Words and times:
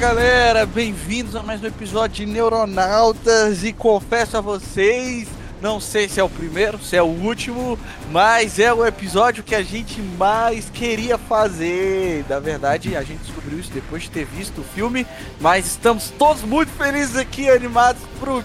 Galera, 0.00 0.64
bem-vindos 0.64 1.36
a 1.36 1.42
mais 1.42 1.62
um 1.62 1.66
episódio 1.66 2.24
de 2.24 2.32
Neuronautas 2.32 3.62
e 3.64 3.70
confesso 3.70 4.34
a 4.34 4.40
vocês, 4.40 5.28
não 5.60 5.78
sei 5.78 6.08
se 6.08 6.18
é 6.18 6.24
o 6.24 6.28
primeiro, 6.28 6.78
se 6.78 6.96
é 6.96 7.02
o 7.02 7.06
último, 7.06 7.78
mas 8.10 8.58
é 8.58 8.72
o 8.72 8.86
episódio 8.86 9.44
que 9.44 9.54
a 9.54 9.62
gente 9.62 10.00
mais 10.00 10.70
queria 10.70 11.18
fazer. 11.18 12.24
Na 12.30 12.40
verdade, 12.40 12.96
a 12.96 13.02
gente 13.02 13.20
descobriu 13.20 13.58
isso 13.58 13.70
depois 13.72 14.04
de 14.04 14.10
ter 14.10 14.24
visto 14.24 14.62
o 14.62 14.64
filme, 14.64 15.06
mas 15.38 15.66
estamos 15.66 16.08
todos 16.18 16.42
muito 16.44 16.72
felizes 16.72 17.16
aqui, 17.16 17.50
animados 17.50 18.00
pro 18.18 18.42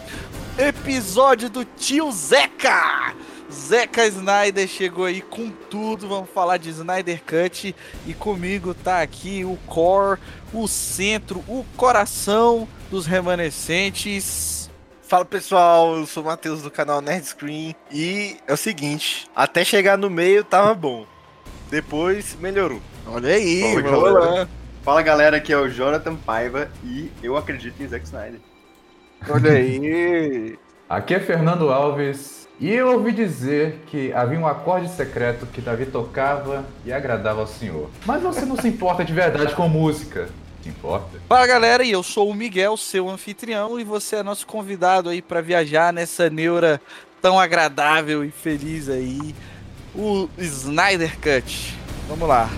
episódio 0.58 1.50
do 1.50 1.64
Tio 1.64 2.12
Zeca! 2.12 3.16
Zeca 3.52 4.06
Snyder 4.08 4.68
chegou 4.68 5.06
aí 5.06 5.22
com 5.22 5.50
tudo. 5.50 6.08
Vamos 6.08 6.30
falar 6.30 6.58
de 6.58 6.70
Snyder 6.70 7.22
Cut. 7.24 7.76
E 8.06 8.14
comigo 8.14 8.74
tá 8.74 9.02
aqui 9.02 9.46
o 9.46 9.58
core, 9.68 10.20
o 10.54 10.68
centro, 10.68 11.44
o 11.48 11.66
coração 11.78 12.68
dos 12.90 13.06
remanescentes. 13.06 14.70
Fala 15.04 15.24
pessoal, 15.24 15.98
eu 15.98 16.06
sou 16.08 16.24
o 16.24 16.26
Matheus 16.26 16.64
do 16.64 16.72
canal 16.72 17.02
Nerd 17.02 17.26
Screen. 17.26 17.76
E 17.92 18.38
é 18.48 18.54
o 18.54 18.58
seguinte: 18.58 19.28
até 19.36 19.64
chegar 19.64 19.98
no 19.98 20.10
meio 20.10 20.44
tava 20.44 20.74
bom. 20.74 21.06
Depois 21.70 22.36
melhorou. 22.40 22.82
Olha 23.08 23.34
aí, 23.34 23.62
Bom, 23.62 23.82
vamos 23.84 24.14
galera. 24.14 24.20
lá. 24.42 24.50
Fala 24.84 25.02
galera, 25.02 25.38
aqui 25.38 25.52
é 25.52 25.58
o 25.58 25.68
Jonathan 25.70 26.16
Paiva 26.16 26.72
e 26.84 27.12
eu 27.22 27.36
acredito 27.38 27.82
em 27.82 27.88
Zack 27.88 28.06
Snyder. 28.06 28.40
Olha 29.30 29.52
aí. 29.52 30.58
Aqui 30.88 31.16
é 31.16 31.20
Fernando 31.20 31.72
Alves 31.72 32.45
e 32.60 32.72
eu 32.72 32.94
ouvi 32.94 33.12
dizer 33.12 33.84
que 33.88 34.14
havia 34.14 34.40
um 34.40 34.48
acorde 34.48 34.90
secreto 34.90 35.46
que 35.46 35.60
Davi 35.60 35.86
tocava 35.86 36.66
e 36.86 36.94
agradava 36.94 37.42
ao 37.42 37.48
senhor. 37.48 37.90
Mas 38.06 38.22
você 38.22 38.46
não 38.46 38.56
se 38.56 38.68
importa 38.68 39.04
de 39.04 39.14
verdade 39.14 39.54
com 39.56 39.68
música. 39.68 40.30
Se 40.64 40.70
importa? 40.70 41.20
Fala 41.28 41.46
galera, 41.46 41.84
e 41.84 41.92
eu 41.92 42.02
sou 42.02 42.30
o 42.30 42.34
Miguel, 42.34 42.76
seu 42.78 43.10
anfitrião, 43.10 43.80
e 43.80 43.84
você 43.84 44.18
é 44.18 44.24
nosso 44.24 44.48
convidado 44.48 45.10
aí 45.10 45.22
pra 45.22 45.42
viajar 45.42 45.94
nessa 45.94 46.30
neura 46.30 46.82
tão 47.22 47.40
agradável 47.40 48.24
e 48.24 48.32
feliz 48.32 48.90
aí, 48.90 49.36
o 49.94 50.30
Snyder 50.38 51.18
Cut. 51.20 51.78
Vamos 52.08 52.28
lá. 52.28 52.50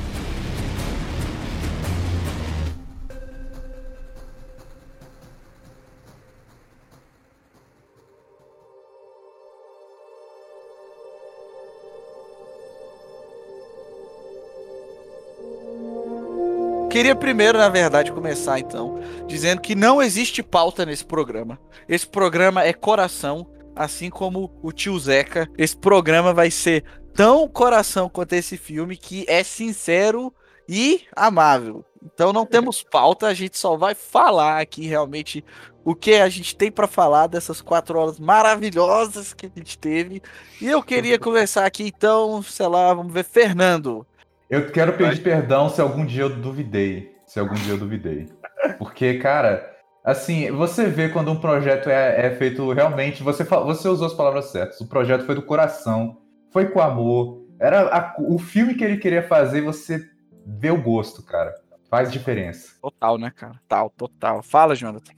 Queria 16.97 17.15
primeiro, 17.15 17.59
na 17.59 17.69
verdade, 17.69 18.11
começar 18.11 18.57
então 18.57 18.99
dizendo 19.27 19.61
que 19.61 19.75
não 19.75 20.01
existe 20.01 20.41
pauta 20.41 20.83
nesse 20.83 21.05
programa. 21.05 21.59
Esse 21.87 22.07
programa 22.07 22.63
é 22.63 22.73
coração, 22.73 23.47
assim 23.75 24.09
como 24.09 24.51
o 24.63 24.71
tio 24.71 24.97
Zeca. 24.97 25.47
Esse 25.59 25.77
programa 25.77 26.33
vai 26.33 26.49
ser 26.49 26.83
tão 27.13 27.47
coração 27.47 28.09
quanto 28.09 28.33
esse 28.33 28.57
filme 28.57 28.97
que 28.97 29.25
é 29.27 29.43
sincero 29.43 30.33
e 30.67 31.01
amável. 31.15 31.85
Então 32.03 32.33
não 32.33 32.47
temos 32.47 32.81
pauta, 32.89 33.27
a 33.27 33.33
gente 33.35 33.59
só 33.59 33.77
vai 33.77 33.93
falar 33.93 34.59
aqui 34.59 34.87
realmente 34.87 35.45
o 35.85 35.93
que 35.93 36.15
a 36.15 36.27
gente 36.29 36.55
tem 36.55 36.71
pra 36.71 36.87
falar 36.87 37.27
dessas 37.27 37.61
quatro 37.61 37.99
horas 37.99 38.19
maravilhosas 38.19 39.35
que 39.35 39.45
a 39.45 39.51
gente 39.55 39.77
teve. 39.77 40.19
E 40.59 40.65
eu 40.65 40.81
queria 40.81 41.19
conversar 41.21 41.63
aqui 41.63 41.83
então, 41.83 42.41
sei 42.41 42.65
lá, 42.65 42.91
vamos 42.91 43.13
ver, 43.13 43.23
Fernando. 43.23 44.03
Eu 44.49 44.71
quero 44.71 44.93
pedir 44.93 45.21
perdão 45.21 45.69
se 45.69 45.81
algum 45.81 46.05
dia 46.05 46.23
eu 46.23 46.29
duvidei. 46.29 47.15
Se 47.25 47.39
algum 47.39 47.55
dia 47.55 47.73
eu 47.73 47.77
duvidei. 47.77 48.29
Porque, 48.77 49.15
cara, 49.19 49.69
assim, 50.03 50.49
você 50.51 50.87
vê 50.87 51.09
quando 51.09 51.31
um 51.31 51.39
projeto 51.39 51.89
é, 51.89 52.27
é 52.27 52.35
feito 52.35 52.71
realmente. 52.71 53.21
Você, 53.23 53.43
você 53.43 53.87
usou 53.89 54.07
as 54.07 54.13
palavras 54.13 54.45
certas. 54.45 54.79
O 54.79 54.87
projeto 54.87 55.25
foi 55.25 55.35
do 55.35 55.41
coração, 55.41 56.17
foi 56.51 56.67
com 56.69 56.79
amor. 56.81 57.45
Era 57.59 57.81
a- 57.93 58.15
o 58.19 58.37
filme 58.39 58.75
que 58.75 58.83
ele 58.83 58.97
queria 58.97 59.23
fazer, 59.27 59.61
você 59.61 60.01
vê 60.45 60.71
o 60.71 60.81
gosto, 60.81 61.23
cara. 61.23 61.53
Faz 61.89 62.11
diferença. 62.11 62.73
Total, 62.81 63.17
né, 63.17 63.31
cara? 63.35 63.53
Total, 63.67 63.89
total. 63.89 64.43
Fala, 64.43 64.75
Jonathan. 64.75 65.11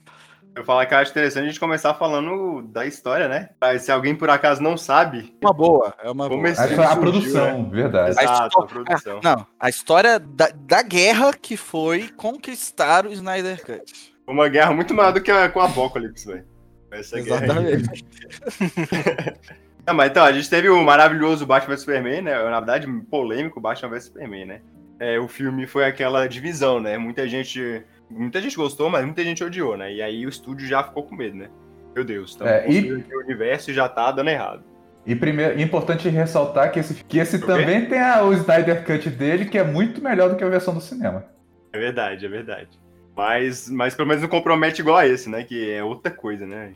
Eu 0.60 0.64
falo 0.64 0.86
que 0.86 0.92
eu 0.92 0.98
acho 0.98 1.10
interessante 1.10 1.44
a 1.44 1.46
gente 1.48 1.58
começar 1.58 1.94
falando 1.94 2.60
da 2.60 2.84
história, 2.84 3.26
né? 3.28 3.48
Se 3.78 3.90
alguém 3.90 4.14
por 4.14 4.28
acaso 4.28 4.62
não 4.62 4.76
sabe, 4.76 5.34
Uma 5.42 5.54
boa, 5.54 5.94
é 6.02 6.10
uma 6.10 6.28
boa. 6.28 6.50
a 6.50 6.54
surgiu, 6.54 7.00
produção, 7.00 7.70
verdade. 7.70 8.18
A 8.18 8.22
Exato, 8.22 8.46
histó- 8.48 8.60
a 8.60 8.66
produção. 8.66 9.20
Não, 9.24 9.46
a 9.58 9.68
história 9.70 10.18
da, 10.18 10.50
da 10.54 10.82
guerra 10.82 11.32
que 11.32 11.56
foi 11.56 12.08
conquistar 12.08 13.06
o 13.06 13.12
Snyder 13.12 13.64
Cut. 13.64 14.12
uma 14.26 14.50
guerra 14.50 14.74
muito 14.74 14.92
maior 14.92 15.12
do 15.14 15.22
que 15.22 15.30
a, 15.30 15.48
com 15.48 15.60
a 15.60 15.64
Apocalypse, 15.64 16.26
velho. 16.26 16.44
Essa 16.90 17.18
guerra. 17.22 17.36
Exatamente. 17.46 18.04
Não, 19.86 19.94
mas 19.94 20.10
então, 20.10 20.24
a 20.24 20.32
gente 20.32 20.50
teve 20.50 20.68
o 20.68 20.84
maravilhoso 20.84 21.46
Batman 21.46 21.74
vs 21.74 21.80
Superman, 21.80 22.20
né? 22.20 22.34
Na 22.34 22.60
verdade, 22.60 22.86
polêmico 23.10 23.58
Batman 23.62 23.88
vs 23.88 24.04
Superman, 24.04 24.44
né? 24.44 24.60
É, 24.98 25.18
o 25.18 25.26
filme 25.26 25.66
foi 25.66 25.86
aquela 25.86 26.28
divisão, 26.28 26.78
né? 26.78 26.98
Muita 26.98 27.26
gente. 27.26 27.82
Muita 28.10 28.40
gente 28.40 28.56
gostou, 28.56 28.90
mas 28.90 29.04
muita 29.04 29.22
gente 29.22 29.42
odiou, 29.42 29.76
né? 29.76 29.92
E 29.92 30.02
aí 30.02 30.26
o 30.26 30.28
estúdio 30.28 30.66
já 30.66 30.82
ficou 30.82 31.04
com 31.04 31.14
medo, 31.14 31.36
né? 31.36 31.48
Meu 31.94 32.04
Deus, 32.04 32.30
estamos 32.30 32.52
É, 32.52 32.68
e- 32.70 32.92
o 32.92 33.20
universo 33.24 33.72
já 33.72 33.88
tá 33.88 34.10
dando 34.12 34.28
errado. 34.30 34.62
E 35.06 35.14
primeiro, 35.16 35.58
é 35.58 35.62
importante 35.62 36.08
ressaltar 36.08 36.70
que 36.70 36.78
esse, 36.78 37.02
que 37.04 37.18
esse 37.18 37.38
também 37.38 37.86
tem 37.86 38.00
a- 38.00 38.22
o 38.22 38.32
Snyder 38.34 38.84
Cut 38.84 39.08
dele, 39.10 39.46
que 39.46 39.58
é 39.58 39.64
muito 39.64 40.02
melhor 40.02 40.28
do 40.28 40.36
que 40.36 40.44
a 40.44 40.48
versão 40.48 40.74
do 40.74 40.80
cinema. 40.80 41.24
É 41.72 41.78
verdade, 41.78 42.26
é 42.26 42.28
verdade. 42.28 42.68
Mas, 43.16 43.68
mas 43.68 43.94
pelo 43.94 44.08
menos 44.08 44.22
não 44.22 44.28
compromete 44.28 44.80
igual 44.80 44.96
a 44.96 45.06
esse, 45.06 45.28
né? 45.28 45.42
Que 45.42 45.70
é 45.70 45.82
outra 45.82 46.10
coisa, 46.12 46.46
né? 46.46 46.72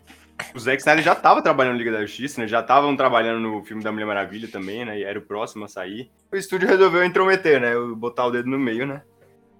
O 0.54 0.58
Zack 0.58 0.78
Snyder 0.78 1.04
já 1.04 1.14
tava 1.14 1.40
trabalhando 1.42 1.74
no 1.74 1.78
Liga 1.78 1.92
da 1.92 2.00
Justiça, 2.00 2.40
né? 2.40 2.48
Já 2.48 2.60
estavam 2.60 2.96
trabalhando 2.96 3.40
no 3.40 3.62
filme 3.64 3.82
da 3.84 3.92
Mulher 3.92 4.04
Maravilha 4.06 4.48
também, 4.50 4.84
né? 4.84 4.98
E 4.98 5.04
era 5.04 5.18
o 5.18 5.22
próximo 5.22 5.64
a 5.64 5.68
sair. 5.68 6.10
O 6.32 6.36
estúdio 6.36 6.68
resolveu 6.68 7.04
intrometer, 7.04 7.60
né? 7.60 7.72
Botar 7.96 8.26
o 8.26 8.30
dedo 8.32 8.48
no 8.50 8.58
meio, 8.58 8.84
né? 8.86 9.02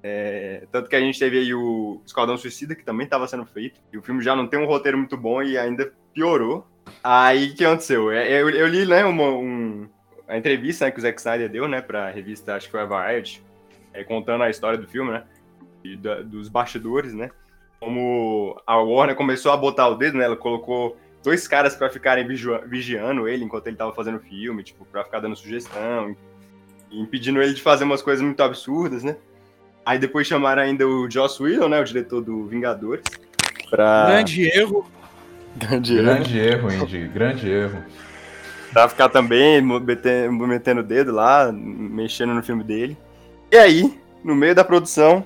É, 0.06 0.64
tanto 0.70 0.90
que 0.90 0.94
a 0.96 1.00
gente 1.00 1.18
teve 1.18 1.38
aí 1.38 1.54
o 1.54 1.98
Esquadrão 2.04 2.36
Suicida, 2.36 2.74
que 2.74 2.84
também 2.84 3.04
estava 3.06 3.26
sendo 3.26 3.46
feito. 3.46 3.80
E 3.90 3.96
o 3.96 4.02
filme 4.02 4.22
já 4.22 4.36
não 4.36 4.46
tem 4.46 4.60
um 4.60 4.66
roteiro 4.66 4.98
muito 4.98 5.16
bom 5.16 5.42
e 5.42 5.56
ainda 5.56 5.90
piorou. 6.12 6.66
Aí 7.02 7.48
o 7.50 7.54
que 7.54 7.64
aconteceu? 7.64 8.10
É, 8.12 8.30
Eu, 8.30 8.50
eu 8.50 8.66
li, 8.66 8.84
né, 8.84 9.02
uma, 9.06 9.30
um, 9.30 9.88
a 10.28 10.36
entrevista 10.36 10.84
né, 10.84 10.90
que 10.90 10.98
o 10.98 11.00
Zack 11.00 11.18
Snyder 11.18 11.48
deu, 11.48 11.66
né, 11.66 11.80
pra 11.80 12.10
revista, 12.10 12.54
acho 12.54 12.66
que 12.66 12.72
foi 12.72 12.82
a 12.82 12.84
Variety, 12.84 13.42
é, 13.94 14.04
contando 14.04 14.44
a 14.44 14.50
história 14.50 14.78
do 14.78 14.86
filme, 14.86 15.10
né? 15.10 15.24
e 15.82 15.96
da- 15.96 16.22
dos 16.22 16.48
bastidores, 16.48 17.12
né? 17.12 17.30
Como 17.78 18.58
a 18.66 18.76
Warner 18.78 19.14
começou 19.14 19.52
a 19.52 19.56
botar 19.56 19.86
o 19.88 19.94
dedo, 19.96 20.16
né? 20.16 20.24
Ela 20.24 20.36
colocou 20.36 20.96
dois 21.22 21.46
caras 21.46 21.76
pra 21.76 21.90
ficarem 21.90 22.26
vigiando 22.26 23.28
ele 23.28 23.44
enquanto 23.44 23.66
ele 23.66 23.76
tava 23.76 23.92
fazendo 23.92 24.16
o 24.16 24.20
filme, 24.20 24.62
tipo, 24.62 24.86
pra 24.86 25.04
ficar 25.04 25.20
dando 25.20 25.36
sugestão, 25.36 26.16
impedindo 26.90 27.42
ele 27.42 27.52
de 27.52 27.60
fazer 27.62 27.84
umas 27.84 28.00
coisas 28.00 28.24
muito 28.24 28.42
absurdas, 28.42 29.02
né? 29.04 29.16
Aí 29.84 29.98
depois 29.98 30.26
chamaram 30.26 30.62
ainda 30.62 30.86
o 30.86 31.10
Joss 31.10 31.42
Whedon, 31.42 31.68
né? 31.68 31.80
O 31.80 31.84
diretor 31.84 32.22
do 32.22 32.46
Vingadores. 32.46 33.04
Pra... 33.68 34.06
Grande 34.06 34.48
erro. 34.48 34.86
Grande 35.56 35.94
erro. 35.96 36.04
Grande 36.04 36.38
erro, 36.38 36.72
Indy. 36.72 37.08
Grande 37.08 37.50
erro. 37.50 37.84
Pra 38.72 38.88
ficar 38.88 39.08
também 39.08 39.60
mo- 39.60 39.78
mete- 39.78 40.28
metendo 40.28 40.80
o 40.80 40.84
dedo 40.84 41.12
lá, 41.12 41.52
mexendo 41.52 42.34
no 42.34 42.42
filme 42.42 42.64
dele. 42.64 42.96
E 43.52 43.56
aí, 43.56 43.98
no 44.24 44.34
meio 44.34 44.54
da 44.54 44.64
produção, 44.64 45.24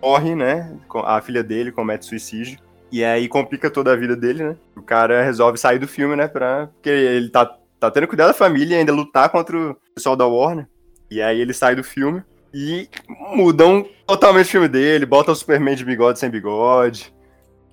morre, 0.00 0.34
né? 0.34 0.76
A 1.04 1.20
filha 1.20 1.42
dele 1.42 1.72
comete 1.72 2.04
suicídio. 2.04 2.58
E 2.92 3.02
aí 3.04 3.28
complica 3.28 3.70
toda 3.70 3.92
a 3.92 3.96
vida 3.96 4.14
dele, 4.14 4.44
né? 4.44 4.56
O 4.76 4.82
cara 4.82 5.22
resolve 5.22 5.58
sair 5.58 5.78
do 5.78 5.88
filme, 5.88 6.14
né? 6.16 6.28
Pra... 6.28 6.68
Porque 6.68 6.90
ele 6.90 7.28
tá, 7.30 7.46
tá 7.78 7.90
tendo 7.90 8.04
que 8.04 8.10
cuidar 8.10 8.26
da 8.26 8.34
família 8.34 8.76
e 8.76 8.78
ainda 8.78 8.92
lutar 8.92 9.28
contra 9.30 9.56
o 9.56 9.76
pessoal 9.94 10.14
da 10.14 10.26
Warner. 10.26 10.68
E 11.10 11.20
aí 11.20 11.40
ele 11.40 11.52
sai 11.52 11.74
do 11.74 11.82
filme 11.82 12.22
e 12.52 12.88
mudam 13.34 13.88
totalmente 14.06 14.46
o 14.46 14.50
filme 14.50 14.68
dele, 14.68 15.06
botam 15.06 15.32
o 15.32 15.36
Superman 15.36 15.76
de 15.76 15.84
bigode 15.84 16.18
sem 16.18 16.30
bigode. 16.30 17.14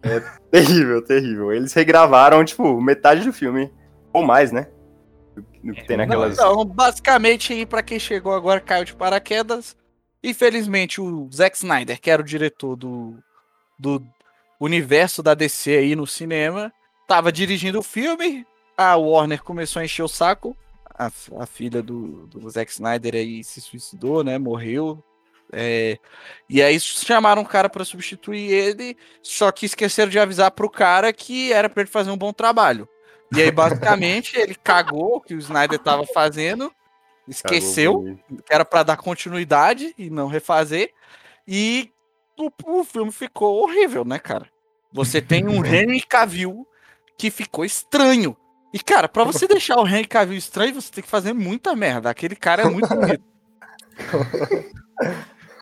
É 0.04 0.20
terrível, 0.52 1.02
terrível. 1.02 1.52
Eles 1.52 1.74
regravaram, 1.74 2.44
tipo, 2.46 2.80
metade 2.80 3.24
do 3.24 3.34
filme. 3.34 3.72
Ou 4.14 4.24
mais, 4.24 4.52
né? 4.52 4.68
Do 5.64 5.74
que 5.74 5.86
tem 5.86 5.98
naquelas. 5.98 6.34
Então, 6.34 6.64
basicamente, 6.66 7.54
aí, 7.54 7.66
pra 7.66 7.84
quem 7.84 8.00
chegou 8.00 8.34
agora, 8.34 8.60
caiu 8.60 8.86
de 8.86 8.96
paraquedas. 8.96 9.76
Infelizmente, 10.24 11.00
o 11.00 11.30
Zack 11.32 11.58
Snyder, 11.58 12.00
que 12.02 12.10
era 12.10 12.22
o 12.22 12.26
diretor 12.26 12.76
do, 12.76 13.16
do 13.78 14.04
universo 14.60 15.22
da 15.22 15.34
DC 15.34 15.72
aí 15.72 15.96
no 15.96 16.08
cinema, 16.08 16.72
tava 17.08 17.32
dirigindo 17.32 17.80
o 17.80 17.84
filme, 17.84 18.46
a 18.76 18.96
Warner 18.96 19.44
começou 19.44 19.80
a 19.80 19.86
encher 19.86 20.04
o 20.04 20.08
saco. 20.08 20.56
A, 20.98 21.12
a 21.40 21.46
filha 21.46 21.82
do, 21.82 22.28
do 22.28 22.50
Zack 22.50 22.72
Snyder 22.72 23.16
aí 23.16 23.44
se 23.44 23.62
suicidou, 23.62 24.24
né? 24.24 24.38
Morreu. 24.38 25.04
É, 25.52 25.98
e 26.50 26.62
aí 26.62 26.80
chamaram 26.80 27.42
um 27.42 27.46
cara 27.46 27.70
para 27.70 27.86
substituir 27.86 28.52
ele, 28.52 28.98
só 29.22 29.52
que 29.52 29.66
esqueceram 29.66 30.10
de 30.10 30.20
avisar 30.20 30.52
pro 30.52 30.70
cara 30.70 31.14
que 31.14 31.54
era 31.54 31.70
para 31.70 31.84
ele 31.84 31.90
fazer 31.90 32.12
um 32.12 32.18
bom 32.18 32.34
trabalho. 32.34 32.88
E 33.34 33.42
aí, 33.42 33.52
basicamente, 33.52 34.38
ele 34.38 34.56
cagou 34.56 35.18
o 35.18 35.22
que 35.22 35.34
o 35.34 35.40
Snyder 35.40 35.80
tava 35.80 36.06
fazendo, 36.06 36.72
esqueceu 37.28 38.18
que 38.28 38.54
era 38.54 38.64
para 38.64 38.84
dar 38.84 38.98
continuidade 38.98 39.94
e 39.98 40.10
não 40.10 40.28
refazer. 40.28 40.94
E 41.46 41.92
o, 42.38 42.50
o 42.66 42.84
filme 42.84 43.12
ficou 43.12 43.62
horrível, 43.62 44.06
né, 44.06 44.18
cara? 44.18 44.48
Você 44.92 45.22
tem 45.22 45.46
um 45.46 45.64
Henry 45.66 46.02
Cavill 46.02 46.66
que 47.18 47.30
ficou 47.30 47.66
estranho. 47.66 48.36
E, 48.74 48.80
cara, 48.80 49.08
para 49.08 49.24
você 49.24 49.48
deixar 49.48 49.80
o 49.80 49.88
Henry 49.88 50.06
Cavill 50.06 50.38
estranho, 50.38 50.76
você 50.76 50.92
tem 50.92 51.04
que 51.04 51.10
fazer 51.10 51.34
muita 51.34 51.76
merda. 51.76 52.10
Aquele 52.10 52.36
cara 52.36 52.64
é 52.64 52.70
muito 52.70 52.90
bonito. 52.90 53.24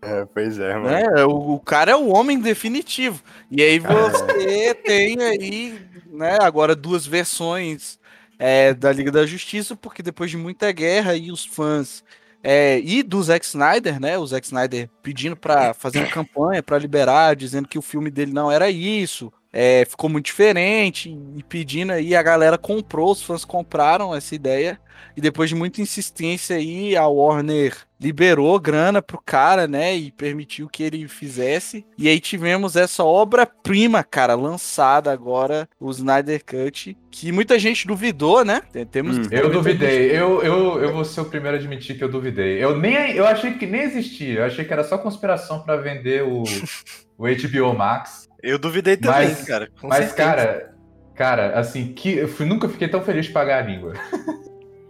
É, 0.01 0.23
pois 0.23 0.59
é, 0.59 0.75
mano. 0.75 0.87
né? 0.87 1.25
O, 1.25 1.55
o 1.55 1.59
cara 1.59 1.91
é 1.91 1.95
o 1.95 2.09
homem 2.09 2.39
definitivo. 2.39 3.23
E 3.49 3.63
aí 3.63 3.79
você 3.79 4.75
tem 4.85 5.19
aí, 5.19 5.81
né, 6.05 6.37
agora 6.41 6.75
duas 6.75 7.07
versões 7.07 7.97
é, 8.37 8.71
da 8.75 8.91
Liga 8.91 9.11
da 9.11 9.25
Justiça, 9.25 9.75
porque 9.75 10.03
depois 10.03 10.29
de 10.29 10.37
muita 10.37 10.71
guerra 10.71 11.15
e 11.15 11.31
os 11.31 11.43
fãs 11.43 12.03
é, 12.43 12.79
e 12.81 13.01
do 13.01 13.23
Zack 13.23 13.43
Snyder, 13.43 13.99
né? 13.99 14.19
O 14.19 14.27
Zack 14.27 14.45
Snyder 14.45 14.87
pedindo 15.01 15.35
para 15.35 15.73
fazer 15.73 15.97
uma 15.97 16.11
campanha 16.11 16.61
para 16.61 16.77
liberar, 16.77 17.35
dizendo 17.35 17.67
que 17.67 17.79
o 17.79 17.81
filme 17.81 18.11
dele 18.11 18.31
não 18.31 18.51
era 18.51 18.69
isso. 18.69 19.33
É, 19.57 19.85
ficou 19.85 20.09
muito 20.09 20.25
diferente 20.25 21.17
e 21.37 21.41
pedindo 21.41 21.93
aí, 21.93 22.13
a 22.13 22.21
galera 22.21 22.57
comprou, 22.57 23.13
os 23.13 23.23
fãs 23.23 23.45
compraram 23.45 24.13
essa 24.13 24.35
ideia 24.35 24.77
e 25.15 25.21
depois 25.21 25.49
de 25.49 25.55
muita 25.55 25.81
insistência 25.81 26.57
aí, 26.57 26.95
a 26.95 27.07
Warner 27.07 27.73
liberou 27.99 28.59
grana 28.59 29.01
pro 29.01 29.21
cara, 29.25 29.65
né, 29.65 29.95
e 29.95 30.11
permitiu 30.11 30.67
que 30.67 30.83
ele 30.83 31.07
fizesse. 31.07 31.85
E 31.97 32.09
aí 32.09 32.19
tivemos 32.19 32.75
essa 32.75 33.03
obra-prima, 33.03 34.03
cara, 34.03 34.35
lançada 34.35 35.11
agora, 35.11 35.69
o 35.79 35.89
Snyder 35.89 36.43
Cut, 36.43 36.97
que 37.09 37.31
muita 37.31 37.57
gente 37.57 37.87
duvidou, 37.87 38.43
né? 38.43 38.61
Temos 38.91 39.17
Hum. 39.17 39.23
Eu 39.31 39.49
duvidei. 39.49 40.11
Eu, 40.11 40.43
eu, 40.43 40.81
eu 40.81 40.93
vou 40.93 41.05
ser 41.05 41.21
o 41.21 41.25
primeiro 41.25 41.55
a 41.55 41.59
admitir 41.59 41.97
que 41.97 42.03
eu 42.03 42.09
duvidei. 42.09 42.61
Eu 42.61 42.77
nem 42.77 43.13
eu 43.13 43.25
achei 43.25 43.53
que 43.53 43.65
nem 43.65 43.81
existia. 43.81 44.39
Eu 44.39 44.45
achei 44.45 44.65
que 44.65 44.73
era 44.73 44.83
só 44.83 44.97
conspiração 44.97 45.61
pra 45.61 45.77
vender 45.77 46.23
o, 46.23 46.43
o 47.17 47.23
HBO 47.23 47.73
Max. 47.73 48.27
Eu 48.45 48.59
duvidei 48.59 48.95
também, 48.97 49.29
Mas- 49.29 49.43
cara. 49.43 49.69
com 49.79 49.87
Mas, 49.87 50.05
certeza. 50.05 50.15
cara, 50.15 50.75
cara, 51.15 51.59
assim, 51.59 51.93
que 51.93 52.17
eu 52.17 52.27
fui- 52.27 52.45
nunca 52.45 52.69
fiquei 52.69 52.87
tão 52.87 53.01
feliz 53.03 53.25
de 53.25 53.31
pagar 53.31 53.63
a 53.63 53.67
língua. 53.67 53.93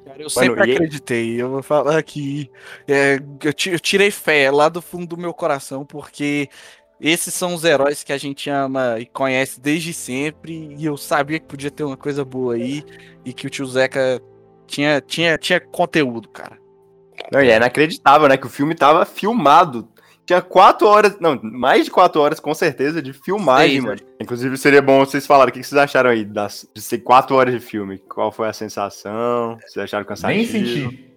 Cara, 0.05 0.21
eu 0.21 0.29
sempre 0.29 0.69
e- 0.69 0.73
acreditei. 0.73 1.41
Eu 1.41 1.49
vou 1.49 1.63
falar 1.63 2.01
que 2.03 2.49
é, 2.87 3.15
eu, 3.43 3.53
eu 3.73 3.79
tirei 3.79 4.11
fé 4.11 4.51
lá 4.51 4.69
do 4.69 4.81
fundo 4.81 5.07
do 5.15 5.17
meu 5.17 5.33
coração, 5.33 5.85
porque 5.85 6.47
esses 6.99 7.33
são 7.33 7.53
os 7.53 7.63
heróis 7.63 8.03
que 8.03 8.13
a 8.13 8.17
gente 8.17 8.49
ama 8.49 8.97
e 8.99 9.05
conhece 9.05 9.59
desde 9.59 9.93
sempre. 9.93 10.75
E 10.77 10.85
eu 10.85 10.97
sabia 10.97 11.39
que 11.39 11.45
podia 11.47 11.71
ter 11.71 11.83
uma 11.83 11.97
coisa 11.97 12.23
boa 12.23 12.55
aí 12.55 12.83
e 13.23 13.33
que 13.33 13.47
o 13.47 13.49
tio 13.49 13.65
Zeca 13.65 14.21
tinha, 14.67 15.01
tinha, 15.01 15.37
tinha 15.37 15.59
conteúdo, 15.59 16.29
cara. 16.29 16.57
Não, 17.31 17.41
e 17.41 17.49
é 17.49 17.55
inacreditável, 17.55 18.27
né? 18.27 18.37
Que 18.37 18.45
o 18.47 18.49
filme 18.49 18.75
tava 18.75 19.05
filmado. 19.05 19.87
Tinha 20.25 20.41
quatro 20.41 20.87
horas, 20.87 21.19
não, 21.19 21.39
mais 21.43 21.85
de 21.85 21.91
quatro 21.91 22.19
horas, 22.19 22.39
com 22.39 22.53
certeza, 22.53 23.01
de 23.01 23.13
filmagem, 23.13 23.73
Seis, 23.73 23.83
mano. 23.83 24.01
Inclusive, 24.19 24.57
seria 24.57 24.81
bom 24.81 24.99
vocês 24.99 25.27
falarem 25.27 25.51
o 25.51 25.53
que 25.53 25.59
que 25.59 25.67
vocês 25.67 25.79
acharam 25.79 26.09
aí 26.09 26.25
das, 26.25 26.67
de 26.73 26.81
ser 26.81 26.99
quatro 26.99 27.35
horas 27.35 27.53
de 27.53 27.59
filme. 27.59 27.99
Qual 27.99 28.31
foi 28.31 28.47
a 28.47 28.53
sensação? 28.53 29.57
Vocês 29.61 29.83
acharam 29.83 30.03
cansativo? 30.03 30.37
Nem 30.37 30.47
senti. 30.47 31.14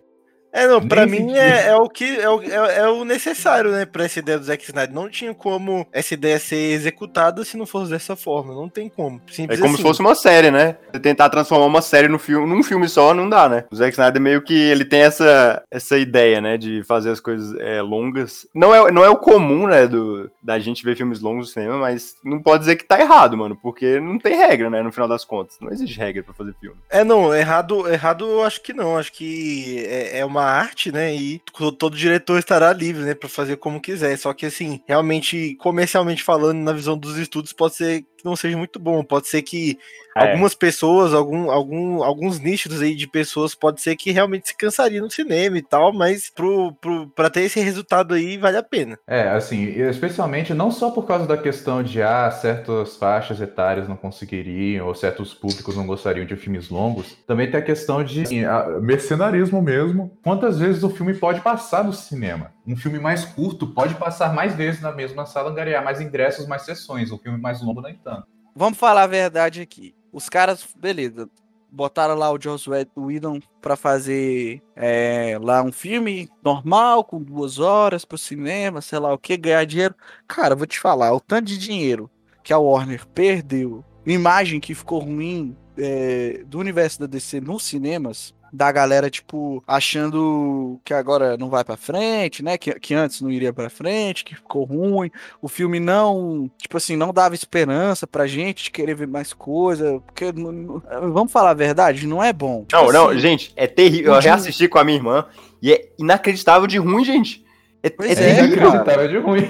É, 0.52 0.66
não, 0.66 0.86
pra 0.86 1.06
Nem 1.06 1.24
mim 1.24 1.32
é, 1.34 1.68
é 1.68 1.76
o 1.76 1.88
que 1.88 2.18
é 2.18 2.28
o, 2.28 2.42
é, 2.42 2.78
é 2.78 2.88
o 2.88 3.04
necessário, 3.04 3.70
né, 3.70 3.84
pra 3.84 4.04
essa 4.04 4.18
ideia 4.18 4.38
do 4.38 4.44
Zack 4.44 4.64
Snyder. 4.64 4.94
Não 4.94 5.08
tinha 5.08 5.34
como 5.34 5.86
essa 5.92 6.14
ideia 6.14 6.38
ser 6.38 6.72
executada 6.72 7.44
se 7.44 7.56
não 7.56 7.66
fosse 7.66 7.90
dessa 7.90 8.16
forma. 8.16 8.54
Não 8.54 8.68
tem 8.68 8.88
como. 8.88 9.20
É 9.28 9.32
Simples 9.32 9.60
como 9.60 9.74
assim. 9.74 9.76
se 9.76 9.82
fosse 9.82 10.00
uma 10.00 10.14
série, 10.14 10.50
né? 10.50 10.76
Você 10.92 11.00
tentar 11.00 11.28
transformar 11.28 11.66
uma 11.66 11.82
série 11.82 12.08
no 12.08 12.18
filme, 12.18 12.46
num 12.46 12.62
filme 12.62 12.88
só, 12.88 13.12
não 13.12 13.28
dá, 13.28 13.48
né? 13.48 13.64
O 13.70 13.76
Zack 13.76 13.92
Snyder 13.92 14.20
meio 14.20 14.42
que 14.42 14.54
ele 14.54 14.84
tem 14.84 15.00
essa, 15.00 15.62
essa 15.70 15.98
ideia, 15.98 16.40
né? 16.40 16.56
De 16.56 16.82
fazer 16.84 17.10
as 17.10 17.20
coisas 17.20 17.54
é, 17.60 17.82
longas. 17.82 18.46
Não 18.54 18.74
é, 18.74 18.90
não 18.90 19.04
é 19.04 19.10
o 19.10 19.16
comum, 19.16 19.66
né? 19.66 19.86
Do, 19.86 20.30
da 20.42 20.58
gente 20.58 20.84
ver 20.84 20.96
filmes 20.96 21.20
longos 21.20 21.48
no 21.48 21.52
cinema, 21.52 21.78
mas 21.78 22.14
não 22.24 22.40
pode 22.40 22.60
dizer 22.60 22.76
que 22.76 22.84
tá 22.84 22.98
errado, 23.00 23.36
mano. 23.36 23.56
Porque 23.56 24.00
não 24.00 24.18
tem 24.18 24.36
regra, 24.36 24.70
né? 24.70 24.82
No 24.82 24.92
final 24.92 25.08
das 25.08 25.24
contas. 25.24 25.56
Não 25.60 25.70
existe 25.70 25.98
regra 25.98 26.22
pra 26.22 26.34
fazer 26.34 26.54
filme. 26.60 26.76
É, 26.90 27.04
não, 27.04 27.34
errado, 27.34 27.88
errado 27.88 28.24
eu 28.24 28.42
acho 28.44 28.62
que 28.62 28.72
não. 28.72 28.96
Acho 28.96 29.12
que 29.12 29.84
é, 29.86 30.20
é 30.20 30.24
uma 30.24 30.37
arte, 30.44 30.90
né? 30.92 31.14
E 31.14 31.38
to- 31.52 31.72
todo 31.72 31.96
diretor 31.96 32.38
estará 32.38 32.72
livre, 32.72 33.04
né, 33.04 33.14
Pra 33.14 33.28
fazer 33.28 33.56
como 33.56 33.80
quiser. 33.80 34.16
Só 34.18 34.32
que, 34.34 34.46
assim, 34.46 34.80
realmente, 34.86 35.56
comercialmente 35.56 36.22
falando, 36.22 36.58
na 36.58 36.72
visão 36.72 36.96
dos 36.98 37.16
estudos, 37.18 37.52
pode 37.52 37.74
ser 37.76 38.04
que 38.18 38.24
não 38.24 38.36
seja 38.36 38.56
muito 38.56 38.78
bom. 38.78 39.02
Pode 39.02 39.28
ser 39.28 39.40
que 39.42 39.78
É. 40.16 40.30
algumas 40.32 40.54
pessoas, 40.54 41.14
algum, 41.14 41.50
algum, 41.50 42.02
alguns 42.02 42.40
nichos 42.40 42.82
aí 42.82 42.94
de 42.94 43.06
pessoas, 43.06 43.54
pode 43.54 43.80
ser 43.80 43.94
que 43.96 44.10
realmente 44.10 44.48
se 44.48 44.56
cansariam 44.56 45.04
no 45.04 45.10
cinema 45.10 45.56
e 45.56 45.62
tal, 45.62 45.92
mas 45.92 46.28
pro, 46.28 46.72
pro, 46.80 47.06
pra 47.08 47.30
ter 47.30 47.42
esse 47.42 47.60
resultado 47.60 48.14
aí, 48.14 48.36
vale 48.36 48.56
a 48.56 48.62
pena. 48.62 48.98
É, 49.06 49.28
assim, 49.28 49.64
especialmente 49.88 50.52
não 50.52 50.70
só 50.70 50.90
por 50.90 51.06
causa 51.06 51.26
da 51.26 51.36
questão 51.38 51.82
de 51.82 52.02
ah, 52.02 52.30
certas 52.30 52.96
faixas 52.96 53.40
etárias 53.40 53.88
não 53.88 53.96
conseguiriam, 53.96 54.86
ou 54.88 54.94
certos 54.94 55.32
públicos 55.32 55.76
não 55.76 55.86
gostariam 55.86 56.26
de 56.26 56.34
filmes 56.36 56.68
longos, 56.68 57.16
também 57.26 57.48
tem 57.50 57.60
a 57.60 57.62
questão 57.64 58.02
de 58.02 58.22
assim, 58.22 58.44
a- 58.44 58.66
mercenarismo 58.80 59.62
mesmo. 59.62 60.10
Quantas 60.22 60.58
vezes 60.58 60.82
o 60.82 60.90
filme 60.90 61.14
pode 61.14 61.40
passar 61.40 61.84
no 61.84 61.92
cinema? 61.92 62.52
Um 62.66 62.76
filme 62.76 62.98
mais 62.98 63.24
curto 63.24 63.66
pode 63.68 63.94
passar 63.94 64.34
mais 64.34 64.54
vezes 64.54 64.80
na 64.82 64.92
mesma 64.92 65.24
sala, 65.26 65.50
angariar 65.50 65.82
mais 65.82 66.00
ingressos, 66.00 66.46
mais 66.46 66.62
sessões. 66.62 67.10
Um 67.10 67.18
filme 67.18 67.38
mais 67.38 67.62
longo, 67.62 67.80
nem 67.80 67.94
tanto. 67.94 68.17
Vamos 68.54 68.78
falar 68.78 69.02
a 69.04 69.06
verdade 69.06 69.60
aqui. 69.60 69.94
Os 70.12 70.28
caras, 70.28 70.66
beleza, 70.76 71.28
botaram 71.70 72.14
lá 72.14 72.30
o 72.30 72.38
Whed- 72.66 72.90
Whedon 72.96 73.40
pra 73.60 73.76
fazer 73.76 74.62
é, 74.74 75.38
lá 75.40 75.62
um 75.62 75.72
filme 75.72 76.28
normal, 76.42 77.04
com 77.04 77.22
duas 77.22 77.58
horas 77.58 78.04
pro 78.04 78.16
cinema, 78.18 78.80
sei 78.80 78.98
lá 78.98 79.12
o 79.12 79.18
que, 79.18 79.36
ganhar 79.36 79.64
dinheiro. 79.64 79.94
Cara, 80.26 80.56
vou 80.56 80.66
te 80.66 80.80
falar, 80.80 81.12
o 81.14 81.20
tanto 81.20 81.46
de 81.46 81.58
dinheiro 81.58 82.10
que 82.42 82.52
a 82.52 82.58
Warner 82.58 83.06
perdeu, 83.08 83.84
imagem 84.06 84.58
que 84.58 84.74
ficou 84.74 85.00
ruim 85.00 85.54
é, 85.76 86.42
do 86.46 86.58
universo 86.58 87.00
da 87.00 87.06
DC 87.06 87.40
nos 87.40 87.64
cinemas, 87.64 88.34
da 88.52 88.70
galera, 88.72 89.10
tipo, 89.10 89.62
achando 89.66 90.80
que 90.84 90.94
agora 90.94 91.36
não 91.36 91.48
vai 91.50 91.64
pra 91.64 91.76
frente, 91.76 92.42
né? 92.42 92.56
Que, 92.56 92.78
que 92.78 92.94
antes 92.94 93.20
não 93.20 93.30
iria 93.30 93.52
pra 93.52 93.68
frente, 93.70 94.24
que 94.24 94.34
ficou 94.34 94.64
ruim. 94.64 95.10
O 95.42 95.48
filme 95.48 95.78
não, 95.78 96.50
tipo 96.56 96.76
assim, 96.76 96.96
não 96.96 97.12
dava 97.12 97.34
esperança 97.34 98.06
pra 98.06 98.26
gente 98.26 98.64
de 98.64 98.70
querer 98.70 98.94
ver 98.94 99.06
mais 99.06 99.32
coisa. 99.32 100.00
Porque, 100.06 100.32
não- 100.32 100.52
não- 100.52 100.82
vamos 101.12 101.30
falar 101.32 101.50
a 101.50 101.54
verdade, 101.54 102.06
não 102.06 102.22
é 102.22 102.32
bom. 102.32 102.64
Tipo 102.64 102.76
Não, 102.82 102.92
não, 102.92 103.08
assim, 103.10 103.18
gente, 103.18 103.52
é 103.56 103.66
terrível. 103.66 104.14
Eu 104.14 104.20
reassisti 104.20 104.68
com 104.68 104.78
a 104.78 104.84
minha 104.84 104.96
irmã 104.98 105.26
e 105.60 105.72
é 105.72 105.88
inacreditável 105.98 106.66
de 106.66 106.78
ruim, 106.78 107.04
gente. 107.04 107.44
É, 107.82 107.88
é 107.88 108.12
é, 108.12 108.44
inacreditável 108.44 109.08
de 109.08 109.18
ruim. 109.18 109.48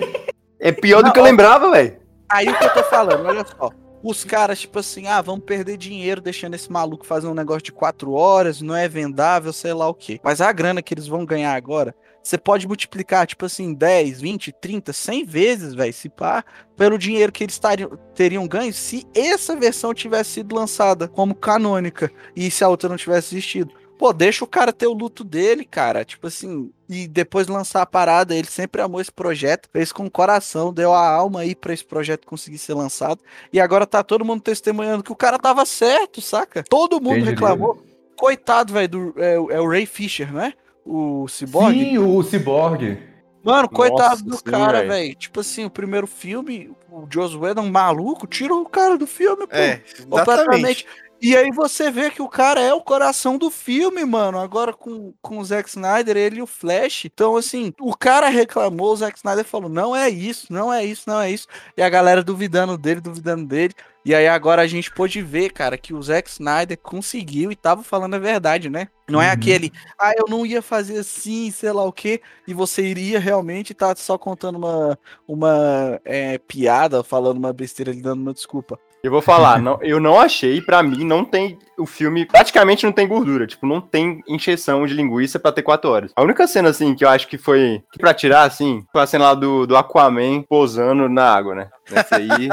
É 0.60 0.72
pior 0.72 1.02
do 1.02 1.06
Não, 1.06 1.12
que 1.12 1.18
eu 1.18 1.22
ó. 1.22 1.26
lembrava, 1.26 1.70
velho. 1.70 1.96
Aí 2.28 2.48
o 2.48 2.58
que 2.58 2.64
eu 2.64 2.74
tô 2.74 2.82
falando, 2.84 3.24
olha 3.26 3.44
só. 3.46 3.70
Os 4.02 4.22
caras, 4.24 4.60
tipo 4.60 4.78
assim, 4.78 5.06
ah, 5.08 5.20
vamos 5.20 5.44
perder 5.44 5.76
dinheiro 5.76 6.20
deixando 6.20 6.54
esse 6.54 6.70
maluco 6.70 7.04
fazer 7.04 7.26
um 7.26 7.34
negócio 7.34 7.62
de 7.64 7.72
quatro 7.72 8.12
horas, 8.12 8.62
não 8.62 8.74
é 8.76 8.88
vendável, 8.88 9.52
sei 9.52 9.72
lá 9.72 9.88
o 9.88 9.94
quê. 9.94 10.20
Mas 10.22 10.40
a 10.40 10.52
grana 10.52 10.80
que 10.80 10.94
eles 10.94 11.08
vão 11.08 11.26
ganhar 11.26 11.54
agora, 11.54 11.94
você 12.22 12.38
pode 12.38 12.68
multiplicar, 12.68 13.26
tipo 13.26 13.44
assim, 13.44 13.74
10, 13.74 14.20
20, 14.20 14.52
30, 14.52 14.92
100 14.92 15.24
vezes, 15.24 15.74
velho, 15.74 15.92
se 15.92 16.08
pá, 16.08 16.44
pelo 16.76 16.98
dinheiro 16.98 17.32
que 17.32 17.42
eles 17.42 17.58
tariam- 17.58 17.98
teriam 18.14 18.46
ganho 18.46 18.72
se 18.72 19.04
essa 19.14 19.56
versão 19.56 19.92
tivesse 19.92 20.30
sido 20.30 20.54
lançada 20.54 21.08
como 21.08 21.34
canônica 21.34 22.10
e 22.36 22.50
se 22.50 22.62
a 22.62 22.68
outra 22.68 22.88
não 22.88 22.96
tivesse 22.96 23.34
existido. 23.34 23.72
Pô, 23.98 24.12
deixa 24.12 24.44
o 24.44 24.48
cara 24.48 24.72
ter 24.72 24.86
o 24.86 24.92
luto 24.92 25.24
dele, 25.24 25.64
cara. 25.64 26.04
Tipo 26.04 26.28
assim, 26.28 26.70
e 26.88 27.08
depois 27.08 27.48
lançar 27.48 27.82
a 27.82 27.86
parada. 27.86 28.34
Ele 28.34 28.46
sempre 28.46 28.80
amou 28.80 29.00
esse 29.00 29.10
projeto, 29.12 29.68
fez 29.72 29.90
com 29.92 30.06
o 30.06 30.10
coração, 30.10 30.72
deu 30.72 30.94
a 30.94 31.06
alma 31.08 31.40
aí 31.40 31.54
pra 31.54 31.74
esse 31.74 31.84
projeto 31.84 32.26
conseguir 32.26 32.58
ser 32.58 32.74
lançado. 32.74 33.20
E 33.52 33.60
agora 33.60 33.86
tá 33.86 34.02
todo 34.04 34.24
mundo 34.24 34.40
testemunhando 34.40 35.02
que 35.02 35.12
o 35.12 35.16
cara 35.16 35.38
tava 35.38 35.66
certo, 35.66 36.20
saca? 36.20 36.62
Todo 36.62 37.00
mundo 37.00 37.16
diria, 37.16 37.30
reclamou. 37.30 37.82
Coitado, 38.16 38.72
velho, 38.72 38.88
do 38.88 39.14
é, 39.16 39.38
o- 39.38 39.50
é 39.50 39.60
o 39.60 39.68
Ray 39.68 39.86
Fisher, 39.86 40.32
né? 40.32 40.52
O 40.84 41.26
Cyborg. 41.28 41.78
Sim, 41.78 41.98
o 41.98 42.22
Cyborg. 42.22 42.98
Mano, 43.44 43.68
coitado 43.68 44.10
Nossa, 44.10 44.24
do 44.24 44.36
sim, 44.36 44.42
cara, 44.44 44.84
velho. 44.84 45.14
Tipo 45.14 45.40
assim, 45.40 45.64
o 45.64 45.70
primeiro 45.70 46.06
filme, 46.06 46.70
o 46.90 47.06
Joss 47.10 47.36
Whedon 47.36 47.70
maluco, 47.70 48.26
tirou 48.26 48.62
o 48.62 48.68
cara 48.68 48.98
do 48.98 49.06
filme, 49.06 49.46
pô. 49.46 49.54
É, 49.56 49.80
Completamente. 50.08 50.86
E 51.20 51.36
aí 51.36 51.50
você 51.50 51.90
vê 51.90 52.10
que 52.10 52.22
o 52.22 52.28
cara 52.28 52.60
é 52.60 52.72
o 52.72 52.80
coração 52.80 53.36
do 53.36 53.50
filme, 53.50 54.04
mano. 54.04 54.38
Agora 54.38 54.72
com, 54.72 55.12
com 55.20 55.38
o 55.38 55.44
Zack 55.44 55.68
Snyder, 55.68 56.16
ele 56.16 56.38
e 56.38 56.42
o 56.42 56.46
Flash. 56.46 57.06
Então, 57.06 57.36
assim, 57.36 57.72
o 57.80 57.96
cara 57.96 58.28
reclamou, 58.28 58.92
o 58.92 58.96
Zack 58.96 59.18
Snyder 59.18 59.44
falou: 59.44 59.68
não 59.68 59.96
é 59.96 60.08
isso, 60.08 60.52
não 60.52 60.72
é 60.72 60.84
isso, 60.84 61.04
não 61.08 61.20
é 61.20 61.30
isso. 61.30 61.48
E 61.76 61.82
a 61.82 61.88
galera 61.88 62.22
duvidando 62.22 62.78
dele, 62.78 63.00
duvidando 63.00 63.44
dele. 63.46 63.74
E 64.04 64.14
aí 64.14 64.28
agora 64.28 64.62
a 64.62 64.66
gente 64.66 64.92
pôde 64.92 65.20
ver, 65.20 65.52
cara, 65.52 65.76
que 65.76 65.92
o 65.92 66.00
Zack 66.00 66.30
Snyder 66.30 66.78
conseguiu 66.78 67.50
e 67.50 67.56
tava 67.56 67.82
falando 67.82 68.14
a 68.14 68.18
verdade, 68.18 68.70
né? 68.70 68.88
Não 69.08 69.20
é 69.20 69.26
Uhum. 69.26 69.32
aquele, 69.32 69.72
ah, 69.98 70.12
eu 70.16 70.26
não 70.28 70.46
ia 70.46 70.62
fazer 70.62 70.98
assim, 70.98 71.50
sei 71.50 71.72
lá 71.72 71.84
o 71.84 71.92
quê, 71.92 72.22
e 72.46 72.54
você 72.54 72.82
iria 72.86 73.18
realmente 73.18 73.72
estar 73.72 73.96
só 73.96 74.16
contando 74.16 74.56
uma, 74.56 74.98
uma 75.26 76.00
é, 76.04 76.38
piada, 76.38 77.02
falando 77.02 77.38
uma 77.38 77.52
besteira, 77.52 77.92
lhe 77.92 78.00
dando 78.00 78.22
uma 78.22 78.32
desculpa. 78.32 78.78
Eu 79.02 79.12
vou 79.12 79.22
falar, 79.22 79.60
não, 79.60 79.78
eu 79.80 80.00
não 80.00 80.18
achei, 80.18 80.60
pra 80.60 80.82
mim, 80.82 81.04
não 81.04 81.24
tem. 81.24 81.56
O 81.78 81.86
filme 81.86 82.26
praticamente 82.26 82.84
não 82.84 82.92
tem 82.92 83.06
gordura. 83.06 83.46
Tipo, 83.46 83.66
não 83.66 83.80
tem 83.80 84.22
encheção 84.26 84.84
de 84.86 84.94
linguiça 84.94 85.38
pra 85.38 85.52
ter 85.52 85.62
quatro 85.62 85.90
horas. 85.90 86.10
A 86.16 86.22
única 86.22 86.46
cena, 86.48 86.70
assim, 86.70 86.94
que 86.94 87.04
eu 87.04 87.08
acho 87.08 87.28
que 87.28 87.38
foi. 87.38 87.82
Pra 87.98 88.12
tirar, 88.12 88.42
assim, 88.42 88.84
foi 88.90 89.02
a 89.02 89.06
cena 89.06 89.26
lá 89.26 89.34
do, 89.34 89.66
do 89.66 89.76
Aquaman 89.76 90.42
posando 90.42 91.08
na 91.08 91.32
água, 91.32 91.54
né? 91.54 91.68
Essa 91.92 92.16
aí. 92.16 92.48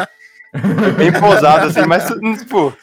bem 0.98 1.12
posado, 1.20 1.66
assim, 1.68 1.86
mas, 1.86 2.06
tipo. 2.40 2.76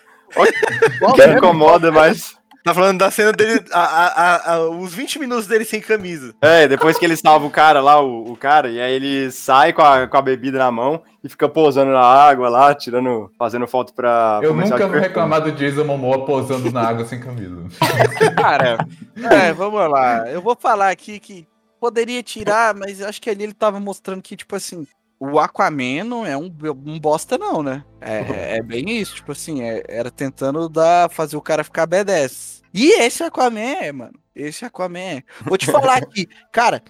Que 1.15 1.27
incomoda, 1.27 1.93
mas. 1.93 2.37
Tá 2.65 2.73
falando 2.73 2.99
da 2.99 3.11
cena 3.11 3.33
dele, 3.33 3.65
a, 3.73 3.81
a, 3.81 4.07
a- 4.07 4.55
a- 4.55 4.69
os 4.69 4.95
20 4.95 5.19
minutos 5.19 5.47
dele 5.49 5.65
sem 5.65 5.81
camisa. 5.81 6.33
É, 6.41 6.69
depois 6.69 6.97
que 6.97 7.05
ele 7.05 7.17
salva 7.17 7.45
o 7.45 7.51
cara 7.51 7.81
lá, 7.81 8.01
o, 8.01 8.31
o 8.33 8.37
cara, 8.37 8.69
e 8.71 8.81
aí 8.81 8.93
ele 8.93 9.31
sai 9.33 9.73
com 9.73 9.83
a, 9.83 10.07
com 10.07 10.17
a 10.17 10.23
bebida 10.23 10.59
na 10.59 10.71
mão 10.71 11.03
e 11.25 11.29
fica 11.29 11.49
posando 11.49 11.91
na 11.93 12.01
água 12.01 12.49
lá, 12.49 12.73
tirando, 12.75 13.31
fazendo 13.39 13.67
foto 13.67 13.93
pra. 13.93 14.39
Eu 14.43 14.55
nunca 14.55 14.87
vou 14.87 14.99
reclamar 15.01 15.41
do 15.41 15.51
Jason 15.53 15.85
Momoa 15.85 16.25
posando 16.25 16.71
na 16.71 16.83
água 16.87 17.05
sem 17.05 17.19
camisa. 17.19 17.57
Cara, 18.37 18.79
é, 19.31 19.53
vamos 19.53 19.81
lá. 19.91 20.29
Eu 20.31 20.41
vou 20.41 20.57
falar 20.57 20.91
aqui 20.91 21.19
que 21.19 21.47
poderia 21.81 22.23
tirar, 22.23 22.75
mas 22.75 23.03
acho 23.03 23.21
que 23.21 23.29
ali 23.29 23.43
ele 23.43 23.55
tava 23.55 23.81
mostrando 23.81 24.23
que, 24.23 24.37
tipo 24.37 24.55
assim, 24.55 24.87
o 25.25 25.39
Aquaman 25.39 26.03
não 26.03 26.27
é 26.27 26.37
um, 26.37 26.53
um 26.85 26.99
bosta, 26.99 27.39
não, 27.39 27.63
né? 27.63 27.85
É, 28.01 28.57
é 28.57 28.63
bem 28.63 28.91
isso, 28.91 29.15
tipo 29.15 29.31
assim, 29.31 29.63
é- 29.63 29.85
era 29.87 30.11
tentando 30.11 30.69
dar, 30.69 31.09
fazer 31.11 31.37
o 31.37 31.41
cara 31.41 31.63
ficar 31.63 31.87
B10. 31.87 32.61
E 32.75 33.01
esse 33.01 33.23
Aquaman, 33.23 33.61
é, 33.61 33.93
mano. 33.93 34.19
Esse 34.35 34.65
Aquaman. 34.65 34.99
é. 34.99 35.23
Vou 35.45 35.57
te 35.57 35.67
falar 35.71 35.99
aqui, 35.99 36.29
cara, 36.51 36.83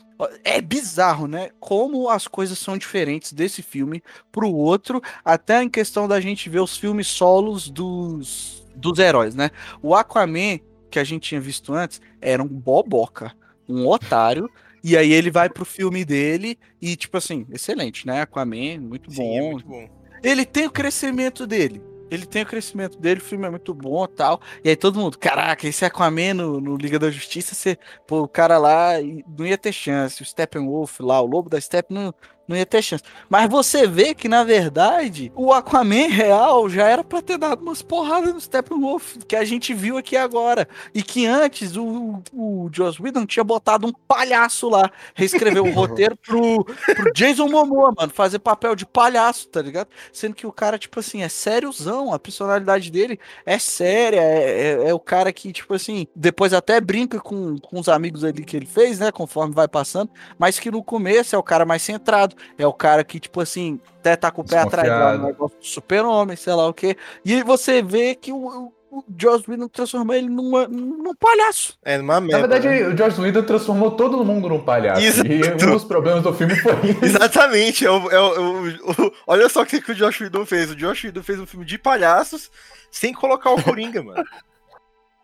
é 0.45 0.63
bizarro, 0.63 1.27
né? 1.27 1.51
Como 1.61 2.09
as 2.09 2.27
coisas 2.27 2.59
são 2.59 2.79
diferentes 2.79 3.35
desse 3.35 3.61
filme 3.61 4.03
pro 4.31 4.51
outro, 4.51 5.03
até 5.23 5.63
em 5.63 5.69
questão 5.69 6.09
da 6.09 6.19
gente 6.19 6.49
ver 6.49 6.61
os 6.61 6.79
filmes 6.79 7.09
solos 7.09 7.69
dos, 7.69 8.67
dos 8.75 8.99
heróis, 8.99 9.35
né? 9.35 9.51
O 9.83 9.95
Aquaman, 9.95 10.59
que 10.91 10.99
a 10.99 11.05
gente 11.05 11.29
tinha 11.29 11.41
visto 11.41 11.75
antes, 11.75 12.01
era 12.19 12.43
um 12.43 12.49
boboca, 12.49 13.35
um 13.69 13.87
otário. 13.87 14.49
E 14.83 14.97
aí 14.97 15.13
ele 15.13 15.31
vai 15.31 15.49
pro 15.49 15.65
filme 15.65 16.05
dele 16.05 16.59
e, 16.81 16.97
tipo 16.97 17.17
assim, 17.17 17.47
excelente, 17.51 18.07
né? 18.07 18.23
Aquaman, 18.23 18.81
muito 18.81 19.09
bom. 19.11 19.15
Sim, 19.15 19.39
é 19.39 19.51
muito 19.53 19.67
bom. 19.67 19.89
Ele 20.23 20.45
tem 20.45 20.67
o 20.67 20.71
crescimento 20.71 21.47
dele. 21.47 21.83
Ele 22.11 22.27
tem 22.27 22.43
o 22.43 22.47
crescimento 22.47 22.99
dele, 22.99 23.21
o 23.21 23.25
filme 23.25 23.47
é 23.47 23.51
muito 23.51 23.73
bom 23.73 24.05
e 24.05 24.09
tal. 24.09 24.41
E 24.63 24.69
aí 24.69 24.77
todo 24.77 25.01
mundo, 25.01 25.19
caraca, 25.19 25.67
esse 25.67 25.83
Aquaman 25.85 26.35
no, 26.35 26.61
no 26.61 26.77
Liga 26.77 26.99
da 26.99 27.11
Justiça, 27.11 27.55
você, 27.55 27.79
pô, 28.07 28.21
o 28.21 28.29
cara 28.29 28.59
lá 28.59 28.93
não 29.27 29.47
ia 29.47 29.57
ter 29.57 29.73
chance. 29.73 30.21
O 30.21 30.25
Steppenwolf 30.25 31.01
lá, 31.01 31.21
o 31.23 31.27
Lobo 31.27 31.49
da 31.49 31.59
Steppe 31.59 31.95
não, 31.95 32.13
não 32.47 32.57
ia 32.57 32.67
ter 32.67 32.83
chance. 32.83 33.05
Mas 33.29 33.49
você 33.51 33.87
vê 33.87 34.15
que, 34.15 34.29
na 34.29 34.45
verdade, 34.45 35.33
o 35.35 35.53
Aquaman 35.53 36.09
real 36.09 36.69
já 36.69 36.87
era 36.89 37.03
pra 37.05 37.23
ter 37.23 37.39
dado 37.39 37.63
umas 37.63 37.83
porradas 37.83 38.35
no 38.35 38.41
Steppenwolf, 38.41 39.17
que 39.27 39.37
a 39.37 39.45
gente 39.45 39.73
viu 39.73 39.97
aqui 39.97 40.17
agora. 40.17 40.69
E 40.95 41.03
que 41.03 41.27
antes 41.27 41.77
o, 41.77 42.23
o 42.33 42.69
Joss 42.73 43.01
Whedon 43.01 43.25
tinha 43.27 43.45
botado 43.45 43.87
um 43.87 43.93
palhaço 44.07 44.69
lá, 44.69 44.91
reescreveu 45.15 45.65
o 45.65 45.71
roteiro 45.73 46.17
pro, 46.17 46.65
pro 46.65 47.13
Jason 47.15 47.49
Momoa, 47.49 47.93
mano, 47.97 48.13
fazer 48.13 48.39
papel 48.39 48.75
de 48.75 48.85
palhaço, 48.85 49.49
tá 49.49 49.63
ligado? 49.63 49.89
Sendo 50.13 50.35
que 50.35 50.47
o 50.47 50.53
cara, 50.53 50.79
tipo 50.79 50.99
assim, 51.01 51.23
é 51.23 51.29
sériozão, 51.29 52.13
a 52.13 52.19
personalidade 52.19 52.91
dele 52.91 53.19
é 53.47 53.59
séria, 53.59 54.21
é, 54.21 54.43
é- 54.85 54.89
é 54.89 54.95
o 54.95 55.01
cara 55.01 55.33
que, 55.33 55.53
tipo 55.53 55.75
assim, 55.75 56.07
depois 56.15 56.53
até 56.53 56.81
brinca 56.81 57.21
com, 57.21 57.57
com 57.59 57.79
os 57.79 57.89
amigos 57.89 58.25
ali 58.25 58.45
que 58.45 58.57
ele 58.57 58.67
fez, 58.67 58.99
né, 58.99 59.11
conforme 59.13 59.55
vai 59.55 59.69
passando, 59.69 60.11
mas 60.39 60.59
que 60.59 60.71
no 60.71 60.83
começo 60.83 61.35
é 61.35 61.39
o 61.39 61.43
cara 61.43 61.65
mais 61.65 61.83
centrado, 61.83 62.32
é 62.59 62.67
o 62.67 62.73
cara 62.73 63.03
que, 63.05 63.19
tipo 63.21 63.41
assim, 63.41 63.79
até 64.01 64.17
tá 64.17 64.31
com 64.31 64.43
o 64.43 64.45
pé 64.45 64.59
atrás 64.59 64.89
lá 64.89 64.95
no 64.95 65.01
Desconfiado. 65.03 65.27
negócio 65.27 65.59
do 65.59 65.67
super-homem, 65.67 66.37
sei 66.37 66.55
lá 66.55 66.69
o 66.69 66.75
quê, 66.75 66.97
e 67.25 67.43
você 67.43 67.83
vê 67.83 68.15
que 68.15 68.33
o, 68.33 68.73
o, 68.91 69.05
Joss 69.19 69.49
Whedon 69.49 69.69
transformou 69.69 70.15
ele 70.15 70.29
numa, 70.29 70.69
num 70.69 71.15
palhaço. 71.15 71.79
É 71.83 71.97
numa 71.97 72.15
Na 72.15 72.21
merda. 72.21 72.47
verdade, 72.49 72.69
né? 72.69 72.89
o 72.89 72.97
George 72.97 73.21
Whedon 73.21 73.43
transformou 73.43 73.91
todo 73.93 74.23
mundo 74.23 74.49
num 74.51 74.61
palhaço. 74.61 75.01
Exato. 75.03 75.29
E 75.33 75.41
um 75.65 75.73
dos 75.73 75.85
problemas 75.85 76.23
do 76.23 76.35
filme 76.35 76.55
foi 76.57 76.75
isso. 76.91 77.05
Exatamente. 77.05 77.87
É 77.87 77.91
o, 77.91 78.11
é 78.11 78.21
o- 78.21 78.67
é 78.69 78.71
o- 79.03 79.13
olha 79.27 79.49
só 79.49 79.63
o 79.63 79.67
que, 79.67 79.81
que 79.81 79.93
o 79.93 79.95
Josh 79.95 80.21
Whedon 80.21 80.45
fez. 80.45 80.71
O 80.71 80.77
Josh 80.77 81.05
Whedon 81.05 81.23
fez 81.23 81.41
um 81.41 81.47
filme 81.47 81.65
de 81.65 81.79
palhaços 81.79 82.51
sem 82.91 83.15
colocar 83.15 83.51
o 83.53 83.63
Coringa, 83.63 84.03
mano. 84.03 84.23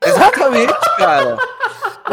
Exatamente, 0.02 0.72
cara. 0.96 1.36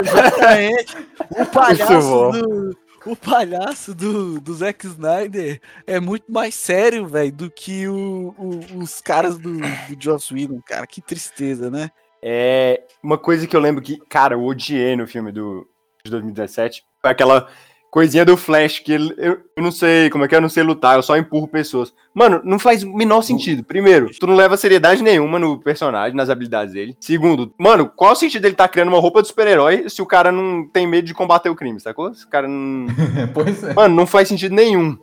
Exatamente. 0.04 0.98
O 1.32 1.46
palhaço 1.46 2.32
do. 2.32 2.78
O 3.06 3.16
palhaço 3.16 3.94
do, 3.94 4.40
do 4.42 4.54
Zack 4.54 4.86
Snyder 4.88 5.62
é 5.86 6.00
muito 6.00 6.32
mais 6.32 6.56
sério, 6.56 7.06
velho, 7.08 7.32
do 7.32 7.52
que 7.52 7.88
o, 7.88 8.34
o- 8.38 8.80
os 8.82 9.00
caras 9.00 9.38
do, 9.38 9.54
do 9.60 9.96
Joss 10.00 10.34
Whedon, 10.34 10.60
cara. 10.66 10.88
Que 10.88 11.02
tristeza, 11.02 11.70
né? 11.70 11.92
É 12.22 12.84
uma 13.04 13.18
coisa 13.18 13.46
que 13.46 13.56
eu 13.56 13.60
lembro 13.60 13.82
que, 13.84 13.98
cara, 14.10 14.34
eu 14.34 14.44
odiei 14.44 14.96
no 14.96 15.06
filme 15.06 15.32
do, 15.32 15.68
de 16.04 16.10
2017 16.10 16.84
foi 17.02 17.12
aquela 17.12 17.48
coisinha 17.96 18.26
do 18.26 18.36
Flash 18.36 18.80
que 18.80 18.92
ele- 18.92 19.14
eu, 19.18 19.38
eu 19.56 19.64
não 19.64 19.72
sei 19.72 20.10
como 20.10 20.26
é 20.26 20.28
que 20.28 20.36
é, 20.36 20.38
eu 20.38 20.42
não 20.42 20.50
sei 20.50 20.62
lutar, 20.64 20.98
eu 20.98 21.02
só 21.02 21.16
empurro 21.16 21.48
pessoas. 21.48 21.94
Mano, 22.14 22.42
não 22.44 22.60
faz 22.60 22.84
o 22.84 22.94
menor 22.94 23.22
sentido. 23.22 23.64
Primeiro, 23.64 24.10
tu 24.20 24.28
não 24.28 24.36
leva 24.36 24.58
seriedade 24.58 25.02
nenhuma 25.02 25.40
no 25.40 25.58
personagem, 25.58 26.14
nas 26.14 26.30
habilidades 26.30 26.74
dele. 26.74 26.94
Segundo, 27.00 27.54
mano, 27.58 27.90
qual 27.96 28.12
o 28.12 28.16
sentido 28.16 28.42
dele 28.42 28.54
tá 28.54 28.68
criando 28.68 28.90
uma 28.90 29.00
roupa 29.00 29.22
de 29.22 29.30
super-herói 29.30 29.90
se 29.90 30.02
o 30.02 30.06
cara 30.06 30.30
não 30.30 30.68
tem 30.68 30.86
medo 30.86 31.06
de 31.08 31.14
combater 31.14 31.50
o 31.50 31.56
crime, 31.56 31.80
sacou? 31.80 32.14
Se 32.14 32.26
o 32.26 32.28
cara 32.28 32.50
não. 32.50 32.88
pois 33.34 33.64
é. 33.64 33.74
Mano, 33.74 33.96
não 33.96 34.06
faz 34.06 34.28
sentido 34.28 34.54
nenhum. 34.54 34.98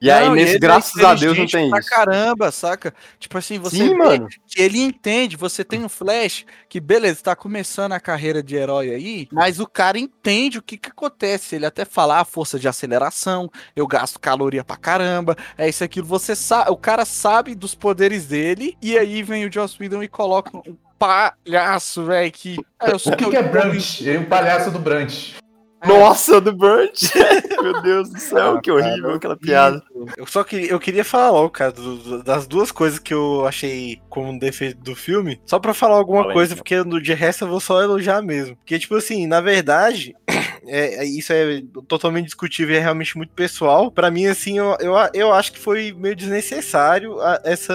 E 0.00 0.10
aí, 0.10 0.26
Não, 0.26 0.34
nesse, 0.34 0.50
ele 0.50 0.56
é 0.56 0.60
graças 0.60 1.04
a 1.04 1.14
Deus, 1.14 1.36
não 1.36 1.46
tem 1.46 1.68
pra 1.70 1.80
isso. 1.80 1.90
caramba, 1.90 2.52
saca? 2.52 2.94
Tipo 3.18 3.36
assim, 3.38 3.58
você 3.58 3.76
Sim, 3.76 3.94
mano. 3.94 4.28
que 4.46 4.62
ele 4.62 4.78
entende, 4.78 5.36
você 5.36 5.64
tem 5.64 5.84
um 5.84 5.88
Flash 5.88 6.44
que, 6.68 6.78
beleza, 6.78 7.20
tá 7.22 7.34
começando 7.34 7.92
a 7.92 8.00
carreira 8.00 8.42
de 8.42 8.54
herói 8.54 8.94
aí, 8.94 9.28
mas 9.32 9.58
o 9.58 9.66
cara 9.66 9.98
entende 9.98 10.58
o 10.58 10.62
que 10.62 10.76
que 10.76 10.90
acontece. 10.90 11.56
Ele 11.56 11.66
até 11.66 11.84
fala 11.84 12.20
a 12.20 12.24
força 12.24 12.58
de 12.58 12.68
aceleração, 12.68 13.50
eu 13.74 13.86
gasto 13.86 14.20
caloria 14.20 14.62
pra 14.62 14.76
caramba, 14.76 15.36
é 15.56 15.68
isso 15.68 15.82
aquilo. 15.82 16.06
Você 16.06 16.36
sabe, 16.36 16.70
o 16.70 16.76
cara 16.76 17.04
sabe 17.04 17.54
dos 17.56 17.74
poderes 17.74 18.26
dele, 18.26 18.76
e 18.80 18.96
aí 18.96 19.22
vem 19.22 19.46
o 19.46 19.52
Joss 19.52 19.76
Whedon 19.80 20.02
e 20.02 20.08
coloca 20.08 20.56
um 20.56 20.76
palhaço, 20.98 22.04
velho, 22.04 22.30
que... 22.30 22.56
Ah, 22.78 22.90
eu 22.90 22.98
sou 22.98 23.12
O 23.12 23.16
que, 23.16 23.28
que 23.30 23.36
é 23.36 23.42
Brunch? 23.42 24.02
Ele 24.06 24.16
é 24.16 24.20
o 24.20 24.26
palhaço 24.26 24.70
do 24.70 24.78
Brunch. 24.78 25.36
Nossa, 25.86 26.40
do 26.40 26.52
Burnt! 26.52 27.02
Meu 27.62 27.80
Deus 27.82 28.10
do 28.10 28.18
céu, 28.18 28.56
Ah, 28.56 28.60
que 28.60 28.70
horrível 28.70 29.02
cara, 29.04 29.16
aquela 29.16 29.36
piada. 29.36 29.82
Eu 30.16 30.26
só 30.26 30.42
queria, 30.44 30.70
eu 30.70 30.80
queria 30.80 31.04
falar 31.04 31.30
logo, 31.30 31.50
cara, 31.50 31.72
do- 31.72 32.22
das 32.22 32.46
duas 32.46 32.70
coisas 32.72 32.98
que 32.98 33.12
eu 33.14 33.46
achei 33.46 34.00
como 34.08 34.30
um 34.30 34.38
defeito 34.38 34.78
do 34.82 34.94
filme. 34.96 35.40
Só 35.46 35.58
pra 35.58 35.74
falar 35.74 35.96
alguma 35.96 36.26
aí, 36.28 36.32
coisa, 36.32 36.52
então. 36.52 36.62
porque 36.62 36.82
no 36.82 37.00
de 37.00 37.14
resto 37.14 37.44
eu 37.44 37.48
vou 37.48 37.60
só 37.60 37.82
elogiar 37.82 38.22
mesmo. 38.22 38.56
Porque, 38.56 38.78
tipo 38.78 38.94
assim, 38.96 39.26
na 39.26 39.40
verdade, 39.40 40.14
é, 40.66 41.02
é- 41.02 41.04
isso 41.04 41.32
é 41.32 41.62
totalmente 41.88 42.26
discutível 42.26 42.74
e 42.74 42.78
é 42.78 42.80
realmente 42.80 43.16
muito 43.16 43.32
pessoal. 43.32 43.90
Pra 43.90 44.10
mim, 44.10 44.26
assim, 44.26 44.58
eu, 44.58 44.76
eu, 44.80 44.94
eu 45.14 45.32
acho 45.32 45.52
que 45.52 45.58
foi 45.58 45.92
meio 45.96 46.14
desnecessário 46.16 47.20
a- 47.20 47.40
essa 47.44 47.72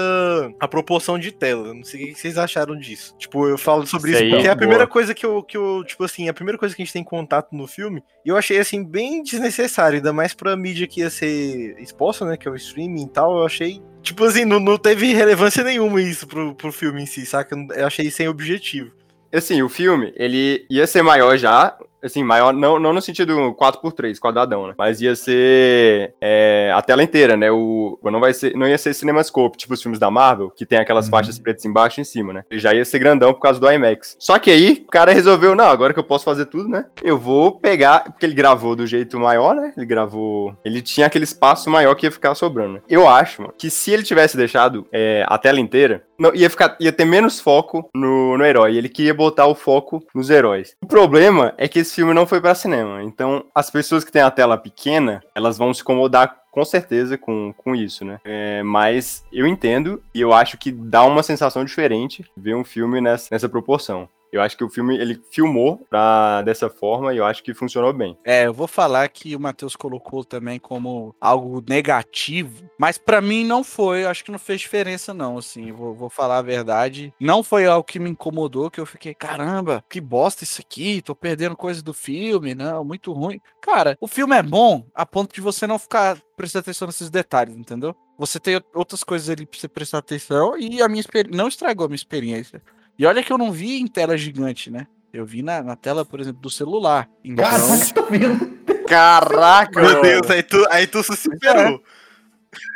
a 0.59 0.67
proporção 0.67 1.17
de 1.19 1.31
tela. 1.31 1.73
Não 1.73 1.83
sei 1.83 2.03
o 2.03 2.07
que 2.13 2.19
vocês 2.19 2.37
acharam 2.37 2.77
disso. 2.77 3.15
Tipo, 3.17 3.47
eu 3.47 3.57
falo 3.57 3.85
sobre 3.85 4.11
Isso 4.11 4.19
isso 4.19 4.25
aí, 4.25 4.31
porque 4.31 4.47
é 4.47 4.51
a 4.51 4.53
boa. 4.53 4.59
primeira 4.59 4.87
coisa 4.87 5.13
que 5.13 5.25
eu, 5.25 5.43
que 5.43 5.57
eu, 5.57 5.83
tipo 5.85 6.03
assim, 6.03 6.27
a 6.29 6.33
primeira 6.33 6.57
coisa 6.57 6.75
que 6.75 6.81
a 6.81 6.85
gente 6.85 6.93
tem 6.93 7.03
contato 7.03 7.49
no 7.53 7.67
filme, 7.67 7.92
e 8.25 8.29
eu 8.29 8.37
achei, 8.37 8.57
assim, 8.57 8.83
bem 8.83 9.21
desnecessário, 9.23 9.97
ainda 9.97 10.13
mais 10.13 10.33
pra 10.33 10.55
mídia 10.55 10.87
que 10.87 11.01
ia 11.01 11.09
ser 11.09 11.75
exposta, 11.79 12.25
né, 12.25 12.37
que 12.37 12.47
é 12.47 12.51
o 12.51 12.55
streaming 12.55 13.03
e 13.03 13.09
tal, 13.09 13.37
eu 13.37 13.45
achei, 13.45 13.81
tipo 14.01 14.23
assim, 14.23 14.45
não, 14.45 14.59
não 14.59 14.77
teve 14.77 15.13
relevância 15.13 15.63
nenhuma 15.63 16.01
isso 16.01 16.27
pro, 16.27 16.55
pro 16.55 16.71
filme 16.71 17.03
em 17.03 17.05
si, 17.05 17.25
saca? 17.25 17.55
Eu 17.75 17.87
achei 17.87 18.09
sem 18.09 18.27
objetivo. 18.27 18.91
Assim, 19.33 19.61
o 19.63 19.69
filme, 19.69 20.13
ele 20.15 20.65
ia 20.69 20.85
ser 20.85 21.01
maior 21.01 21.35
já, 21.37 21.75
assim, 22.03 22.23
maior, 22.23 22.53
não, 22.53 22.79
não 22.79 22.93
no 22.93 23.01
sentido 23.01 23.35
4x3, 23.55 24.19
quadradão, 24.19 24.67
né? 24.67 24.75
Mas 24.77 25.01
ia 25.01 25.15
ser 25.15 26.13
é, 26.21 26.62
a 26.73 26.81
tela 26.81 27.03
inteira, 27.03 27.37
né? 27.37 27.51
O, 27.51 27.99
não, 28.03 28.19
vai 28.19 28.33
ser, 28.33 28.55
não 28.55 28.67
ia 28.67 28.77
ser 28.77 28.93
CinemaScope, 28.93 29.57
tipo 29.57 29.73
os 29.73 29.81
filmes 29.81 29.99
da 29.99 30.11
Marvel, 30.11 30.49
que 30.49 30.65
tem 30.65 30.79
aquelas 30.79 31.05
Uhum. 31.05 31.11
faixas 31.11 31.39
pretas 31.39 31.65
embaixo 31.65 31.99
e 31.99 32.01
em 32.01 32.05
cima, 32.05 32.33
né? 32.33 32.43
Ele 32.49 32.59
já 32.59 32.73
ia 32.73 32.85
ser 32.85 32.99
grandão 32.99 33.33
por 33.33 33.39
causa 33.41 33.59
do 33.59 33.71
IMAX. 33.71 34.15
Só 34.19 34.37
que 34.39 34.51
aí, 34.51 34.83
o 34.87 34.91
cara 34.91 35.11
resolveu, 35.13 35.55
não, 35.55 35.65
agora 35.65 35.93
que 35.93 35.99
eu 35.99 36.03
posso 36.03 36.25
fazer 36.25 36.45
tudo, 36.45 36.69
né? 36.69 36.85
Eu 37.03 37.17
vou 37.17 37.59
pegar, 37.59 38.05
porque 38.05 38.25
ele 38.25 38.33
gravou 38.33 38.75
do 38.75 38.85
jeito 38.87 39.19
maior, 39.19 39.55
né? 39.55 39.73
Ele 39.75 39.85
gravou... 39.85 40.55
Ele 40.63 40.81
tinha 40.81 41.07
aquele 41.07 41.23
espaço 41.23 41.69
maior 41.69 41.95
que 41.95 42.05
ia 42.05 42.11
ficar 42.11 42.35
sobrando, 42.35 42.73
né? 42.73 42.81
Eu 42.89 43.07
acho, 43.07 43.41
mano, 43.41 43.53
que 43.57 43.69
se 43.69 43.91
ele 43.91 44.03
tivesse 44.03 44.37
deixado 44.37 44.85
é, 44.91 45.25
a 45.27 45.37
tela 45.37 45.59
inteira, 45.59 46.03
não, 46.17 46.33
ia, 46.33 46.49
ficar, 46.49 46.77
ia 46.79 46.91
ter 46.91 47.05
menos 47.05 47.39
foco 47.39 47.89
no, 47.93 48.37
no 48.37 48.45
herói. 48.45 48.75
Ele 48.77 48.87
queria 48.89 49.13
botar 49.13 49.47
o 49.47 49.55
foco 49.55 50.03
nos 50.13 50.29
heróis. 50.29 50.75
O 50.81 50.87
problema 50.87 51.53
é 51.57 51.67
que 51.67 51.79
esse 51.79 51.95
filme 51.95 52.13
não 52.13 52.25
foi 52.25 52.39
pra 52.39 52.55
cinema. 52.55 53.03
Então, 53.03 53.45
as 53.53 53.69
pessoas 53.69 54.03
que 54.03 54.11
têm 54.11 54.21
a 54.21 54.31
tela 54.31 54.57
pequena, 54.57 55.21
elas 55.35 55.57
vão 55.57 55.73
se 55.73 55.81
incomodar 55.81 56.42
com 56.53 56.63
certeza 56.63 57.17
com, 57.17 57.51
com 57.57 57.75
isso, 57.75 58.05
né? 58.05 58.19
É, 58.23 58.61
mas 58.61 59.25
eu 59.33 59.47
entendo 59.47 60.03
e 60.13 60.21
eu 60.21 60.31
acho 60.31 60.55
que 60.55 60.71
dá 60.71 61.03
uma 61.03 61.23
sensação 61.23 61.65
diferente 61.65 62.23
ver 62.37 62.55
um 62.55 62.63
filme 62.63 63.01
nessa, 63.01 63.27
nessa 63.31 63.49
proporção. 63.49 64.07
Eu 64.33 64.41
acho 64.41 64.57
que 64.57 64.63
o 64.63 64.69
filme 64.69 64.97
ele 64.97 65.21
filmou 65.29 65.85
pra, 65.87 66.41
dessa 66.41 66.67
forma 66.67 67.13
e 67.13 67.17
eu 67.17 67.25
acho 67.25 67.43
que 67.43 67.53
funcionou 67.53 67.93
bem. 67.93 68.17
É, 68.25 68.47
eu 68.47 68.53
vou 68.53 68.67
falar 68.67 69.07
que 69.09 69.35
o 69.35 69.39
Matheus 69.39 69.75
colocou 69.75 70.25
também 70.25 70.59
como 70.59 71.15
algo 71.21 71.63
negativo, 71.69 72.67
mas 72.79 72.97
pra 72.97 73.21
mim 73.21 73.45
não 73.45 73.63
foi, 73.63 74.03
eu 74.03 74.09
acho 74.09 74.25
que 74.25 74.31
não 74.31 74.39
fez 74.39 74.61
diferença 74.61 75.13
não, 75.13 75.37
assim, 75.37 75.71
vou, 75.71 75.93
vou 75.93 76.09
falar 76.09 76.39
a 76.39 76.41
verdade. 76.41 77.13
Não 77.19 77.43
foi 77.43 77.67
algo 77.67 77.83
que 77.83 77.99
me 77.99 78.09
incomodou, 78.09 78.71
que 78.71 78.79
eu 78.79 78.87
fiquei, 78.87 79.13
caramba, 79.13 79.85
que 79.87 80.01
bosta 80.01 80.43
isso 80.43 80.59
aqui, 80.61 81.03
tô 81.03 81.13
perdendo 81.13 81.55
coisas 81.55 81.83
do 81.83 81.93
filme, 81.93 82.55
não, 82.55 82.83
muito 82.83 83.13
ruim. 83.13 83.39
Cara, 83.61 83.95
o 84.01 84.07
filme 84.07 84.35
é 84.35 84.41
bom 84.41 84.83
a 84.95 85.05
ponto 85.05 85.31
de 85.35 85.41
você 85.41 85.67
não 85.67 85.77
ficar 85.77 86.17
prestando 86.35 86.61
atenção 86.61 86.87
nesses 86.87 87.11
detalhes, 87.11 87.55
entendeu? 87.55 87.95
Você 88.17 88.39
tem 88.39 88.59
outras 88.73 89.03
coisas 89.03 89.29
ali 89.29 89.45
pra 89.45 89.59
você 89.59 89.67
prestar 89.67 89.99
atenção 89.99 90.57
e 90.57 90.81
a 90.81 90.87
minha 90.87 91.01
experiência 91.01 91.37
não 91.37 91.47
estragou 91.47 91.85
a 91.85 91.89
minha 91.89 91.95
experiência. 91.95 92.61
E 92.97 93.05
olha 93.05 93.23
que 93.23 93.31
eu 93.31 93.37
não 93.37 93.51
vi 93.51 93.79
em 93.79 93.87
tela 93.87 94.17
gigante, 94.17 94.69
né? 94.69 94.87
Eu 95.11 95.25
vi 95.25 95.43
na, 95.43 95.61
na 95.61 95.75
tela, 95.75 96.03
por 96.03 96.19
exemplo, 96.19 96.41
do 96.41 96.49
celular. 96.49 97.09
Então, 97.23 97.45
Caralho, 97.45 97.93
tô 97.93 98.03
vendo. 98.05 98.53
Caraca! 98.87 99.81
Meu 99.81 100.01
Deus, 100.01 100.29
aí 100.29 100.43
tu, 100.43 100.65
aí 100.69 100.87
tu 100.87 101.03
se 101.03 101.15
superou. 101.15 101.83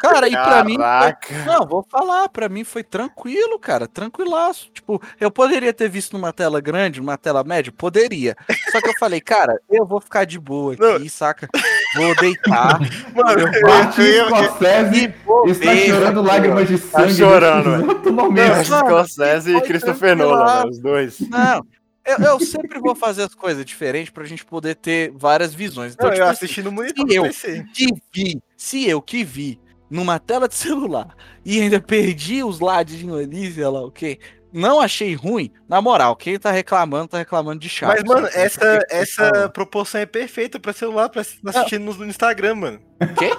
Cara, 0.02 0.28
e 0.28 0.32
pra 0.32 0.64
mim. 0.64 0.78
Foi- 0.78 1.38
Não, 1.46 1.66
vou 1.66 1.86
falar, 1.90 2.30
pra 2.30 2.48
mim 2.50 2.64
foi 2.64 2.84
tranquilo, 2.84 3.58
cara, 3.60 3.88
tranquilaço. 3.88 4.70
Tipo, 4.74 5.02
eu 5.20 5.30
poderia 5.32 5.74
ter 5.74 5.90
visto 5.90 6.14
numa 6.14 6.32
tela 6.34 6.60
grande, 6.62 7.00
numa 7.00 7.18
tela 7.18 7.44
média? 7.44 7.72
Poderia. 7.76 8.36
Só 8.72 8.82
que 8.82 8.90
eu 8.90 8.94
falei, 9.00 9.22
cara, 9.22 9.60
eu 9.70 9.86
vou 9.86 10.00
ficar 10.02 10.26
de 10.26 10.40
boa 10.40 10.74
aqui, 10.74 11.10
saca? 11.10 11.48
Vou 11.96 12.16
deitar. 12.16 12.80
Mano, 13.16 13.40
eu, 13.54 13.68
Martin 13.68 14.02
eu, 14.02 14.08
eu, 14.08 14.28
Scorsese 14.28 15.04
e 15.04 15.08
vou 15.26 15.48
está 15.48 15.72
ver, 15.72 15.88
chorando 15.90 16.22
lágrimas 16.22 16.68
de 16.68 16.78
sangue. 16.78 17.14
chorando, 17.14 18.34
velho. 18.34 18.66
Scorsese 18.66 19.56
e 19.56 19.62
Christopher. 19.62 20.16
Nolan, 20.16 20.64
né, 20.64 20.70
os 20.70 20.80
dois. 20.80 21.20
Não. 21.22 21.66
Eu, 22.06 22.18
eu 22.20 22.40
sempre 22.40 22.80
vou 22.80 22.96
fazer 22.96 23.24
as 23.24 23.36
coisas 23.36 23.66
diferentes 23.66 24.10
pra 24.10 24.24
gente 24.24 24.46
poder 24.46 24.76
ter 24.76 25.12
várias 25.14 25.54
visões. 25.54 25.94
Então, 25.94 26.06
não, 26.08 26.14
tipo 26.14 26.24
eu 26.26 26.30
assim, 26.30 26.46
assisti 26.46 26.64
no 26.64 26.72
monitor 26.72 27.06
e 27.10 27.16
eu? 27.16 27.24
do 27.24 27.28
PC. 27.28 27.66
que 27.74 27.88
vi, 28.14 28.42
se 28.56 28.88
eu 28.90 29.02
que 29.02 29.26
vi 29.26 29.60
numa 29.90 30.20
tela 30.20 30.48
de 30.48 30.56
celular 30.56 31.10
e 31.46 31.62
ainda 31.62 31.80
perdi 31.80 32.44
os 32.44 32.60
ladinhos 32.60 33.20
ali, 33.20 33.52
sei 33.52 33.66
lá 33.66 33.86
o 33.86 33.92
quê, 33.92 34.20
não 34.52 34.80
achei 34.80 35.14
ruim, 35.14 35.52
na 35.68 35.82
moral, 35.82 36.16
quem 36.16 36.40
tá 36.40 36.52
reclamando, 36.52 37.10
tá 37.10 37.18
reclamando 37.18 37.60
de 37.60 37.70
chato. 37.70 37.92
Mas, 37.92 38.04
mano, 38.04 38.28
sabe? 38.28 38.40
essa, 38.40 38.80
essa 38.90 39.50
proporção 39.50 40.02
é 40.02 40.06
perfeita 40.06 40.60
pra 40.60 40.74
celular, 40.74 41.10
pra 41.10 41.24
pra 41.42 41.52
assistir 41.52 41.80
no, 41.80 41.94
no 41.94 42.06
Instagram, 42.06 42.56
mano. 42.56 42.80
Quê? 43.18 43.32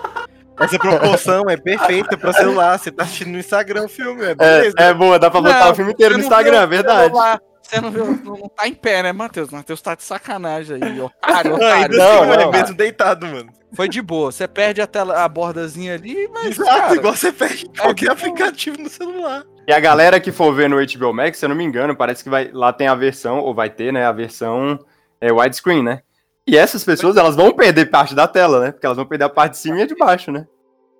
Essa 0.61 0.79
proporção 0.79 1.45
é 1.49 1.57
perfeita 1.57 2.17
pra 2.19 2.33
celular. 2.33 2.77
Você 2.79 2.91
tá 2.91 3.05
assistindo 3.05 3.31
no 3.31 3.39
Instagram 3.39 3.85
o 3.85 3.89
filme, 3.89 4.23
é 4.25 4.31
É, 4.31 4.35
beleza. 4.35 4.75
é 4.77 4.93
boa, 4.93 5.19
dá 5.19 5.31
pra 5.31 5.41
botar 5.41 5.65
Não, 5.67 5.71
o 5.73 5.75
filme 5.75 5.93
inteiro 5.93 6.15
no 6.19 6.21
Instagram, 6.25 6.63
é 6.63 6.67
verdade. 6.67 7.05
celular, 7.05 7.41
Você 7.69 7.81
não 7.83 7.91
viu, 7.91 8.07
não, 8.07 8.39
não 8.39 8.49
tá 8.49 8.67
em 8.67 8.73
pé, 8.73 9.03
né, 9.03 9.13
Matheus? 9.13 9.51
Matheus 9.51 9.83
tá 9.83 9.95
de 9.95 10.03
sacanagem 10.03 10.83
aí, 10.83 10.99
otário, 11.03 11.51
Não, 11.51 11.57
otário. 11.57 11.99
Não, 11.99 12.23
assim, 12.23 12.31
não. 12.31 12.41
é 12.41 12.51
mesmo 12.51 12.75
deitado, 12.75 13.27
mano. 13.27 13.53
Foi 13.75 13.87
de 13.87 14.01
boa, 14.01 14.33
você 14.33 14.49
perde 14.49 14.81
a, 14.81 14.87
tela, 14.87 15.23
a 15.23 15.29
bordazinha 15.29 15.93
ali, 15.95 16.27
mas, 16.33 16.59
Exato, 16.59 16.71
cara, 16.81 16.95
igual 16.95 17.15
você 17.15 17.31
perde 17.31 17.67
qualquer 17.67 17.95
de 17.95 18.05
boa. 18.07 18.13
aplicativo 18.13 18.79
no 18.79 18.89
celular. 18.89 19.45
E 19.67 19.73
a 19.73 19.79
galera 19.79 20.19
que 20.19 20.33
for 20.33 20.55
ver 20.55 20.71
no 20.71 20.77
HBO 20.77 21.13
Max, 21.13 21.39
se 21.39 21.45
eu 21.45 21.51
não 21.51 21.57
me 21.57 21.65
engano, 21.65 21.95
parece 21.95 22.25
que 22.25 22.31
vai, 22.31 22.51
lá 22.51 22.73
tem 22.73 22.89
a 22.89 22.95
versão, 22.95 23.41
ou 23.41 23.55
vai 23.55 23.69
ter, 23.69 23.93
né, 23.93 24.07
a 24.07 24.13
versão 24.13 24.79
é, 25.21 25.31
widescreen, 25.31 25.83
né? 25.83 26.01
E 26.47 26.57
essas 26.57 26.83
pessoas, 26.83 27.19
elas 27.19 27.37
vão 27.37 27.53
perder 27.53 27.91
parte 27.91 28.15
da 28.15 28.27
tela, 28.27 28.61
né? 28.61 28.73
Porque 28.73 28.87
elas 28.87 28.97
vão 28.97 29.05
perder 29.05 29.25
a 29.25 29.29
parte 29.29 29.53
de 29.53 29.59
cima 29.59 29.77
e 29.77 29.83
a 29.83 29.87
de 29.87 29.95
baixo, 29.95 30.33
né? 30.33 30.47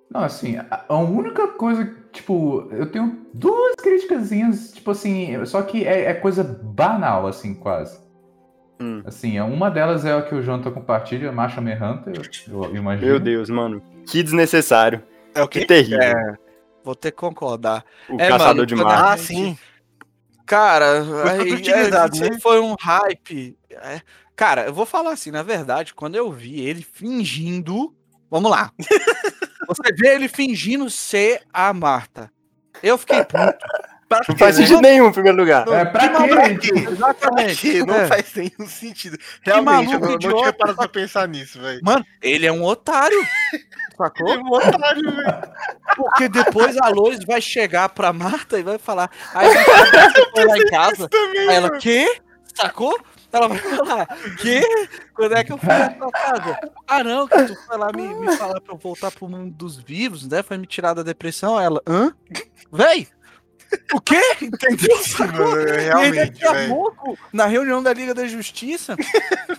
Não, 0.07 0.21
assim, 0.23 0.57
a, 0.57 0.83
a 0.87 0.97
única 0.97 1.47
coisa, 1.47 1.91
tipo, 2.11 2.67
eu 2.71 2.91
tenho 2.91 3.25
duas 3.33 3.75
criticazinhas, 3.75 4.71
tipo 4.73 4.91
assim, 4.91 5.45
só 5.45 5.61
que 5.61 5.85
é, 5.85 6.05
é 6.05 6.13
coisa 6.13 6.43
banal, 6.43 7.27
assim, 7.27 7.53
quase. 7.53 7.99
Hum. 8.81 9.01
Assim, 9.05 9.39
uma 9.41 9.69
delas 9.69 10.05
é 10.05 10.13
a 10.13 10.21
que 10.21 10.33
o 10.33 10.41
Jonathan 10.41 10.71
compartilha, 10.71 11.31
Marcha 11.31 11.59
Hunter, 11.59 12.21
eu, 12.47 12.63
eu 12.63 12.75
imagino. 12.75 13.07
Meu 13.07 13.19
Deus, 13.19 13.49
mano. 13.49 13.81
Que 14.05 14.23
desnecessário. 14.23 15.03
É 15.35 15.43
o 15.43 15.47
Que 15.47 15.65
terrível. 15.65 16.01
É, 16.01 16.35
vou 16.83 16.95
ter 16.95 17.11
que 17.11 17.17
concordar. 17.17 17.83
O 18.09 18.15
É, 18.15 18.29
Caçador 18.29 18.55
mano, 18.55 18.65
de 18.65 18.75
Marte. 18.75 19.03
Ah, 19.03 19.17
sim. 19.17 19.57
Cara, 20.45 21.03
aí, 21.29 21.53
utilizado, 21.53 22.17
é, 22.17 22.29
né? 22.31 22.39
foi 22.41 22.59
um 22.59 22.75
hype. 22.79 23.55
É, 23.69 24.01
cara, 24.35 24.65
eu 24.65 24.73
vou 24.73 24.85
falar 24.85 25.11
assim, 25.11 25.29
na 25.29 25.43
verdade, 25.43 25.93
quando 25.93 26.15
eu 26.15 26.31
vi 26.31 26.61
ele 26.61 26.81
fingindo. 26.81 27.93
Vamos 28.31 28.49
lá. 28.49 28.71
Você 29.69 29.93
vê 29.95 30.15
ele 30.15 30.27
fingindo 30.27 30.89
ser 30.89 31.41
a 31.53 31.71
Marta. 31.73 32.29
Eu 32.83 32.97
fiquei 32.97 33.23
puto. 33.23 33.57
Pra 34.09 34.21
Não 34.27 34.33
quê, 34.35 34.39
faz 34.43 34.57
né? 34.57 34.65
sentido 34.65 34.81
nenhum, 34.81 35.09
em 35.09 35.11
primeiro 35.11 35.37
lugar. 35.37 35.67
É, 35.67 35.85
pra 35.85 36.09
Não, 36.09 36.23
quê? 36.27 36.33
pra 36.33 36.49
quê? 36.57 36.71
Pra 36.81 36.91
Exatamente. 36.91 37.55
quê? 37.61 37.85
Não 37.85 37.93
É. 37.93 38.07
faz 38.07 38.33
nenhum 38.33 38.67
sentido. 38.67 39.17
Realmente, 39.43 39.93
eu 39.93 39.99
maluco 39.99 40.05
não, 40.05 40.11
não 40.13 40.17
tinha 40.17 40.31
idiota. 40.31 40.53
parado 40.57 40.77
pra 40.79 40.87
pensar 40.89 41.27
nisso, 41.27 41.61
velho. 41.61 41.79
Mano, 41.83 42.03
ele 42.19 42.47
é 42.47 42.51
um 42.51 42.63
otário. 42.63 43.23
Sacou? 43.95 44.33
É 44.33 44.37
um 44.39 44.47
otário, 44.51 45.03
velho. 45.15 45.41
Porque 45.95 46.27
depois 46.27 46.75
a 46.77 46.87
Lois 46.89 47.19
vai 47.23 47.39
chegar 47.39 47.87
pra 47.89 48.11
Marta 48.11 48.57
e 48.57 48.63
vai 48.63 48.79
falar. 48.79 49.11
Aí 49.31 49.47
você 49.47 49.53
foi 50.33 50.45
lá 50.45 50.57
em 50.57 50.65
casa. 50.65 51.07
Também, 51.07 51.47
Aí 51.47 51.55
ela, 51.55 51.67
mano. 51.67 51.79
quê? 51.79 52.19
Sacou? 52.55 52.99
Ela 53.31 53.47
vai 53.47 53.57
falar, 53.57 54.07
quê? 54.41 54.61
Quando 55.13 55.35
é 55.35 55.43
que 55.43 55.51
eu 55.51 55.57
fui 55.57 55.67
pra 55.67 56.11
casa? 56.11 56.59
Ah, 56.87 57.03
não, 57.03 57.27
que 57.27 57.43
tu 57.45 57.55
foi 57.55 57.77
lá 57.77 57.91
me, 57.91 58.07
me 58.15 58.35
falar 58.35 58.59
pra 58.59 58.73
eu 58.73 58.77
voltar 58.77 59.11
pro 59.11 59.29
mundo 59.29 59.51
dos 59.51 59.77
vivos, 59.77 60.27
né? 60.27 60.41
Foi 60.41 60.57
me 60.57 60.65
tirar 60.65 60.93
da 60.93 61.03
depressão. 61.03 61.59
Ela, 61.59 61.81
hã? 61.87 62.13
Véi! 62.71 63.07
O 63.93 64.01
quê? 64.01 64.21
Entendeu? 64.41 64.97
E 64.97 65.71
aí 65.71 65.85
Realmente, 65.85 66.15
daqui 66.15 66.45
a 66.45 66.67
pouco, 66.67 67.17
na 67.31 67.45
reunião 67.45 67.81
da 67.81 67.93
Liga 67.93 68.13
da 68.13 68.27
Justiça, 68.27 68.95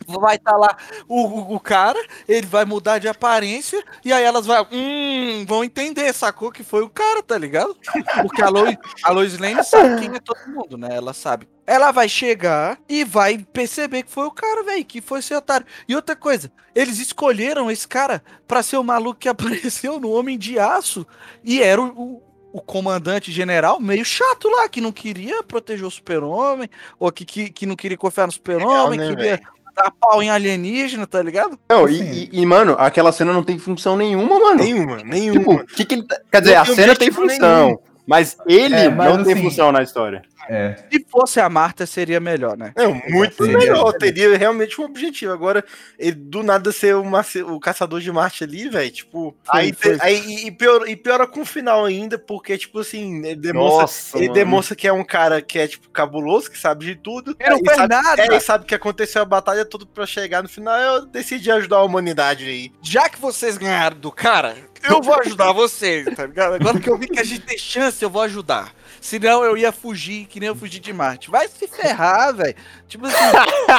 vai 0.07 0.37
estar 0.37 0.57
lá 0.57 0.77
o, 1.09 1.27
o, 1.27 1.55
o 1.55 1.61
cara, 1.61 1.99
ele 2.29 2.47
vai 2.47 2.65
mudar 2.65 2.99
de 2.99 3.09
aparência, 3.09 3.83
e 4.05 4.13
aí 4.13 4.25
elas 4.25 4.47
vai, 4.47 4.67
hum, 4.73 5.45
vão 5.47 5.63
entender, 5.63 6.13
sacou? 6.13 6.51
Que 6.51 6.63
foi 6.63 6.83
o 6.83 6.89
cara, 6.89 7.23
tá 7.23 7.39
ligado? 7.39 7.77
Porque 8.23 8.43
a 8.43 8.49
Lois, 8.49 8.77
a 9.03 9.11
Lois 9.13 9.39
Lane 9.39 9.65
sabe 9.65 10.01
quem 10.01 10.15
é 10.15 10.21
todo 10.21 10.39
mundo, 10.49 10.77
né? 10.77 10.89
Ela 10.93 11.13
sabe. 11.13 11.49
Ela 11.67 11.93
vai 11.93 12.09
chegar 12.09 12.79
e 12.89 13.05
vai 13.05 13.39
perceber 13.39 14.03
que 14.03 14.11
foi 14.11 14.27
o 14.27 14.33
cara, 14.33 14.65
velho, 14.65 14.85
que 14.85 15.01
foi 15.01 15.21
esse 15.21 15.33
otário. 15.33 15.67
E 15.87 15.95
outra 15.95 16.17
coisa, 16.17 16.51
eles 16.75 16.99
escolheram 16.99 17.71
esse 17.71 17.87
cara 17.87 18.23
pra 18.47 18.63
ser 18.63 18.77
o 18.77 18.85
maluco 18.85 19.21
que 19.21 19.29
apareceu 19.31 20.01
no 20.01 20.11
Homem 20.11 20.37
de 20.37 20.59
Aço 20.59 21.07
e 21.45 21.63
era 21.63 21.81
o, 21.81 21.87
o, 21.87 22.23
o 22.53 22.61
comandante 22.61 23.31
general 23.31 23.79
meio 23.81 24.05
chato 24.05 24.49
lá, 24.49 24.69
que 24.69 24.81
não 24.81 24.93
queria 24.93 25.43
proteger 25.43 25.87
o 25.87 25.91
super-homem, 25.91 26.69
ou 26.99 27.11
que, 27.13 27.25
que, 27.25 27.51
que 27.51 27.67
não 27.67 27.77
queria 27.77 27.97
confiar 27.97 28.27
no 28.27 28.33
super-homem, 28.33 28.99
né, 28.99 29.09
queria 29.15 29.41
dar 29.77 29.91
pau 29.93 30.23
em 30.23 30.29
alienígena, 30.31 31.07
tá 31.07 31.23
ligado? 31.23 31.59
Não, 31.69 31.85
Assim. 31.85 32.29
e, 32.33 32.41
e- 32.41 32.47
mano, 32.47 32.75
aquela 32.79 33.13
cena 33.13 33.33
não 33.33 33.45
tem 33.45 33.59
função 33.59 33.97
nenhuma, 33.97 34.39
mano. 34.39 34.63
Nenhuma, 34.63 34.97
nenhuma. 35.05 35.39
Tipo, 35.65 35.67
que 35.77 35.85
que 35.85 35.95
ele 35.95 36.03
tá- 36.07 36.21
Quer 36.31 36.41
dizer, 36.41 36.55
Não 36.55 36.63
a 36.63 36.67
tem 36.67 36.75
cena 36.75 36.97
tem 36.97 37.11
função, 37.13 37.65
nenhum. 37.67 37.79
mas 38.07 38.37
ele 38.47 38.75
É, 38.75 38.89
mas 38.91 39.17
não 39.17 39.23
tem 39.25 39.33
assim- 39.35 39.43
função 39.43 39.71
na 39.73 39.83
história. 39.83 40.23
É. 40.49 40.77
Se 40.91 41.05
fosse 41.09 41.41
a 41.41 41.49
Marta, 41.49 41.87
seria 41.87 42.21
melhor, 42.21 42.57
né? 42.57 42.73
Não, 42.77 42.95
muito 43.09 43.45
Seria. 43.45 43.59
melhor. 43.59 43.93
Teria 43.93 44.37
realmente 44.37 44.81
um 44.81 44.85
objetivo. 44.85 45.33
Agora, 45.33 45.65
ele 45.99 46.13
do 46.13 46.43
nada 46.43 46.73
ser 46.73 46.97
uma, 46.97 47.25
o 47.47 47.61
caçador 47.61 48.01
de 48.01 48.11
Marte 48.11 48.45
ali, 48.45 48.69
velho. 48.69 48.91
Tipo, 48.91 49.37
Foi, 49.45 49.61
aí, 49.61 49.73
foi. 49.73 49.99
aí 50.01 50.47
e, 50.47 50.51
piora, 50.51 50.91
e 50.91 50.97
piora 50.97 51.27
com 51.27 51.43
o 51.43 51.47
final 51.47 51.85
ainda, 51.85 52.19
porque, 52.19 52.57
tipo 52.59 52.81
assim, 52.81 53.25
ele 53.25 53.37
demonstra, 53.37 53.81
Nossa, 53.83 54.19
ele 54.19 54.33
demonstra 54.33 54.75
que 54.75 54.89
é 54.89 54.93
um 54.93 55.05
cara 55.05 55.41
que 55.43 55.59
é, 55.59 55.69
tipo, 55.69 55.89
cabuloso, 55.91 56.51
que 56.51 56.59
sabe 56.59 56.85
de 56.87 56.97
tudo. 56.97 57.37
Ele 57.39 57.51
não 57.51 57.61
e 57.61 57.75
sabe, 57.75 57.95
nada. 57.95 58.23
é, 58.23 58.37
e 58.37 58.41
sabe 58.41 58.65
que 58.65 58.75
aconteceu 58.75 59.23
a 59.23 59.27
batalha 59.27 59.65
toda 59.65 59.87
pra 59.87 60.07
chegar 60.07 60.43
no 60.43 60.49
final. 60.49 60.79
Eu 60.79 61.07
decidi 61.07 61.51
ajudar 61.51 61.77
a 61.77 61.85
humanidade 61.85 62.47
aí. 62.47 62.73
Já 62.83 63.09
que 63.09 63.21
vocês 63.21 63.57
ganharam 63.57 63.99
do 63.99 64.11
cara, 64.11 64.57
eu 64.89 65.03
vou 65.03 65.19
ajudar 65.21 65.53
vocês, 65.53 66.07
tá 66.17 66.27
ligado? 66.27 66.55
Agora 66.55 66.81
que 66.81 66.89
eu 66.89 66.97
vi 66.97 67.07
que 67.07 67.21
a 67.21 67.25
gente 67.25 67.43
tem 67.43 67.59
chance, 67.59 68.03
eu 68.03 68.11
vou 68.11 68.23
ajudar. 68.23 68.73
Senão 69.01 69.43
eu 69.43 69.57
ia 69.57 69.73
fugir, 69.73 70.27
que 70.27 70.39
nem 70.39 70.49
eu 70.49 70.55
fugi 70.55 70.79
de 70.79 70.93
Marte. 70.93 71.31
Vai 71.31 71.49
se 71.49 71.67
ferrar, 71.67 72.35
velho. 72.37 72.55
Tipo 72.87 73.07
assim, 73.07 73.17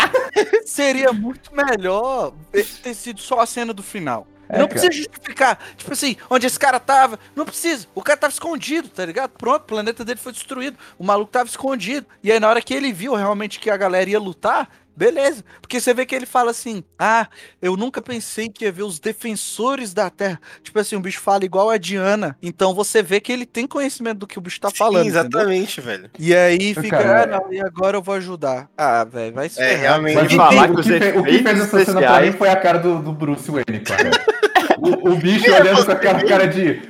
seria 0.66 1.14
muito 1.14 1.54
melhor 1.56 2.34
ter 2.52 2.94
sido 2.94 3.22
só 3.22 3.40
a 3.40 3.46
cena 3.46 3.74
do 3.74 3.84
final. 3.84 4.28
É, 4.52 4.58
não 4.58 4.68
cara. 4.68 4.80
precisa 4.80 4.92
justificar. 4.92 5.58
Tipo 5.78 5.94
assim, 5.94 6.18
onde 6.30 6.46
esse 6.46 6.60
cara 6.60 6.80
tava. 6.80 7.18
Não 7.36 7.46
precisa. 7.46 7.88
O 7.96 8.04
cara 8.04 8.18
tava 8.18 8.34
escondido, 8.34 8.90
tá 8.90 9.06
ligado? 9.06 9.32
Pronto, 9.32 9.62
o 9.62 9.66
planeta 9.66 10.04
dele 10.04 10.20
foi 10.20 10.34
destruído. 10.34 10.78
O 11.00 11.06
maluco 11.06 11.32
tava 11.32 11.48
escondido. 11.48 12.06
E 12.22 12.32
aí, 12.32 12.40
na 12.40 12.50
hora 12.50 12.62
que 12.62 12.74
ele 12.74 12.92
viu 12.92 13.16
realmente 13.16 13.60
que 13.60 13.70
a 13.70 13.78
galera 13.78 14.10
ia 14.10 14.20
lutar, 14.20 14.70
Beleza. 14.96 15.44
Porque 15.62 15.80
você 15.80 15.94
vê 15.94 16.06
que 16.06 16.14
ele 16.14 16.26
fala 16.26 16.52
assim: 16.52 16.84
Ah, 17.00 17.28
eu 17.62 17.78
nunca 17.78 18.02
pensei 18.02 18.50
que 18.50 18.66
ia 18.66 18.72
ver 18.72 18.84
os 18.84 19.00
defensores 19.00 19.94
da 19.94 20.10
Terra. 20.10 20.40
Tipo 20.62 20.80
assim, 20.80 20.96
o 20.96 21.00
bicho 21.00 21.20
fala 21.20 21.46
igual 21.46 21.70
a 21.70 21.78
Diana. 21.78 22.38
Então 22.42 22.74
você 22.74 23.02
vê 23.02 23.20
que 23.20 23.32
ele 23.32 23.46
tem 23.46 23.66
conhecimento 23.66 24.20
do 24.20 24.28
que 24.28 24.38
o 24.38 24.42
bicho 24.42 24.60
tá 24.60 24.70
Sim, 24.70 24.76
falando. 24.76 25.08
entendeu? 25.08 25.22
exatamente, 25.22 25.82
velho. 25.82 26.10
E 26.20 26.36
aí 26.36 26.74
fica, 26.74 27.02
Cara, 27.02 27.38
ah, 27.38 27.40
não, 27.40 27.54
e 27.54 27.62
agora 27.62 27.98
eu 27.98 28.02
vou 28.02 28.16
ajudar. 28.16 28.70
Ah, 28.78 29.04
velho, 29.04 29.34
vai 29.34 29.50
se 29.50 29.62
É, 29.62 29.76
realmente. 29.76 30.36
O 30.36 30.38
falar 30.38 30.68
que, 30.68 30.76
que 30.76 31.18
o 31.18 31.24
que 31.24 31.38
o 31.38 31.44
fez 31.44 31.60
essa 31.62 31.86
cena 31.86 32.02
pra 32.02 32.22
mim 32.22 32.32
foi 32.34 32.50
a 32.50 32.56
cara 32.56 32.78
do, 32.80 33.02
do 33.02 33.14
Bruce 33.14 33.50
Wayne, 33.50 33.80
cara. 33.84 34.12
o, 34.78 35.12
o 35.12 35.16
bicho 35.16 35.52
olhando 35.52 35.86
com 35.86 35.92
aquela 35.92 36.24
cara 36.24 36.48
de. 36.48 36.82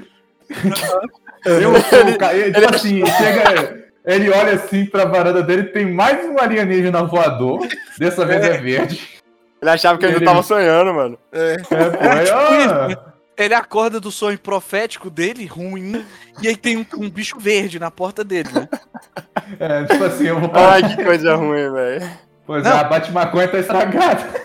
Eu 1.45 1.73
sou 1.81 2.07
o 2.09 2.17
cara. 2.17 2.35
Ele, 2.35 2.53
tipo 2.53 2.75
assim, 2.75 3.05
chega. 3.05 3.80
Ele 4.05 4.29
olha 4.31 4.53
assim 4.53 4.85
pra 4.85 5.05
varanda 5.05 5.43
dele, 5.43 5.63
tem 5.65 5.85
mais 5.91 6.25
um 6.25 6.39
alienígena 6.39 7.03
voador. 7.03 7.67
Dessa 7.97 8.25
vez 8.25 8.43
é 8.43 8.57
verde. 8.57 9.07
Ele 9.61 9.69
achava 9.69 9.97
que 9.99 10.05
ele 10.05 10.15
Ele- 10.15 10.25
tava 10.25 10.41
sonhando, 10.41 10.93
mano. 10.93 11.17
É. 11.31 11.53
É, 11.53 11.89
pô, 11.89 12.03
aí, 12.09 12.95
ó. 12.97 13.11
Ele 13.37 13.53
acorda 13.53 13.99
do 13.99 14.11
sonho 14.11 14.37
profético 14.37 15.09
dele, 15.09 15.45
ruim, 15.45 16.05
e 16.41 16.47
aí 16.47 16.55
tem 16.55 16.77
um, 16.77 16.85
um 16.97 17.09
bicho 17.09 17.39
verde 17.39 17.79
na 17.79 17.89
porta 17.89 18.23
dele, 18.23 18.49
né? 18.53 18.67
É, 19.59 19.83
tipo 19.85 20.03
assim, 20.03 20.27
eu 20.27 20.39
vou 20.39 20.51
Ai, 20.53 20.83
que 20.95 21.03
coisa 21.03 21.35
ruim, 21.35 21.71
velho. 21.71 22.09
Pois 22.45 22.63
Não. 22.63 22.71
é, 22.71 22.79
a 22.79 22.83
Batmaconha 22.83 23.47
tá 23.47 23.57
estragada. 23.59 24.41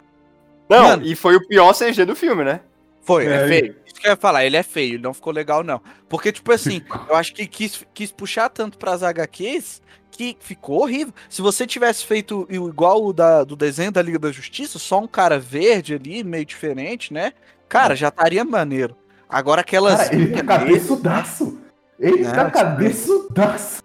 Não, 0.69 0.83
Mano. 0.83 1.03
e 1.05 1.15
foi 1.15 1.37
o 1.37 1.47
pior 1.47 1.73
CG 1.75 2.05
do 2.05 2.15
filme, 2.17 2.45
né? 2.45 2.61
Foi, 3.07 3.27
é, 3.27 3.45
É, 3.45 3.49
feio. 3.49 3.77
Isso 3.87 3.95
que 4.01 4.07
eu 4.07 4.11
ia 4.11 4.17
falar, 4.17 4.45
ele 4.45 4.57
é 4.57 4.63
feio, 4.63 4.95
ele 4.95 5.03
não 5.03 5.15
ficou 5.15 5.33
legal, 5.33 5.63
não. 5.63 5.81
Porque, 6.09 6.31
tipo 6.33 6.53
assim, 6.53 6.83
eu 7.09 7.15
acho 7.17 7.33
que 7.33 7.47
quis, 7.47 7.83
quis 7.95 8.11
puxar 8.13 8.49
tanto 8.51 8.77
pras 8.77 9.03
HQs 9.03 9.81
que 10.11 10.37
ficou 10.41 10.83
horrível. 10.83 11.15
Se 11.29 11.41
você 11.41 11.67
tivesse 11.67 12.05
feito 12.05 12.47
igual 12.51 13.05
o 13.05 13.13
da, 13.13 13.45
do 13.45 13.55
desenho 13.55 13.93
da 13.93 14.03
Liga 14.03 14.19
da 14.19 14.33
Justiça, 14.33 14.79
só 14.79 14.99
um 15.01 15.07
cara 15.07 15.39
verde 15.39 15.95
ali, 15.95 16.25
meio 16.25 16.45
diferente, 16.45 17.13
né? 17.13 17.33
Cara, 17.69 17.95
já 17.95 18.09
estaria 18.09 18.45
maneiro. 18.45 18.97
Agora 19.29 19.61
aquelas. 19.61 19.97
Cara, 20.09 20.15
ele 20.15 20.33
tá 20.33 20.43
cabeçudaço. 20.45 21.59
Ele 21.99 22.23
Não, 22.25 22.33
tá 22.33 22.45
tipo- 22.47 22.59
cabeçudaço. 22.59 23.83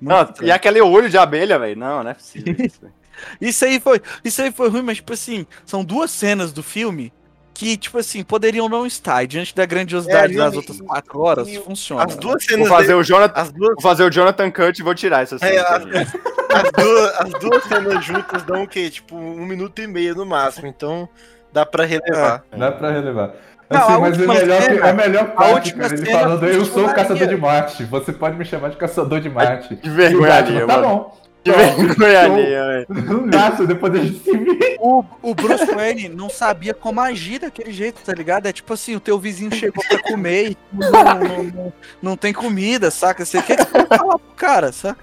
Não, 0.00 0.32
e 0.42 0.50
aquele 0.50 0.80
olho 0.80 1.08
de 1.08 1.16
abelha, 1.18 1.58
velho. 1.58 1.78
Não, 1.78 2.02
não 2.02 2.10
é 2.10 2.14
possível. 2.14 2.54
isso. 2.58 2.80
Isso 3.40 3.64
aí 3.64 3.78
foi, 3.78 4.02
isso 4.24 4.42
aí 4.42 4.50
foi 4.50 4.68
ruim, 4.68 4.82
mas 4.82 4.96
tipo 4.96 5.12
assim, 5.12 5.46
são 5.64 5.84
duas 5.84 6.10
cenas 6.10 6.52
do 6.52 6.64
filme 6.64 7.12
que, 7.54 7.76
tipo 7.76 7.96
assim, 7.98 8.22
poderiam 8.24 8.68
não 8.68 8.84
estar. 8.84 9.22
E 9.22 9.26
diante 9.28 9.54
da 9.54 9.64
grandiosidade 9.64 10.34
É, 10.34 10.36
das 10.36 10.54
outras 10.56 10.80
quatro 10.80 11.20
horas, 11.20 11.46
e 11.48 11.56
funciona. 11.58 12.04
As 12.04 12.14
né? 12.14 12.20
duas 12.20 12.32
Vou 12.44 12.50
cenas. 12.56 12.68
fazer 12.68 12.86
dele- 12.88 12.98
o 12.98 13.04
Jonathan. 13.04 13.40
As 13.40 13.52
duas, 13.52 13.70
Vou 13.74 13.80
fazer 13.82 14.02
o 14.04 14.10
Jonathan 14.10 14.50
Cut 14.50 14.78
e 14.80 14.82
vou 14.84 14.94
tirar 14.94 15.22
essa 15.22 15.38
cena. 15.38 15.52
É, 15.52 15.58
a- 15.60 15.78
também. 15.80 16.02
as, 16.02 16.72
duas, 16.84 17.20
as 17.20 17.30
duas 17.40 17.64
cenas 17.64 18.04
juntas 18.04 18.42
dão 18.42 18.64
o 18.64 18.68
quê? 18.68 18.90
Tipo, 18.90 19.16
um 19.16 19.46
minuto 19.46 19.80
e 19.80 19.86
meio 19.86 20.14
no 20.16 20.26
máximo. 20.26 20.66
Então 20.66 21.08
dá 21.52 21.64
pra 21.64 21.84
relevar. 21.84 22.42
Dá 22.56 22.72
pra 22.72 22.90
relevar. 22.90 23.30
Não, 23.70 23.80
Assim, 23.80 23.92
a 23.94 23.98
mas 23.98 24.16
o 24.16 24.20
última 24.20 24.34
melhor, 24.34 24.58
que- 24.58 24.64
cena- 24.74 24.88
a 24.88 24.92
melhor 24.92 25.26
parte, 25.34 25.72
cara, 25.74 25.94
ele 25.94 26.10
falando, 26.10 26.44
eu 26.46 26.52
sou 26.52 26.60
o 26.62 26.66
funcionaria." 26.66 26.94
caçador 26.94 27.28
de 27.28 27.36
Marte. 27.36 27.84
Você 27.84 28.12
pode 28.12 28.36
me 28.36 28.44
chamar 28.44 28.68
de 28.70 28.76
caçador 28.76 29.20
de 29.20 29.30
Marte. 29.30 29.78
E 29.82 29.88
o 29.88 29.92
vergonha 29.92 30.66
tá 30.66 30.76
mano. 30.76 30.88
bom. 30.88 31.23
Que 31.44 31.50
vergonha 31.52 32.20
alheia, 32.22 32.86
velho. 32.88 33.66
Depois 33.66 33.94
a 33.94 33.98
gente 33.98 34.18
se 34.24 34.36
vê. 34.36 34.76
O, 34.80 35.04
o 35.22 35.34
Bruce 35.34 35.66
Wayne 35.66 36.08
não 36.08 36.30
sabia 36.30 36.72
como 36.72 37.00
agir 37.00 37.38
daquele 37.40 37.70
jeito, 37.72 38.00
tá 38.02 38.12
ligado? 38.14 38.46
É 38.46 38.52
tipo 38.52 38.72
assim, 38.72 38.96
o 38.96 39.00
teu 39.00 39.18
vizinho 39.18 39.54
chegou 39.54 39.84
pra 39.86 40.02
comer 40.02 40.50
e 40.52 40.56
não, 40.72 40.90
não, 40.90 41.42
não- 41.44 41.72
não 42.02 42.16
tem 42.16 42.32
comida, 42.32 42.90
saca? 42.90 43.24
Você 43.24 43.42
quer 43.42 43.58
que 43.58 43.64
você 43.70 43.86
falar 43.86 44.18
pro 44.18 44.34
cara, 44.36 44.72
saca? 44.72 44.98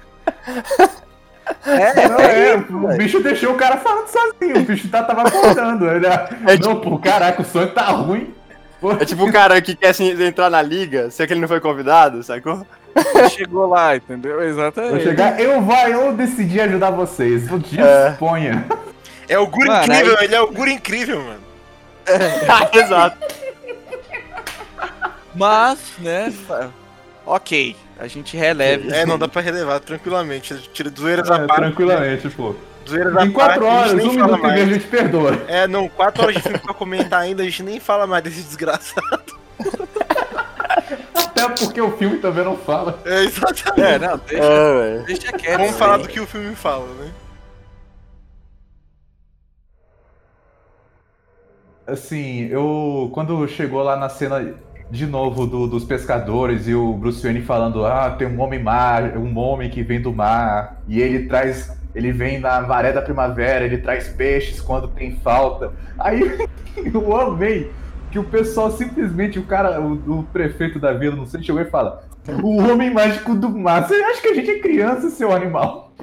É, 1.65 2.07
Não, 2.07 2.19
é, 2.19 2.49
é, 2.53 2.57
isso, 2.57 2.75
o 2.77 2.87
velho. 2.87 2.97
bicho 2.97 3.19
deixou 3.21 3.53
o 3.53 3.57
cara 3.57 3.77
falando 3.77 4.07
sozinho. 4.07 4.57
O 4.57 4.63
bicho 4.63 4.87
tá, 4.89 5.03
tava 5.03 5.23
acordando. 5.27 5.87
Ele, 5.89 6.05
É 6.07 6.57
não, 6.59 6.79
pô, 6.79 6.97
caraca, 6.97 7.41
o 7.41 7.45
sonho 7.45 7.71
tá 7.71 7.83
ruim. 7.87 8.33
É 8.99 9.05
tipo 9.05 9.23
um 9.23 9.31
cara 9.31 9.61
que 9.61 9.75
quer 9.75 9.89
assim, 9.89 10.09
entrar 10.23 10.49
na 10.49 10.59
liga, 10.61 11.11
sei 11.11 11.27
que 11.27 11.33
ele 11.33 11.39
não 11.41 11.47
foi 11.47 11.59
convidado, 11.59 12.23
sacou? 12.23 12.65
Chegou 13.31 13.67
lá, 13.67 13.95
entendeu? 13.95 14.35
Vou 14.35 14.43
Exatamente. 14.43 15.03
chegar, 15.03 15.39
eu 15.39 15.61
vai, 15.61 15.93
eu 15.93 16.13
decidi 16.13 16.59
ajudar 16.59 16.91
vocês. 16.91 17.43
É. 17.77 18.09
Disponha. 18.09 18.65
É 19.29 19.37
o 19.39 19.47
Guru 19.47 19.67
Mano, 19.67 19.83
incrível, 19.93 20.17
ele 20.21 20.35
é 20.35 20.41
o 20.41 20.51
Guru 20.51 20.69
incrível, 20.69 21.21
mano. 21.21 21.41
Exato. 22.73 23.17
Mas, 25.33 25.79
né? 25.99 26.33
Ok, 27.25 27.75
a 27.99 28.07
gente 28.07 28.35
releva. 28.35 28.93
É, 28.93 29.05
não 29.05 29.17
dá 29.17 29.27
pra 29.27 29.41
relevar 29.41 29.79
tranquilamente. 29.79 30.53
Tira 30.73 30.89
zoeiras 30.89 31.29
É, 31.29 31.33
à 31.33 31.39
parte. 31.39 31.55
tranquilamente, 31.61 32.29
pô. 32.29 32.55
Zoeiras 32.89 33.25
Em 33.25 33.31
quatro 33.31 33.61
parte, 33.61 33.89
horas, 33.91 33.93
um 34.03 34.11
minuto 34.11 34.35
e 34.37 34.41
mais. 34.41 34.53
meio 34.55 34.65
a 34.65 34.73
gente 34.73 34.87
perdoa. 34.87 35.41
É, 35.47 35.67
não, 35.67 35.87
quatro 35.87 36.23
horas 36.23 36.35
de 36.35 36.41
filme 36.41 36.57
pra 36.59 36.73
comentar 36.73 37.21
ainda, 37.21 37.43
a 37.43 37.45
gente 37.45 37.63
nem 37.63 37.79
fala 37.79 38.05
mais 38.07 38.23
desse 38.23 38.41
desgraçado. 38.41 39.23
Até 41.45 41.65
porque 41.65 41.81
o 41.81 41.91
filme 41.97 42.17
também 42.17 42.43
não 42.43 42.57
fala. 42.57 42.99
É, 43.05 43.23
exatamente. 43.23 43.81
É, 43.81 43.99
não, 43.99 44.17
deixa, 44.17 44.43
É, 44.43 45.03
deixa 45.03 45.31
quieto. 45.33 45.57
Vamos 45.59 45.77
falar 45.77 45.97
do 45.97 46.07
que 46.07 46.19
o 46.19 46.27
filme 46.27 46.55
fala, 46.55 46.85
né? 46.95 47.11
Assim, 51.87 52.45
eu. 52.47 53.09
Quando 53.13 53.47
chegou 53.47 53.81
lá 53.83 53.95
na 53.95 54.07
cena 54.09 54.53
de 54.89 55.05
novo 55.05 55.47
do- 55.47 55.67
dos 55.67 55.83
pescadores 55.83 56.67
e 56.67 56.75
o 56.75 56.93
Bruce 56.93 57.21
Wayne 57.23 57.41
falando: 57.41 57.85
Ah, 57.85 58.11
tem 58.11 58.27
um 58.27 58.39
homem 58.39 58.61
mar, 58.61 59.17
um 59.17 59.37
homem 59.37 59.69
que 59.69 59.81
vem 59.83 60.01
do 60.01 60.13
mar, 60.13 60.81
e 60.87 61.01
ele 61.01 61.27
traz. 61.27 61.71
Ele 61.93 62.11
vem 62.13 62.39
na 62.39 62.61
maré 62.61 62.93
da 62.93 63.01
primavera, 63.01 63.65
ele 63.65 63.77
traz 63.79 64.07
peixes 64.07 64.61
quando 64.61 64.87
tem 64.87 65.17
falta. 65.17 65.73
Aí 65.99 66.47
eu 66.93 67.15
amei 67.19 67.69
que 68.11 68.19
o 68.19 68.23
pessoal 68.23 68.69
simplesmente, 68.71 69.39
o 69.39 69.43
cara, 69.43 69.79
o, 69.79 70.19
o 70.19 70.23
prefeito 70.23 70.77
da 70.77 70.91
vila, 70.91 71.15
não 71.15 71.25
sei, 71.25 71.41
chegou 71.41 71.61
e 71.61 71.65
fala: 71.65 72.03
O 72.43 72.57
homem 72.57 72.93
mágico 72.93 73.33
do 73.33 73.49
mar. 73.49 73.87
Você 73.87 73.95
acha 73.95 74.21
que 74.21 74.27
a 74.27 74.33
gente 74.33 74.51
é 74.51 74.59
criança, 74.59 75.09
seu 75.09 75.31
animal? 75.31 75.93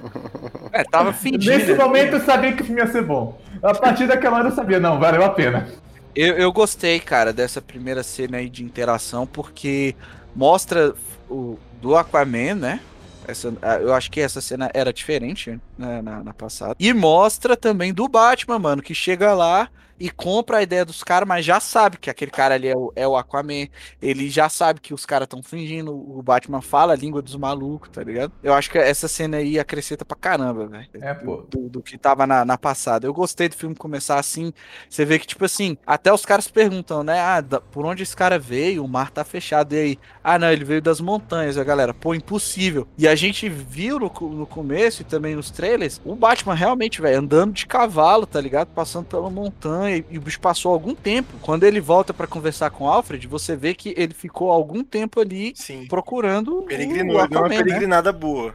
É, 0.72 0.84
tava 0.84 1.12
fingindo. 1.12 1.44
Nesse 1.44 1.74
momento 1.74 2.14
eu 2.14 2.20
sabia 2.20 2.52
que 2.52 2.62
o 2.62 2.64
filme 2.64 2.80
ia 2.80 2.86
ser 2.86 3.02
bom. 3.02 3.38
A 3.62 3.74
partir 3.74 4.06
daquela 4.06 4.38
hora 4.38 4.48
eu 4.48 4.54
sabia, 4.54 4.80
não, 4.80 4.98
valeu 4.98 5.24
a 5.24 5.30
pena. 5.30 5.68
Eu, 6.14 6.34
eu 6.34 6.52
gostei, 6.52 6.98
cara, 6.98 7.32
dessa 7.32 7.60
primeira 7.60 8.02
cena 8.02 8.38
aí 8.38 8.48
de 8.48 8.64
interação, 8.64 9.26
porque 9.26 9.94
mostra 10.34 10.94
o 11.28 11.58
do 11.80 11.96
Aquaman, 11.96 12.54
né? 12.54 12.80
Essa, 13.26 13.52
eu 13.82 13.92
acho 13.92 14.10
que 14.10 14.20
essa 14.20 14.40
cena 14.40 14.70
era 14.72 14.90
diferente 14.90 15.60
né, 15.76 16.00
na, 16.00 16.24
na 16.24 16.32
passada. 16.32 16.74
E 16.80 16.94
mostra 16.94 17.56
também 17.56 17.92
do 17.92 18.08
Batman, 18.08 18.58
mano, 18.58 18.82
que 18.82 18.94
chega 18.94 19.34
lá 19.34 19.68
e 19.98 20.10
compra 20.10 20.58
a 20.58 20.62
ideia 20.62 20.84
dos 20.84 21.02
caras, 21.02 21.28
mas 21.28 21.44
já 21.44 21.60
sabe 21.60 21.98
que 21.98 22.10
aquele 22.10 22.30
cara 22.30 22.54
ali 22.54 22.68
é 22.68 22.76
o, 22.76 22.92
é 22.94 23.06
o 23.06 23.16
Aquaman. 23.16 23.66
Ele 24.00 24.28
já 24.30 24.48
sabe 24.48 24.80
que 24.80 24.94
os 24.94 25.04
caras 25.06 25.26
estão 25.26 25.42
fingindo. 25.42 25.92
O 25.94 26.22
Batman 26.22 26.60
fala 26.62 26.92
a 26.92 26.96
língua 26.96 27.20
dos 27.22 27.34
malucos, 27.36 27.88
tá 27.90 28.02
ligado? 28.02 28.32
Eu 28.42 28.54
acho 28.54 28.70
que 28.70 28.78
essa 28.78 29.08
cena 29.08 29.38
aí 29.38 29.58
acrescenta 29.58 30.04
pra 30.04 30.16
caramba, 30.16 30.66
velho 30.66 30.88
É, 31.00 31.14
pô. 31.14 31.46
do, 31.50 31.68
do 31.68 31.82
que 31.82 31.98
tava 31.98 32.26
na, 32.26 32.44
na 32.44 32.56
passada. 32.58 33.06
Eu 33.06 33.12
gostei 33.14 33.48
do 33.48 33.56
filme 33.56 33.74
começar 33.74 34.18
assim. 34.18 34.52
Você 34.88 35.04
vê 35.04 35.18
que, 35.18 35.26
tipo 35.26 35.44
assim, 35.44 35.76
até 35.86 36.12
os 36.12 36.24
caras 36.24 36.48
perguntam, 36.48 37.02
né? 37.02 37.18
Ah, 37.20 37.40
da- 37.40 37.60
por 37.60 37.84
onde 37.84 38.02
esse 38.02 38.14
cara 38.16 38.38
veio? 38.38 38.84
O 38.84 38.88
mar 38.88 39.10
tá 39.10 39.24
fechado. 39.24 39.74
E 39.74 39.78
aí? 39.78 39.98
Ah, 40.22 40.38
não, 40.38 40.50
ele 40.52 40.64
veio 40.64 40.82
das 40.82 41.00
montanhas, 41.00 41.56
a 41.58 41.64
galera. 41.64 41.92
Pô, 41.94 42.14
impossível. 42.14 42.86
E 42.96 43.06
a 43.08 43.14
gente 43.14 43.48
viu 43.48 43.98
no, 43.98 44.06
no 44.30 44.46
começo 44.46 45.02
e 45.02 45.04
também 45.04 45.34
nos 45.34 45.50
trailers 45.50 46.00
o 46.04 46.14
Batman 46.14 46.54
realmente, 46.54 47.00
velho, 47.00 47.18
andando 47.18 47.52
de 47.52 47.66
cavalo, 47.66 48.26
tá 48.26 48.40
ligado? 48.40 48.68
Passando 48.68 49.06
pela 49.06 49.30
montanha. 49.30 49.87
E, 49.90 50.04
e 50.10 50.18
o 50.18 50.20
bicho 50.20 50.40
passou 50.40 50.72
algum 50.72 50.94
tempo. 50.94 51.34
Quando 51.40 51.64
ele 51.64 51.80
volta 51.80 52.12
pra 52.14 52.26
conversar 52.26 52.70
com 52.70 52.84
o 52.84 52.88
Alfred, 52.88 53.26
você 53.26 53.56
vê 53.56 53.74
que 53.74 53.94
ele 53.96 54.14
ficou 54.14 54.50
algum 54.50 54.82
tempo 54.84 55.20
ali 55.20 55.52
Sim. 55.56 55.86
procurando. 55.86 56.62
Peregrinou, 56.62 57.16
o 57.22 57.26
deu 57.28 57.40
uma 57.40 57.46
Aquaman, 57.46 57.48
né? 57.48 57.56
peregrinada 57.64 58.12
boa. 58.12 58.54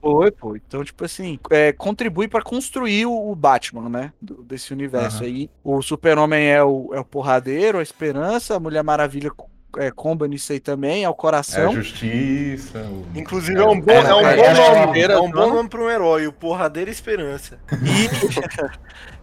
Foi, 0.00 0.32
pô. 0.32 0.56
Então, 0.56 0.82
tipo 0.84 1.04
assim, 1.04 1.38
é, 1.48 1.72
contribui 1.72 2.26
pra 2.26 2.42
construir 2.42 3.06
o, 3.06 3.34
Batman, 3.36 3.88
né? 3.88 4.12
do- 4.20 4.42
desse 4.42 4.72
universo 4.72 5.18
Aham. 5.18 5.26
aí. 5.26 5.50
O 5.62 5.80
Super-Homem 5.80 6.44
é 6.48 6.62
o, 6.62 6.90
é 6.92 6.98
o 6.98 7.04
porradeiro, 7.04 7.78
a 7.78 7.82
esperança, 7.82 8.56
a 8.56 8.60
Mulher 8.60 8.82
Maravilha 8.82 9.30
é, 9.78 9.90
comba 9.90 10.26
nisso 10.28 10.52
aí 10.52 10.60
também, 10.60 11.04
é 11.04 11.08
o 11.08 11.14
É 11.48 11.60
a 11.62 11.68
coração. 11.68 11.70
justiça. 11.70 12.78
o- 12.90 13.06
Inclusive 13.14 13.60
é 13.60 13.64
um 13.66 13.80
bom, 13.80 13.92
é, 13.92 14.10
é, 14.10 14.14
um 14.14 14.26
é, 14.26 14.32
bom 14.34 14.42
é, 14.42 14.54
nome. 14.54 15.00
é, 15.00 15.08
É 15.10 15.18
um 15.18 15.28
é, 15.28 15.32
bom 15.32 15.50
nome 15.50 15.68
pra 15.68 15.82
um 15.82 15.90
herói, 15.90 16.26
o 16.26 16.32
Porradeira 16.32 16.90
Esperança. 16.90 17.58
E, 17.80 18.08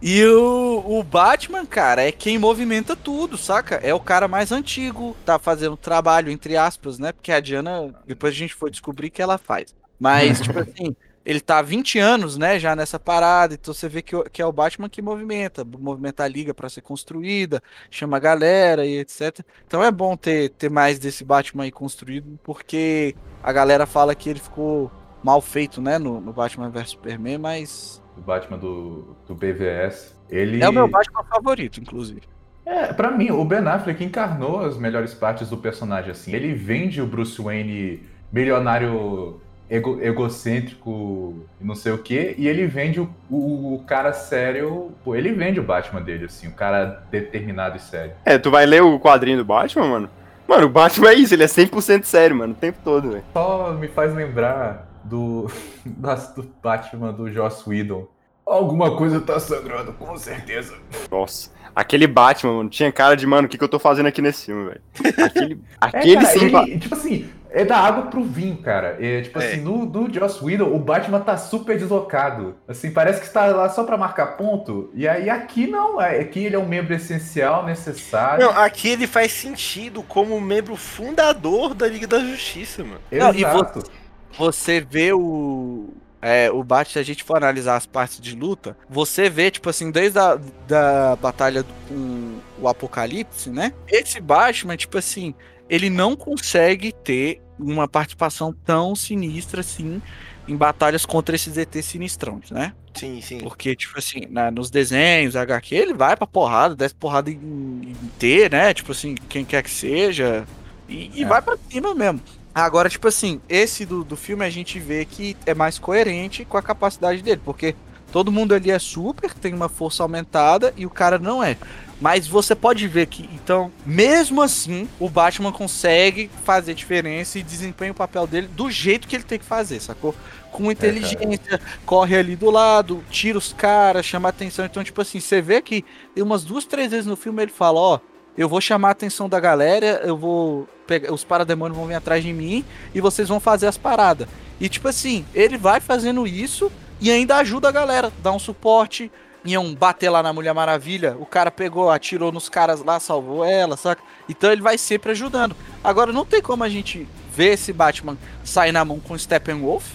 e 0.00 0.24
o, 0.26 0.98
o 1.00 1.02
Batman, 1.02 1.66
cara, 1.66 2.02
é 2.02 2.12
quem 2.12 2.38
movimenta 2.38 2.96
tudo, 2.96 3.36
saca? 3.38 3.76
É 3.76 3.92
o 3.94 4.00
cara 4.00 4.28
mais 4.28 4.52
antigo, 4.52 5.16
tá 5.24 5.38
fazendo 5.38 5.76
trabalho, 5.76 6.30
entre 6.30 6.56
aspas, 6.56 6.98
né? 6.98 7.12
Porque 7.12 7.32
a 7.32 7.40
Diana, 7.40 7.94
depois 8.06 8.32
a 8.34 8.36
gente 8.36 8.54
foi 8.54 8.70
descobrir 8.70 9.10
que 9.10 9.22
ela 9.22 9.38
faz. 9.38 9.74
Mas, 9.98 10.40
tipo 10.40 10.58
assim, 10.60 10.96
ele 11.24 11.40
tá 11.40 11.58
há 11.58 11.62
20 11.62 11.98
anos, 11.98 12.36
né, 12.36 12.58
já 12.58 12.74
nessa 12.74 12.98
parada, 12.98 13.54
então 13.54 13.74
você 13.74 13.88
vê 13.88 14.00
que, 14.02 14.16
o- 14.16 14.24
que 14.24 14.40
é 14.40 14.46
o 14.46 14.52
Batman 14.52 14.88
que 14.88 15.02
movimenta, 15.02 15.64
movimenta 15.64 16.24
a 16.24 16.28
liga 16.28 16.54
pra 16.54 16.68
ser 16.68 16.80
construída, 16.80 17.62
chama 17.90 18.16
a 18.16 18.20
galera 18.20 18.86
e 18.86 18.98
etc. 18.98 19.40
Então 19.66 19.84
é 19.84 19.90
bom 19.90 20.16
ter, 20.16 20.50
ter 20.50 20.70
mais 20.70 20.98
desse 20.98 21.24
Batman 21.24 21.64
aí 21.64 21.70
construído, 21.70 22.38
porque 22.42 23.14
a 23.42 23.52
galera 23.52 23.86
fala 23.86 24.14
que 24.14 24.30
ele 24.30 24.40
ficou 24.40 24.90
mal 25.22 25.40
feito, 25.40 25.80
né, 25.82 25.98
no, 25.98 26.20
no 26.20 26.32
Batman 26.32 26.70
vs 26.70 26.90
Superman, 26.90 27.38
mas 27.38 28.02
do 28.16 28.22
Batman 28.22 28.58
do, 28.58 29.16
do 29.26 29.34
BVS. 29.34 30.16
Ele... 30.28 30.62
É 30.62 30.68
o 30.68 30.72
meu 30.72 30.88
Batman 30.88 31.24
favorito, 31.24 31.80
inclusive. 31.80 32.22
É, 32.64 32.92
pra 32.92 33.10
mim, 33.10 33.30
o 33.30 33.44
Ben 33.44 33.66
Affleck 33.66 34.02
encarnou 34.04 34.60
as 34.60 34.76
melhores 34.78 35.12
partes 35.12 35.48
do 35.48 35.56
personagem, 35.56 36.10
assim. 36.12 36.32
Ele 36.32 36.54
vende 36.54 37.00
o 37.02 37.06
Bruce 37.06 37.40
Wayne 37.42 38.02
milionário 38.32 39.40
ego, 39.70 39.98
egocêntrico 40.02 41.46
e 41.60 41.64
não 41.64 41.74
sei 41.74 41.92
o 41.92 41.98
quê, 41.98 42.34
e 42.36 42.48
ele 42.48 42.66
vende 42.66 43.00
o, 43.00 43.08
o, 43.30 43.74
o, 43.74 43.84
cara 43.86 44.12
sério. 44.12 44.90
Pô, 45.04 45.14
ele 45.14 45.32
vende 45.32 45.60
o 45.60 45.62
Batman 45.62 46.02
dele, 46.02 46.24
assim, 46.24 46.48
o 46.48 46.52
cara 46.52 47.04
determinado 47.10 47.76
e 47.76 47.80
sério. 47.80 48.12
É, 48.24 48.36
tu 48.36 48.50
vai 48.50 48.66
ler 48.66 48.82
o 48.82 48.98
quadrinho 48.98 49.38
do 49.38 49.44
Batman, 49.44 49.86
mano? 49.86 50.10
Mano, 50.48 50.66
o 50.66 50.70
Batman 50.70 51.10
é 51.10 51.14
isso, 51.14 51.32
ele 51.32 51.44
é 51.44 51.46
100% 51.46 52.02
sério, 52.02 52.34
mano, 52.34 52.52
o 52.52 52.56
tempo 52.56 52.78
todo, 52.82 53.10
velho. 53.10 53.24
Só 53.32 53.72
me 53.72 53.86
faz 53.86 54.12
lembrar 54.12 54.88
do, 55.04 55.48
do 55.86 56.50
Batman 56.60 57.12
do 57.12 57.30
Joss 57.30 57.68
Whedon. 57.68 58.08
Alguma 58.44 58.96
coisa 58.96 59.20
tá 59.20 59.38
sangrando, 59.38 59.92
com 59.92 60.16
certeza. 60.16 60.74
Nossa. 61.08 61.50
Aquele 61.72 62.08
Batman, 62.08 62.54
mano, 62.54 62.68
tinha 62.68 62.90
cara 62.90 63.14
de, 63.14 63.24
mano, 63.24 63.46
o 63.46 63.48
que, 63.48 63.56
que 63.56 63.62
eu 63.62 63.68
tô 63.68 63.78
fazendo 63.78 64.06
aqui 64.06 64.20
nesse 64.20 64.46
filme, 64.46 64.70
velho? 64.70 64.80
Aquele, 65.24 65.60
aquele 65.80 66.16
é, 66.16 66.20
cara, 66.20 66.38
sim. 66.38 66.56
Ele, 66.56 66.78
tipo 66.80 66.94
assim, 66.96 67.30
é 67.52 67.64
da 67.64 67.76
água 67.76 68.04
pro 68.04 68.22
vinho, 68.22 68.56
cara. 68.58 68.96
É, 69.00 69.22
tipo 69.22 69.38
é. 69.40 69.46
assim, 69.46 69.60
no, 69.60 69.84
no 69.84 70.12
Joss 70.12 70.42
Whedon, 70.42 70.74
o 70.74 70.78
Batman 70.78 71.20
tá 71.20 71.36
super 71.36 71.78
deslocado. 71.78 72.56
Assim, 72.66 72.90
parece 72.90 73.20
que 73.20 73.26
está 73.26 73.46
lá 73.46 73.68
só 73.68 73.84
pra 73.84 73.96
marcar 73.96 74.36
ponto. 74.36 74.90
E 74.94 75.06
aí 75.08 75.28
aqui 75.28 75.66
não, 75.66 76.00
é, 76.00 76.20
aqui 76.20 76.44
ele 76.44 76.56
é 76.56 76.58
um 76.58 76.68
membro 76.68 76.94
essencial, 76.94 77.64
necessário. 77.66 78.44
Não, 78.44 78.58
aqui 78.58 78.88
ele 78.88 79.06
faz 79.06 79.32
sentido 79.32 80.02
como 80.02 80.40
membro 80.40 80.76
fundador 80.76 81.74
da 81.74 81.86
Liga 81.86 82.06
da 82.06 82.20
Justiça, 82.20 82.84
mano. 82.84 83.00
Não, 83.10 83.30
Exato. 83.34 83.78
E 83.78 83.82
você, 83.82 83.90
você 84.38 84.80
vê 84.80 85.12
o 85.12 85.88
é, 86.22 86.50
o 86.50 86.62
Batman, 86.62 86.92
se 86.92 86.98
a 86.98 87.02
gente 87.02 87.24
for 87.24 87.36
analisar 87.36 87.76
as 87.76 87.86
partes 87.86 88.20
de 88.20 88.34
luta, 88.34 88.76
você 88.88 89.30
vê, 89.30 89.50
tipo 89.50 89.70
assim, 89.70 89.90
desde 89.90 90.18
a 90.18 90.38
da 90.68 91.16
batalha 91.16 91.64
com 91.88 92.38
o 92.60 92.68
Apocalipse, 92.68 93.48
né? 93.48 93.72
Esse 93.88 94.20
Batman, 94.20 94.76
tipo 94.76 94.98
assim, 94.98 95.34
ele 95.70 95.88
não 95.88 96.16
consegue 96.16 96.92
ter 96.92 97.40
uma 97.56 97.86
participação 97.86 98.52
tão 98.52 98.96
sinistra 98.96 99.60
assim 99.60 100.02
em 100.48 100.56
batalhas 100.56 101.06
contra 101.06 101.36
esses 101.36 101.56
ET 101.56 101.72
sinistrões, 101.80 102.50
né? 102.50 102.72
Sim, 102.92 103.20
sim. 103.20 103.38
Porque, 103.38 103.76
tipo 103.76 103.96
assim, 103.96 104.26
na, 104.28 104.50
nos 104.50 104.68
desenhos, 104.68 105.36
HQ, 105.36 105.74
ele 105.76 105.94
vai 105.94 106.16
pra 106.16 106.26
porrada, 106.26 106.74
desce 106.74 106.94
porrada 106.94 107.30
em, 107.30 107.34
em 107.34 108.10
T, 108.18 108.48
né? 108.48 108.74
Tipo 108.74 108.90
assim, 108.90 109.14
quem 109.28 109.44
quer 109.44 109.62
que 109.62 109.70
seja. 109.70 110.44
E, 110.88 111.10
e 111.14 111.22
é. 111.22 111.26
vai 111.26 111.40
pra 111.40 111.56
cima 111.70 111.94
mesmo. 111.94 112.20
Agora, 112.52 112.88
tipo 112.88 113.06
assim, 113.06 113.40
esse 113.48 113.86
do, 113.86 114.02
do 114.02 114.16
filme 114.16 114.44
a 114.44 114.50
gente 114.50 114.80
vê 114.80 115.04
que 115.04 115.36
é 115.46 115.54
mais 115.54 115.78
coerente 115.78 116.44
com 116.44 116.56
a 116.56 116.62
capacidade 116.62 117.22
dele, 117.22 117.40
porque 117.44 117.76
todo 118.12 118.32
mundo 118.32 118.54
ali 118.54 118.70
é 118.70 118.78
super, 118.78 119.32
tem 119.34 119.54
uma 119.54 119.68
força 119.68 120.02
aumentada 120.02 120.72
e 120.76 120.86
o 120.86 120.90
cara 120.90 121.18
não 121.18 121.42
é. 121.42 121.56
Mas 122.00 122.26
você 122.26 122.54
pode 122.54 122.88
ver 122.88 123.06
que, 123.06 123.28
então, 123.34 123.70
mesmo 123.84 124.40
assim, 124.40 124.88
o 124.98 125.08
Batman 125.08 125.52
consegue 125.52 126.30
fazer 126.44 126.72
diferença 126.72 127.38
e 127.38 127.42
desempenha 127.42 127.92
o 127.92 127.94
papel 127.94 128.26
dele 128.26 128.48
do 128.48 128.70
jeito 128.70 129.06
que 129.06 129.14
ele 129.14 129.22
tem 129.22 129.38
que 129.38 129.44
fazer, 129.44 129.80
sacou? 129.80 130.14
Com 130.50 130.72
inteligência, 130.72 131.56
é, 131.56 131.60
corre 131.84 132.16
ali 132.16 132.34
do 132.36 132.50
lado, 132.50 133.04
tira 133.10 133.36
os 133.36 133.52
caras, 133.52 134.06
chama 134.06 134.30
atenção. 134.30 134.64
Então, 134.64 134.82
tipo 134.82 135.00
assim, 135.00 135.20
você 135.20 135.42
vê 135.42 135.60
que 135.60 135.84
tem 136.14 136.24
umas 136.24 136.42
duas, 136.42 136.64
três 136.64 136.90
vezes 136.90 137.06
no 137.06 137.16
filme 137.16 137.42
ele 137.42 137.52
fala: 137.52 137.78
Ó, 137.78 138.00
eu 138.36 138.48
vou 138.48 138.60
chamar 138.60 138.88
a 138.88 138.92
atenção 138.92 139.28
da 139.28 139.38
galera, 139.38 140.00
eu 140.02 140.16
vou 140.16 140.66
pegar, 140.86 141.12
os 141.12 141.22
parademônios 141.22 141.76
vão 141.76 141.86
vir 141.86 141.94
atrás 141.94 142.24
de 142.24 142.32
mim 142.32 142.64
e 142.94 143.00
vocês 143.00 143.28
vão 143.28 143.38
fazer 143.38 143.66
as 143.66 143.76
paradas. 143.76 144.26
E 144.58 144.68
tipo 144.68 144.88
assim, 144.88 145.24
ele 145.34 145.58
vai 145.58 145.80
fazendo 145.80 146.26
isso 146.26 146.72
e 147.00 147.10
ainda 147.10 147.36
ajuda 147.36 147.68
a 147.68 147.72
galera, 147.72 148.12
dá 148.22 148.30
um 148.32 148.38
suporte, 148.38 149.10
iam 149.44 149.74
bater 149.74 150.10
lá 150.10 150.22
na 150.22 150.32
Mulher 150.32 150.52
Maravilha, 150.52 151.16
o 151.18 151.26
cara 151.26 151.50
pegou, 151.50 151.90
atirou 151.90 152.30
nos 152.30 152.48
caras 152.48 152.84
lá, 152.84 153.00
salvou 153.00 153.44
ela, 153.44 153.76
saca? 153.76 154.02
Então 154.28 154.52
ele 154.52 154.62
vai 154.62 154.76
sempre 154.76 155.12
ajudando. 155.12 155.56
Agora 155.82 156.12
não 156.12 156.26
tem 156.26 156.42
como 156.42 156.62
a 156.62 156.68
gente 156.68 157.08
ver 157.40 157.54
esse 157.54 157.72
Batman 157.72 158.18
sair 158.44 158.70
na 158.70 158.84
mão 158.84 159.00
com 159.00 159.16
Steppenwolf, 159.16 159.86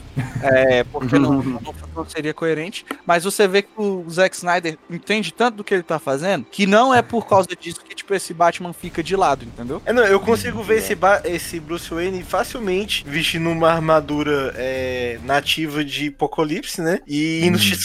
é, 0.41 0.84
porque 0.86 1.19
não, 1.19 1.34
não, 1.43 1.75
não, 1.95 2.10
seria 2.10 2.34
coerente, 2.34 2.84
mas 3.05 3.23
você 3.23 3.47
vê 3.47 3.62
que 3.62 3.69
o 3.77 4.03
Zack 4.10 4.36
Snyder 4.36 4.79
entende 4.89 5.31
tanto 5.31 5.58
do 5.58 5.63
que 5.63 5.71
ele 5.71 5.84
tá 5.84 5.99
fazendo, 5.99 6.43
que 6.49 6.65
não 6.65 6.91
é 6.91 7.03
por 7.03 7.27
causa 7.27 7.49
disso 7.49 7.81
que, 7.88 7.93
tipo, 7.93 8.15
esse 8.15 8.34
Batman 8.34 8.73
fica 8.73 9.03
de 9.03 9.15
lado, 9.15 9.45
entendeu? 9.45 9.79
É, 9.86 9.93
não, 9.93 10.03
eu 10.03 10.19
consigo 10.19 10.63
ver 10.63 10.79
esse, 10.79 10.97
esse 11.25 11.60
Bruce 11.60 11.93
Wayne 11.93 12.23
facilmente 12.23 13.05
vestindo 13.08 13.47
uma 13.51 13.69
armadura 13.69 14.51
é, 14.58 15.19
nativa 15.23 15.86
de 15.86 16.08
Apocalipse, 16.08 16.81
né, 16.81 16.99
e 17.05 17.45
indo 17.45 17.60
hum. 17.60 17.77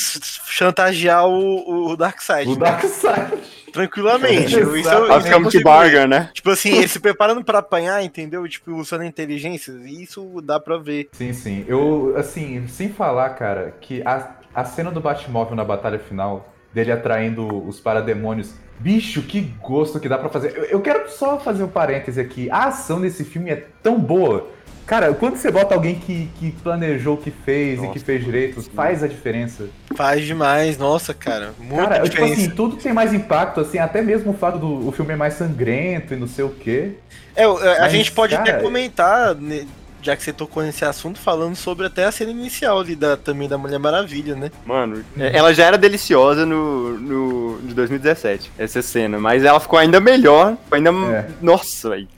chantagear 0.47 1.27
o, 1.27 1.91
o 1.91 1.97
Darkseid. 1.99 2.49
O 2.49 2.55
né? 2.55 2.61
Darkseid. 2.61 3.60
Tranquilamente. 3.73 4.59
isso, 4.61 4.77
isso 4.77 5.49
de 5.51 5.63
bargain, 5.63 6.07
né? 6.07 6.31
Tipo 6.33 6.51
assim, 6.51 6.77
ele 6.77 6.89
se 6.89 7.01
preparando 7.01 7.45
para 7.45 7.59
apanhar, 7.59 8.03
entendeu? 8.03 8.47
Tipo, 8.49 8.73
usando 8.75 9.05
inteligência, 9.05 9.73
isso 9.87 10.41
dá 10.43 10.59
pra 10.61 10.77
ver. 10.79 11.09
Sim, 11.13 11.33
sim. 11.33 11.65
Eu, 11.67 12.15
assim, 12.17 12.67
sem 12.69 12.89
falar, 12.91 13.31
cara, 13.31 13.75
que 13.81 14.03
a, 14.05 14.37
a 14.55 14.65
cena 14.65 14.91
do 14.91 15.01
Batmóvel 15.01 15.57
na 15.57 15.65
batalha 15.65 15.99
final, 15.99 16.53
dele 16.73 16.93
atraindo 16.93 17.67
os 17.67 17.81
parademônios. 17.81 18.55
Bicho, 18.79 19.23
que 19.23 19.41
gosto 19.61 20.01
que 20.01 20.09
dá 20.09 20.17
para 20.17 20.31
fazer. 20.31 20.57
Eu, 20.57 20.65
eu, 20.65 20.81
quero 20.81 21.11
só 21.11 21.39
fazer 21.39 21.63
um 21.63 21.69
parêntese 21.69 22.21
aqui. 22.21 22.51
A 22.51 22.67
ação 22.67 23.01
desse 23.01 23.25
filme 23.25 23.51
é 23.51 23.67
tão 23.83 23.99
boa 23.99 24.49
Cara, 24.91 25.15
quando 25.15 25.37
você 25.37 25.53
bota 25.53 25.73
alguém 25.73 25.95
que, 25.95 26.29
que 26.41 26.51
planejou 26.51 27.15
o 27.15 27.17
que 27.17 27.31
fez 27.31 27.79
nossa, 27.79 27.91
e 27.91 27.93
que 27.93 28.01
fez 28.01 28.25
direito, 28.25 28.61
faz 28.75 29.05
a 29.05 29.07
diferença. 29.07 29.69
Faz 29.95 30.27
demais, 30.27 30.77
nossa, 30.77 31.15
cara. 31.15 31.55
Muita 31.61 31.91
cara, 31.91 32.03
diferença. 32.03 32.35
tipo 32.35 32.43
assim, 32.43 32.57
tudo 32.57 32.75
tem 32.75 32.93
mais 32.93 33.15
impacto, 33.15 33.61
assim, 33.61 33.79
até 33.79 34.03
mesmo 34.03 34.33
o 34.33 34.35
fato 34.35 34.59
do 34.59 34.89
o 34.89 34.91
filme 34.91 35.13
é 35.13 35.17
mais 35.17 35.35
sangrento 35.35 36.13
e 36.13 36.17
não 36.17 36.27
sei 36.27 36.45
o 36.45 36.49
quê. 36.49 36.95
É, 37.37 37.45
a 37.45 37.83
Mas, 37.83 37.93
gente 37.93 38.11
pode 38.11 38.35
cara, 38.35 38.51
até 38.51 38.61
comentar, 38.61 39.37
né, 39.37 39.65
já 40.03 40.17
que 40.17 40.25
você 40.25 40.33
tocou 40.33 40.61
nesse 40.61 40.85
assunto, 40.85 41.21
falando 41.21 41.55
sobre 41.55 41.87
até 41.87 42.05
a 42.05 42.11
cena 42.11 42.33
inicial 42.33 42.81
ali 42.81 42.97
da, 42.97 43.17
também 43.17 43.49
da 43.49 43.57
Mulher 43.57 43.79
Maravilha, 43.79 44.35
né? 44.35 44.51
Mano, 44.67 45.05
é, 45.17 45.39
ela 45.39 45.55
já 45.55 45.67
era 45.67 45.79
deliciosa 45.79 46.45
no, 46.45 46.99
no 46.99 47.61
de 47.63 47.75
2017, 47.75 48.51
essa 48.59 48.83
cena, 48.83 49.21
mas 49.21 49.45
ela 49.45 49.61
ficou 49.61 49.79
ainda 49.79 50.01
melhor, 50.01 50.57
ainda. 50.69 50.91
É. 50.91 51.29
Nossa, 51.41 51.91
velho. 51.91 52.09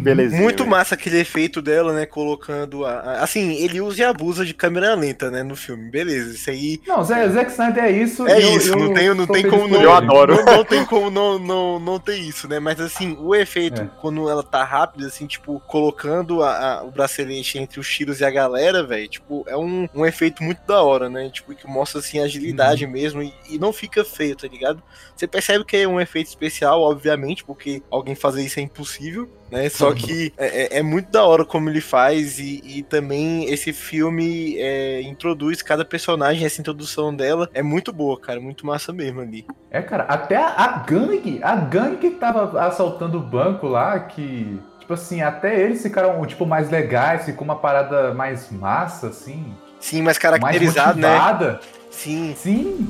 Beleza. 0.00 0.36
Muito 0.36 0.66
massa 0.66 0.94
aquele 0.94 1.18
efeito 1.18 1.62
dela, 1.62 1.92
né? 1.92 2.06
Colocando 2.06 2.84
a, 2.84 2.92
a, 2.92 3.22
Assim, 3.22 3.52
ele 3.54 3.80
usa 3.80 4.02
e 4.02 4.04
abusa 4.04 4.44
de 4.44 4.54
câmera 4.54 4.94
lenta, 4.94 5.30
né? 5.30 5.42
No 5.42 5.56
filme. 5.56 5.90
Beleza, 5.90 6.34
isso 6.34 6.50
aí. 6.50 6.80
Não, 6.86 7.02
Zé, 7.02 7.28
Zack 7.28 7.50
Snyder 7.50 7.84
é 7.84 7.90
isso. 7.90 8.26
É 8.26 8.36
eu, 8.36 8.56
isso, 8.56 8.72
eu, 8.72 8.78
não 8.78 8.94
tem, 8.94 9.14
não 9.14 9.26
tem 9.26 9.48
como 9.48 9.68
não. 9.68 9.82
Eu 9.82 9.92
adoro. 9.92 10.36
Não, 10.36 10.44
não, 10.44 10.64
tem 10.64 10.84
como 10.84 11.10
não, 11.10 11.38
não, 11.38 11.80
não 11.80 11.98
ter 11.98 12.16
isso, 12.16 12.48
né? 12.48 12.58
Mas 12.58 12.80
assim, 12.80 13.16
o 13.20 13.34
efeito, 13.34 13.82
é. 13.82 13.90
quando 14.00 14.28
ela 14.28 14.42
tá 14.42 14.64
rápida, 14.64 15.06
assim, 15.06 15.26
tipo, 15.26 15.60
colocando 15.66 16.42
a, 16.42 16.82
o 16.84 16.90
bracelete 16.90 17.58
entre 17.58 17.80
os 17.80 17.88
tiros 17.88 18.20
e 18.20 18.24
a 18.24 18.30
galera, 18.30 18.82
velho, 18.82 19.08
tipo, 19.08 19.44
é 19.46 19.56
um, 19.56 19.88
um 19.94 20.06
efeito 20.06 20.42
muito 20.42 20.60
da 20.66 20.82
hora, 20.82 21.08
né? 21.08 21.30
Tipo, 21.30 21.54
que 21.54 21.66
mostra 21.66 22.00
assim 22.00 22.18
agilidade 22.18 22.84
uhum. 22.84 22.90
mesmo 22.90 23.22
e, 23.22 23.32
e 23.48 23.58
não 23.58 23.72
fica 23.72 24.04
feio, 24.04 24.36
tá 24.36 24.48
ligado? 24.48 24.82
Você 25.14 25.26
percebe 25.26 25.64
que 25.64 25.76
é 25.76 25.86
um 25.86 26.00
efeito 26.00 26.28
especial, 26.28 26.80
obviamente, 26.82 27.44
porque 27.44 27.82
alguém 27.90 28.14
fazer 28.14 28.42
isso 28.42 28.58
é 28.58 28.62
impossível 28.62 29.28
né? 29.50 29.59
Só 29.68 29.92
que 29.92 30.32
é, 30.38 30.76
é, 30.76 30.78
é, 30.78 30.82
muito 30.82 31.10
da 31.10 31.24
hora 31.24 31.44
como 31.44 31.68
ele 31.68 31.80
faz 31.80 32.38
e, 32.38 32.62
e 32.64 32.82
também 32.82 33.44
esse 33.44 33.72
filme 33.72 34.56
é, 34.58 35.02
introduz 35.02 35.62
cada 35.62 35.84
personagem, 35.84 36.44
essa 36.44 36.60
introdução 36.60 37.14
dela 37.14 37.48
é 37.52 37.62
muito 37.62 37.92
boa, 37.92 38.18
cara, 38.18 38.40
muito 38.40 38.66
massa 38.66 38.92
mesmo 38.92 39.20
ali. 39.20 39.46
É, 39.70 39.82
cara, 39.82 40.04
até 40.04 40.36
a, 40.36 40.48
a 40.48 40.66
gangue, 40.78 41.40
a 41.42 41.56
gangue 41.56 41.96
que 41.96 42.10
tava 42.10 42.60
assaltando 42.60 43.18
o 43.18 43.22
banco 43.22 43.66
lá, 43.66 43.98
que 44.00 44.60
tipo 44.80 44.94
assim, 44.94 45.22
até 45.22 45.60
eles 45.60 45.82
ficaram 45.82 46.24
tipo 46.26 46.46
mais 46.46 46.70
legais, 46.70 47.24
ficou 47.24 47.44
uma 47.44 47.56
parada 47.56 48.14
mais 48.14 48.50
massa 48.50 49.08
assim. 49.08 49.54
Sim, 49.78 50.02
mais 50.02 50.18
caracterizado, 50.18 51.00
mais 51.00 51.40
né? 51.40 51.58
Sim. 51.90 52.34
Sim. 52.36 52.88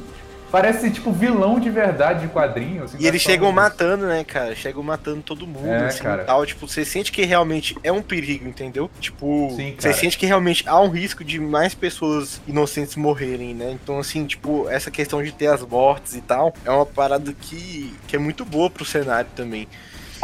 Parece, 0.51 0.91
tipo, 0.91 1.13
vilão 1.13 1.61
de 1.61 1.71
verdade 1.71 2.27
de 2.27 2.29
quadrinho. 2.29 2.85
Assim, 2.85 2.97
e 2.99 3.07
eles 3.07 3.23
chegam 3.23 3.53
matando, 3.53 4.07
né, 4.07 4.25
cara? 4.25 4.55
Chegam 4.55 4.83
matando 4.83 5.23
todo 5.23 5.47
mundo, 5.47 5.69
é, 5.69 5.87
assim, 5.87 6.03
cara. 6.03 6.25
tal. 6.25 6.45
Tipo, 6.45 6.67
você 6.67 6.85
sente 6.85 7.13
que 7.13 7.25
realmente 7.25 7.77
é 7.85 7.93
um 7.93 8.03
perigo, 8.03 8.49
entendeu? 8.49 8.91
Tipo, 9.01 9.53
Sim, 9.57 9.75
você 9.79 9.93
sente 9.93 10.19
que 10.19 10.27
realmente 10.27 10.69
há 10.69 10.81
um 10.81 10.89
risco 10.89 11.23
de 11.23 11.39
mais 11.39 11.75
pessoas 11.75 12.41
inocentes 12.49 12.97
morrerem, 12.97 13.55
né? 13.55 13.79
Então, 13.83 13.99
assim, 13.99 14.27
tipo, 14.27 14.69
essa 14.69 14.91
questão 14.91 15.23
de 15.23 15.33
ter 15.33 15.47
as 15.47 15.63
mortes 15.63 16.15
e 16.15 16.21
tal, 16.21 16.53
é 16.65 16.71
uma 16.71 16.87
parada 16.87 17.33
que, 17.33 17.95
que 18.09 18.17
é 18.17 18.19
muito 18.19 18.45
boa 18.45 18.69
pro 18.69 18.85
cenário 18.85 19.31
também. 19.37 19.69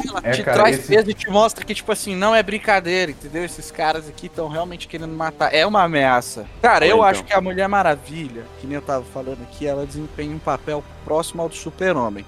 Ela 0.06 0.20
é, 0.22 0.30
te 0.32 0.42
cara, 0.42 0.58
traz 0.58 0.78
esse... 0.78 0.88
peso 0.88 1.10
e 1.10 1.14
te 1.14 1.30
mostra 1.30 1.64
que, 1.64 1.74
tipo 1.74 1.90
assim, 1.92 2.14
não 2.14 2.34
é 2.34 2.42
brincadeira, 2.42 3.10
entendeu? 3.10 3.44
Esses 3.44 3.70
caras 3.70 4.08
aqui 4.08 4.26
estão 4.26 4.48
realmente 4.48 4.88
querendo 4.88 5.14
matar. 5.14 5.54
É 5.54 5.66
uma 5.66 5.82
ameaça. 5.82 6.46
Cara, 6.60 6.86
eu 6.86 6.96
então. 6.96 7.02
acho 7.04 7.24
que 7.24 7.32
a 7.32 7.40
Mulher 7.40 7.68
Maravilha, 7.68 8.44
que 8.60 8.66
nem 8.66 8.76
eu 8.76 8.82
tava 8.82 9.04
falando 9.04 9.42
aqui, 9.42 9.66
ela 9.66 9.86
desempenha 9.86 10.34
um 10.34 10.38
papel 10.38 10.82
próximo 11.04 11.42
ao 11.42 11.48
do 11.48 11.54
Super-Homem. 11.54 12.24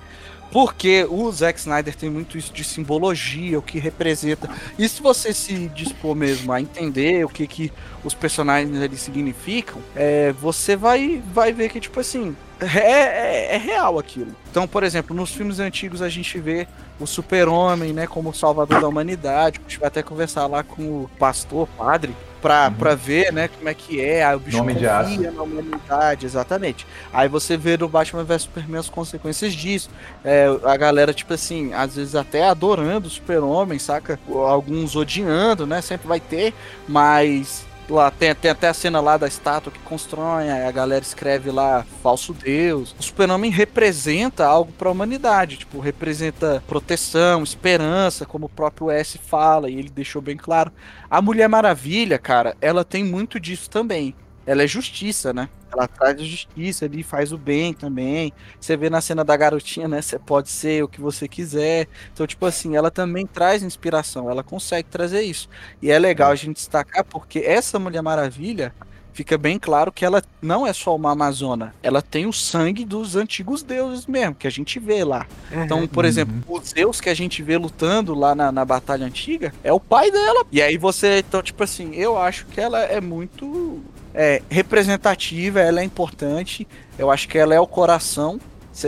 Porque 0.51 1.07
o 1.11 1.31
Zack 1.31 1.59
Snyder 1.59 1.95
tem 1.95 2.09
muito 2.09 2.39
isso 2.39 2.53
de 2.53 2.65
simbologia, 2.65 3.59
o 3.59 3.63
que 3.63 3.79
representa. 3.79 4.49
E 4.79 4.89
se 4.89 5.03
você 5.03 5.35
se 5.35 5.69
dispor 5.69 6.15
mesmo 6.15 6.53
a 6.53 6.61
entender 6.61 7.25
o 7.25 7.29
que, 7.29 7.47
que 7.47 7.73
os 8.03 8.15
personagens 8.15 8.81
ali 8.81 8.97
significam, 8.97 9.81
é, 9.95 10.33
você 10.33 10.75
vai, 10.75 11.23
vai 11.33 11.53
ver 11.53 11.69
que, 11.69 11.81
tipo 11.81 12.01
assim, 12.01 12.35
é, 12.61 12.91
é, 12.91 13.55
é 13.55 13.57
real 13.57 13.99
aquilo. 13.99 14.35
Então, 14.51 14.67
por 14.67 14.83
exemplo, 14.83 15.15
nos 15.15 15.31
filmes 15.31 15.61
antigos 15.61 16.03
a 16.03 16.09
gente 16.09 16.39
vê 16.41 16.67
o 16.99 17.07
super-homem, 17.07 17.93
né, 17.93 18.07
como 18.07 18.35
salvador 18.35 18.81
da 18.81 18.89
humanidade. 18.89 19.61
A 19.61 19.69
gente 19.69 19.79
vai 19.79 19.89
até 19.89 20.03
conversar 20.03 20.47
lá 20.47 20.63
com 20.63 20.83
o 20.83 21.11
pastor, 21.19 21.69
padre, 21.77 22.15
pra, 22.41 22.69
uhum. 22.69 22.75
Pra 22.75 22.95
ver, 22.95 23.33
né, 23.33 23.49
como 23.49 23.69
é 23.69 23.75
que 23.75 24.01
é. 24.01 24.25
Aí 24.25 24.35
o 24.35 24.41
bicho 24.41 24.57
Nome 24.59 24.75
confia 24.75 25.31
na 25.31 25.43
humanidade, 25.43 26.27
exatamente. 26.27 26.87
Aí 27.13 27.29
você 27.29 27.57
vê 27.57 27.77
no 27.77 27.89
Batman 27.89 28.25
vs 28.25 28.43
Superman 28.43 28.81
as 28.81 28.89
consequências 28.89 29.53
disso. 29.53 29.91
É, 30.25 30.47
a 30.65 30.77
galera, 30.77 31.13
tipo 31.13 31.33
assim, 31.35 31.73
às 31.73 31.95
vezes 31.97 32.15
até 32.15 32.49
adorando 32.49 33.07
o 33.07 33.11
super-homem, 33.11 33.79
saca? 33.79 34.19
Alguns 34.29 34.97
odiando, 34.97 35.67
né? 35.67 35.81
Sempre 35.81 36.09
vai 36.09 36.21
ter, 36.21 36.55
mas 36.89 37.68
Lá 37.89 38.11
tem, 38.11 38.35
tem, 38.35 38.51
até 38.51 38.69
a 38.69 38.75
cena 38.75 39.01
lá 39.01 39.17
da 39.17 39.27
estátua 39.27 39.73
que 39.73 39.79
constrói, 39.79 40.51
a 40.51 40.71
galera 40.71 41.03
escreve 41.03 41.51
lá 41.51 41.87
falso 42.03 42.35
deus. 42.35 42.95
O 42.99 43.03
super-homem 43.03 43.51
representa 43.51 44.45
algo 44.45 44.71
para 44.73 44.89
a 44.91 44.93
humanidade, 44.93 45.57
tipo, 45.57 45.81
representa 45.81 46.63
proteção, 46.67 47.43
esperança, 47.43 48.27
como 48.27 48.45
o 48.47 48.51
próprio 48.51 48.91
S 48.91 49.17
fala, 49.17 49.71
e 49.71 49.79
ele 49.79 49.89
deixou 49.89 50.21
bem 50.21 50.37
claro. 50.37 50.71
A 51.11 51.23
Mulher 51.23 51.49
Maravilha, 51.49 52.19
cara, 52.19 52.55
ela 52.61 52.85
tem 52.85 53.03
muito 53.03 53.41
disso 53.41 53.71
também. 53.71 54.15
Ela 54.49 54.63
é 54.63 54.67
justiça, 54.67 55.31
né? 55.31 55.51
Ela 55.71 55.87
traz 55.87 56.23
justiça 56.23 56.87
ali, 56.87 57.03
faz 57.03 57.33
o 57.33 57.39
bem 57.39 57.75
também. 57.75 58.33
Você 58.59 58.79
vê 58.79 58.89
na 58.89 59.01
cena 59.03 59.23
da 59.23 59.37
garotinha, 59.37 59.87
né? 59.87 60.01
Você 60.01 60.19
pode 60.19 60.49
ser 60.49 60.83
o 60.83 60.89
que 60.89 61.01
você 61.03 61.29
quiser. 61.29 61.87
Então, 62.13 62.27
tipo 62.27 62.47
assim, 62.47 62.75
ela 62.75 62.91
também 62.91 63.27
traz 63.27 63.63
inspiração, 63.63 64.31
ela 64.31 64.43
consegue 64.43 64.89
trazer 64.89 65.21
isso. 65.21 65.51
E 65.83 65.91
é 65.91 65.99
legal 65.99 66.31
a 66.31 66.35
gente 66.35 66.57
destacar 66.57 67.05
porque 67.05 67.41
essa 67.41 67.79
Mulher 67.79 68.01
Maravilha 68.03 68.75
fica 69.19 69.37
bem 69.37 69.59
claro 69.59 69.91
que 69.91 70.05
ela 70.05 70.23
não 70.41 70.65
é 70.65 70.73
só 70.73 70.95
uma 70.95 71.11
amazona, 71.11 71.75
ela 71.83 72.01
tem 72.01 72.25
o 72.25 72.33
sangue 72.33 72.85
dos 72.85 73.17
antigos 73.17 73.65
deuses 73.65 74.07
mesmo, 74.07 74.37
que 74.37 74.47
a 74.47 74.51
gente 74.51 74.79
vê 74.79 75.03
lá. 75.03 75.27
Uhum. 75.51 75.65
Então, 75.65 75.87
por 75.89 76.05
exemplo, 76.05 76.35
o 76.47 76.61
Zeus 76.61 77.01
que 77.01 77.09
a 77.09 77.15
gente 77.15 77.43
vê 77.43 77.59
lutando 77.59 78.15
lá 78.15 78.33
na, 78.33 78.53
na 78.53 78.65
batalha 78.65 79.05
antiga 79.05 79.53
é 79.65 79.73
o 79.73 79.81
pai 79.81 80.13
dela. 80.13 80.47
E 80.53 80.63
aí 80.63 80.79
você, 80.79 81.19
então, 81.19 81.43
tipo 81.43 81.65
assim, 81.65 81.97
eu 81.97 82.17
acho 82.17 82.47
que 82.47 82.61
ela 82.61 82.81
é 82.81 83.01
muito 83.01 83.83
é, 84.15 84.41
representativa, 84.49 85.59
ela 85.59 85.81
é 85.81 85.85
importante. 85.85 86.65
Eu 86.97 87.11
acho 87.11 87.27
que 87.27 87.37
ela 87.37 87.53
é 87.53 87.59
o 87.59 87.67
coração. 87.67 88.39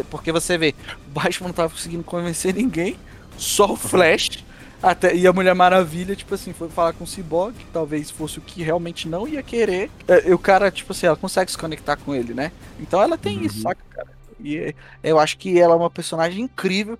Porque 0.09 0.31
você 0.31 0.57
vê, 0.57 0.77
o 1.09 1.11
Batman 1.11 1.49
não 1.49 1.55
tava 1.55 1.71
conseguindo 1.71 2.05
convencer 2.05 2.55
ninguém, 2.55 2.97
só 3.37 3.73
o 3.73 3.77
Flash. 3.77 4.45
Até, 4.83 5.15
e 5.15 5.27
a 5.27 5.33
Mulher 5.33 5.55
Maravilha, 5.55 6.17
tipo 6.17 6.35
assim, 6.35 6.53
foi 6.53 6.69
falar 6.71 6.93
com 6.95 7.05
o 7.05 7.07
Cyborg, 7.07 7.55
que 7.55 7.67
talvez 7.73 8.11
fosse 8.11 8.39
o 8.39 8.43
que 8.43 8.63
realmente 8.63 9.09
não 9.09 9.29
ia 9.29 9.43
querer. 9.43 9.91
É, 10.09 10.29
e 10.29 10.33
o 10.33 10.39
cara, 10.39 10.71
tipo 10.71 10.93
assim, 10.93 11.07
ela 11.07 11.17
consegue 11.17 11.51
se 11.51 11.59
conectar 11.59 11.97
com 11.97 12.15
ele, 12.15 12.33
né? 12.33 12.51
Então 12.79 13.03
ela 13.03 13.19
tem 13.19 13.39
uhum. 13.39 13.45
isso, 13.45 13.61
saca, 13.61 13.83
cara? 13.91 14.09
E 14.43 14.75
eu 15.03 15.19
acho 15.19 15.37
que 15.37 15.61
ela 15.61 15.75
é 15.75 15.77
uma 15.77 15.91
personagem 15.91 16.45
incrível. 16.45 16.99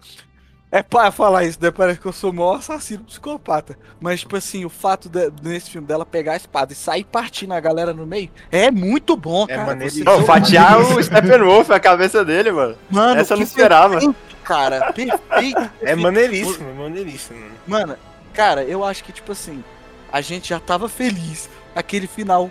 É 0.73 0.85
para 0.85 1.11
falar 1.11 1.45
isso, 1.45 1.59
né? 1.61 1.71
Parece 1.73 1.99
que 1.99 2.07
eu 2.07 2.13
sou 2.13 2.31
o 2.31 2.35
maior 2.35 2.57
assassino 2.57 3.03
psicopata. 3.03 3.77
Mas, 4.01 4.21
tipo 4.21 4.37
assim, 4.37 4.65
o 4.65 4.69
fato 4.69 5.09
de, 5.09 5.33
nesse 5.43 5.69
filme 5.69 5.85
dela 5.85 6.07
pegar 6.07 6.35
a 6.35 6.37
espada 6.37 6.73
e 6.73 6.77
sair 6.77 7.03
partindo 7.03 7.53
a 7.53 7.59
galera 7.59 7.93
no 7.93 8.07
meio 8.07 8.31
é 8.53 8.71
muito 8.71 9.17
bom, 9.17 9.47
é 9.49 9.57
cara. 9.57 9.77
Não, 10.05 10.25
fatiar 10.25 10.79
o 10.97 11.03
Steppenwolf, 11.03 11.69
a 11.71 11.81
cabeça 11.81 12.25
dele, 12.25 12.53
mano. 12.53 12.77
Mano, 12.89 13.21
essa 13.21 13.35
eu 13.35 13.39
não 13.39 13.45
esperava. 13.45 13.99
Cara, 14.51 14.93
perfeito. 14.93 15.71
É 15.81 15.95
maneiríssimo, 15.95 16.69
é 16.69 16.73
maneiríssimo. 16.73 17.39
Mano, 17.67 17.97
cara, 18.35 18.65
eu 18.65 18.85
acho 18.85 19.05
que, 19.05 19.13
tipo 19.13 19.31
assim, 19.31 19.63
a 20.13 20.21
gente 20.21 20.49
já 20.49 20.59
tava 20.59 20.89
feliz. 20.89 21.49
Aquele 21.75 22.09
final 22.09 22.51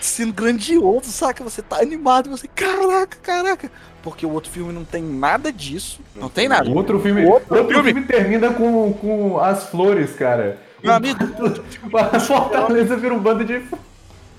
sendo 0.00 0.32
grandioso, 0.32 1.10
saca? 1.10 1.44
Você 1.44 1.62
tá 1.62 1.78
animado, 1.80 2.30
você, 2.30 2.48
caraca, 2.48 3.16
caraca. 3.22 3.70
Porque 4.02 4.26
o 4.26 4.32
outro 4.32 4.50
filme 4.50 4.72
não 4.72 4.84
tem 4.84 5.02
nada 5.02 5.52
disso. 5.52 6.00
Não, 6.16 6.28
tem 6.28 6.48
nada. 6.48 6.68
O 6.68 6.74
outro 6.74 6.98
filme, 7.00 7.24
o 7.24 7.30
outro, 7.30 7.54
outro 7.54 7.74
filme... 7.74 7.92
filme... 7.92 8.06
termina 8.06 8.52
com, 8.52 8.92
com 8.94 9.38
as 9.38 9.68
flores, 9.68 10.12
cara. 10.14 10.58
Meu 10.82 10.94
amigo, 10.94 11.20
a 11.96 12.18
Fortaleza 12.18 12.96
vira 12.96 13.14
um 13.14 13.20
bando 13.20 13.44
de. 13.44 13.62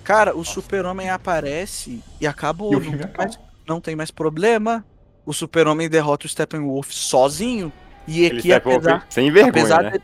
Cara, 0.04 0.36
o 0.36 0.44
Super-Homem 0.44 1.10
aparece 1.10 2.04
e 2.20 2.28
acaba 2.28 2.66
o 2.66 2.72
não, 2.72 2.82
tem 2.82 3.12
mais, 3.16 3.40
não 3.68 3.82
tem 3.82 3.96
mais 3.96 4.12
problema. 4.12 4.84
O 5.26 5.34
Super-Homem 5.34 5.90
derrota 5.90 6.26
o 6.26 6.30
Steppenwolf 6.30 6.92
sozinho. 6.92 7.72
E 8.08 8.26
aqui, 8.26 8.52
apesar, 8.52 9.06
sem 9.10 9.32
vergonha, 9.32 9.50
apesar 9.50 9.84
né? 9.84 9.92
de, 9.92 10.02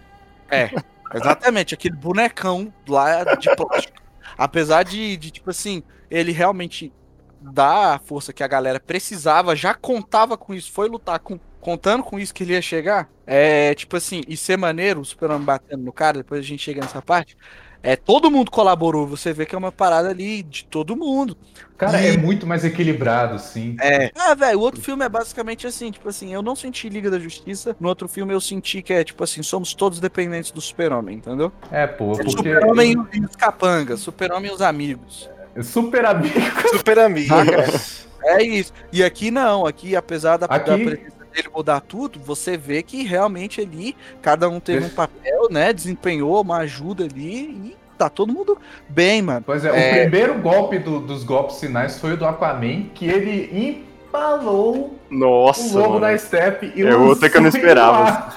É, 0.50 0.72
exatamente. 1.14 1.74
Aquele 1.74 1.96
bonecão 1.96 2.72
lá 2.88 3.24
de 3.36 3.56
plástico. 3.56 4.02
apesar 4.38 4.84
de, 4.84 5.18
de, 5.18 5.32
tipo 5.32 5.50
assim, 5.50 5.84
ele 6.10 6.32
realmente 6.32 6.94
dar 7.42 7.96
a 7.96 8.00
força 8.00 8.34
que 8.34 8.44
a 8.44 8.48
galera 8.48 8.80
precisava, 8.80 9.56
já 9.56 9.74
contava 9.74 10.38
com 10.38 10.54
isso, 10.54 10.72
foi 10.72 10.88
lutar 10.90 11.20
com, 11.20 11.40
contando 11.60 12.04
com 12.04 12.20
isso 12.20 12.34
que 12.34 12.44
ele 12.44 12.54
ia 12.54 12.62
chegar. 12.62 13.10
É, 13.26 13.74
tipo 13.76 13.98
assim, 13.98 14.22
e 14.28 14.38
ser 14.38 14.58
maneiro, 14.58 15.02
o 15.02 15.06
Superman 15.06 15.42
batendo 15.42 15.84
no 15.84 15.92
cara, 15.92 16.18
depois 16.20 16.40
a 16.40 16.44
gente 16.44 16.64
chega 16.64 16.82
nessa 16.82 17.02
parte. 17.02 17.38
É, 17.84 17.96
todo 17.96 18.32
mundo 18.32 18.52
colaborou, 18.52 19.08
você 19.08 19.32
vê 19.32 19.46
que 19.46 19.56
é 19.56 19.58
uma 19.58 19.72
parada 19.72 20.10
ali 20.10 20.44
de 20.44 20.66
todo 20.66 20.96
mundo. 20.96 21.38
Cara, 21.78 22.02
e... 22.02 22.08
é 22.08 22.18
muito 22.18 22.48
mais 22.48 22.66
equilibrado, 22.66 23.38
sim. 23.40 23.76
É. 23.80 24.12
Ah, 24.16 24.34
velho, 24.34 24.60
o 24.60 24.62
outro 24.62 24.82
filme 24.82 25.06
é 25.06 25.10
basicamente 25.10 25.68
assim, 25.68 25.92
tipo 25.92 26.10
assim, 26.10 26.34
eu 26.34 26.42
não 26.42 26.56
senti 26.56 26.90
Liga 26.90 27.12
da 27.12 27.20
Justiça, 27.20 27.76
no 27.80 27.88
outro 27.88 28.08
filme 28.08 28.34
eu 28.34 28.42
senti 28.42 28.82
que 28.82 28.94
é, 28.94 29.04
tipo 29.04 29.24
assim, 29.24 29.44
somos 29.44 29.74
todos 29.74 30.00
dependentes 30.00 30.52
do 30.52 30.60
Super-Homem, 30.60 31.18
entendeu? 31.18 31.52
É, 31.72 31.86
pô, 31.86 32.14
é 32.14 32.18
porque... 32.18 32.32
Super-Homem 32.32 32.96
e 33.14 33.20
os 33.20 33.36
capangas, 33.36 34.00
Super-Homem 34.00 34.52
e 34.52 34.54
os 34.54 34.62
amigos. 34.62 35.30
Super 35.62 36.06
amigos. 36.06 36.44
Super 36.72 37.00
amigos. 37.00 38.08
é 38.24 38.44
isso. 38.44 38.74
E 38.92 39.04
aqui 39.04 39.32
não, 39.32 39.66
aqui 39.66 39.96
apesar 39.96 40.38
da, 40.38 40.46
aqui... 40.48 40.70
da 40.70 40.78
presença 40.78 41.17
dele 41.38 41.50
mudar 41.54 41.82
tudo, 41.82 42.20
você 42.20 42.58
vê 42.58 42.82
que 42.82 43.04
realmente 43.04 43.62
ali 43.62 43.96
cada 44.22 44.50
um 44.50 44.60
teve 44.60 44.88
um 44.88 44.90
papel, 44.90 45.48
né? 45.50 45.72
Desempenhou 45.72 46.42
uma 46.42 46.58
ajuda 46.58 47.06
ali 47.06 47.50
e 47.50 47.78
tá 47.98 48.10
todo 48.10 48.34
mundo 48.34 48.58
bem, 48.90 49.22
mano. 49.22 49.44
Pois 49.46 49.64
é, 49.64 49.70
é... 49.70 49.72
o 49.72 50.02
primeiro 50.02 50.36
golpe 50.40 50.80
do, 50.80 51.00
dos 51.00 51.24
golpes 51.24 51.60
finais 51.60 52.00
foi 52.00 52.14
o 52.14 52.18
do 52.18 52.26
Aquaman, 52.26 52.84
que 52.94 53.08
ele 53.08 53.78
empalou 54.08 54.98
Nossa, 55.10 55.78
o 55.78 55.82
lobo 55.82 56.00
na 56.00 56.18
step 56.18 56.72
e 56.76 56.82
É 56.82 56.96
outra 56.96 57.30
que 57.30 57.38
eu 57.38 57.42
não 57.42 57.50
esperava. 57.50 58.34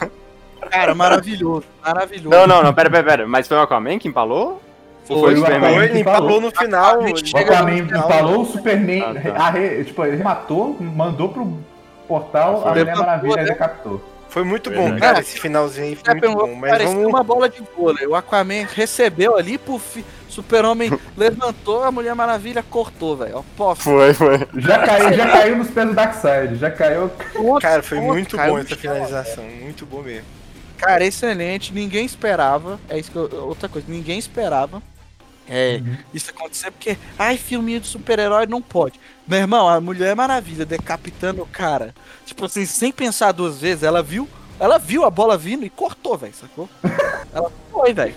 Cara, 0.70 0.94
maravilhoso, 0.94 1.64
maravilhoso. 1.82 2.28
Não, 2.28 2.46
não, 2.46 2.62
não, 2.62 2.74
pera, 2.74 2.90
pera, 2.90 3.04
pera. 3.04 3.26
Mas 3.26 3.48
foi 3.48 3.56
o 3.56 3.62
Aquaman 3.62 3.98
que 3.98 4.08
empalou? 4.08 4.62
Foi, 5.04 5.34
o 5.34 5.38
Superman. 5.38 5.76
Ele 5.78 6.00
empalou 6.00 6.40
no 6.40 6.50
final. 6.52 7.00
O 7.00 7.36
Aquaman 7.36 7.78
empalou, 7.78 8.42
o 8.42 8.46
Superman 8.46 9.02
ah, 9.02 9.14
tá. 9.20 9.42
arre, 9.42 9.84
tipo, 9.84 10.04
ele 10.04 10.22
matou, 10.22 10.76
mandou 10.78 11.30
pro 11.30 11.58
portal, 12.10 12.66
a 12.66 12.70
Mulher 12.70 12.96
Maravilha 12.96 13.44
decapitou. 13.44 14.02
Foi 14.28 14.42
muito 14.42 14.70
bom, 14.70 14.96
cara, 14.98 15.20
esse 15.20 15.38
finalzinho 15.38 15.86
aí 15.88 15.96
foi 15.96 16.14
muito 16.14 16.32
bom. 16.32 16.54
Mas 16.56 16.82
vamos... 16.82 17.06
uma 17.06 17.22
bola 17.22 17.48
de 17.48 17.62
vôlei. 17.76 18.06
O 18.06 18.16
Aquaman 18.16 18.66
recebeu 18.74 19.36
ali, 19.36 19.58
pro 19.58 19.80
Super-Homem 20.28 20.90
levantou, 21.16 21.84
a 21.84 21.92
Mulher 21.92 22.14
Maravilha 22.14 22.62
cortou, 22.62 23.16
velho. 23.16 23.44
Foi, 23.76 24.12
foi. 24.14 24.48
Já 24.56 24.78
caiu, 24.84 25.12
já 25.12 25.28
caiu 25.28 25.56
nos 25.56 25.70
pés 25.70 25.88
do 25.88 25.94
Darkseid, 25.94 26.56
já 26.56 26.70
caiu. 26.70 27.10
Cara, 27.60 27.82
foi 27.82 28.00
muito 28.00 28.36
bom 28.36 28.58
essa 28.58 28.76
finalização, 28.76 29.44
muito 29.44 29.86
bom 29.86 30.02
mesmo. 30.02 30.26
Cara, 30.78 31.04
excelente, 31.04 31.72
ninguém 31.72 32.04
esperava. 32.04 32.80
É 32.88 32.98
isso 32.98 33.10
que 33.10 33.18
eu, 33.18 33.46
outra 33.46 33.68
coisa, 33.68 33.86
ninguém 33.88 34.18
esperava 34.18 34.82
é, 35.52 35.82
uhum. 35.84 35.96
isso 36.14 36.30
acontecer 36.30 36.70
porque, 36.70 36.96
ai, 37.18 37.36
filminho 37.36 37.80
de 37.80 37.88
super-herói 37.88 38.46
não 38.46 38.62
pode. 38.62 39.00
Meu 39.26 39.40
irmão, 39.40 39.68
a 39.68 39.80
Mulher 39.80 40.14
Maravilha 40.14 40.64
decapitando 40.64 41.42
o 41.42 41.46
cara, 41.46 41.92
tipo 42.24 42.44
assim, 42.44 42.64
sem 42.64 42.92
pensar 42.92 43.32
duas 43.32 43.60
vezes, 43.60 43.82
ela 43.82 44.00
viu, 44.00 44.28
ela 44.60 44.78
viu 44.78 45.04
a 45.04 45.10
bola 45.10 45.36
vindo 45.36 45.66
e 45.66 45.70
cortou, 45.70 46.16
velho, 46.16 46.32
sacou? 46.34 46.68
ela 47.34 47.50
foi, 47.72 47.92
velho. 47.92 48.14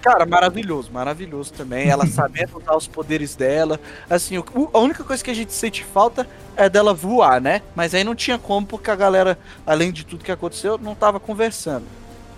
Cara, 0.00 0.24
maravilhoso, 0.24 0.92
maravilhoso 0.92 1.52
também. 1.52 1.88
Ela 1.88 2.06
sabendo 2.06 2.58
usar 2.58 2.76
os 2.76 2.86
poderes 2.86 3.34
dela. 3.34 3.80
Assim, 4.08 4.38
o, 4.38 4.44
a 4.72 4.78
única 4.78 5.02
coisa 5.02 5.24
que 5.24 5.30
a 5.30 5.34
gente 5.34 5.52
sente 5.52 5.82
falta 5.82 6.28
é 6.56 6.68
dela 6.68 6.94
voar, 6.94 7.40
né? 7.40 7.62
Mas 7.74 7.94
aí 7.94 8.04
não 8.04 8.14
tinha 8.14 8.38
como, 8.38 8.66
porque 8.66 8.90
a 8.90 8.96
galera, 8.96 9.36
além 9.66 9.90
de 9.90 10.04
tudo 10.04 10.24
que 10.24 10.30
aconteceu, 10.30 10.78
não 10.78 10.94
tava 10.94 11.18
conversando. 11.18 11.86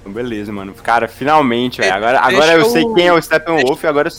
Beleza, 0.07 0.53
mano. 0.53 0.75
Cara, 0.75 1.09
finalmente, 1.09 1.81
velho. 1.81 1.95
Agora, 1.95 2.21
agora 2.21 2.53
eu 2.53 2.65
sei 2.67 2.85
quem 2.95 3.07
é 3.07 3.13
o 3.13 3.21
Steppenwolf, 3.21 3.85
agora. 3.85 4.11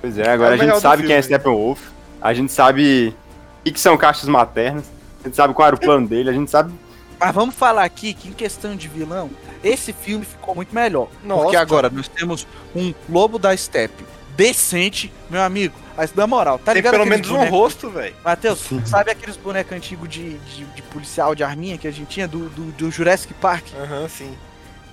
Pois 0.00 0.18
é, 0.18 0.28
agora 0.30 0.56
é 0.56 0.60
a 0.60 0.64
gente 0.64 0.80
sabe 0.80 1.06
quem 1.06 1.16
é 1.16 1.22
Steppenwolf. 1.22 1.80
A 2.20 2.34
gente 2.34 2.52
sabe 2.52 3.14
o 3.60 3.72
que, 3.72 3.78
são 3.78 3.96
caixas 3.96 4.28
maternas. 4.28 4.84
A 5.20 5.28
gente 5.28 5.36
sabe 5.36 5.54
qual 5.54 5.68
era 5.68 5.76
o 5.76 5.80
plano 5.80 6.06
dele, 6.06 6.30
a 6.30 6.32
gente 6.32 6.50
sabe. 6.50 6.72
Mas 7.18 7.34
vamos 7.34 7.54
falar 7.54 7.84
aqui 7.84 8.14
que 8.14 8.28
em 8.28 8.32
questão 8.32 8.76
de 8.76 8.86
vilão, 8.88 9.30
esse 9.62 9.92
filme 9.92 10.24
ficou 10.24 10.54
muito 10.54 10.74
melhor. 10.74 11.08
Nossa. 11.24 11.42
Porque 11.42 11.56
agora 11.56 11.90
nós 11.90 12.06
temos 12.08 12.46
um 12.74 12.94
lobo 13.08 13.38
da 13.38 13.56
steppe, 13.56 14.04
decente, 14.36 15.12
meu 15.28 15.42
amigo. 15.42 15.74
Mas 15.96 16.14
na 16.14 16.28
moral, 16.28 16.58
tá 16.58 16.66
Tem 16.66 16.74
ligado? 16.74 16.92
pelo 16.92 17.02
aqueles 17.02 17.26
menos 17.26 17.30
um 17.30 17.38
bonecos- 17.38 17.58
rosto, 17.58 17.90
velho. 17.90 18.14
Matheus, 18.24 18.68
sabe 18.84 19.10
aqueles 19.10 19.36
bonecos 19.36 19.72
antigos 19.76 20.08
de, 20.08 20.38
de, 20.38 20.64
de 20.64 20.82
policial 20.82 21.34
de 21.34 21.42
arminha 21.42 21.76
que 21.76 21.88
a 21.88 21.90
gente 21.90 22.06
tinha 22.08 22.28
do, 22.28 22.48
do, 22.50 22.70
do 22.70 22.88
Jurassic 22.88 23.34
Park? 23.34 23.64
Aham, 23.76 24.08
sim. 24.08 24.32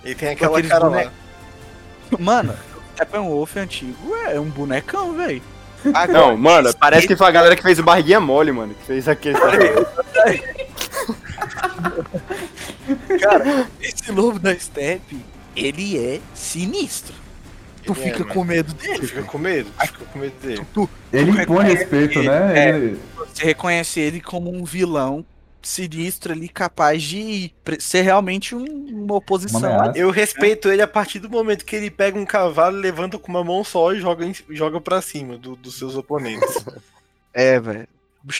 Ele 0.05 0.15
tem 0.15 0.29
aquela 0.29 0.51
aqueles 0.57 0.71
cara 0.71 0.87
lá. 0.87 1.11
Mano, 2.19 2.53
o 2.53 2.93
Steppenwolf 2.93 3.57
antigo 3.57 4.15
é 4.27 4.39
um 4.39 4.49
bonecão, 4.49 5.13
velho. 5.13 5.41
Não, 6.09 6.37
mano, 6.37 6.73
parece 6.79 7.07
que 7.07 7.15
foi 7.15 7.27
a 7.27 7.31
galera 7.31 7.55
que 7.55 7.61
fez 7.61 7.77
o 7.79 7.83
barriguinha 7.83 8.19
mole, 8.19 8.51
mano. 8.51 8.73
Que 8.73 8.85
fez 8.85 9.07
aquele. 9.07 9.37
Cara, 13.21 13.67
esse 13.81 14.11
lobo 14.11 14.39
da 14.39 14.57
Steppe, 14.57 15.17
ele 15.55 15.97
é 15.97 16.19
sinistro. 16.33 17.13
Tu 17.83 17.91
Ele 17.93 17.99
é, 18.01 18.03
fica 18.05 18.19
mano. 18.19 18.33
com 18.33 18.43
medo 18.43 18.73
dele. 18.73 19.07
Fica 19.07 19.23
com 19.23 19.37
medo, 19.37 19.69
fica 19.79 20.05
com 20.05 20.19
medo 20.19 20.33
dele. 20.41 20.65
Tu, 20.73 20.89
Ele 21.13 21.31
impõe 21.31 21.65
respeito, 21.65 22.23
né? 22.23 22.59
É. 22.59 22.69
Ele- 22.69 22.99
você 23.33 23.43
reconhece 23.45 23.99
ele 23.99 24.21
como 24.21 24.51
um 24.51 24.63
vilão 24.63 25.23
sinistro 25.67 26.31
ali, 26.31 26.47
capaz 26.47 27.01
de 27.01 27.51
ser 27.79 28.01
realmente 28.01 28.55
um- 28.55 28.65
uma 29.03 29.15
oposição. 29.15 29.59
Uma. 29.59 29.91
Eu 29.95 30.09
respeito 30.11 30.69
ele 30.69 30.81
a 30.81 30.87
partir 30.87 31.19
do 31.19 31.29
momento 31.29 31.65
que 31.65 31.75
ele 31.75 31.89
pega 31.89 32.17
um 32.17 32.25
cavalo, 32.25 32.77
levanta 32.77 33.17
com 33.17 33.29
uma 33.31 33.43
mão 33.43 33.63
só 33.63 33.91
e 33.93 33.99
joga, 33.99 34.29
joga 34.49 34.79
pra 34.79 35.01
cima 35.01 35.37
do- 35.37 35.55
dos 35.55 35.77
seus 35.77 35.95
oponentes. 35.95 36.39
É, 37.37 37.59
velho. 37.59 37.85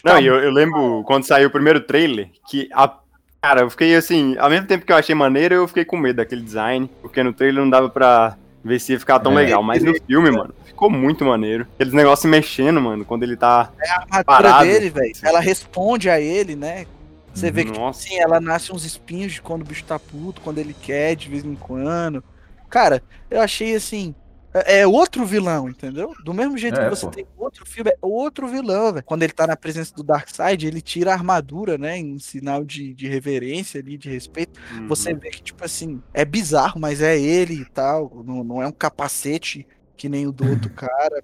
Não, 0.05 0.13
tá 0.13 0.21
e 0.21 0.25
eu, 0.25 0.35
eu 0.35 0.49
lembro 0.51 1.03
quando 1.05 1.25
saiu 1.25 1.49
o 1.49 1.51
primeiro 1.51 1.81
trailer 1.81 2.29
que 2.49 2.69
a. 2.71 2.97
Cara, 3.41 3.61
eu 3.61 3.69
fiquei 3.69 3.93
assim, 3.93 4.37
ao 4.39 4.49
mesmo 4.49 4.65
tempo 4.67 4.85
que 4.85 4.91
eu 4.91 4.95
achei 4.95 5.13
maneiro, 5.13 5.53
eu 5.53 5.67
fiquei 5.67 5.83
com 5.83 5.97
medo 5.97 6.15
daquele 6.15 6.41
design, 6.41 6.89
porque 7.01 7.21
no 7.21 7.33
trailer 7.33 7.61
não 7.61 7.69
dava 7.69 7.89
pra 7.89 8.37
ver 8.63 8.79
se 8.79 8.93
ia 8.93 8.99
ficar 8.99 9.19
tão 9.19 9.33
É. 9.33 9.43
legal, 9.43 9.61
mas 9.61 9.83
no 9.83 9.93
filme, 10.07 10.31
mano, 10.31 10.55
ficou 10.65 10.89
muito 10.89 11.25
maneiro. 11.25 11.67
Aqueles 11.75 11.93
negócios 11.93 12.31
mexendo, 12.31 12.79
mano, 12.81 13.03
quando 13.03 13.23
ele 13.23 13.35
tá. 13.35 13.69
a 13.85 13.93
armadura 13.95 14.23
parado. 14.23 14.65
dele, 14.65 14.89
velho. 14.89 15.11
Ela 15.21 15.39
responde 15.41 16.09
a 16.09 16.19
ele, 16.21 16.55
né? 16.55 16.87
Você 17.35 17.51
vê 17.51 17.65
que, 17.65 17.71
tipo 17.73 17.89
assim, 17.91 18.17
ela 18.19 18.39
nasce 18.41 18.71
uns 18.73 18.85
espinhos 18.85 19.33
de 19.33 19.41
quando 19.41 19.63
o 19.63 19.65
bicho 19.65 19.85
tá 19.85 19.99
puto, 19.99 20.41
quando 20.41 20.59
ele 20.59 20.73
quer, 20.73 21.15
de 21.15 21.29
vez 21.29 21.43
em 21.45 21.55
quando. 21.55 22.23
Cara, 22.69 23.03
eu 23.29 23.41
achei 23.41 23.75
assim. 23.75 24.15
É 24.53 24.79
é 24.81 24.87
outro 24.87 25.25
vilão, 25.25 25.69
entendeu? 25.69 26.15
Do 26.17 26.33
mesmo 26.33 26.57
jeito 26.57 26.79
É, 26.79 26.81
que 26.81 26.87
você 26.87 27.05
pô. 27.05 27.09
tem 27.09 27.27
outro 27.35 27.65
filme, 27.65 27.91
é 27.91 27.97
outro 28.01 28.47
vilão, 28.47 28.93
velho. 28.93 29.03
Quando 29.05 29.23
ele 29.23 29.33
tá 29.33 29.45
na 29.45 29.57
presença 29.57 29.93
do 29.93 30.01
Darkseid, 30.03 30.65
ele 30.65 30.81
tira 30.81 31.11
a 31.11 31.13
armadura, 31.15 31.77
né? 31.77 31.97
Em 31.97 32.17
sinal 32.19 32.63
de, 32.63 32.93
de 32.93 33.07
reverência 33.07 33.81
ali, 33.81 33.97
de 33.97 34.09
respeito. 34.09 34.57
Você 34.87 35.13
Uhum. 35.13 35.19
vê 35.21 35.29
que, 35.29 35.41
tipo 35.43 35.63
assim, 35.65 36.01
é 36.13 36.23
bizarro, 36.23 36.79
mas 36.79 37.01
é 37.01 37.19
ele 37.19 37.55
e 37.61 37.65
tal. 37.65 38.23
Não, 38.23 38.43
não 38.45 38.61
é 38.61 38.67
um 38.67 38.71
capacete 38.71 39.67
que 39.97 40.07
nem 40.09 40.25
o 40.27 40.31
do 40.31 40.45
outro 40.47 40.71
cara. 40.73 41.21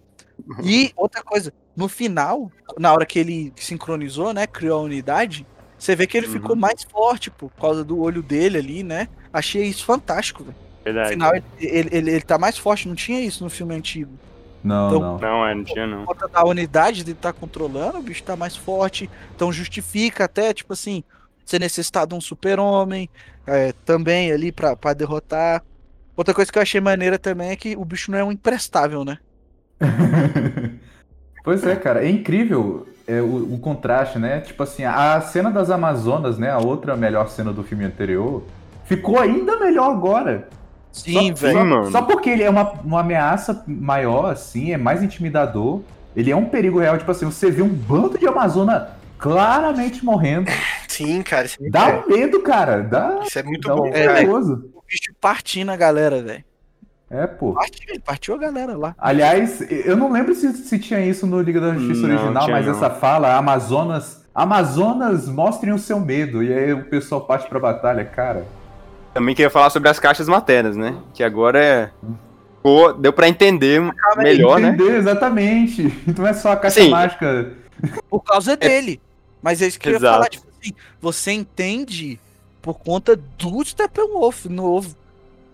E 0.62 0.91
outra 0.95 1.24
coisa, 1.24 1.53
no 1.76 1.88
final, 1.89 2.51
na 2.78 2.93
hora 2.93 3.05
que 3.05 3.20
ele 3.20 3.53
sincronizou, 3.57 4.34
né? 4.34 4.45
Criou 4.47 4.80
a 4.80 4.84
unidade, 4.84 5.47
você 5.82 5.96
vê 5.96 6.06
que 6.06 6.16
ele 6.18 6.28
Uhum. 6.28 6.34
ficou 6.34 6.56
mais 6.56 6.84
forte, 6.84 7.32
pô, 7.32 7.50
por 7.50 7.60
causa 7.62 7.84
do 7.84 8.00
olho 8.00 8.22
dele 8.22 8.58
ali, 8.60 8.84
né? 8.84 9.08
Achei 9.34 9.64
isso 9.64 9.84
fantástico, 9.84 10.44
velho. 10.44 10.56
No 10.80 10.84
Verdade. 10.84 11.10
final, 11.10 11.36
ele, 11.36 11.44
ele, 11.60 11.90
ele, 11.92 12.12
ele 12.12 12.22
tá 12.22 12.38
mais 12.38 12.58
forte, 12.58 12.88
não 12.88 12.96
tinha 12.96 13.20
isso 13.22 13.44
no 13.44 13.50
filme 13.50 13.74
antigo. 13.74 14.12
Não, 14.64 14.88
Então- 14.90 15.00
não. 15.02 15.18
Não, 15.20 15.46
é, 15.48 15.56
não 15.56 15.64
tinha 15.64 15.88
não. 15.88 16.06
Por 16.06 16.16
conta 16.16 16.28
da 16.28 16.44
unidade 16.46 17.04
dele 17.04 17.18
tá 17.20 17.34
controlando, 17.34 17.98
o 17.98 18.02
bicho 18.04 18.22
tá 18.24 18.36
mais 18.36 18.56
forte. 18.56 19.10
Então 19.36 19.52
justifica 19.52 20.26
até, 20.26 20.54
tipo 20.54 20.74
assim, 20.74 21.04
você 21.44 21.58
necessitar 21.58 22.06
de 22.06 22.14
um 22.14 22.22
super-homem 22.22 23.10
é, 23.48 23.74
também 23.84 24.32
ali 24.32 24.52
pra, 24.52 24.76
pra 24.76 24.94
derrotar. 24.94 25.64
Outra 26.16 26.32
coisa 26.34 26.52
que 26.52 26.60
eu 26.60 26.62
achei 26.62 26.80
maneira 26.80 27.18
também 27.18 27.50
é 27.50 27.56
que 27.56 27.76
o 27.76 27.84
bicho 27.84 28.12
não 28.12 28.20
é 28.20 28.24
um 28.24 28.32
imprestável, 28.32 29.04
né? 29.04 29.18
Pois 31.44 31.64
é, 31.66 31.76
cara, 31.76 32.06
é 32.06 32.10
incrível 32.10 32.88
é, 33.12 33.22
o, 33.22 33.55
o 33.55 33.59
contraste, 33.59 34.18
né? 34.18 34.39
Tipo 34.39 34.64
assim, 34.64 34.84
a 34.86 35.20
cena 35.22 35.51
das 35.51 35.70
Amazonas, 35.70 36.38
né? 36.38 36.49
A 36.49 36.59
outra 36.59 36.95
melhor 36.95 37.28
cena 37.30 37.51
do 37.51 37.64
filme 37.64 37.84
anterior, 37.84 38.43
ficou 38.86 39.20
ainda 39.20 39.59
melhor 39.59 39.91
agora. 39.91 40.47
Sim, 40.91 41.36
só, 41.36 41.41
velho. 41.45 41.57
só- 41.59 41.66
mano. 41.66 41.91
Só 41.91 42.01
porque 42.01 42.30
ele 42.30 42.43
é 42.43 42.49
uma, 42.49 42.72
uma 42.84 42.99
ameaça 43.01 43.64
maior, 43.68 44.32
assim, 44.32 44.72
é 44.72 44.78
mais 44.78 45.03
intimidador. 45.03 45.82
Ele 46.16 46.32
é 46.32 46.36
um 46.36 46.45
perigo 46.45 46.80
real, 46.80 46.97
tipo 46.97 47.12
assim, 47.12 47.26
você 47.26 47.49
vê 47.51 47.62
um 47.62 47.70
bando 47.70 48.18
de 48.18 48.28
Amazona 48.28 48.89
claramente 49.18 50.03
morrendo. 50.03 50.49
Sim, 50.88 51.22
cara, 51.22 51.45
isso 51.45 51.57
é, 51.62 51.70
Dá 51.70 52.03
um 52.05 52.09
medo, 52.09 52.41
cara. 52.41 52.82
Dá, 52.82 53.20
isso 53.26 53.39
é 53.39 53.43
muito 53.43 53.68
dá 53.68 53.76
bom, 53.76 53.89
um 53.89 53.93
É. 53.93 54.24
O 54.26 54.84
bicho 54.88 55.14
partindo 55.20 55.70
a 55.70 55.78
galera, 55.78 56.22
velho. 56.22 56.43
É, 57.12 57.28
pô. 57.28 57.53
Partiu, 57.53 58.01
partiu 58.05 58.36
a 58.36 58.38
galera 58.38 58.78
lá. 58.78 58.95
Aliás, 58.97 59.62
eu 59.70 59.97
não 59.97 60.09
lembro 60.12 60.34
se, 60.34 60.51
se 60.53 60.80
tinha 60.80 61.05
isso 61.05 61.28
no 61.28 61.41
Liga 61.41 61.59
da 61.59 61.74
Justiça 61.74 62.07
Não, 62.07 62.16
original, 62.16 62.49
mas 62.49 62.66
não. 62.66 62.74
essa 62.74 62.89
fala, 62.89 63.36
Amazonas. 63.36 64.26
Amazonas, 64.34 65.28
mostrem 65.28 65.74
o 65.74 65.78
seu 65.78 65.99
medo. 65.99 66.41
E 66.41 66.53
aí 66.53 66.72
o 66.72 66.86
pessoal 66.86 67.20
parte 67.22 67.49
pra 67.49 67.59
batalha, 67.59 68.05
cara. 68.05 68.45
Também 69.14 69.36
queria 69.36 69.49
falar 69.49 69.70
sobre 69.70 69.89
as 69.89 69.99
caixas 69.99 70.30
maternas, 70.30 70.78
né? 70.78 70.95
Que 71.14 71.22
agora 71.22 71.59
é. 71.62 71.89
Pô, 72.64 72.93
deu 72.93 73.12
pra 73.12 73.28
entender 73.28 73.82
melhor, 74.18 74.59
né? 74.62 74.70
Entender, 74.70 74.95
exatamente. 74.95 75.93
Não 76.18 76.26
é 76.26 76.34
só 76.34 76.53
a 76.53 76.55
caixa 76.55 76.82
Sim. 76.82 76.89
mágica. 76.91 77.51
Por 78.09 78.22
causa 78.24 78.55
dele. 78.57 79.01
Mas 79.41 79.62
é 79.62 79.68
isso 79.68 79.78
que 79.78 79.89
eu 79.89 79.93
ia 79.93 79.99
falar, 79.99 80.30
tipo 80.30 80.45
assim, 80.62 80.74
você 81.01 81.32
entende 81.32 82.18
por 82.62 82.76
conta 82.76 83.16
do 83.38 83.66
Steppenwolf 83.66 84.45
novo. 84.45 84.95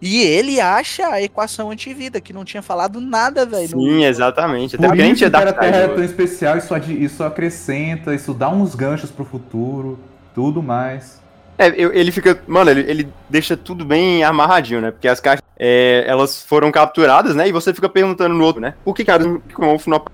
E 0.02 0.22
ele 0.22 0.60
acha 0.62 1.08
a 1.08 1.22
equação 1.22 1.72
antivida, 1.72 2.22
que 2.22 2.32
não 2.32 2.46
tinha 2.46 2.62
falado 2.62 3.02
nada, 3.02 3.46
velho. 3.46 3.76
no- 3.76 3.82
Sim, 3.82 4.06
exatamente. 4.06 4.76
Até 4.76 4.84
Por 4.86 4.90
porque 4.92 5.02
a 5.02 5.06
gente 5.06 5.16
isso 5.16 5.26
é 5.26 5.30
que 5.30 5.36
a 5.36 5.54
Terra 5.54 5.78
é 5.78 5.88
tão 5.88 6.04
especial, 6.04 6.58
isso, 6.58 6.76
isso 6.92 7.24
acrescenta, 7.24 8.14
isso 8.14 8.34
dá 8.34 8.48
uns 8.50 8.76
ganchos 8.76 9.10
pro 9.10 9.26
futuro, 9.26 9.98
tudo 10.36 10.62
mais. 10.62 11.20
É, 11.58 11.70
eu- 11.76 11.92
ele 11.92 12.12
fica. 12.12 12.40
Mano, 12.46 12.70
ele, 12.70 12.82
ele 12.82 13.10
deixa 13.28 13.58
tudo 13.58 13.84
bem 13.84 14.24
amarradinho, 14.24 14.80
né? 14.82 14.92
Porque 14.92 15.08
as 15.08 15.20
caixas. 15.20 15.42
é, 15.60 16.04
elas 16.08 16.44
foram 16.44 16.72
capturadas, 16.72 17.36
né? 17.36 17.48
E 17.48 17.52
você 17.52 17.74
fica 17.74 17.90
perguntando 17.90 18.36
no 18.36 18.44
outro, 18.44 18.62
né? 18.62 18.76
Por 18.86 18.94
que, 18.94 19.04
cara, 19.04 19.28
o 19.28 19.42
Wolf 19.58 19.88
não 19.88 20.06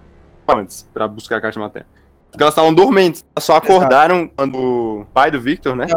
antes 0.48 0.88
pra 0.94 1.06
buscar 1.06 1.36
a 1.38 1.42
caixa 1.42 1.60
materna? 1.60 1.86
Porque 2.32 2.42
elas 2.42 2.54
estavam 2.54 2.74
dormentes. 2.74 3.26
Elas 3.36 3.44
só 3.44 3.58
acordaram 3.58 4.30
quando 4.34 4.56
o 4.56 5.06
pai 5.14 5.30
do 5.30 5.42
Victor, 5.42 5.76
né? 5.76 5.88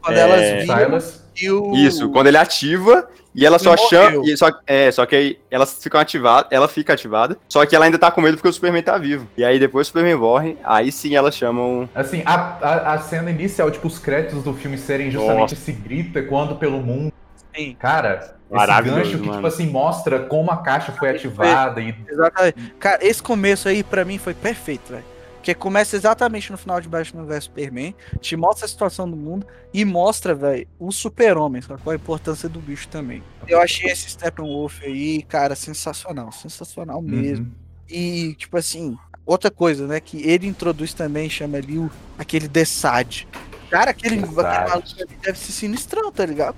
Quando 0.00 0.16
É, 0.16 0.20
elas 0.20 0.40
viram 0.62 0.78
Silas. 0.78 1.24
o... 1.50 1.74
Isso, 1.76 2.08
quando 2.10 2.28
ele 2.28 2.36
ativa 2.36 3.08
e 3.34 3.44
ela 3.44 3.58
só 3.58 3.76
chama. 3.76 4.22
e 4.24 4.36
Só, 4.36 4.50
é, 4.66 4.90
só 4.90 5.04
que 5.04 5.16
aí 5.16 5.38
elas 5.50 5.82
ficam 5.82 6.00
ativadas, 6.00 6.46
ela 6.50 6.68
fica 6.68 6.92
ativada, 6.92 7.36
só 7.48 7.64
que 7.66 7.74
ela 7.74 7.84
ainda 7.84 7.98
tá 7.98 8.10
com 8.10 8.20
medo 8.20 8.36
porque 8.36 8.48
o 8.48 8.52
Superman 8.52 8.82
tá 8.82 8.96
vivo. 8.96 9.26
E 9.36 9.44
aí 9.44 9.58
depois 9.58 9.86
o 9.86 9.88
Superman 9.88 10.16
morre, 10.16 10.56
aí 10.62 10.92
sim 10.92 11.16
elas 11.16 11.34
chamam. 11.34 11.88
Assim, 11.94 12.22
a, 12.24 12.34
a, 12.34 12.94
a 12.94 12.98
cena 12.98 13.30
inicial, 13.30 13.70
tipo, 13.70 13.88
os 13.88 13.98
créditos 13.98 14.42
do 14.42 14.54
filme 14.54 14.78
serem 14.78 15.10
justamente 15.10 15.54
esse 15.54 15.72
grito 15.72 16.18
ecoando 16.18 16.56
pelo 16.56 16.80
mundo. 16.80 17.12
Sim. 17.54 17.76
Cara, 17.78 18.34
esse 18.50 18.82
gancho 18.82 19.10
que, 19.10 19.16
mano. 19.16 19.32
tipo 19.34 19.46
assim, 19.46 19.66
mostra 19.66 20.20
como 20.20 20.50
a 20.50 20.56
caixa 20.58 20.92
foi 20.92 21.10
ativada 21.10 21.80
e 21.80 21.94
Exatamente. 22.08 22.74
Cara, 22.78 23.04
esse 23.04 23.22
começo 23.22 23.68
aí, 23.68 23.82
pra 23.82 24.04
mim, 24.04 24.18
foi 24.18 24.34
perfeito, 24.34 24.92
velho. 24.92 25.13
Porque 25.44 25.54
começa 25.54 25.94
exatamente 25.94 26.50
no 26.50 26.56
final 26.56 26.80
de 26.80 26.88
Batman 26.88 27.26
vs 27.26 27.44
Superman, 27.44 27.94
te 28.18 28.34
mostra 28.34 28.64
a 28.64 28.68
situação 28.68 29.06
do 29.10 29.14
mundo 29.14 29.46
e 29.74 29.84
mostra, 29.84 30.34
velho, 30.34 30.66
o 30.78 30.90
super-homem, 30.90 31.60
qual 31.60 31.92
a 31.92 31.94
importância 31.94 32.48
do 32.48 32.58
bicho 32.58 32.88
também. 32.88 33.22
Eu 33.46 33.60
achei 33.60 33.90
esse 33.90 34.08
Steppenwolf 34.08 34.82
aí, 34.82 35.22
cara, 35.24 35.54
sensacional, 35.54 36.32
sensacional 36.32 37.02
mesmo. 37.02 37.44
Uhum. 37.44 37.52
E, 37.90 38.34
tipo 38.38 38.56
assim, 38.56 38.96
outra 39.26 39.50
coisa, 39.50 39.86
né, 39.86 40.00
que 40.00 40.26
ele 40.26 40.46
introduz 40.46 40.94
também, 40.94 41.28
chama 41.28 41.58
ali 41.58 41.76
o, 41.76 41.90
aquele 42.16 42.48
Desad. 42.48 43.26
Cara, 43.68 43.90
aquele, 43.90 44.20
aquele 44.20 44.34
maluco 44.34 44.88
ali 44.98 45.18
deve 45.20 45.38
ser 45.38 45.52
sinistrão, 45.52 46.10
tá 46.10 46.24
ligado? 46.24 46.56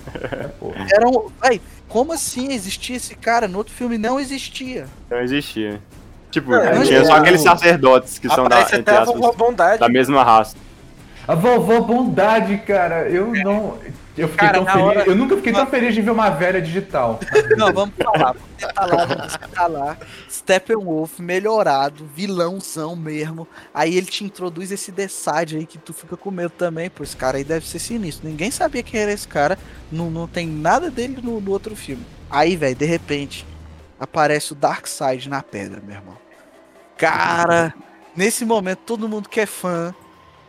Era 0.90 1.06
um, 1.06 1.30
véi, 1.42 1.60
como 1.90 2.10
assim 2.10 2.54
existia 2.54 2.96
esse 2.96 3.14
cara? 3.16 3.46
No 3.46 3.58
outro 3.58 3.74
filme 3.74 3.98
não 3.98 4.18
existia. 4.18 4.86
Não 5.10 5.20
existia. 5.20 5.78
Tipo, 6.34 6.50
Não, 6.50 6.82
tinha 6.82 6.98
não. 6.98 7.06
só 7.06 7.14
aqueles 7.14 7.40
sacerdotes 7.42 8.18
que 8.18 8.28
são 8.28 8.48
da, 8.48 8.56
Aparece 8.56 8.76
entre 8.76 8.92
até 8.92 8.98
a 8.98 9.02
aspas, 9.04 9.20
vovó 9.20 9.32
Bondade. 9.32 9.78
da 9.78 9.88
mesma 9.88 10.22
raça. 10.24 10.56
A 11.28 11.34
vovó 11.34 11.80
Bondade, 11.80 12.56
cara, 12.66 13.08
eu 13.08 13.32
não. 13.32 13.78
Eu 14.16 14.28
fiquei 14.28 14.46
Cara, 14.46 14.58
tão 14.58 14.66
feliz. 14.66 14.84
hora- 14.86 15.04
Eu 15.06 15.16
nunca 15.16 15.36
fiquei 15.36 15.52
tão 15.52 15.66
feliz 15.66 15.92
de 15.94 16.00
ver 16.02 16.10
uma 16.10 16.30
velha 16.30 16.60
digital. 16.62 17.18
Não, 17.56 17.72
vamos 17.72 17.94
falar. 18.00 18.32
Vamos 18.34 18.42
tentar 18.58 18.86
lá, 18.86 19.04
vamos 19.06 19.36
tentar 19.36 19.66
lá. 19.66 19.96
Steppenwolf 20.30 21.18
melhorado, 21.18 22.04
vilãozão 22.14 22.94
mesmo. 22.94 23.46
Aí 23.72 23.96
ele 23.96 24.06
te 24.06 24.22
introduz 24.24 24.70
esse 24.70 24.92
Desad 24.92 25.54
aí 25.56 25.66
que 25.66 25.78
tu 25.78 25.92
fica 25.92 26.16
com 26.16 26.30
medo 26.30 26.50
também. 26.50 26.88
Pô, 26.90 27.02
esse 27.02 27.16
cara 27.16 27.38
aí 27.38 27.44
deve 27.44 27.66
ser 27.66 27.78
sinistro. 27.78 28.28
Ninguém 28.28 28.50
sabia 28.52 28.82
quem 28.84 29.00
era 29.00 29.12
esse 29.12 29.26
cara. 29.26 29.58
Não, 29.90 30.10
não 30.10 30.28
tem 30.28 30.46
nada 30.46 30.90
dele 30.90 31.18
no, 31.22 31.40
no 31.40 31.50
outro 31.50 31.74
filme. 31.74 32.04
Aí, 32.30 32.54
velho, 32.56 32.76
de 32.76 32.84
repente, 32.84 33.44
aparece 33.98 34.52
o 34.52 34.54
Darkseid 34.54 35.28
na 35.28 35.42
pedra, 35.42 35.80
meu 35.84 35.96
irmão. 35.96 36.14
Cara, 36.96 37.74
nesse 38.16 38.44
momento, 38.44 38.80
todo 38.86 39.08
mundo 39.08 39.28
que 39.28 39.40
é 39.40 39.46
fã 39.46 39.94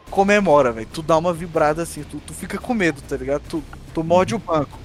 comemora, 0.10 0.72
velho. 0.72 0.88
Tu 0.92 1.02
dá 1.02 1.18
uma 1.18 1.34
vibrada 1.34 1.84
assim, 1.84 2.04
tu, 2.04 2.20
tu 2.20 2.34
fica 2.34 2.58
com 2.58 2.74
medo, 2.74 3.02
tá 3.02 3.18
ligado? 3.18 3.44
Tu, 3.50 3.64
tu 3.94 4.04
morde 4.04 4.36
o 4.36 4.40
banco. 4.40 4.80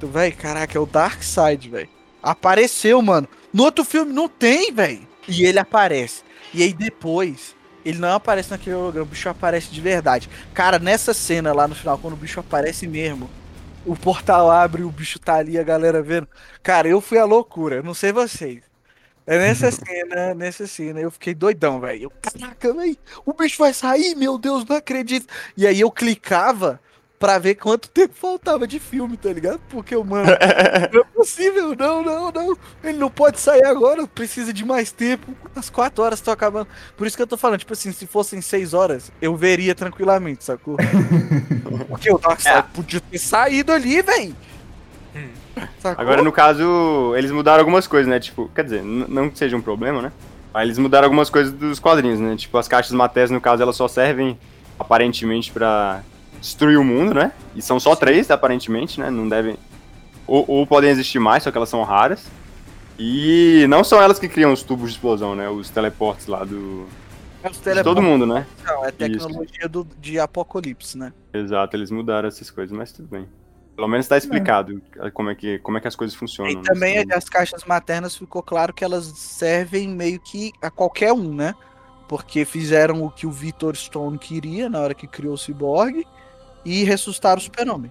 Tu, 0.00 0.06
velho, 0.08 0.36
caraca, 0.36 0.76
é 0.76 0.80
o 0.80 0.86
Darkseid, 0.86 1.68
velho. 1.70 1.88
Apareceu, 2.22 3.00
mano. 3.00 3.28
No 3.52 3.64
outro 3.64 3.84
filme 3.84 4.12
não 4.12 4.28
tem, 4.28 4.72
velho. 4.72 5.06
E 5.28 5.44
ele 5.44 5.58
aparece. 5.58 6.22
E 6.52 6.62
aí 6.62 6.72
depois, 6.72 7.54
ele 7.84 7.98
não 7.98 8.12
aparece 8.12 8.50
naquele 8.50 8.76
holograma, 8.76 9.06
o 9.06 9.10
bicho 9.10 9.28
aparece 9.28 9.70
de 9.70 9.80
verdade. 9.80 10.28
Cara, 10.52 10.78
nessa 10.78 11.14
cena 11.14 11.52
lá 11.52 11.68
no 11.68 11.74
final, 11.74 11.98
quando 11.98 12.14
o 12.14 12.16
bicho 12.16 12.40
aparece 12.40 12.86
mesmo, 12.86 13.30
o 13.84 13.96
portal 13.96 14.50
abre, 14.50 14.82
o 14.82 14.90
bicho 14.90 15.18
tá 15.18 15.36
ali, 15.36 15.58
a 15.58 15.62
galera 15.62 16.02
vendo. 16.02 16.28
Cara, 16.62 16.88
eu 16.88 17.00
fui 17.00 17.18
a 17.18 17.24
loucura, 17.24 17.82
não 17.82 17.94
sei 17.94 18.12
vocês. 18.12 18.62
É 19.26 19.38
nessa 19.38 19.70
cena, 19.70 20.34
nessa 20.34 20.66
cena, 20.66 21.00
eu 21.00 21.10
fiquei 21.10 21.34
doidão, 21.34 21.80
velho. 21.80 22.04
Eu, 22.04 22.12
caraca, 22.20 22.74
velho, 22.74 22.96
o 23.24 23.32
bicho 23.32 23.56
vai 23.58 23.72
sair, 23.72 24.14
meu 24.14 24.36
Deus, 24.36 24.64
não 24.66 24.76
acredito. 24.76 25.26
E 25.56 25.66
aí 25.66 25.80
eu 25.80 25.90
clicava 25.90 26.78
pra 27.18 27.38
ver 27.38 27.54
quanto 27.54 27.88
tempo 27.88 28.12
faltava 28.14 28.66
de 28.66 28.78
filme, 28.78 29.16
tá 29.16 29.32
ligado? 29.32 29.58
Porque, 29.70 29.96
mano, 29.96 30.26
não 30.92 31.00
é 31.00 31.04
possível, 31.04 31.74
não, 31.74 32.02
não, 32.02 32.30
não. 32.30 32.58
Ele 32.82 32.98
não 32.98 33.08
pode 33.10 33.40
sair 33.40 33.64
agora, 33.64 34.06
precisa 34.06 34.52
de 34.52 34.62
mais 34.62 34.92
tempo. 34.92 35.34
As 35.56 35.70
quatro 35.70 36.04
horas 36.04 36.18
estão 36.18 36.34
acabando. 36.34 36.68
Por 36.94 37.06
isso 37.06 37.16
que 37.16 37.22
eu 37.22 37.26
tô 37.26 37.38
falando, 37.38 37.60
tipo 37.60 37.72
assim, 37.72 37.92
se 37.92 38.06
fossem 38.06 38.42
seis 38.42 38.74
horas, 38.74 39.10
eu 39.22 39.34
veria 39.34 39.74
tranquilamente, 39.74 40.44
sacou? 40.44 40.76
Porque 41.88 42.12
o 42.12 42.18
Darkseid 42.18 42.58
É. 42.58 42.62
podia 42.62 43.00
ter 43.00 43.18
saído 43.18 43.72
ali, 43.72 44.02
velho. 44.02 44.36
Sacou? 45.78 46.02
Agora, 46.02 46.22
no 46.22 46.32
caso, 46.32 47.14
eles 47.16 47.30
mudaram 47.30 47.60
algumas 47.60 47.86
coisas, 47.86 48.08
né? 48.08 48.18
Tipo, 48.18 48.50
quer 48.54 48.64
dizer, 48.64 48.82
não 48.82 49.30
que 49.30 49.38
seja 49.38 49.56
um 49.56 49.60
problema, 49.60 50.02
né? 50.02 50.12
Mas 50.52 50.64
eles 50.64 50.78
mudaram 50.78 51.06
algumas 51.06 51.28
coisas 51.28 51.52
dos 51.52 51.78
quadrinhos, 51.78 52.20
né? 52.20 52.36
Tipo, 52.36 52.58
as 52.58 52.68
caixas 52.68 52.92
matérias, 52.92 53.30
no 53.30 53.40
caso, 53.40 53.62
elas 53.62 53.76
só 53.76 53.88
servem, 53.88 54.38
aparentemente, 54.78 55.50
pra 55.50 56.02
destruir 56.40 56.78
o 56.78 56.84
mundo, 56.84 57.14
né? 57.14 57.32
E 57.54 57.62
são 57.62 57.80
só 57.80 57.96
três, 57.96 58.30
aparentemente, 58.30 59.00
né? 59.00 59.10
Não 59.10 59.28
devem... 59.28 59.56
Ou, 60.26 60.44
ou 60.46 60.66
podem 60.66 60.90
existir 60.90 61.18
mais, 61.18 61.42
só 61.42 61.50
que 61.50 61.56
elas 61.56 61.68
são 61.68 61.82
raras. 61.82 62.26
E 62.98 63.66
não 63.68 63.82
são 63.82 64.00
elas 64.00 64.18
que 64.18 64.28
criam 64.28 64.52
os 64.52 64.62
tubos 64.62 64.90
de 64.90 64.96
explosão, 64.96 65.34
né? 65.34 65.48
Os 65.48 65.70
teleportes 65.70 66.26
lá 66.26 66.44
do... 66.44 66.86
É 67.42 67.50
os 67.50 67.58
De 67.58 67.82
todo 67.82 68.00
mundo, 68.00 68.24
né? 68.24 68.46
não, 68.64 68.86
é 68.86 68.90
tecnologia 68.90 69.68
do, 69.68 69.86
de 70.00 70.18
apocalipse, 70.18 70.96
né? 70.96 71.12
Exato, 71.32 71.76
eles 71.76 71.90
mudaram 71.90 72.26
essas 72.26 72.50
coisas, 72.50 72.74
mas 72.74 72.90
tudo 72.90 73.08
bem. 73.08 73.28
Pelo 73.74 73.88
menos 73.88 74.06
tá 74.06 74.16
explicado 74.16 74.80
como 75.12 75.30
é 75.30 75.34
que, 75.34 75.58
como 75.58 75.76
é 75.78 75.80
que 75.80 75.88
as 75.88 75.96
coisas 75.96 76.14
funcionam. 76.16 76.52
E 76.52 76.56
né? 76.56 76.62
também 76.64 76.98
Senão- 77.00 77.16
as 77.16 77.28
caixas 77.28 77.64
maternas 77.64 78.16
ficou 78.16 78.42
claro 78.42 78.72
que 78.72 78.84
elas 78.84 79.04
servem 79.06 79.88
meio 79.88 80.20
que 80.20 80.52
a 80.62 80.70
qualquer 80.70 81.12
um, 81.12 81.34
né? 81.34 81.54
Porque 82.08 82.44
fizeram 82.44 83.02
o 83.02 83.10
que 83.10 83.26
o 83.26 83.30
Victor 83.30 83.74
Stone 83.76 84.18
queria 84.18 84.68
na 84.68 84.80
hora 84.80 84.94
que 84.94 85.06
criou 85.06 85.34
o 85.34 85.38
Cyborg 85.38 86.06
e 86.64 86.84
ressuscitaram 86.84 87.38
o 87.38 87.40
Super-Homem. 87.40 87.90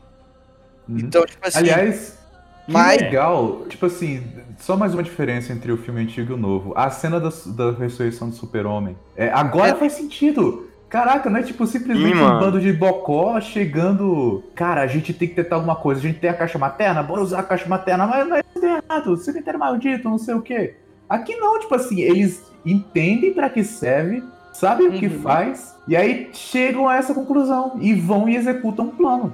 Uhum. 0.87 0.99
Então, 0.99 1.25
tipo 1.25 1.45
assim, 1.47 1.57
Aliás, 1.59 2.17
que 2.65 2.71
mas 2.71 3.01
legal. 3.01 3.65
Tipo 3.67 3.87
assim, 3.87 4.23
só 4.59 4.77
mais 4.77 4.93
uma 4.93 5.03
diferença 5.03 5.51
entre 5.51 5.71
o 5.71 5.77
filme 5.77 6.01
antigo 6.01 6.31
e 6.31 6.35
o 6.35 6.37
novo. 6.37 6.73
A 6.77 6.89
cena 6.89 7.19
da, 7.19 7.29
da 7.47 7.71
ressurreição 7.71 8.29
do 8.29 8.35
super-homem. 8.35 8.95
É, 9.17 9.29
agora 9.31 9.71
É. 9.71 9.75
faz 9.75 9.93
sentido. 9.93 10.69
Caraca, 10.93 11.27
não 11.27 11.39
é 11.39 11.41
tipo 11.41 11.65
simplesmente 11.65 12.15
Sim, 12.17 12.23
um 12.23 12.37
bando 12.39 12.61
de 12.61 12.71
bocó 12.71 13.41
chegando. 13.41 14.43
Cara, 14.53 14.81
a 14.81 14.85
gente 14.85 15.11
tem 15.11 15.27
que 15.27 15.33
tentar 15.33 15.55
alguma 15.55 15.75
coisa. 15.75 15.99
A 15.99 16.03
gente 16.03 16.19
tem 16.19 16.29
a 16.29 16.35
caixa 16.35 16.59
materna, 16.59 17.01
bora 17.01 17.19
usar 17.21 17.39
a 17.39 17.43
caixa 17.43 17.67
materna, 17.67 18.05
mas 18.05 18.27
não 18.27 18.35
é 18.37 18.43
tudo 18.43 18.63
errado. 18.67 19.17
Cemitério 19.17 19.59
maldito, 19.59 20.07
não 20.07 20.19
sei 20.19 20.35
o 20.35 20.41
quê. 20.43 20.75
Aqui 21.09 21.35
não, 21.35 21.59
tipo 21.59 21.73
assim, 21.73 21.99
eles 21.99 22.43
entendem 22.63 23.33
pra 23.33 23.49
que 23.49 23.63
serve, 23.63 24.23
sabem 24.53 24.87
o 24.89 24.91
que 24.93 25.07
Uhum. 25.07 25.19
faz, 25.21 25.75
e 25.87 25.95
aí 25.97 26.29
chegam 26.31 26.87
a 26.87 26.95
essa 26.95 27.11
conclusão 27.15 27.75
e 27.81 27.95
vão 27.95 28.29
e 28.29 28.35
executam 28.35 28.85
um 28.85 28.89
plano. 28.91 29.33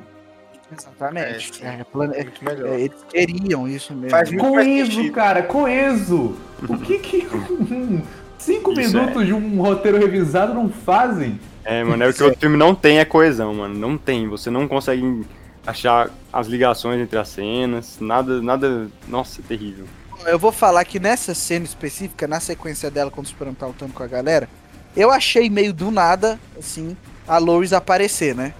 exatamente. 0.72 1.62
É, 1.62 1.80
É, 1.82 1.84
plane- 1.84 2.16
é, 2.16 2.24
Muito 2.24 2.46
melhor. 2.46 2.68
é, 2.70 2.80
eles 2.82 3.06
queriam 3.10 3.68
isso 3.68 3.94
mesmo. 3.94 4.12
Faz 4.12 4.32
Coeso, 4.34 5.12
cara, 5.12 5.44
coeso. 5.44 6.36
O 6.70 6.78
que 6.78 7.00
que 7.00 7.28
cinco 8.40 8.72
Isso 8.72 8.98
minutos 8.98 9.26
de 9.26 9.34
um 9.34 9.62
roteiro 9.62 9.98
revisado 9.98 10.54
não 10.54 10.70
fazem? 10.70 11.40
É, 11.64 11.84
mano, 11.84 12.04
é 12.04 12.10
o 12.10 12.14
que 12.14 12.22
o 12.24 12.26
outro 12.26 12.40
filme 12.40 12.58
não 12.58 12.74
tem 12.74 13.00
é 13.00 13.06
coesão, 13.06 13.54
mano. 13.54 13.76
Não 13.76 13.98
tem. 13.98 14.28
Você 14.28 14.50
não 14.50 14.68
consegue 14.68 15.26
achar 15.66 16.10
as 16.32 16.48
ligações 16.48 17.00
entre 17.00 17.18
as 17.18 17.30
cenas. 17.30 17.98
Nada, 18.00 18.42
nada. 18.42 18.88
Nossa, 19.08 19.42
é 19.42 19.44
terrível. 19.48 19.86
Eu 20.26 20.40
vou 20.40 20.52
falar 20.52 20.84
que 20.84 21.00
nessa 21.00 21.34
cena 21.34 21.66
específica, 21.66 22.28
na 22.28 22.40
sequência 22.40 22.90
dela, 22.90 23.12
quando 23.12 23.26
o 23.26 23.30
Superman 23.30 23.56
tá 23.56 23.68
lutando 23.68 23.94
com 23.94 24.04
a 24.04 24.08
galera, 24.08 24.50
eu 24.96 25.12
achei 25.12 25.50
meio 25.50 25.74
do 25.74 25.92
nada, 25.92 26.40
assim, 26.58 26.98
a 27.28 27.38
Lois 27.38 27.72
aparecer, 27.72 28.36
né? 28.36 28.54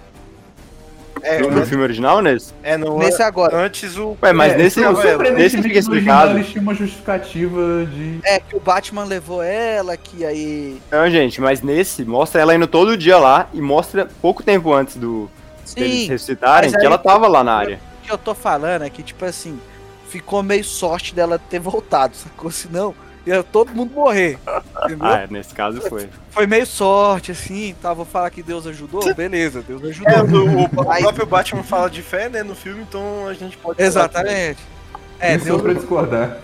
É, 1.22 1.38
no, 1.40 1.50
no 1.50 1.66
filme 1.66 1.82
original, 1.84 2.20
nesse? 2.20 2.52
é 2.62 2.76
no, 2.76 2.98
Nesse 2.98 3.22
agora. 3.22 3.56
antes 3.56 3.96
o. 3.96 4.16
Ué, 4.22 4.32
mas 4.32 4.52
É, 4.52 4.56
nesse, 4.56 4.80
não, 4.80 4.92
nesse 4.92 5.08
surpreendentemente, 5.08 5.62
fica 5.68 5.78
explicado. 5.78 6.30
Eles 6.32 6.48
tinham 6.48 6.62
uma 6.62 6.74
justificativa 6.74 7.86
de. 7.86 8.20
É, 8.24 8.40
que 8.40 8.56
o 8.56 8.60
Batman 8.60 9.04
levou 9.04 9.42
ela, 9.42 9.96
que 9.96 10.24
aí. 10.24 10.80
Não, 10.90 11.10
gente, 11.10 11.40
mas 11.40 11.62
nesse 11.62 12.04
mostra 12.04 12.40
ela 12.40 12.54
indo 12.54 12.66
todo 12.66 12.96
dia 12.96 13.18
lá 13.18 13.48
e 13.52 13.60
mostra 13.60 14.08
pouco 14.20 14.42
tempo 14.42 14.72
antes 14.72 14.96
do 14.96 15.30
deles 15.74 16.00
Sim, 16.00 16.08
ressuscitarem 16.08 16.70
mas 16.70 16.80
que 16.80 16.86
ela 16.86 16.98
tava 16.98 17.28
lá 17.28 17.44
na 17.44 17.54
área. 17.54 17.80
o 18.02 18.06
que 18.06 18.12
eu 18.12 18.18
tô 18.18 18.34
falando 18.34 18.82
é 18.82 18.90
que, 18.90 19.02
tipo 19.02 19.24
assim, 19.24 19.58
ficou 20.08 20.42
meio 20.42 20.64
sorte 20.64 21.14
dela 21.14 21.38
ter 21.38 21.60
voltado, 21.60 22.16
sacou? 22.16 22.50
Senão, 22.50 22.94
ia 23.26 23.42
todo 23.42 23.72
mundo 23.72 23.92
morrer. 23.94 24.38
Entendeu? 24.84 25.06
Ah, 25.06 25.26
nesse 25.30 25.54
caso 25.54 25.80
foi. 25.82 26.08
Foi 26.30 26.46
meio 26.46 26.66
sorte, 26.66 27.32
assim, 27.32 27.74
tá? 27.80 27.92
Vou 27.92 28.04
falar 28.04 28.30
que 28.30 28.42
Deus 28.42 28.66
ajudou? 28.66 29.14
Beleza, 29.14 29.62
Deus 29.62 29.82
ajudou. 29.84 30.12
É, 30.12 30.22
o, 30.22 30.68
próprio 31.02 31.26
Batman 31.26 31.62
fala 31.62 31.90
de 31.90 32.02
fé, 32.02 32.28
né, 32.28 32.42
no 32.42 32.54
filme, 32.54 32.82
então 32.82 33.26
a 33.28 33.34
gente 33.34 33.56
pode. 33.56 33.82
Exatamente. 33.82 34.60
É, 35.18 35.36
Isso 35.36 35.44
Deus 35.44 35.60
pra 35.62 35.72
discordar. 35.74 36.38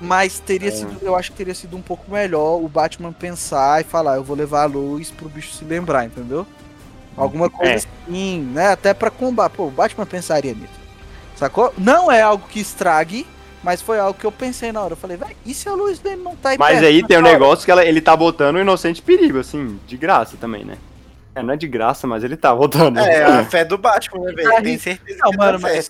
Mas 0.00 0.40
teria 0.40 0.68
É. 0.68 0.72
sido, 0.72 0.96
eu 1.02 1.14
acho 1.14 1.30
que 1.30 1.36
teria 1.36 1.54
sido 1.54 1.76
um 1.76 1.82
pouco 1.82 2.10
melhor 2.10 2.60
o 2.60 2.66
Batman 2.68 3.12
pensar 3.12 3.80
e 3.80 3.84
falar, 3.84 4.16
eu 4.16 4.24
vou 4.24 4.34
levar 4.36 4.62
a 4.62 4.66
luz 4.66 5.10
pro 5.12 5.28
bicho 5.28 5.52
se 5.52 5.64
lembrar, 5.64 6.06
entendeu? 6.06 6.44
Alguma 7.16 7.48
coisa 7.50 7.72
É. 7.72 7.76
assim, 7.76 8.40
né? 8.52 8.68
Até 8.72 8.94
pra 8.94 9.10
combater. 9.10 9.54
Pô, 9.56 9.66
o 9.66 9.70
Batman 9.70 10.06
pensaria 10.06 10.54
nisso. 10.54 10.72
Sacou? 11.36 11.72
Não 11.78 12.10
é 12.10 12.20
algo 12.22 12.48
que 12.48 12.58
estrague, 12.58 13.26
mas 13.62 13.80
foi 13.82 13.98
algo 13.98 14.18
que 14.18 14.24
eu 14.26 14.32
pensei 14.32 14.72
na 14.72 14.80
hora. 14.82 14.92
Eu 14.94 14.96
falei, 14.96 15.16
vai, 15.16 15.36
e 15.46 15.54
se 15.54 15.68
a 15.68 15.74
luz 15.74 15.98
dele 15.98 16.22
não 16.22 16.34
tá 16.36 16.50
aí 16.50 16.58
Mas 16.58 16.72
perto 16.80 16.84
aí 16.86 17.06
tem 17.06 17.18
um 17.18 17.20
nessa 17.20 17.30
hora?" 17.34 17.38
negócio 17.40 17.64
que 17.64 17.70
ela- 17.70 17.84
ele 17.84 18.00
tá 18.00 18.16
botando 18.16 18.56
o 18.56 18.60
inocente 18.60 19.00
perigo, 19.02 19.38
assim, 19.38 19.78
de 19.86 19.96
graça 19.96 20.36
também, 20.36 20.64
né? 20.64 20.76
É, 21.34 21.42
não 21.42 21.54
é 21.54 21.56
de 21.56 21.66
graça, 21.66 22.06
mas 22.06 22.22
ele 22.24 22.36
tá 22.36 22.54
botando. 22.54 22.98
É, 22.98 23.24
a 23.24 23.44
fé 23.46 23.64
do 23.64 23.78
Batman, 23.78 24.24
né, 24.26 24.32
velho? 24.34 24.62
Tem 24.62 24.78
certeza 24.78 25.18
Não, 25.22 25.30
que 25.30 25.36
mano, 25.38 25.58
tá 25.58 25.68
mas-. 25.68 25.88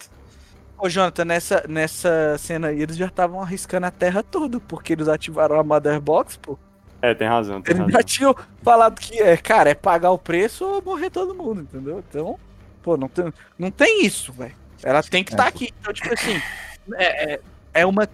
Ô, 0.78 0.88
Jonathan, 0.88 1.24
nessa, 1.24 1.64
nessa 1.68 2.36
cena 2.38 2.68
aí, 2.68 2.80
eles 2.82 2.96
já 2.96 3.06
estavam 3.06 3.40
arriscando 3.40 3.86
a 3.86 3.90
terra 3.90 4.22
toda, 4.22 4.58
porque 4.60 4.92
eles 4.92 5.06
ativaram 5.08 5.58
a 5.58 5.62
Mother 5.64 6.00
Box, 6.00 6.36
pô. 6.36 6.58
É, 7.00 7.14
tem 7.14 7.26
razão, 7.26 7.60
tem 7.62 7.72
Eles 7.72 7.80
razão. 7.86 7.92
já 7.98 8.02
tinham 8.04 8.36
falado 8.62 8.98
que 9.00 9.18
é, 9.20 9.36
cara, 9.36 9.70
é 9.70 9.74
pagar 9.74 10.10
o 10.12 10.18
preço 10.18 10.64
ou 10.64 10.82
morrer 10.82 11.10
todo 11.10 11.34
mundo, 11.34 11.62
entendeu? 11.62 12.02
Então, 12.08 12.38
pô, 12.82 12.96
não 12.96 13.08
tem, 13.08 13.32
não 13.58 13.70
tem 13.72 14.04
isso, 14.06 14.32
velho. 14.32 14.54
Ela 14.82 15.02
tem 15.02 15.24
que 15.24 15.32
estar 15.32 15.46
aqui. 15.48 15.72
Então, 15.80 15.92
tipo 15.92 16.12
assim, 16.14 16.40
é, 16.94 17.32
é, 17.34 17.40
é 17.74 17.86
uma, 17.86 18.08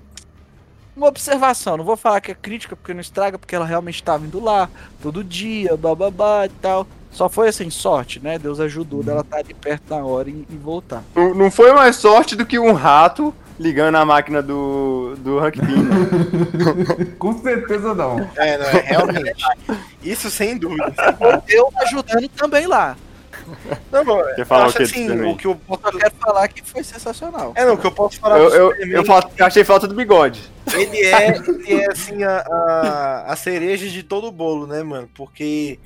uma 0.97 1.09
observação. 1.09 1.77
Não 1.77 1.85
vou 1.85 1.97
falar 1.97 2.21
que 2.21 2.33
é 2.33 2.35
crítica, 2.35 2.77
porque 2.77 2.95
não 2.95 3.01
estraga, 3.01 3.39
porque 3.39 3.55
ela 3.55 3.67
realmente 3.67 3.97
estava 3.97 4.25
indo 4.25 4.43
lá 4.43 4.69
todo 5.03 5.25
dia, 5.25 5.77
bababá 5.77 6.47
e 6.47 6.51
tal. 6.61 6.87
Só 7.11 7.29
foi 7.29 7.49
assim, 7.49 7.71
sorte, 7.71 8.21
né? 8.21 8.39
Deus 8.39 8.61
ajudou 8.61 9.03
dela 9.03 9.23
estar 9.23 9.39
ali 9.39 9.55
perto 9.55 9.95
na 9.95 10.05
hora 10.05 10.29
e, 10.29 10.47
e 10.49 10.57
voltar. 10.57 11.03
Não, 11.15 11.35
não 11.35 11.51
foi 11.51 11.73
mais 11.73 11.97
sorte 11.97 12.37
do 12.37 12.45
que 12.45 12.59
um 12.59 12.73
rato 12.73 13.35
ligando 13.59 13.97
a 13.97 14.05
máquina 14.05 14.41
do, 14.41 15.17
do 15.19 15.39
Hank 15.39 15.59
Pym, 15.59 15.83
né? 15.83 17.05
Com 17.19 17.37
certeza 17.43 17.95
não. 17.95 18.21
É, 18.37 18.57
não, 18.57 18.67
é, 18.67 18.81
realmente. 18.83 19.45
Isso 20.03 20.31
sem 20.31 20.57
dúvida. 20.57 20.95
Eu 21.49 21.73
ajudando 21.83 22.29
também 22.29 22.67
lá. 22.67 22.97
Não, 23.91 24.05
falar 24.05 24.63
eu 24.63 24.65
o 24.65 24.69
acho 24.69 24.77
quê 24.77 24.83
assim, 24.83 25.25
o 25.27 25.37
que 25.37 25.47
eu 25.47 25.61
só 25.69 25.93
quero 25.93 26.15
falar 26.21 26.49
que 26.49 26.63
foi 26.63 26.83
sensacional. 26.83 27.53
É, 27.55 27.65
não, 27.65 27.75
o 27.75 27.79
que 27.79 27.87
eu 27.87 27.93
posso 27.93 28.19
falar 28.19 28.39
Eu, 28.39 28.51
eu, 28.53 28.73
eu, 28.87 29.05
fal- 29.05 29.31
eu 29.37 29.47
achei 29.47 29.65
falta 29.65 29.87
do 29.87 29.95
bigode. 29.95 30.43
ele 30.73 31.05
é, 31.07 31.37
ele 31.39 31.81
é 31.81 31.91
assim, 31.91 32.23
a, 32.23 32.39
a, 32.39 33.33
a 33.33 33.37
cereja 33.37 33.89
de 33.89 34.03
todo 34.03 34.27
o 34.27 34.33
bolo, 34.33 34.67
né, 34.67 34.83
mano? 34.83 35.09
Porque. 35.15 35.79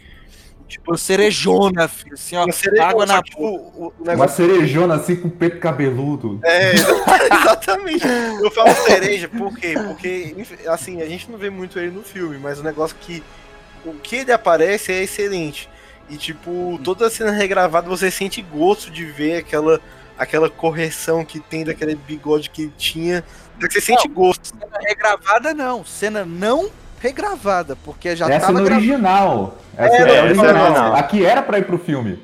Tipo, 0.69 0.97
cerejona, 0.97 1.87
filho. 1.87 2.15
Assim, 2.15 2.35
ó, 2.35 2.49
a 2.49 2.53
cereja, 2.53 2.85
água 2.85 3.05
na 3.05 3.23
que, 3.23 3.31
tipo, 3.31 3.45
o, 3.45 3.93
o 3.99 4.11
Uma 4.11 4.27
cerejona 4.27 4.95
assim 4.95 5.17
com 5.17 5.29
peito 5.29 5.59
cabeludo. 5.59 6.41
É, 6.43 6.73
exatamente. 7.43 8.07
Eu 8.43 8.51
falo 8.51 8.75
cereja, 8.77 9.29
por 9.29 9.55
quê? 9.55 9.75
Porque, 9.75 10.35
assim, 10.67 11.03
a 11.03 11.07
gente 11.07 11.31
não 11.31 11.39
vê 11.39 11.51
muito 11.51 11.79
ele 11.79 11.91
no 11.91 12.03
filme, 12.03 12.39
mas 12.39 12.59
o 12.59 12.63
negócio 12.63 12.97
que. 13.01 13.23
O 13.85 13.95
que 13.95 14.17
ele 14.17 14.33
aparece 14.33 14.93
é 14.93 15.03
excelente. 15.03 15.69
E, 16.09 16.17
tipo, 16.17 16.79
toda 16.85 17.07
a 17.07 17.11
cena 17.11 17.31
regravada 17.31 17.89
você 17.89 18.11
sente 18.11 18.43
gosto 18.43 18.91
de 18.91 19.05
ver 19.05 19.37
aquela, 19.39 19.81
aquela 20.19 20.51
correção 20.51 21.25
que 21.25 21.41
tem 21.41 21.65
daquele 21.65 21.95
bigode 21.95 22.51
que 22.51 22.63
ele 22.63 22.73
tinha. 22.77 23.25
Você 23.61 23.81
sente 23.81 24.09
gosto. 24.09 24.49
cena 24.49 24.67
regravada, 24.81 25.55
não. 25.55 25.85
Cena 25.85 26.25
não 26.25 26.71
regravada, 27.01 27.77
porque 27.85 28.15
já 28.15 28.29
Essa 28.31 28.47
tava 28.47 28.61
no 28.61 28.65
original. 28.65 29.59
Essa 29.77 29.97
É, 29.97 29.99
é, 29.99 30.03
essa 30.03 30.13
é 30.17 30.23
original. 30.23 30.65
original. 30.65 30.97
Aqui 30.97 31.25
era 31.25 31.43
pra 31.43 31.59
ir 31.59 31.65
pro 31.65 31.79
filme. 31.79 32.19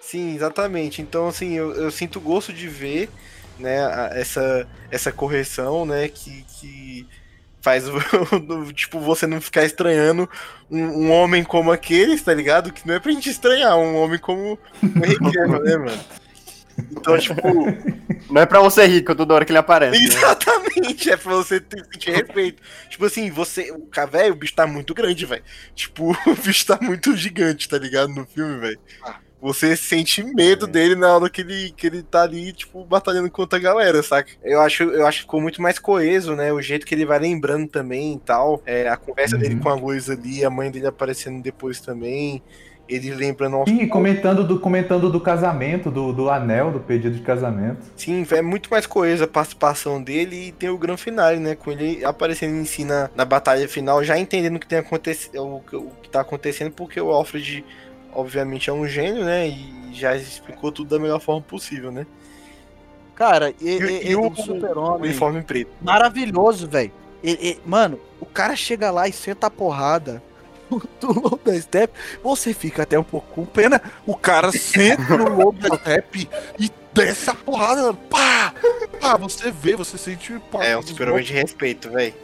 Sim, 0.00 0.34
exatamente. 0.34 1.00
Então, 1.02 1.28
assim, 1.28 1.54
eu, 1.54 1.74
eu 1.74 1.90
sinto 1.90 2.18
gosto 2.20 2.52
de 2.52 2.66
ver, 2.68 3.10
né, 3.58 3.76
essa, 4.14 4.66
essa 4.90 5.12
correção, 5.12 5.84
né, 5.84 6.08
que, 6.08 6.44
que 6.58 7.06
Faz 7.60 7.84
tipo, 8.74 9.00
você 9.00 9.26
não 9.26 9.40
ficar 9.40 9.64
estranhando 9.64 10.28
um, 10.70 10.80
um 10.80 11.10
homem 11.10 11.42
como 11.42 11.72
aquele, 11.72 12.18
tá 12.18 12.32
ligado? 12.32 12.72
Que 12.72 12.86
não 12.86 12.94
é 12.94 13.00
pra 13.00 13.12
gente 13.12 13.28
estranhar, 13.28 13.76
um 13.76 13.96
homem 13.96 14.18
como 14.18 14.52
o 14.52 14.58
Cavill, 15.32 15.62
né, 15.62 15.76
mano? 15.76 16.00
Então, 16.92 17.18
tipo, 17.18 17.42
Não 18.30 18.42
é 18.42 18.46
pra 18.46 18.60
você 18.60 18.86
rir 18.86 19.02
toda 19.02 19.34
hora 19.34 19.44
que 19.44 19.50
ele 19.50 19.58
aparece. 19.58 19.98
né? 19.98 20.04
exatamente, 20.04 21.10
é 21.10 21.16
pra 21.16 21.32
você 21.34 21.60
ter, 21.60 21.84
sentir 21.92 22.10
respeito. 22.10 22.62
Tipo 22.88 23.06
assim, 23.06 23.30
você, 23.30 23.72
o 23.72 23.86
cara, 23.86 24.06
velho, 24.06 24.34
o 24.34 24.36
bicho 24.36 24.54
tá 24.54 24.66
muito 24.66 24.94
grande, 24.94 25.24
velho. 25.24 25.42
Tipo, 25.74 26.12
o 26.26 26.34
bicho 26.36 26.66
tá 26.66 26.78
muito 26.80 27.16
gigante, 27.16 27.68
tá 27.68 27.78
ligado? 27.78 28.14
No 28.14 28.26
filme, 28.26 28.58
velho. 28.58 28.78
Você 29.40 29.76
sente 29.76 30.22
medo 30.22 30.66
dele 30.66 30.96
na 30.96 31.14
hora 31.14 31.30
que 31.30 31.42
ele, 31.42 31.70
que 31.72 31.86
ele 31.86 32.02
tá 32.02 32.22
ali, 32.22 32.52
tipo, 32.52 32.84
batalhando 32.84 33.30
contra 33.30 33.56
a 33.58 33.62
galera, 33.62 34.02
saca? 34.02 34.30
Eu 34.42 34.60
acho, 34.60 34.82
eu 34.84 35.06
acho 35.06 35.18
que 35.18 35.22
ficou 35.22 35.40
muito 35.40 35.62
mais 35.62 35.78
coeso, 35.78 36.34
né? 36.34 36.52
O 36.52 36.60
jeito 36.60 36.84
que 36.84 36.94
ele 36.94 37.06
vai 37.06 37.20
lembrando 37.20 37.68
também 37.68 38.14
e 38.14 38.18
tal. 38.20 38.60
É, 38.66 38.88
a 38.88 38.96
conversa 38.96 39.36
Uhum. 39.36 39.42
dele 39.42 39.56
com 39.56 39.68
a 39.68 39.74
Luz 39.74 40.10
ali, 40.10 40.44
a 40.44 40.50
mãe 40.50 40.70
dele 40.70 40.86
aparecendo 40.88 41.40
depois 41.42 41.80
também. 41.80 42.42
Ele 42.88 43.14
lembrando 43.14 43.56
aos 43.56 43.68
Sim, 43.68 43.86
comentando 43.86 44.46
do, 44.46 44.58
comentando 44.60 45.10
do 45.10 45.20
casamento, 45.20 45.90
do, 45.90 46.12
do 46.12 46.30
anel, 46.30 46.72
do 46.72 46.80
pedido 46.80 47.14
de 47.16 47.22
casamento. 47.22 47.92
Sim, 47.96 48.24
é 48.30 48.40
muito 48.42 48.70
mais 48.70 48.86
coesa 48.86 49.24
a 49.24 49.28
participação 49.28 50.02
dele 50.02 50.48
e 50.48 50.52
tem 50.52 50.68
o 50.70 50.78
grande 50.78 51.02
finale, 51.02 51.38
né? 51.40 51.56
Com 51.56 51.72
ele 51.72 52.04
aparecendo 52.04 52.54
em 52.56 52.64
si 52.64 52.84
na, 52.84 53.10
na 53.14 53.24
batalha 53.24 53.68
final, 53.68 54.02
já 54.04 54.16
entendendo 54.18 54.56
o 54.56 54.60
que 54.60 54.68
tem 54.68 54.78
acontecido, 54.78 55.36
o, 55.42 55.56
o 55.58 55.90
que 56.02 56.08
tá 56.08 56.20
acontecendo, 56.20 56.70
porque 56.72 57.00
o 57.00 57.10
Alfred, 57.10 57.64
obviamente, 58.14 58.70
é 58.70 58.72
um 58.72 58.86
gênio, 58.86 59.24
né? 59.24 59.48
E 59.48 59.90
já 59.92 60.16
explicou 60.16 60.70
tudo 60.72 60.90
da 60.96 60.98
melhor 61.02 61.20
forma 61.20 61.40
possível, 61.42 61.90
né? 61.90 62.06
Cara, 63.14 63.52
e, 63.60 63.68
E- 63.68 64.02
e, 64.06 64.10
e 64.10 64.16
o- 64.16 64.28
o 64.28 64.36
super-homem... 64.36 65.08
Uniforme 65.10 65.42
preto. 65.42 65.70
Maravilhoso, 65.82 66.68
velho. 66.68 66.92
Mano, 67.66 67.98
o 68.20 68.26
cara 68.26 68.54
chega 68.54 68.90
lá 68.90 69.08
e 69.08 69.12
senta 69.12 69.48
a 69.48 69.50
porrada 69.50 70.22
do 71.00 71.12
lobo 71.12 71.40
da 71.44 71.60
steppe. 71.60 71.98
Você 72.22 72.54
fica 72.54 72.82
até 72.84 72.96
um 72.98 73.02
pouco 73.02 73.26
com 73.34 73.44
pena. 73.44 73.80
O 74.06 74.14
cara 74.16 74.52
senta 74.52 75.16
no 75.16 75.28
lobo 75.30 75.58
da 75.68 75.76
steppe 75.76 76.28
e 76.60 76.70
desce 76.94 77.28
a 77.30 77.34
porrada. 77.34 77.82
mano. 77.82 77.98
Pá! 78.08 78.54
Pá, 79.00 79.16
você 79.16 79.50
vê, 79.50 79.74
você 79.74 79.98
sente 79.98 80.32
impacto. 80.32 80.62
É 80.64 80.78
um 80.78 80.82
super-homem 80.82 81.24
de 81.24 81.32
respeito, 81.32 81.90
velho. 81.90 82.14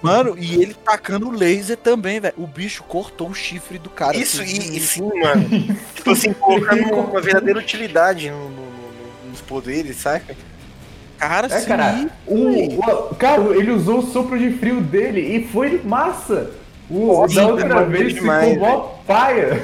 Mano, 0.00 0.36
e 0.38 0.62
ele 0.62 0.74
tacando 0.74 1.28
laser 1.30 1.76
também, 1.76 2.20
velho. 2.20 2.34
O 2.36 2.46
bicho 2.46 2.82
cortou 2.84 3.28
o 3.30 3.34
chifre 3.34 3.78
do 3.78 3.90
cara. 3.90 4.16
Isso, 4.16 4.40
assim, 4.40 4.72
e, 4.72 4.76
e 4.76 4.80
sim, 4.80 5.02
mano. 5.02 5.48
tipo 5.94 6.10
assim, 6.12 6.32
colocando 6.32 6.94
uma 6.94 7.20
verdadeira 7.20 7.58
utilidade 7.58 8.30
no- 8.30 8.48
no- 8.48 8.50
no- 8.50 9.30
nos 9.30 9.40
poderes, 9.40 9.96
saca? 9.96 10.36
Cara, 11.18 11.48
É, 11.48 11.58
sim. 11.60 11.66
cara, 11.66 12.08
o, 12.26 12.78
o- 13.10 13.14
cara, 13.16 13.42
ele 13.56 13.72
usou 13.72 13.98
o 13.98 14.06
sopro 14.06 14.38
de 14.38 14.52
frio 14.52 14.80
dele 14.80 15.20
e 15.20 15.48
foi 15.48 15.80
massa. 15.84 16.52
O, 16.88 17.20
Nossa, 17.22 17.34
da 17.34 17.46
outra 17.48 17.68
maneiro 17.68 17.90
vez 17.90 18.14
demais, 18.14 18.52
ficou 18.52 18.68
mó 18.68 18.78
paia. 19.06 19.62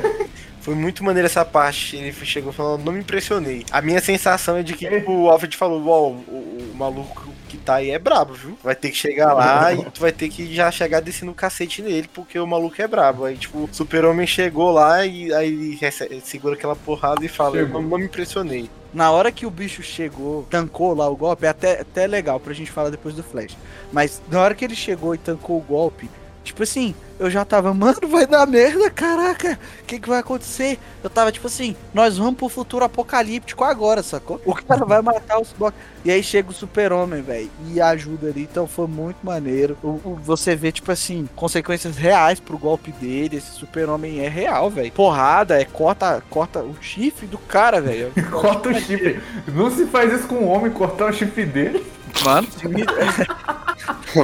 Foi 0.65 0.75
muito 0.75 1.05
maneiro 1.05 1.27
essa 1.27 1.45
parte. 1.45 1.95
Ele 1.97 2.11
chegou 2.25 2.51
falando, 2.53 2.83
não 2.85 2.93
me 2.93 3.01
impressionei. 3.01 3.65
A 3.71 3.83
minha 3.83 4.01
sensação 4.01 4.57
é 4.57 4.63
de 4.63 4.73
que 4.73 4.87
É. 4.87 4.99
tipo, 4.99 5.13
o 5.13 5.29
Alfred 5.31 5.55
falou, 5.57 5.87
ó, 5.87 6.09
o, 6.09 6.13
o- 6.13 6.71
o 6.73 6.77
maluco 6.77 7.33
que 7.51 7.59
tá 7.59 7.75
aí 7.77 7.91
é 7.91 7.99
brabo, 7.99 8.33
viu? 8.33 8.59
Vai 8.65 8.75
ter 8.75 8.91
que 8.91 8.97
chegar 8.97 9.35
lá 9.35 9.71
e 9.75 9.85
tu 9.91 10.01
vai 10.01 10.11
ter 10.11 10.29
que 10.31 10.53
já 10.55 10.71
chegar 10.71 11.01
descendo 11.01 11.33
o 11.33 11.35
cacete 11.35 11.83
nele, 11.83 12.09
porque 12.13 12.39
o 12.39 12.47
maluco 12.47 12.81
é 12.81 12.89
brabo. 12.89 13.27
Aí, 13.27 13.37
tipo, 13.37 13.59
o 13.65 13.69
super-homem 13.71 14.27
chegou 14.27 14.73
lá 14.73 15.05
e 15.05 15.33
aí 15.35 15.49
ele 15.49 15.77
rece- 15.77 16.21
segura 16.25 16.55
aquela 16.55 16.75
porrada 16.75 17.23
e 17.25 17.29
fala, 17.29 17.59
Chegou. 17.59 17.83
não, 17.83 17.91
não 17.91 17.99
me 17.99 18.07
impressionei. 18.07 18.71
Na 18.93 19.11
hora 19.11 19.31
que 19.31 19.45
o 19.45 19.51
bicho 19.51 19.83
chegou, 19.83 20.45
tancou 20.49 20.95
lá 20.95 21.07
o 21.09 21.17
golpe, 21.17 21.45
é 21.45 21.49
até, 21.51 21.81
até 21.83 22.07
legal 22.07 22.41
pra 22.41 22.55
gente 22.55 22.71
falar 22.71 22.89
depois 22.91 23.15
do 23.15 23.23
Flash. 23.23 23.57
Mas 23.93 24.23
na 24.31 24.41
hora 24.41 24.55
que 24.55 24.65
ele 24.65 24.75
chegou 24.77 25.15
e 25.15 25.19
tancou 25.19 25.59
o 25.59 25.61
golpe, 25.61 26.09
tipo 26.45 26.63
assim, 26.63 26.95
eu 27.19 27.31
já 27.31 27.45
tava, 27.45 27.73
mano, 27.75 27.99
vai 28.09 28.27
dar 28.27 28.47
merda, 28.47 28.91
caraca, 28.91 29.59
o 29.83 29.85
que, 29.87 29.99
que 29.99 30.09
vai 30.09 30.19
acontecer? 30.21 30.79
Eu 31.03 31.11
tava 31.11 31.33
tipo 31.33 31.47
assim, 31.47 31.75
nós 31.93 32.19
vamos 32.19 32.35
pro 32.37 32.49
futuro 32.49 32.85
apocalíptico 32.85 33.65
agora, 33.65 34.03
sacou? 34.03 34.41
O 34.45 34.55
cara 34.55 34.85
vai 34.85 35.01
matar 35.03 35.41
os 35.41 35.53
blocos. 35.53 35.79
E 36.05 36.11
aí 36.11 36.23
chega 36.23 36.51
o 36.51 36.53
super-homem, 36.53 37.23
velho, 37.23 37.51
e 37.73 37.81
ajuda 37.81 38.29
ali, 38.29 38.43
então 38.43 38.67
foi 38.67 38.87
muito 38.87 39.17
maneiro. 39.23 39.77
O, 39.83 39.89
o- 40.05 40.19
você 40.23 40.55
vê, 40.55 40.71
tipo 40.71 40.93
assim, 40.93 41.27
consequências 41.35 41.97
reais 41.97 42.39
pro 42.41 42.59
golpe 42.59 42.93
dele, 42.93 43.37
esse 43.39 43.53
super-homem 43.53 44.21
é 44.21 44.29
real, 44.29 44.69
velho. 44.71 44.93
Porrada, 44.93 45.59
é 45.61 45.65
corta, 45.65 46.23
corta 46.29 46.61
o 46.61 46.77
chifre 46.81 47.27
do 47.27 47.39
cara, 47.39 47.81
velho. 47.81 48.13
Corta 48.31 48.69
o 48.69 48.75
chifre. 48.75 49.21
Não 49.49 49.71
se 49.71 49.87
faz 49.87 50.13
isso 50.13 50.29
com 50.29 50.37
um 50.37 50.49
homem, 50.49 50.71
cortar 50.71 51.07
o 51.11 51.13
chifre 51.13 51.47
dele. 51.47 51.85
Mano, 52.25 52.47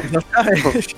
Exatamente. 0.05 0.97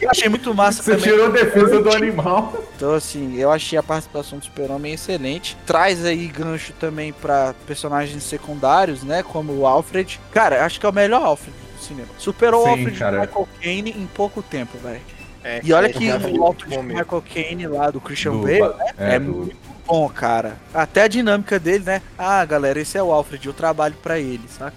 Eu 0.00 0.10
achei 0.10 0.28
muito 0.28 0.54
massa 0.54 0.82
Você 0.82 0.92
também. 0.96 1.10
tirou 1.10 1.26
a 1.26 1.30
defesa 1.30 1.82
do 1.82 1.90
animal. 1.94 2.54
Então, 2.76 2.94
assim, 2.94 3.36
eu 3.36 3.50
achei 3.50 3.78
a 3.78 3.82
participação 3.82 4.38
do 4.38 4.44
Super-Homem 4.44 4.92
excelente. 4.94 5.56
Traz 5.66 6.04
aí 6.04 6.26
gancho 6.28 6.72
também 6.74 7.12
pra 7.12 7.54
personagens 7.66 8.22
secundários, 8.22 9.02
né? 9.02 9.22
Como 9.22 9.52
o 9.52 9.66
Alfred. 9.66 10.20
Cara, 10.32 10.64
acho 10.64 10.78
que 10.80 10.86
é 10.86 10.88
o 10.88 10.92
melhor 10.92 11.22
Alfred 11.22 11.52
do 11.76 11.82
cinema. 11.82 12.08
Superou 12.18 12.62
o 12.62 12.64
Sim, 12.64 12.70
Alfred 12.70 12.98
cara. 12.98 13.16
do 13.18 13.20
Michael 13.26 13.48
Caine 13.60 13.90
em 13.90 14.06
pouco 14.06 14.42
tempo, 14.42 14.78
velho. 14.78 15.00
É, 15.42 15.60
E 15.64 15.72
olha 15.72 15.86
é, 15.86 15.92
que 15.92 16.08
o 16.38 16.44
Alfred 16.44 16.76
do. 16.76 16.82
Michael 16.82 17.24
Caine 17.32 17.66
lá 17.66 17.90
do 17.90 18.00
Christian 18.00 18.32
Do- 18.32 18.42
Bale 18.42 18.60
é, 18.98 19.14
é 19.16 19.18
do- 19.18 19.32
muito 19.32 19.56
bom, 19.86 20.08
cara. 20.08 20.56
Até 20.72 21.02
a 21.02 21.08
dinâmica 21.08 21.58
dele, 21.58 21.82
né? 21.84 22.02
Ah, 22.18 22.44
galera, 22.44 22.78
esse 22.80 22.96
é 22.98 23.02
o 23.02 23.10
Alfred, 23.10 23.46
eu 23.46 23.52
trabalho 23.54 23.94
pra 24.02 24.18
ele, 24.18 24.42
saca? 24.48 24.76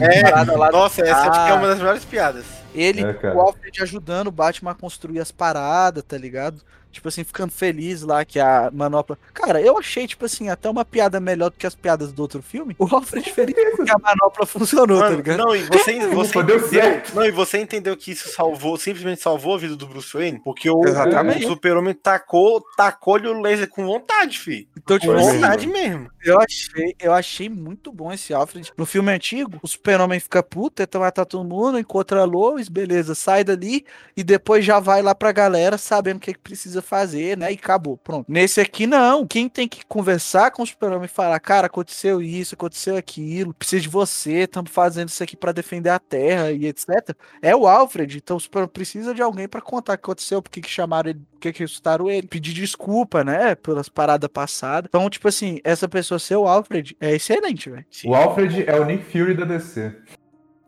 É, 0.00 0.70
nossa, 0.72 1.00
essa 1.02 1.30
acho 1.30 1.44
que 1.44 1.48
é 1.50 1.52
Ah. 1.52 1.54
uma 1.54 1.68
das 1.68 1.78
melhores 1.78 2.04
piadas. 2.04 2.44
Ele, 2.74 3.02
É, 3.02 3.34
o 3.34 3.40
Alfred 3.40 3.82
ajudando 3.82 4.28
o 4.28 4.32
Batman 4.32 4.72
a 4.72 4.74
construir 4.74 5.20
as 5.20 5.30
paradas, 5.30 6.02
tá 6.02 6.18
ligado? 6.18 6.60
Tipo 6.94 7.08
assim, 7.08 7.24
ficando 7.24 7.50
feliz 7.52 8.02
lá 8.02 8.24
que 8.24 8.38
a 8.40 8.70
manopla. 8.72 9.18
Cara, 9.32 9.60
eu 9.60 9.76
achei, 9.78 10.06
tipo 10.06 10.24
assim, 10.24 10.48
até 10.48 10.68
uma 10.70 10.84
piada 10.84 11.20
melhor 11.20 11.50
do 11.50 11.56
que 11.56 11.66
as 11.66 11.74
piadas 11.74 12.12
do 12.12 12.20
outro 12.22 12.42
filme. 12.42 12.74
O 12.78 12.84
Alfred 12.94 13.30
feliz 13.32 13.54
que 13.54 13.90
a 13.90 13.98
manopla 13.98 14.46
funcionou, 14.46 14.98
tá 14.98 15.04
Mano, 15.06 15.16
ligado? 15.16 15.38
não, 15.38 15.54
e 15.56 15.62
você, 15.64 16.06
você 16.08 16.38
entendeu, 16.38 16.68
certo. 16.68 17.14
não, 17.14 17.24
e 17.24 17.30
você 17.30 17.58
entendeu 17.58 17.96
que 17.96 18.12
isso 18.12 18.28
salvou, 18.28 18.76
simplesmente 18.76 19.20
salvou 19.20 19.54
a 19.54 19.58
vida 19.58 19.76
do 19.76 19.86
Bruce 19.86 20.12
Wayne? 20.16 20.40
Porque 20.44 20.70
o, 20.70 20.80
o 20.80 21.42
super-homem 21.48 21.94
tacou, 21.94 22.64
tacou-lhe 22.76 23.26
o 23.28 23.40
laser 23.40 23.68
com 23.68 23.84
vontade, 23.86 24.38
fi. 24.38 24.68
Então, 24.76 24.98
tipo 24.98 25.12
Com 25.12 25.18
assim, 25.18 25.38
vontade 25.38 25.66
mesmo. 25.66 26.08
eu 26.24 26.38
achei, 26.40 26.94
eu 27.00 27.12
achei 27.12 27.48
muito 27.48 27.92
bom 27.92 28.12
esse 28.12 28.32
Alfred. 28.32 28.72
No 28.76 28.86
filme 28.86 29.12
antigo, 29.12 29.58
o 29.62 29.68
super-homem 29.68 30.20
fica 30.20 30.42
puto, 30.42 30.76
tenta 30.76 30.98
matar 30.98 31.24
todo 31.24 31.44
mundo, 31.44 31.78
encontra 31.78 32.20
a 32.20 32.24
Lois, 32.24 32.68
beleza, 32.68 33.14
sai 33.14 33.44
dali 33.44 33.84
e 34.16 34.22
depois 34.22 34.64
já 34.64 34.78
vai 34.80 35.02
lá 35.02 35.14
pra 35.14 35.32
galera 35.32 35.76
sabendo 35.78 36.18
o 36.18 36.20
que, 36.20 36.32
que 36.32 36.38
precisa 36.40 36.80
fazer, 36.84 37.36
né? 37.36 37.52
E 37.52 37.54
acabou, 37.54 37.96
pronto. 37.96 38.30
Nesse 38.30 38.60
aqui, 38.60 38.86
não. 38.86 39.26
Quem 39.26 39.48
tem 39.48 39.68
que 39.68 39.84
conversar 39.86 40.50
com 40.50 40.62
o 40.62 40.66
super-homem 40.66 41.06
e 41.06 41.08
falar, 41.08 41.38
cara, 41.40 41.66
aconteceu 41.66 42.22
isso, 42.22 42.54
aconteceu 42.54 42.96
aquilo, 42.96 43.54
preciso 43.54 43.82
de 43.82 43.88
você, 43.88 44.44
estamos 44.44 44.70
fazendo 44.70 45.08
isso 45.08 45.22
aqui 45.22 45.36
pra 45.36 45.52
defender 45.52 45.90
a 45.90 45.98
Terra 45.98 46.52
e 46.52 46.66
etc. 46.66 47.14
É 47.42 47.54
o 47.54 47.66
Alfred, 47.66 48.18
então 48.18 48.36
o 48.36 48.40
super 48.40 48.66
precisa 48.68 49.14
de 49.14 49.22
alguém 49.22 49.48
pra 49.48 49.60
contar 49.60 49.94
o 49.94 49.96
que 49.96 50.04
aconteceu, 50.04 50.42
por 50.42 50.50
que 50.50 50.68
chamaram 50.68 51.10
ele, 51.10 51.20
por 51.32 51.40
que 51.40 51.58
ressuscitaram 51.58 52.10
ele, 52.10 52.26
pedir 52.26 52.52
desculpa, 52.52 53.24
né, 53.24 53.54
pelas 53.54 53.88
paradas 53.88 54.30
passadas. 54.32 54.88
Então, 54.88 55.08
tipo 55.10 55.28
assim, 55.28 55.60
essa 55.64 55.88
pessoa 55.88 56.18
ser 56.18 56.36
o 56.36 56.46
Alfred 56.46 56.96
é 57.00 57.14
excelente, 57.14 57.70
velho. 57.70 57.86
O 58.06 58.14
Alfred 58.14 58.64
é 58.68 58.78
o 58.78 58.84
Nick 58.84 59.04
Fury 59.04 59.34
da 59.34 59.44
DC. 59.44 59.94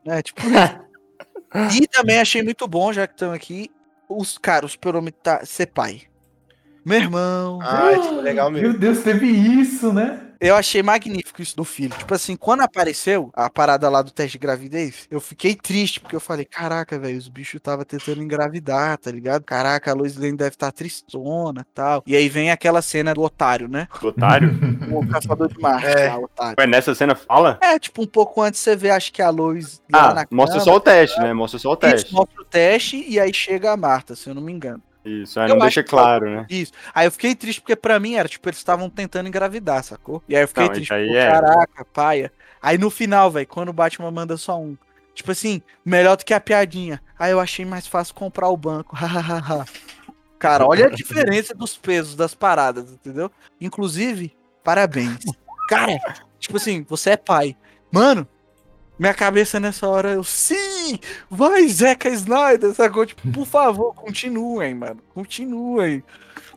É, 0.07 0.23
tipo. 0.23 0.41
e 1.75 1.87
também 1.89 2.19
achei 2.19 2.43
muito 2.43 2.67
bom, 2.69 2.93
já 2.93 3.07
que 3.07 3.15
estamos 3.15 3.35
aqui, 3.35 3.71
os 4.09 4.39
caras, 4.39 4.73
super-homem 4.73 5.13
tá, 5.13 5.45
ser 5.45 5.67
pai. 5.67 6.03
Meu 6.87 6.99
irmão. 7.01 7.59
Ah, 7.63 7.93
isso 7.93 8.19
é 8.21 8.23
legal 8.23 8.51
mesmo. 8.51 8.69
Meu 8.71 8.79
Deus, 8.79 9.01
teve 9.03 9.27
isso, 9.27 9.93
né? 9.93 10.21
Eu 10.39 10.55
achei 10.55 10.83
magnífico 10.83 11.41
isso 11.41 11.57
do 11.57 11.65
filho. 11.65 11.97
Tipo 11.97 12.13
assim, 12.15 12.37
quando 12.37 12.61
apareceu 12.61 13.31
a 13.35 13.49
parada 13.49 13.89
lá 13.89 14.03
do 14.03 14.11
teste 14.11 14.33
de 14.33 14.39
gravidez, 14.39 15.09
eu 15.11 15.19
fiquei 15.19 15.55
triste, 15.55 15.99
porque 15.99 16.15
eu 16.15 16.21
falei, 16.21 16.45
caraca, 16.45 16.99
velho, 16.99 17.17
os 17.17 17.27
bichos 17.27 17.59
tava 17.61 17.87
tentando 17.87 18.23
engravidar, 18.23 18.99
tá 18.99 19.11
ligado? 19.11 19.43
Caraca, 19.45 19.91
a 19.91 19.95
Lois 19.95 20.15
Lane 20.17 20.37
deve 20.37 20.51
estar 20.51 20.71
tristona 20.73 21.63
e 21.63 21.73
tal. 21.75 22.03
E 22.07 22.15
aí 22.15 22.29
vem 22.29 22.51
aquela 22.51 22.83
cena 22.83 23.15
do 23.15 23.23
otário, 23.23 23.67
né? 23.67 23.89
Otário. 24.03 24.51
O 24.93 25.05
caçador 25.09 25.49
de 25.49 25.59
Marte, 25.59 25.87
É. 25.87 26.09
lá, 26.11 26.19
otário. 26.19 26.55
Ué, 26.61 26.67
nessa 26.67 26.95
cena 26.95 27.15
fala? 27.15 27.59
É, 27.63 27.79
tipo, 27.79 28.03
um 28.03 28.07
pouco 28.07 28.41
antes 28.43 28.61
você 28.61 28.77
vê, 28.77 28.91
acho 28.91 29.13
que 29.13 29.21
a 29.23 29.31
Lois 29.31 29.83
lá 29.91 30.11
Ah, 30.11 30.15
na 30.15 30.27
mostra 30.31 30.59
cama, 30.61 30.65
só 30.71 30.77
o 30.77 30.81
teste, 30.81 31.19
né? 31.21 31.33
Mostra 31.33 31.59
só 31.59 31.71
o 31.71 31.73
isso, 31.73 31.81
teste. 31.81 32.15
mostra 32.15 32.41
o 32.43 32.45
teste 32.45 33.05
e 33.09 33.19
aí 33.19 33.33
chega 33.35 33.73
a 33.73 33.77
Marta, 33.77 34.15
se 34.15 34.29
eu 34.29 34.35
não 34.35 34.43
me 34.43 34.53
engano. 34.53 34.83
Isso, 35.07 35.39
aí 35.39 35.49
Eu 35.49 35.55
não 35.55 35.61
deixa 35.61 35.85
claro, 35.85 36.29
né? 36.29 36.47
Isso. 36.51 36.73
Aí 36.93 37.07
eu 37.07 37.13
fiquei 37.13 37.35
triste 37.35 37.61
porque 37.61 37.77
pra 37.77 38.01
mim 38.01 38.15
era, 38.15 38.29
tipo, 38.29 38.49
eles 38.49 38.59
estavam 38.59 38.91
tentando 38.91 39.29
engravidar, 39.29 39.85
sacou? 39.85 40.23
E 40.29 40.35
aí 40.35 40.43
eu 40.43 40.49
fiquei 40.49 40.65
Não, 40.65 40.73
triste, 40.73 40.93
aí 40.93 41.09
pô, 41.09 41.15
é. 41.15 41.31
caraca, 41.31 41.85
paia. 41.85 42.33
Aí 42.61 42.77
no 42.77 42.91
final, 42.91 43.31
velho, 43.31 43.47
quando 43.47 43.69
o 43.69 43.73
Batman 43.73 44.11
manda 44.11 44.37
só 44.37 44.61
um, 44.61 44.77
tipo 45.15 45.31
assim, 45.31 45.63
melhor 45.85 46.17
do 46.17 46.25
que 46.25 46.35
a 46.35 46.41
piadinha. 46.41 47.01
Aí 47.19 47.31
eu 47.31 47.39
achei 47.39 47.65
mais 47.65 47.87
fácil 47.87 48.15
comprar 48.15 48.49
o 48.49 48.57
banco. 48.57 48.95
hahaha. 48.97 49.65
Cara, 50.39 50.67
olha 50.67 50.87
a 50.87 50.91
diferença 50.91 51.55
dos 51.55 51.77
pesos 51.77 52.15
das 52.15 52.35
paradas, 52.35 52.91
entendeu? 52.93 53.31
Inclusive, 53.61 54.37
parabéns. 54.63 55.19
Cara, 55.69 55.99
tipo 56.39 56.57
assim, 56.57 56.85
você 56.89 57.11
é 57.11 57.17
pai. 57.17 57.57
Mano, 57.91 58.29
Minha 58.99 59.13
cabeça 59.15 59.61
nessa 59.61 59.87
hora, 59.87 60.13
eu, 60.13 60.25
sim! 60.25 60.99
Vai, 61.31 61.69
Zeca 61.69 62.09
Snyder! 62.09 62.73
Sacou? 62.75 63.05
Tipo, 63.05 63.31
por 63.31 63.47
favor, 63.47 63.95
continuem, 63.95 64.75
mano. 64.75 65.01
Continuem. 65.15 66.03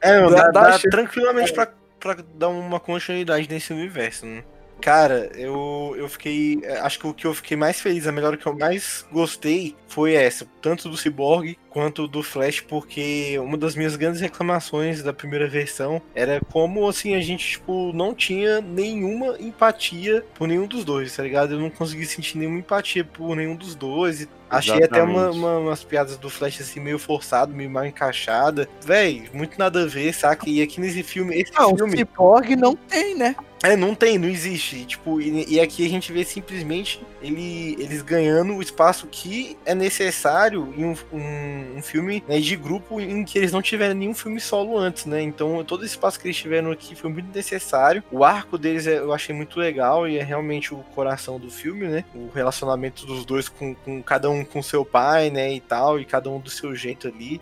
É, 0.02 0.22
Dá- 0.30 0.50
dá, 0.50 0.62
dá 0.72 0.80
tranquilamente 0.80 1.52
pra, 1.54 1.68
pra 2.00 2.18
dar 2.36 2.48
uma 2.50 2.80
continuidade 2.80 3.50
nesse 3.50 3.74
universo, 3.74 4.26
né? 4.26 4.44
Cara, 4.82 5.30
eu, 5.36 5.94
eu 5.98 6.08
fiquei. 6.10 6.60
é, 6.64 6.80
Acho 6.80 7.00
que 7.00 7.08
o 7.08 7.14
que 7.14 7.28
eu 7.28 7.34
fiquei 7.34 7.56
mais 7.58 7.80
feliz, 7.82 8.08
a 8.08 8.12
melhor 8.12 8.38
que 8.38 8.46
eu 8.46 8.58
mais 8.58 9.06
gostei 9.12 9.76
foi 9.88 10.14
essa, 10.14 10.48
tanto 10.62 10.88
do 10.88 10.96
Cyborg 10.98 11.58
quanto 11.70 12.08
do 12.08 12.22
Flash, 12.24 12.62
porque 12.62 13.38
uma 13.40 13.58
das 13.58 13.76
minhas 13.76 13.96
grandes 13.96 14.22
reclamações 14.22 15.02
da 15.04 15.12
primeira 15.14 15.48
versão 15.48 16.02
era 16.16 16.40
como 16.52 16.88
assim 16.88 17.16
a 17.16 17.22
gente, 17.22 17.46
tipo, 17.48 17.92
não 17.94 18.14
tinha 18.14 18.62
nenhuma 18.62 19.36
empatia 19.40 20.24
por 20.36 20.48
nenhum 20.48 20.68
dos 20.68 20.84
dois, 20.86 21.16
tá 21.16 21.24
ligado? 21.24 21.54
Eu 21.54 21.60
não 21.60 21.70
consegui 21.70 22.06
sentir 22.06 22.38
nenhuma 22.38 22.60
empatia 22.60 23.04
por 23.04 23.36
nenhum 23.36 23.56
dos 23.56 23.76
dois. 23.76 24.22
e 24.22 24.30
Achei 24.50 24.84
até 24.84 25.04
uma- 25.04 25.30
uma- 25.30 25.58
umas 25.60 25.84
piadas 25.84 26.18
do 26.18 26.28
Flash 26.30 26.60
assim 26.62 26.80
meio 26.80 26.98
forçado, 26.98 27.54
meio 27.54 27.70
mal 27.70 27.86
encaixada. 27.86 28.68
Véi, 28.84 29.30
muito 29.32 29.58
nada 29.60 29.84
a 29.84 29.86
ver, 29.86 30.12
saca? 30.14 30.50
E 30.50 30.62
aqui 30.62 30.82
nesse 30.82 31.04
filme, 31.04 31.36
esse 31.40 31.52
Não, 31.54 31.74
o 31.74 31.78
filme. 31.78 31.96
Cyborg 31.98 32.56
não 32.56 32.76
tem, 32.76 33.16
né? 33.16 33.36
É, 33.62 33.76
não 33.76 33.94
tem, 33.94 34.18
não 34.18 34.30
existe. 34.30 34.86
Tipo, 34.86 35.20
e, 35.20 35.46
e 35.56 35.60
aqui 35.60 35.86
a 35.86 35.90
gente 35.90 36.14
vê 36.14 36.24
simplesmente 36.24 37.06
ele, 37.22 37.76
eles 37.78 38.02
ganhando 38.02 38.54
o 38.56 38.62
espaço 38.62 39.06
que 39.08 39.58
é 39.66 39.76
necessário 39.76 40.74
em 40.78 40.86
um, 40.86 40.96
um- 41.12 41.78
um 41.78 41.82
filme 41.82 42.24
né, 42.26 42.40
de 42.40 42.56
grupo 42.56 43.02
em 43.02 43.26
que 43.26 43.38
eles 43.38 43.52
não 43.52 43.62
tiveram 43.62 43.96
nenhum 43.96 44.14
filme 44.14 44.40
solo 44.40 44.78
antes, 44.78 45.06
né? 45.06 45.22
Então 45.22 45.62
todo 45.66 45.84
esse 45.84 45.94
espaço 45.94 46.18
que 46.18 46.28
eles 46.28 46.38
tiveram 46.38 46.72
aqui 46.72 46.96
foi 46.96 47.10
muito 47.12 47.36
necessário. 47.36 48.02
O 48.10 48.24
arco 48.24 48.58
deles 48.58 48.88
é- 48.88 49.00
eu 49.00 49.12
achei 49.12 49.36
muito 49.36 49.60
legal 49.60 50.08
e 50.08 50.18
é 50.18 50.24
realmente 50.24 50.74
o 50.74 50.78
coração 50.96 51.38
do 51.38 51.52
filme, 51.52 51.86
né? 51.86 52.06
O 52.16 52.30
relacionamento 52.34 53.06
dos 53.06 53.26
dois 53.26 53.50
com, 53.50 53.76
com 53.76 54.02
cada 54.02 54.30
um 54.30 54.46
com 54.46 54.62
seu 54.64 54.86
pai, 54.86 55.30
né? 55.30 55.52
E 55.54 55.60
tal, 55.60 56.00
e 56.00 56.06
cada 56.06 56.30
um 56.30 56.40
do 56.40 56.50
seu 56.50 56.74
jeito 56.74 57.10
ali. 57.10 57.42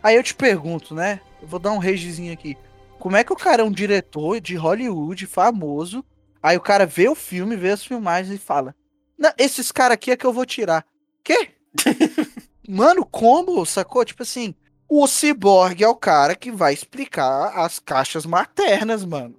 Aí 0.00 0.14
eu 0.14 0.22
te 0.22 0.36
pergunto, 0.36 0.94
né? 0.94 1.20
Eu 1.42 1.48
vou 1.48 1.58
dar 1.58 1.72
um 1.72 1.78
ragezinho 1.78 2.32
aqui. 2.32 2.56
Como 2.98 3.16
é 3.16 3.24
que 3.24 3.32
o 3.32 3.36
cara 3.36 3.62
é 3.62 3.64
um 3.64 3.72
diretor 3.72 4.40
de 4.40 4.56
Hollywood 4.56 5.26
famoso? 5.26 6.04
Aí 6.42 6.56
o 6.56 6.60
cara 6.60 6.86
vê 6.86 7.08
o 7.08 7.14
filme, 7.14 7.56
vê 7.56 7.70
as 7.70 7.84
filmagens 7.84 8.34
e 8.34 8.38
fala: 8.42 8.74
Não, 9.16 9.32
esses 9.38 9.72
caras 9.72 9.94
aqui 9.94 10.10
é 10.10 10.16
que 10.16 10.26
eu 10.26 10.32
vou 10.32 10.46
tirar. 10.46 10.84
Quê? 11.22 11.50
Mano, 12.68 13.04
como? 13.04 13.64
Sacou? 13.64 14.04
Tipo 14.04 14.22
assim, 14.22 14.54
o 14.88 15.06
Cyborg 15.06 15.82
é 15.82 15.88
o 15.88 15.96
cara 15.96 16.34
que 16.34 16.50
vai 16.50 16.72
explicar 16.72 17.58
as 17.58 17.78
caixas 17.78 18.26
maternas, 18.26 19.04
mano. 19.04 19.36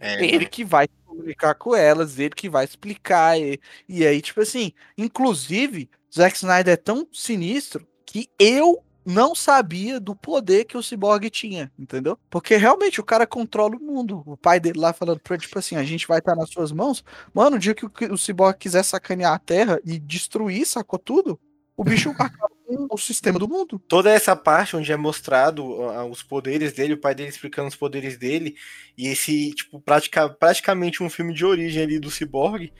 É, 0.00 0.24
Ele 0.24 0.46
que 0.46 0.64
vai 0.64 0.88
comunicar 1.06 1.54
com 1.54 1.76
elas, 1.76 2.18
ele 2.18 2.34
que 2.34 2.48
vai 2.48 2.64
explicar. 2.64 3.38
E, 3.38 3.60
e 3.88 4.04
aí, 4.04 4.20
tipo 4.20 4.40
assim, 4.40 4.72
inclusive, 4.98 5.88
Zack 6.12 6.36
Snyder 6.36 6.74
é 6.74 6.76
tão 6.76 7.06
sinistro 7.12 7.86
que 8.04 8.28
eu 8.38 8.82
não 9.04 9.34
sabia 9.34 9.98
do 9.98 10.14
poder 10.14 10.64
que 10.64 10.76
o 10.76 10.82
Cyborg 10.82 11.28
tinha, 11.30 11.70
entendeu? 11.78 12.18
Porque 12.30 12.56
realmente 12.56 13.00
o 13.00 13.04
cara 13.04 13.26
controla 13.26 13.76
o 13.76 13.80
mundo. 13.80 14.22
O 14.26 14.36
pai 14.36 14.60
dele 14.60 14.78
lá 14.78 14.92
falando 14.92 15.20
pra 15.20 15.34
ele, 15.34 15.42
tipo 15.42 15.58
assim, 15.58 15.76
a 15.76 15.82
gente 15.82 16.06
vai 16.06 16.18
estar 16.18 16.34
nas 16.34 16.50
suas 16.50 16.72
mãos. 16.72 17.04
Mano, 17.34 17.56
o 17.56 17.58
dia 17.58 17.74
que 17.74 17.86
o, 17.86 18.16
Cyborg 18.16 18.58
quiser 18.58 18.82
sacanear 18.82 19.32
a 19.32 19.38
Terra 19.38 19.80
e 19.84 19.98
destruir, 19.98 20.66
sacou 20.66 20.98
tudo, 20.98 21.38
o 21.76 21.84
bicho 21.84 22.10
acaba 22.18 22.52
com 22.66 22.88
o 22.90 22.98
sistema 22.98 23.38
do 23.38 23.48
mundo. 23.48 23.78
toda 23.86 24.10
essa 24.10 24.34
parte 24.34 24.76
onde 24.76 24.90
é 24.90 24.96
mostrado 24.96 25.64
os 26.10 26.22
poderes 26.22 26.72
dele, 26.72 26.94
o 26.94 27.00
pai 27.00 27.14
dele 27.14 27.28
explicando 27.28 27.68
os 27.68 27.76
poderes 27.76 28.16
dele, 28.16 28.54
e 28.96 29.08
esse, 29.08 29.52
tipo, 29.52 29.80
pratica, 29.80 30.28
praticamente 30.28 31.02
um 31.02 31.10
filme 31.10 31.34
de 31.34 31.44
origem 31.44 31.82
ali 31.82 31.98
do 31.98 32.10
Cyborg, 32.10 32.72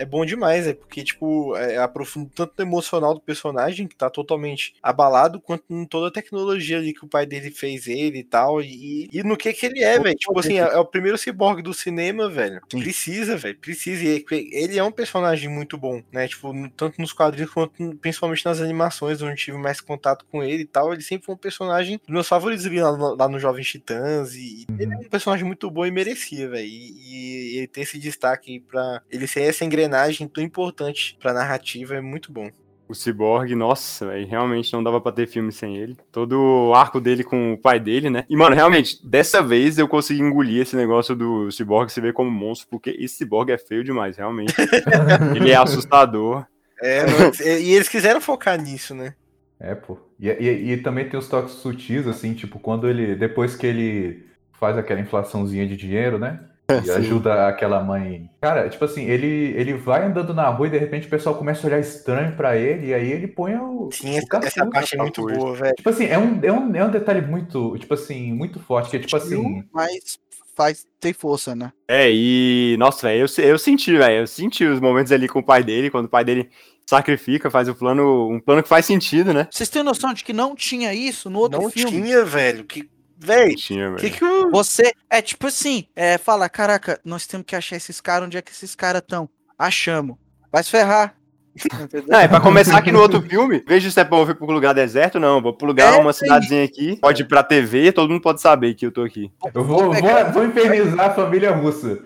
é 0.00 0.04
bom 0.06 0.24
demais, 0.24 0.66
é 0.66 0.72
porque, 0.72 1.04
tipo, 1.04 1.54
é, 1.56 1.76
aprofunda 1.76 2.30
tanto 2.34 2.54
no 2.56 2.64
emocional 2.64 3.12
do 3.12 3.20
personagem, 3.20 3.86
que 3.86 3.94
tá 3.94 4.08
totalmente 4.08 4.74
abalado, 4.82 5.38
quanto 5.38 5.64
em 5.68 5.84
toda 5.84 6.08
a 6.08 6.10
tecnologia 6.10 6.78
ali 6.78 6.94
que 6.94 7.04
o 7.04 7.08
pai 7.08 7.26
dele 7.26 7.50
fez 7.50 7.86
ele 7.86 8.20
e 8.20 8.24
tal, 8.24 8.62
e, 8.62 9.10
e 9.12 9.22
no 9.22 9.36
que 9.36 9.52
que 9.52 9.66
ele 9.66 9.84
é, 9.84 9.98
velho. 9.98 10.16
Tipo 10.16 10.40
assim, 10.40 10.54
é, 10.54 10.62
é 10.62 10.78
o 10.78 10.86
primeiro 10.86 11.18
Cyborg 11.18 11.60
do 11.60 11.74
cinema, 11.74 12.30
velho. 12.30 12.62
Precisa, 12.66 13.36
velho, 13.36 13.58
precisa. 13.58 14.02
E 14.02 14.24
ele 14.52 14.78
é 14.78 14.82
um 14.82 14.90
personagem 14.90 15.50
muito 15.50 15.76
bom, 15.76 16.02
né? 16.10 16.26
Tipo, 16.26 16.50
tanto 16.70 16.98
nos 16.98 17.12
quadrinhos 17.12 17.52
quanto 17.52 17.94
principalmente 17.96 18.44
nas 18.46 18.60
animações, 18.60 19.20
onde 19.20 19.32
eu 19.32 19.36
tive 19.36 19.58
mais 19.58 19.82
contato 19.82 20.24
com 20.30 20.42
ele 20.42 20.62
e 20.62 20.66
tal. 20.66 20.94
Ele 20.94 21.02
sempre 21.02 21.26
foi 21.26 21.34
um 21.34 21.38
personagem 21.38 21.98
dos 21.98 22.08
meus 22.08 22.26
favoritos 22.26 22.64
ali 22.64 22.80
lá 22.80 22.96
no, 22.96 23.14
lá 23.16 23.28
no 23.28 23.38
Jovens 23.38 23.68
Titãs. 23.68 24.34
E 24.34 24.64
ele 24.78 24.94
é 24.94 24.96
um 24.96 25.04
personagem 25.10 25.44
muito 25.44 25.70
bom 25.70 25.84
e 25.84 25.90
merecia, 25.90 26.48
velho. 26.48 26.66
E, 26.66 27.54
e 27.54 27.58
ele 27.58 27.66
ter 27.66 27.82
esse 27.82 27.98
destaque 27.98 28.60
pra 28.60 29.02
ele 29.10 29.26
ser 29.26 29.42
essa 29.42 29.62
engrenagem 29.62 29.89
tão 30.32 30.42
importante 30.44 31.16
pra 31.20 31.32
narrativa 31.32 31.94
é 31.94 32.00
muito 32.00 32.32
bom. 32.32 32.50
O 32.88 32.94
Cyborg, 32.94 33.54
nossa, 33.54 34.06
velho, 34.08 34.26
realmente 34.26 34.72
não 34.72 34.82
dava 34.82 35.00
pra 35.00 35.12
ter 35.12 35.28
filme 35.28 35.52
sem 35.52 35.76
ele. 35.76 35.96
Todo 36.10 36.32
o 36.70 36.74
arco 36.74 37.00
dele 37.00 37.22
com 37.22 37.52
o 37.52 37.58
pai 37.58 37.78
dele, 37.78 38.10
né? 38.10 38.24
E, 38.28 38.36
mano, 38.36 38.56
realmente, 38.56 38.98
dessa 39.08 39.40
vez 39.40 39.78
eu 39.78 39.86
consegui 39.86 40.20
engolir 40.20 40.62
esse 40.62 40.74
negócio 40.74 41.14
do 41.14 41.48
Cyborg 41.52 41.88
se 41.88 42.00
ver 42.00 42.12
como 42.12 42.28
monstro, 42.32 42.66
porque 42.68 42.90
esse 42.98 43.18
Cyborg 43.18 43.50
é 43.52 43.58
feio 43.58 43.84
demais, 43.84 44.16
realmente. 44.16 44.52
ele 45.36 45.52
é 45.52 45.54
assustador. 45.56 46.44
É, 46.82 47.04
não- 47.06 47.30
e 47.60 47.74
eles 47.74 47.88
quiseram 47.88 48.20
focar 48.20 48.60
nisso, 48.60 48.92
né? 48.92 49.14
É, 49.60 49.72
pô. 49.74 49.96
E, 50.18 50.28
e- 50.28 50.72
e 50.72 50.76
também 50.78 51.08
tem 51.08 51.18
os 51.20 51.28
toques 51.28 51.52
sutis, 51.54 52.08
assim, 52.08 52.34
tipo, 52.34 52.58
quando 52.58 52.88
ele. 52.88 53.14
Depois 53.14 53.54
que 53.54 53.66
ele 53.68 54.26
faz 54.58 54.76
aquela 54.76 55.00
inflaçãozinha 55.00 55.64
de 55.66 55.76
dinheiro, 55.76 56.18
né? 56.18 56.40
E 56.78 56.84
Sim. 56.84 56.90
ajuda 56.92 57.48
aquela 57.48 57.82
mãe. 57.82 58.30
Cara, 58.40 58.68
tipo 58.68 58.84
assim, 58.84 59.04
ele, 59.04 59.54
ele 59.56 59.74
vai 59.74 60.04
andando 60.06 60.32
na 60.32 60.48
rua 60.48 60.66
e 60.66 60.70
de 60.70 60.78
repente 60.78 61.06
o 61.06 61.10
pessoal 61.10 61.34
começa 61.34 61.66
a 61.66 61.68
olhar 61.68 61.80
estranho 61.80 62.36
pra 62.36 62.56
ele, 62.56 62.88
e 62.88 62.94
aí 62.94 63.10
ele 63.10 63.26
põe 63.26 63.56
o. 63.56 63.88
Sim, 63.92 64.18
o 64.18 64.36
essa, 64.36 64.66
parte 64.66 64.94
é 64.94 64.98
muito 64.98 65.26
boa, 65.26 65.54
velho. 65.54 65.74
Tipo 65.74 65.90
assim, 65.90 66.06
é 66.06 66.18
um, 66.18 66.40
é, 66.42 66.52
um, 66.52 66.76
é 66.76 66.84
um 66.84 66.90
detalhe 66.90 67.20
muito, 67.22 67.76
tipo 67.78 67.94
assim, 67.94 68.32
muito 68.32 68.60
forte, 68.60 68.90
que 68.90 68.96
é 68.96 69.00
tipo 69.00 69.16
assim. 69.16 69.64
Mas 69.72 70.18
faz, 70.56 70.86
tem 71.00 71.12
força, 71.12 71.54
né? 71.54 71.72
É, 71.88 72.10
e. 72.10 72.76
Nossa, 72.78 73.08
velho, 73.08 73.26
eu, 73.26 73.44
eu 73.44 73.58
senti, 73.58 73.96
velho. 73.96 74.20
Eu 74.20 74.26
senti 74.26 74.64
os 74.64 74.80
momentos 74.80 75.10
ali 75.10 75.28
com 75.28 75.38
o 75.38 75.44
pai 75.44 75.64
dele, 75.64 75.90
quando 75.90 76.06
o 76.06 76.10
pai 76.10 76.24
dele 76.24 76.50
sacrifica, 76.86 77.50
faz 77.50 77.68
o 77.68 77.74
plano. 77.74 78.28
Um 78.28 78.40
plano 78.40 78.62
que 78.62 78.68
faz 78.68 78.84
sentido, 78.84 79.32
né? 79.32 79.48
Vocês 79.50 79.68
têm 79.68 79.82
noção 79.82 80.12
de 80.12 80.22
que 80.24 80.32
não 80.32 80.54
tinha 80.54 80.92
isso 80.92 81.30
no 81.30 81.38
outro 81.38 81.62
Não 81.62 81.70
filme? 81.70 82.02
tinha, 82.02 82.24
velho. 82.24 82.64
Que, 82.64 82.88
velho, 83.20 83.54
Tinha, 83.56 83.94
que 83.96 84.10
que 84.10 84.24
o 84.24 84.50
Você 84.50 84.92
é 85.08 85.20
tipo 85.22 85.46
assim, 85.46 85.86
é, 85.94 86.18
fala, 86.18 86.48
caraca, 86.48 87.00
nós 87.04 87.26
temos 87.26 87.46
que 87.46 87.54
achar 87.54 87.76
esses 87.76 88.00
caras, 88.00 88.26
onde 88.26 88.36
é 88.38 88.42
que 88.42 88.50
esses 88.50 88.74
caras 88.74 89.02
estão? 89.02 89.28
Achamos. 89.58 90.16
Vai 90.50 90.62
se 90.64 90.70
ferrar. 90.70 91.14
Não, 92.06 92.18
é 92.20 92.28
pra 92.28 92.40
começar 92.40 92.78
aqui 92.78 92.92
no 92.92 93.00
outro 93.00 93.20
filme, 93.22 93.62
veja 93.66 93.90
se 93.90 94.00
é 94.00 94.04
bom 94.04 94.24
vir 94.24 94.36
pro 94.36 94.46
lugar 94.46 94.72
deserto, 94.72 95.18
não. 95.18 95.42
Vou 95.42 95.52
pro 95.52 95.66
lugar, 95.66 95.92
É, 95.94 95.96
uma 96.00 96.12
cidadezinha 96.12 96.64
aqui. 96.64 96.96
Pode 97.00 97.22
ir 97.22 97.24
pra 97.26 97.42
TV, 97.42 97.90
todo 97.90 98.08
mundo 98.08 98.22
pode 98.22 98.40
saber 98.40 98.74
que 98.74 98.86
eu 98.86 98.92
tô 98.92 99.02
aqui. 99.02 99.30
Eu 99.52 99.64
vou, 99.64 99.92
vou, 99.92 100.32
vou 100.32 100.44
infernizar 100.44 101.10
a 101.10 101.14
família 101.14 101.50
russa. 101.50 101.98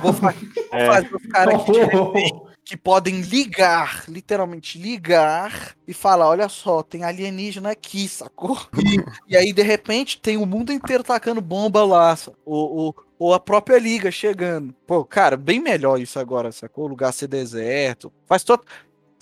Vou, 0.00 0.12
fa- 0.12 0.32
vou 0.32 0.80
É. 0.80 0.86
fazer 0.86 1.14
os 1.14 1.26
caras 1.26 1.62
que, 1.64 1.72
de 1.72 1.78
repente, 1.80 2.34
que 2.66 2.76
podem 2.76 3.20
ligar, 3.20 4.04
literalmente 4.08 4.76
ligar, 4.76 5.76
e 5.86 5.94
falar: 5.94 6.28
olha 6.28 6.48
só, 6.48 6.82
tem 6.82 7.04
alienígena 7.04 7.70
aqui, 7.70 8.08
sacou? 8.08 8.58
E, 8.76 8.96
e 9.32 9.36
aí, 9.36 9.52
de 9.52 9.62
repente, 9.62 10.20
tem 10.20 10.36
o 10.36 10.44
mundo 10.44 10.72
inteiro 10.72 11.04
tacando 11.04 11.40
bomba 11.40 11.84
lá, 11.84 12.18
ou, 12.44 12.76
ou, 12.76 12.96
ou 13.20 13.32
a 13.32 13.38
própria 13.38 13.78
liga 13.78 14.10
chegando. 14.10 14.74
Pô, 14.84 15.04
cara, 15.04 15.36
bem 15.36 15.60
melhor 15.60 16.00
isso 16.00 16.18
agora, 16.18 16.50
sacou? 16.50 16.86
O 16.86 16.88
lugar 16.88 17.12
ser 17.12 17.28
deserto. 17.28 18.12
Faz 18.26 18.42
todo. 18.42 18.64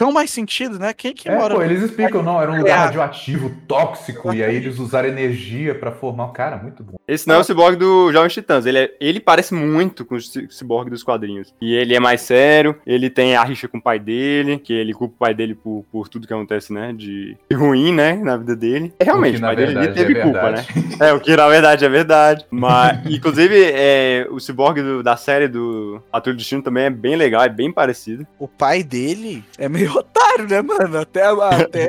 Tão 0.05 0.13
mais 0.13 0.31
sentido, 0.31 0.79
né? 0.79 0.93
Quem 0.93 1.15
que 1.15 1.27
É, 1.31 1.35
mora 1.35 1.55
pô, 1.55 1.63
eles 1.63 1.81
explicam, 1.83 2.23
não, 2.23 2.39
era 2.43 2.53
um 2.53 2.59
lugar 2.59 2.69
É. 2.69 2.85
radioativo, 2.85 3.51
tóxico, 3.67 4.35
e 4.35 4.45
aí 4.45 4.55
eles 4.57 4.79
usaram 4.79 5.09
energia 5.09 5.75
pra 5.75 5.91
formar. 5.93 6.29
Cara, 6.33 6.59
muito 6.59 6.83
bom. 6.85 6.93
Esse 7.09 7.27
não 7.27 7.37
é 7.37 7.39
o 7.39 7.45
Cyborg 7.45 7.77
do 7.79 8.13
Jovens 8.13 8.35
Titãs. 8.35 8.67
Ele, 8.67 8.79
é- 8.81 8.95
ele 9.01 9.19
parece 9.19 9.55
muito 9.55 10.05
com 10.05 10.17
o 10.17 10.21
Cy- 10.21 10.47
Cyborg 10.51 10.91
dos 10.91 11.03
quadrinhos. 11.03 11.55
E 11.59 11.75
ele 11.75 11.95
é 11.95 12.01
mais 12.01 12.21
sério, 12.21 12.77
ele 12.87 13.09
tem 13.09 13.35
a 13.35 13.43
rixa 13.45 13.67
com 13.67 13.79
o 13.79 13.83
pai 13.83 13.99
dele, 13.99 14.59
que 14.59 14.75
ele 14.75 14.93
culpa 14.93 15.15
o 15.15 15.19
pai 15.19 15.33
dele 15.35 15.55
por, 15.55 15.87
por 15.91 16.07
tudo 16.07 16.27
que 16.27 16.35
acontece, 16.35 16.71
né? 16.71 16.93
De 16.95 17.35
ruim, 17.51 17.91
né? 17.91 18.13
Na 18.23 18.37
vida 18.37 18.55
dele. 18.55 18.93
É, 18.99 19.05
realmente, 19.05 19.37
O 19.37 19.37
que, 19.37 19.41
pai 19.41 19.57
dele 19.57 19.75
verdade, 19.75 19.95
teve 19.95 20.19
é 20.19 20.23
culpa, 20.23 20.51
né? 20.51 20.65
É, 21.01 21.13
o 21.15 21.19
que 21.21 21.35
na 21.35 21.49
verdade 21.49 21.83
é 21.85 21.89
verdade. 21.89 22.45
Mas, 22.51 22.99
inclusive, 23.11 23.55
é, 23.73 24.27
o 24.31 24.39
Cyborg 24.39 24.83
do- 24.83 25.03
da 25.03 25.17
série 25.17 25.49
do 25.49 26.03
Patrulha 26.13 26.35
do 26.35 26.39
Destino 26.39 26.61
também 26.63 26.85
é 26.85 26.91
bem 26.91 27.17
legal, 27.17 27.43
é 27.43 27.49
bem 27.49 27.73
parecido. 27.73 28.27
O 28.39 28.47
pai 28.47 28.83
dele 28.83 29.43
é 29.59 29.69
meio 29.69 29.94
otário, 29.99 30.49
né, 30.49 30.61
mano? 30.63 30.99
Até, 30.99 31.23
até 31.25 31.89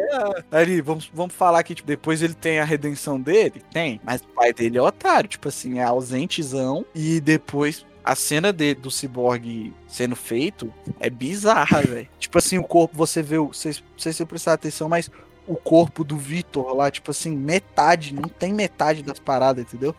ali, 0.52 0.82
vamos, 0.82 1.10
vamos 1.14 1.34
falar 1.34 1.64
que 1.64 1.76
tipo, 1.76 1.88
depois 1.88 2.22
ele 2.22 2.34
tem 2.34 2.60
a 2.60 2.64
redenção 2.66 3.20
dele? 3.20 3.62
Tem. 3.72 4.00
Mas 4.04 4.22
o 4.22 4.28
pai 4.28 4.54
dele 4.54 4.78
é 4.78 4.82
otário, 4.82 5.30
tipo 5.30 5.48
assim, 5.48 5.80
é 5.80 5.84
ausentezão. 5.84 6.86
E 6.94 7.20
depois 7.20 7.86
a 8.04 8.16
cena 8.16 8.54
dele, 8.54 8.80
do 8.80 8.92
ciborgue 8.92 9.74
sendo 9.88 10.16
feito 10.16 10.72
é 11.00 11.10
bizarra, 11.10 11.82
velho. 11.82 12.08
Tipo 12.20 12.38
assim, 12.38 12.58
o 12.58 12.64
corpo, 12.64 12.96
você 12.96 13.22
vê, 13.22 13.38
o- 13.38 13.48
vocês, 13.48 13.80
não 13.92 14.00
sei 14.00 14.12
se 14.14 14.18
você 14.18 14.26
prestar 14.26 14.54
atenção, 14.54 14.88
mas 14.88 15.10
o 15.48 15.56
corpo 15.56 16.04
do 16.04 16.18
Vitor 16.18 16.74
lá, 16.76 16.90
tipo 16.92 17.12
assim, 17.12 17.36
metade, 17.36 18.14
não 18.14 18.30
tem 18.30 18.54
metade 18.54 19.02
das 19.04 19.20
paradas, 19.20 19.64
entendeu? 19.64 19.96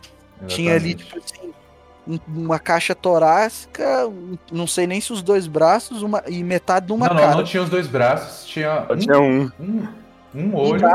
Tinha 0.47 0.75
ali, 0.75 0.89
Exatamente. 0.93 1.05
tipo 1.05 1.17
assim, 1.41 1.53
uma 2.27 2.59
caixa 2.59 2.95
torácica, 2.95 4.09
não 4.51 4.65
sei 4.65 4.87
nem 4.87 5.01
se 5.01 5.11
os 5.11 5.21
dois 5.21 5.47
braços 5.47 6.01
uma, 6.01 6.23
e 6.27 6.43
metade 6.43 6.87
de 6.87 6.93
uma 6.93 7.07
não, 7.07 7.15
não, 7.15 7.21
cara. 7.21 7.35
não 7.35 7.43
tinha 7.43 7.61
os 7.61 7.69
dois 7.69 7.87
braços, 7.87 8.45
tinha 8.45 8.87
um, 8.89 8.97
tinha 8.97 9.19
um. 9.19 9.51
um, 9.59 9.87
um 10.33 10.55
olho. 10.55 10.87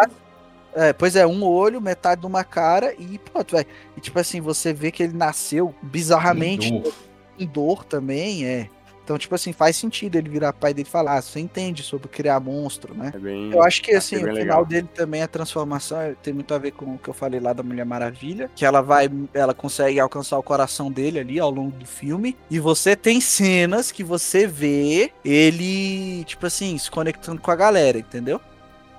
É, 0.75 0.93
pois 0.93 1.17
é, 1.17 1.27
um 1.27 1.45
olho, 1.45 1.83
metade 1.83 2.23
de 2.23 2.27
uma 2.27 2.43
cara 2.45 2.95
e 2.99 3.19
pronto, 3.19 3.55
velho. 3.55 3.67
E 3.97 4.01
tipo 4.01 4.19
assim, 4.19 4.41
você 4.41 4.73
vê 4.73 4.91
que 4.91 5.03
ele 5.03 5.13
nasceu 5.13 5.75
bizarramente 5.83 6.73
em 6.73 6.81
dor. 6.81 6.95
em 7.39 7.47
dor 7.47 7.85
também, 7.85 8.47
é. 8.47 8.69
Então, 9.13 9.19
tipo 9.19 9.35
assim, 9.35 9.53
faz 9.53 9.77
sentido 9.77 10.17
ele 10.17 10.31
virar 10.31 10.55
pai 10.55 10.73
dele 10.73 10.89
e 10.89 10.91
falar, 10.91 11.19
ah, 11.19 11.21
você 11.21 11.39
entende 11.39 11.83
sobre 11.83 12.09
criar 12.09 12.41
monstro, 12.41 12.95
né? 12.95 13.13
É 13.15 13.19
bem... 13.19 13.53
Eu 13.53 13.63
acho 13.63 13.83
que 13.83 13.93
é 13.93 13.99
assim, 13.99 14.17
bem 14.17 14.25
o 14.25 14.29
legal. 14.29 14.41
final 14.41 14.65
dele 14.65 14.89
também, 14.95 15.23
a 15.23 15.29
transformação, 15.29 16.01
é- 16.01 16.15
tem 16.23 16.33
muito 16.33 16.55
a 16.55 16.59
ver 16.59 16.71
com 16.71 16.95
o 16.95 16.99
que 16.99 17.11
eu 17.11 17.13
falei 17.13 17.39
lá 17.39 17.53
da 17.53 17.63
Mulher 17.63 17.85
Maravilha, 17.85 18.51
que 18.57 18.65
ela 18.65 18.81
vai, 18.81 19.11
ela 19.35 19.53
consegue 19.53 20.01
alcançar 20.01 20.39
o 20.39 20.43
coração 20.43 20.91
dele 20.91 21.19
ali 21.19 21.39
ao 21.39 21.51
longo 21.51 21.73
do 21.73 21.85
filme, 21.85 22.39
e 22.51 22.59
você 22.59 22.97
tem 22.97 23.21
cenas 23.21 23.93
que 23.93 24.03
você 24.03 24.47
vê 24.47 25.13
ele, 25.23 26.25
tipo 26.25 26.47
assim, 26.47 26.79
se 26.79 26.91
conectando 26.91 27.43
com 27.43 27.51
a 27.51 27.57
galera, 27.57 27.99
entendeu? 27.99 28.41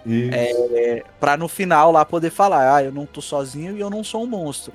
Isso. 0.05 0.29
É, 0.31 1.03
pra 1.19 1.35
no 1.35 1.47
final 1.47 1.91
lá 1.91 2.05
poder 2.05 2.29
falar, 2.29 2.75
ah, 2.75 2.83
eu 2.83 2.91
não 2.91 3.07
tô 3.07 3.19
sozinho 3.19 3.75
e 3.75 3.79
eu 3.79 3.89
não 3.89 4.03
sou 4.03 4.21
um 4.25 4.27
monstro. 4.27 4.73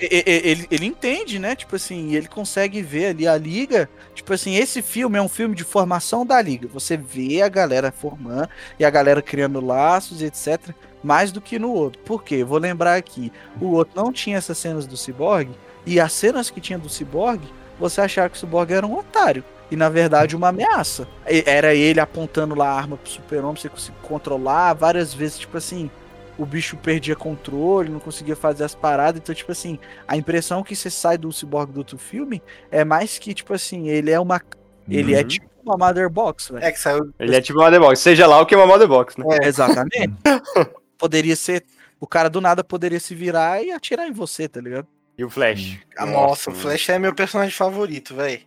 E- 0.00 0.04
e- 0.06 0.24
e- 0.26 0.50
Ele, 0.50 0.66
ele 0.70 0.86
entende, 0.86 1.38
né? 1.38 1.56
Tipo 1.56 1.76
assim, 1.76 2.08
e 2.10 2.16
ele 2.16 2.28
consegue 2.28 2.82
ver 2.82 3.06
ali 3.06 3.26
a 3.26 3.36
liga. 3.36 3.88
Tipo 4.14 4.32
assim, 4.34 4.54
esse 4.56 4.82
filme 4.82 5.18
é 5.18 5.22
um 5.22 5.28
filme 5.28 5.54
de 5.54 5.64
formação 5.64 6.24
da 6.26 6.40
liga. 6.40 6.68
Você 6.68 6.96
vê 6.96 7.40
a 7.42 7.48
galera 7.48 7.90
formando 7.92 8.48
e 8.78 8.84
a 8.84 8.90
galera 8.90 9.22
criando 9.22 9.60
laços, 9.64 10.20
etc. 10.22 10.74
Mais 11.02 11.32
do 11.32 11.40
que 11.40 11.58
no 11.58 11.70
outro. 11.72 12.00
Por 12.02 12.22
quê? 12.22 12.44
Vou 12.44 12.58
lembrar 12.58 12.96
aqui: 12.96 13.32
o 13.60 13.66
outro 13.72 13.94
não 14.02 14.12
tinha 14.12 14.36
essas 14.38 14.58
cenas 14.58 14.86
do 14.86 14.96
Cyborg. 14.96 15.50
E 15.86 15.98
as 16.00 16.12
cenas 16.12 16.50
que 16.50 16.60
tinha 16.60 16.78
do 16.78 16.88
Cyborg, 16.88 17.40
você 17.78 18.00
achava 18.00 18.28
que 18.28 18.36
o 18.36 18.40
Cyborg 18.40 18.72
era 18.72 18.86
um 18.86 18.98
otário. 18.98 19.44
E 19.70 19.76
na 19.76 19.88
verdade 19.88 20.36
uma 20.36 20.48
ameaça. 20.48 21.08
E- 21.28 21.42
Era 21.46 21.74
ele 21.74 22.00
apontando 22.00 22.54
lá 22.54 22.68
a 22.70 22.76
arma 22.76 22.96
pro 22.96 23.10
super-homem, 23.10 23.56
você 23.60 23.68
conseguia 23.68 23.98
controlar 24.02 24.74
várias 24.74 25.12
vezes, 25.14 25.38
tipo 25.38 25.56
assim, 25.56 25.90
o 26.38 26.44
bicho 26.46 26.76
perdia 26.76 27.16
controle, 27.16 27.90
não 27.90 27.98
conseguia 28.00 28.36
fazer 28.36 28.64
as 28.64 28.74
paradas. 28.74 29.20
Então, 29.22 29.34
tipo 29.34 29.52
assim, 29.52 29.78
a 30.06 30.16
impressão 30.16 30.62
que 30.62 30.76
você 30.76 30.90
sai 30.90 31.16
do 31.16 31.32
Cyborg 31.32 31.72
do 31.72 31.78
outro 31.78 31.98
filme 31.98 32.42
é 32.70 32.84
mais 32.84 33.18
que, 33.18 33.32
tipo 33.34 33.54
assim, 33.54 33.88
ele 33.88 34.10
é 34.10 34.20
uma. 34.20 34.40
Ele 34.88 35.14
é 35.14 35.22
Uhum. 35.22 35.28
tipo 35.28 35.46
uma 35.64 35.76
Mother 35.76 36.08
Box, 36.08 36.52
velho. 36.52 36.64
É 36.64 36.70
que 36.70 36.78
saiu. 36.78 37.12
Ele 37.18 37.34
é 37.34 37.40
tipo 37.40 37.58
uma 37.58 37.64
Mother 37.64 37.80
Box, 37.80 38.00
seja 38.00 38.26
lá 38.26 38.40
o 38.40 38.46
que 38.46 38.54
é 38.54 38.58
uma 38.58 38.66
Mother 38.66 38.86
Box, 38.86 39.18
né? 39.18 39.24
Exatamente. 39.42 40.14
poderia 40.98 41.34
ser. 41.36 41.64
O 41.98 42.06
cara 42.06 42.28
do 42.28 42.40
nada 42.40 42.62
poderia 42.62 43.00
se 43.00 43.14
virar 43.14 43.62
e 43.62 43.72
atirar 43.72 44.06
em 44.06 44.12
você, 44.12 44.48
tá 44.48 44.60
ligado? 44.60 44.86
E 45.16 45.24
o 45.24 45.30
Flash. 45.30 45.78
Nossa, 45.98 46.50
o 46.50 46.52
mano. 46.52 46.62
Flash 46.62 46.88
é 46.90 46.98
meu 46.98 47.14
personagem 47.14 47.52
favorito, 47.52 48.14
velho. 48.14 48.40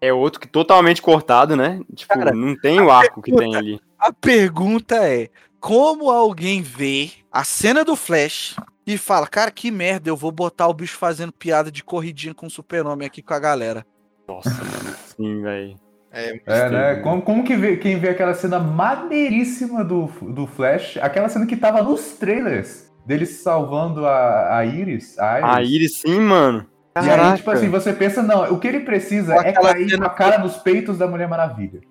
É 0.00 0.12
outro 0.12 0.38
que 0.38 0.46
totalmente 0.46 1.02
cortado, 1.02 1.56
né? 1.56 1.80
Tipo, 1.94 2.14
Cara, 2.14 2.32
não 2.32 2.54
tem 2.54 2.80
o 2.80 2.90
arco 2.90 3.20
que 3.22 3.34
tem 3.34 3.56
ali. 3.56 3.80
A 3.98 4.12
pergunta 4.12 4.96
é: 4.96 5.28
como 5.68 6.10
alguém 6.10 6.62
vê 6.62 7.10
a 7.30 7.44
cena 7.44 7.84
do 7.84 7.94
Flash 7.94 8.56
e 8.86 8.96
fala, 8.96 9.26
cara, 9.26 9.50
que 9.50 9.70
merda, 9.70 10.08
eu 10.08 10.16
vou 10.16 10.32
botar 10.32 10.66
o 10.66 10.72
bicho 10.72 10.96
fazendo 10.96 11.30
piada 11.30 11.70
de 11.70 11.84
corridinha 11.84 12.32
com 12.32 12.46
o 12.46 12.50
super-homem 12.50 13.06
aqui 13.06 13.20
com 13.20 13.34
a 13.34 13.38
galera? 13.38 13.84
Nossa, 14.26 14.48
mano. 14.48 14.96
Sim, 15.14 15.42
velho. 15.42 15.76
É, 16.10 16.40
É, 16.46 16.70
né? 16.70 16.94
Como, 17.02 17.20
como 17.20 17.44
que 17.44 17.54
vê, 17.54 17.76
quem 17.76 17.98
vê 17.98 18.08
aquela 18.08 18.32
cena 18.32 18.58
maneiríssima 18.58 19.84
do, 19.84 20.06
do 20.22 20.46
Flash, 20.46 20.96
aquela 21.02 21.28
cena 21.28 21.44
que 21.44 21.54
tava 21.54 21.82
nos 21.82 22.12
trailers, 22.12 22.90
dele 23.04 23.26
salvando 23.26 24.06
a, 24.06 24.56
a 24.56 24.64
Iris, 24.64 25.18
a 25.18 25.38
Iris. 25.38 25.54
A 25.54 25.62
Iris, 25.62 26.00
sim, 26.00 26.18
mano. 26.18 26.66
E 26.96 27.00
aí, 27.00 27.06
Caraca. 27.08 27.36
tipo 27.36 27.50
assim, 27.50 27.68
você 27.68 27.92
pensa, 27.92 28.22
não, 28.22 28.54
o 28.54 28.58
que 28.58 28.66
ele 28.68 28.80
precisa 28.80 29.34
é 29.34 29.50
aquela 29.50 29.74
cair 29.74 29.90
cena- 29.90 30.06
a 30.06 30.10
cara 30.10 30.38
nos 30.38 30.56
peitos 30.56 30.96
da 30.96 31.06
Mulher 31.06 31.28
Maravilha. 31.28 31.82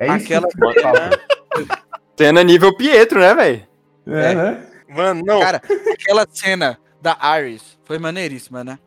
É 0.00 0.06
isso 0.16 0.24
Aquela 0.24 0.48
que 0.48 0.58
falta. 0.58 1.20
Cena 2.16 2.42
nível 2.42 2.74
Pietro, 2.76 3.20
né, 3.20 3.34
velho? 3.34 3.66
É, 4.06 4.34
né? 4.34 4.66
Mano, 4.88 5.22
não, 5.24 5.40
cara, 5.40 5.60
Cara, 5.60 5.80
aquela 5.92 6.26
cena 6.30 6.78
da 7.02 7.18
Iris 7.40 7.78
foi 7.84 7.98
maneiríssima, 7.98 8.64
né? 8.64 8.78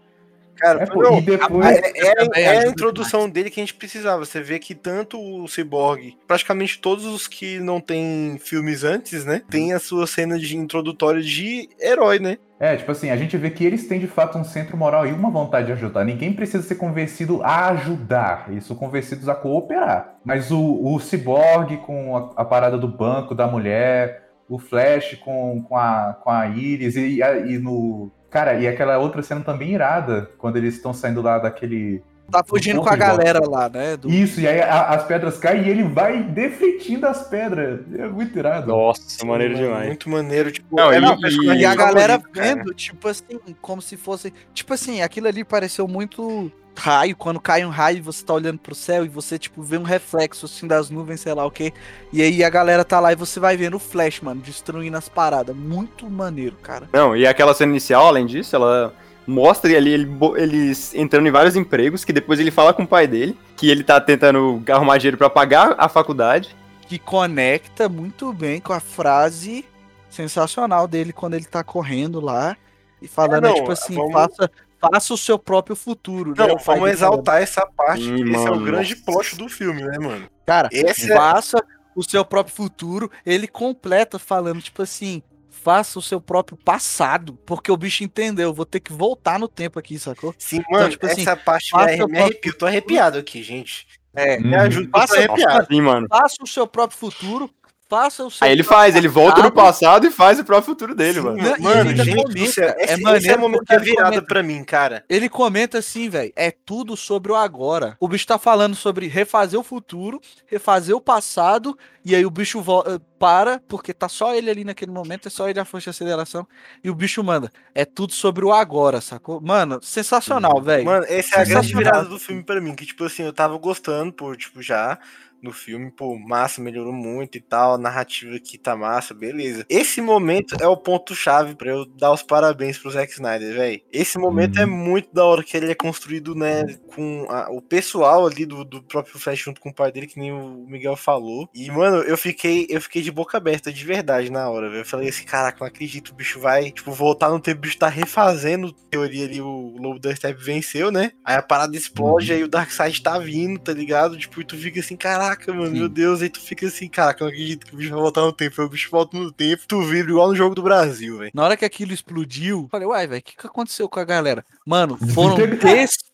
É, 0.63 0.85
pô, 0.85 1.01
não, 1.03 1.21
depois. 1.21 1.65
É, 1.67 1.91
é- 2.09 2.15
também 2.15 2.43
é 2.43 2.57
a 2.59 2.67
introdução 2.67 3.29
dele 3.29 3.49
que 3.49 3.59
a 3.59 3.63
gente 3.63 3.73
precisava. 3.73 4.25
Você 4.25 4.41
vê 4.41 4.59
que 4.59 4.73
tanto 4.75 5.19
o 5.19 5.47
Cyborg, 5.47 6.17
praticamente 6.27 6.79
todos 6.79 7.05
os 7.05 7.27
que 7.27 7.59
não 7.59 7.79
tem 7.79 8.37
filmes 8.39 8.83
antes, 8.83 9.25
né? 9.25 9.41
Tem 9.49 9.73
a 9.73 9.79
sua 9.79 10.05
cena 10.07 10.37
de 10.37 10.55
introdutória 10.57 11.21
de 11.21 11.69
herói, 11.79 12.19
né? 12.19 12.37
É, 12.59 12.75
tipo 12.75 12.91
assim, 12.91 13.09
a 13.09 13.15
gente 13.15 13.37
vê 13.37 13.49
que 13.49 13.63
eles 13.63 13.87
têm 13.87 14.01
de 14.01 14.07
fato 14.07 14.37
um 14.37 14.43
centro 14.43 14.75
moral 14.75 15.07
e 15.07 15.13
uma 15.13 15.29
vontade 15.29 15.67
de 15.67 15.71
ajudar. 15.73 16.03
Ninguém 16.03 16.33
precisa 16.33 16.61
ser 16.61 16.75
convencido 16.75 17.41
a 17.41 17.69
ajudar, 17.69 18.49
são 18.61 18.75
convencidos 18.75 19.29
a 19.29 19.35
cooperar. 19.35 20.15
Mas 20.25 20.51
o, 20.51 20.59
o 20.83 20.99
Cyborg 20.99 21.77
com 21.77 22.17
a, 22.17 22.41
a 22.41 22.43
parada 22.43 22.77
do 22.77 22.87
banco 22.87 23.33
da 23.33 23.47
mulher, 23.47 24.29
o 24.49 24.59
Flash 24.59 25.15
com, 25.23 25.63
com, 25.69 25.77
a, 25.77 26.17
com 26.21 26.29
a 26.29 26.47
Iris 26.47 26.97
e, 26.97 27.23
a- 27.23 27.37
e 27.39 27.57
no. 27.57 28.11
Cara, 28.29 28.53
e 28.59 28.67
aquela 28.67 28.97
outra 28.97 29.21
cena 29.23 29.41
também 29.41 29.73
irada, 29.73 30.29
quando 30.37 30.57
eles 30.57 30.75
estão 30.75 30.93
saindo 30.93 31.21
lá 31.21 31.39
daquele. 31.39 32.01
Tá 32.31 32.43
fugindo 32.43 32.75
Do 32.75 32.83
com 32.83 32.89
a 32.89 32.95
galera 32.95 33.39
lá, 33.43 33.67
né? 33.67 33.97
Do... 33.97 34.07
Isso, 34.07 34.39
e 34.39 34.47
aí 34.47 34.61
a- 34.61 34.89
as 34.89 35.03
pedras 35.05 35.39
caem 35.39 35.63
e 35.65 35.69
ele 35.69 35.83
vai 35.83 36.21
defletindo 36.21 37.07
as 37.07 37.27
pedras. 37.27 37.79
É 37.97 38.07
muito 38.07 38.37
irado. 38.37 38.67
Nossa, 38.67 39.25
maneiro 39.25 39.55
Mano, 39.55 39.65
demais. 39.65 39.87
Muito 39.87 40.09
maneiro. 40.11 40.51
Tipo, 40.51 40.75
Não, 40.75 40.91
era 40.91 41.07
e- 41.07 41.09
um 41.09 41.19
personagem 41.19 41.61
E 41.63 41.65
a 41.65 41.73
galera 41.73 42.21
vendo, 42.31 42.71
tipo 42.75 43.07
assim, 43.07 43.39
como 43.59 43.81
se 43.81 43.97
fosse. 43.97 44.31
Tipo 44.53 44.75
assim, 44.75 45.01
aquilo 45.01 45.27
ali 45.27 45.43
pareceu 45.43 45.87
muito 45.87 46.51
raio. 46.79 47.15
Quando 47.15 47.39
cai 47.39 47.63
um 47.65 47.69
raio, 47.69 48.01
você 48.03 48.23
tá 48.25 48.33
olhando 48.33 48.57
pro 48.57 48.73
céu 48.73 49.05
e 49.05 49.07
você, 49.09 49.37
tipo, 49.37 49.61
vê 49.61 49.77
um 49.77 49.83
reflexo 49.83 50.45
assim 50.45 50.65
das 50.67 50.89
nuvens, 50.89 51.19
sei 51.21 51.33
lá 51.33 51.45
o 51.45 51.51
quê. 51.51 51.73
E 52.11 52.21
aí 52.21 52.43
a 52.43 52.49
galera 52.49 52.83
tá 52.83 52.99
lá 52.99 53.11
e 53.11 53.15
você 53.15 53.39
vai 53.39 53.55
vendo 53.57 53.75
o 53.75 53.79
Flash, 53.79 54.21
mano, 54.21 54.41
destruindo 54.41 54.97
as 54.97 55.07
paradas. 55.09 55.55
Muito 55.55 56.09
maneiro, 56.09 56.55
cara. 56.63 56.89
Não, 56.93 57.15
e 57.15 57.27
aquela 57.27 57.53
cena 57.53 57.71
inicial, 57.71 58.07
além 58.07 58.25
disso, 58.25 58.55
ela 58.55 58.93
mostra 59.27 59.69
ali 59.77 59.91
ele, 59.91 60.09
eles 60.37 60.95
entrando 60.95 61.27
em 61.27 61.31
vários 61.31 61.55
empregos, 61.55 62.03
que 62.03 62.11
depois 62.11 62.39
ele 62.39 62.49
fala 62.49 62.73
com 62.73 62.81
o 62.83 62.87
pai 62.87 63.05
dele, 63.05 63.37
que 63.55 63.69
ele 63.69 63.83
tá 63.83 64.01
tentando 64.01 64.63
arrumar 64.71 64.97
dinheiro 64.97 65.17
pra 65.17 65.29
pagar 65.29 65.75
a 65.77 65.87
faculdade. 65.87 66.55
Que 66.87 66.97
conecta 66.97 67.87
muito 67.87 68.33
bem 68.33 68.59
com 68.59 68.73
a 68.73 68.79
frase 68.79 69.63
sensacional 70.09 70.87
dele 70.87 71.13
quando 71.13 71.35
ele 71.35 71.45
tá 71.45 71.63
correndo 71.63 72.19
lá 72.19 72.57
e 72.99 73.07
falando, 73.07 73.45
É, 73.45 73.49
não, 73.49 73.53
tipo 73.55 73.71
assim, 73.71 73.93
vamos- 73.95 74.13
faça, 74.13 74.51
faça 74.79 75.13
o 75.13 75.17
seu 75.17 75.37
próprio 75.39 75.75
futuro. 75.75 76.31
né? 76.37 76.47
Não, 76.47 76.55
O 76.55 76.63
pai 76.63 76.75
vamos 76.77 76.89
exaltar 76.91 77.41
essa 77.41 77.65
parte. 77.65 78.03
Sim, 78.03 78.23
esse 78.23 78.35
é 78.47 78.49
o 78.49 78.55
mano, 78.55 78.65
grande 78.65 78.95
plot 78.95 79.35
do 79.35 79.49
filme, 79.49 79.83
né, 79.83 79.97
mano? 79.99 80.29
Cara, 80.45 80.69
Esse 80.71 81.11
é- 81.11 81.15
faça 81.15 81.57
o 81.95 82.03
seu 82.03 82.23
próprio 82.25 82.55
futuro. 82.55 83.11
Ele 83.25 83.47
completa 83.47 84.17
falando, 84.17 84.61
tipo 84.61 84.81
assim, 84.81 85.21
faça 85.49 85.99
o 85.99 86.01
seu 86.01 86.21
próprio 86.21 86.57
passado. 86.57 87.37
Porque 87.45 87.71
o 87.71 87.77
bicho 87.77 88.03
entendeu, 88.03 88.53
vou 88.53 88.65
ter 88.65 88.79
que 88.79 88.93
voltar 88.93 89.37
no 89.39 89.47
tempo 89.47 89.77
aqui, 89.77 89.99
sacou? 89.99 90.33
Sim, 90.37 90.61
mano, 90.69 90.89
tipo 90.89 91.05
assim, 91.05 91.21
essa 91.21 91.35
parte 91.35 91.69
faça 91.71 91.91
me, 91.91 91.97
próprio 91.97 92.21
arrepio. 92.23 92.57
Tô 92.57 92.65
arrepiado 92.65 93.17
aqui, 93.17 93.43
gente. 93.43 93.85
É. 94.15 94.39
Me 94.39 94.55
ajuda, 94.55 94.89
Faça- 94.91 95.17
arrepiado. 95.17 95.67
Sim, 95.67 95.81
mano. 95.81 96.07
Faça 96.09 96.35
o 96.41 96.47
seu 96.47 96.65
próprio 96.65 96.97
futuro. 96.97 97.49
Faça 97.89 98.23
o 98.23 98.29
seu. 98.29 98.45
Aí 98.45 98.51
ele 98.53 98.61
faz, 98.61 98.95
ele 98.95 99.07
volta 99.07 99.41
no 99.41 99.51
passado. 99.51 100.05
e 100.05 100.11
faz 100.11 100.39
o 100.39 100.43
próprio 100.43 100.67
futuro 100.67 100.93
dele, 100.93 101.15
Sim, 101.15 101.21
mano. 101.21 101.37
Não, 101.41 101.59
mano, 101.59 101.89
gente 101.89 102.11
comenta, 102.11 102.39
do 102.39 102.45
céu. 102.45 102.69
é 102.69 102.83
Esse, 102.83 102.83
esse 102.83 102.93
é 102.93 102.97
maneiro 103.03 103.37
o 103.37 103.41
momento 103.41 103.63
da 103.65 103.77
virada 103.79 104.09
comenta. 104.09 104.21
pra 104.27 104.43
mim, 104.43 104.63
cara. 104.63 105.03
Ele 105.09 105.27
comenta 105.27 105.79
assim, 105.79 106.07
velho, 106.07 106.31
é 106.35 106.51
tudo 106.51 106.95
sobre 106.95 107.31
o 107.31 107.35
agora. 107.35 107.97
O 107.99 108.07
bicho 108.07 108.27
tá 108.27 108.37
falando 108.37 108.75
sobre 108.75 109.07
refazer 109.07 109.59
o 109.59 109.63
futuro, 109.63 110.21
refazer 110.45 110.95
o 110.95 111.01
passado, 111.01 111.75
e 112.05 112.13
aí 112.15 112.23
o 112.23 112.29
bicho 112.29 112.59
eh, 112.85 112.99
para, 113.17 113.59
porque 113.67 113.91
tá 113.91 114.07
só 114.07 114.35
ele 114.35 114.51
ali 114.51 114.63
naquele 114.63 114.91
momento, 114.91 115.27
é 115.27 115.31
só 115.31 115.49
ele 115.49 115.59
a 115.59 115.65
força 115.65 115.85
de 115.85 115.89
aceleração, 115.89 116.47
e 116.83 116.91
o 116.91 116.95
bicho 116.95 117.23
manda. 117.23 117.51
É 117.73 117.85
tudo 117.85 118.13
sobre 118.13 118.45
o 118.45 118.53
agora, 118.53 119.01
sacou? 119.01 119.41
Mano, 119.41 119.79
sensacional, 119.81 120.61
velho. 120.61 120.85
Mano, 120.85 121.05
essa 121.09 121.37
é 121.37 121.41
a 121.41 121.45
grande 121.45 121.75
virada 121.75 122.05
do 122.05 122.19
filme 122.19 122.43
pra 122.43 122.61
mim. 122.61 122.75
Que, 122.75 122.85
tipo 122.85 123.03
assim, 123.03 123.23
eu 123.23 123.33
tava 123.33 123.57
gostando, 123.57 124.13
por, 124.13 124.37
tipo, 124.37 124.61
já 124.61 124.99
no 125.41 125.51
filme, 125.53 125.91
pô, 125.91 126.17
massa, 126.17 126.61
melhorou 126.61 126.93
muito 126.93 127.37
e 127.37 127.41
tal. 127.41 127.73
A 127.73 127.77
narrativa 127.77 128.35
aqui 128.35 128.57
tá 128.57 128.75
massa, 128.75 129.13
beleza. 129.13 129.65
Esse 129.69 130.01
momento 130.01 130.55
é 130.61 130.67
o 130.67 130.77
ponto-chave 130.77 131.55
pra 131.55 131.69
eu 131.71 131.85
dar 131.85 132.11
os 132.11 132.21
parabéns 132.23 132.77
pro 132.77 132.91
Zack 132.91 133.11
Snyder, 133.13 133.53
velho. 133.53 133.81
Esse 133.91 134.17
momento 134.17 134.57
Uhum. 134.57 134.63
é 134.63 134.65
muito 134.65 135.13
da 135.13 135.23
hora 135.25 135.43
que 135.43 135.55
ele 135.55 135.71
é 135.71 135.75
construído, 135.75 136.35
né, 136.35 136.63
com 136.93 137.25
a- 137.29 137.49
o 137.51 137.61
pessoal 137.61 138.25
ali 138.27 138.45
do, 138.45 138.63
do 138.63 138.81
próprio 138.83 139.19
Flash 139.19 139.39
junto 139.39 139.61
com 139.61 139.69
o 139.69 139.73
pai 139.73 139.91
dele, 139.91 140.07
que 140.07 140.19
nem 140.19 140.31
o 140.31 140.65
Miguel 140.67 140.95
falou. 140.95 141.49
E, 141.53 141.69
mano, 141.71 141.97
eu 142.03 142.17
fiquei, 142.17 142.65
eu 142.69 142.81
fiquei 142.81 143.01
de 143.01 143.11
boca 143.11 143.37
aberta 143.37 143.71
de 143.71 143.85
verdade 143.85 144.31
na 144.31 144.49
hora, 144.49 144.69
velho. 144.69 144.81
Eu 144.81 144.85
falei 144.85 145.09
assim, 145.09 145.23
caraca, 145.25 145.57
não 145.61 145.67
acredito, 145.67 146.09
o 146.09 146.15
bicho 146.15 146.39
vai, 146.39 146.71
tipo, 146.71 146.91
voltar 146.91 147.29
no 147.29 147.39
tempo, 147.39 147.59
o 147.59 147.61
bicho 147.61 147.77
tá 147.77 147.87
refazendo 147.89 148.71
teoria 148.89 149.25
ali, 149.25 149.41
o 149.41 149.75
Lobo 149.79 149.99
da 149.99 150.15
Step 150.15 150.41
venceu, 150.43 150.91
né? 150.91 151.11
Aí 151.23 151.35
a 151.35 151.41
parada 151.41 151.75
explode, 151.75 152.31
Uhum. 152.31 152.37
aí 152.37 152.43
o 152.43 152.47
Darkseid 152.47 153.01
tá 153.01 153.17
vindo, 153.19 153.59
tá 153.59 153.71
ligado? 153.73 154.17
Tipo, 154.17 154.41
e 154.41 154.43
tu 154.45 154.57
fica 154.57 154.79
assim, 154.79 154.95
caraca, 154.97 155.28
mano, 155.53 155.67
Sim. 155.67 155.79
meu 155.79 155.89
Deus, 155.89 156.21
aí 156.21 156.29
tu 156.29 156.39
fica 156.39 156.67
assim, 156.67 156.87
caraca, 156.87 157.23
eu 157.23 157.27
não 157.27 157.33
acredito 157.33 157.65
que 157.65 157.73
o 157.73 157.77
bicho 157.77 157.91
vai 157.91 157.99
voltar 157.99 158.21
no 158.21 158.33
tempo. 158.33 158.61
Aí 158.61 158.67
o 158.67 158.69
bicho 158.69 158.89
volta 158.91 159.17
no 159.17 159.31
tempo, 159.31 159.63
tu 159.67 159.81
vibra 159.81 160.11
igual 160.11 160.29
no 160.29 160.35
jogo 160.35 160.55
do 160.55 160.61
Brasil, 160.63 161.17
velho. 161.17 161.31
Na 161.33 161.43
hora 161.43 161.57
que 161.57 161.65
aquilo 161.65 161.93
explodiu, 161.93 162.67
falei, 162.71 162.87
uai, 162.87 163.07
velho, 163.07 163.19
o 163.19 163.23
que, 163.23 163.35
que 163.35 163.47
aconteceu 163.47 163.87
com 163.87 163.99
a 163.99 164.05
galera? 164.05 164.45
Mano, 164.65 164.97
foram. 165.13 165.37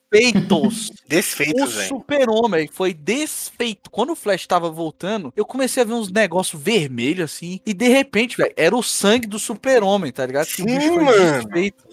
desfeitos. 0.11 0.89
O 0.89 0.93
Desfeitos, 1.07 1.73
velho. 1.75 1.87
super-homem 1.87 2.67
foi 2.71 2.93
desfeito. 2.93 3.89
Quando 3.91 4.11
o 4.11 4.15
Flash 4.15 4.47
tava 4.47 4.69
voltando, 4.69 5.31
eu 5.35 5.45
comecei 5.45 5.83
a 5.83 5.85
ver 5.85 5.93
uns 5.93 6.11
negócios 6.11 6.61
vermelhos 6.61 7.31
assim. 7.31 7.59
E 7.65 7.73
de 7.73 7.87
repente, 7.87 8.37
velho, 8.37 8.53
era 8.57 8.75
o 8.75 8.81
sangue 8.83 9.27
do 9.27 9.37
super-homem, 9.39 10.11
tá 10.11 10.25
ligado? 10.25 10.45
O 10.45 10.49
Sim, 10.49 10.65
bicho 10.65 10.93
foi 10.93 11.03
mano. 11.03 11.43
desfeito. 11.43 11.83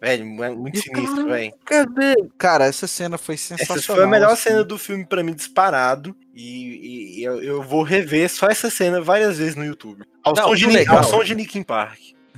Velho, 0.00 0.44
é 0.44 0.50
muito 0.50 0.78
E, 0.78 0.82
sinistro, 0.82 1.26
velho. 1.26 1.52
Cadê? 1.64 2.14
Cara, 2.38 2.66
essa 2.66 2.86
cena 2.86 3.16
foi 3.18 3.36
sensacional. 3.36 3.78
Essa 3.78 3.94
foi 3.94 4.04
a 4.04 4.06
melhor 4.06 4.32
assim. 4.32 4.42
cena 4.50 4.64
do 4.64 4.78
filme 4.78 5.04
pra 5.04 5.22
mim 5.22 5.34
disparado. 5.34 6.16
E, 6.34 7.18
e 7.20 7.24
eu, 7.24 7.42
eu 7.42 7.62
vou 7.62 7.82
rever 7.82 8.28
só 8.28 8.46
essa 8.48 8.68
cena 8.68 9.00
várias 9.00 9.38
vezes 9.38 9.54
no 9.56 9.64
YouTube. 9.64 10.04
Ao, 10.22 10.34
Não, 10.34 10.48
som, 10.48 10.54
de, 10.54 10.66
legal. 10.66 10.98
ao 10.98 11.04
som 11.04 11.22
de 11.24 11.34
Linkin 11.34 11.62
Park. 11.62 11.98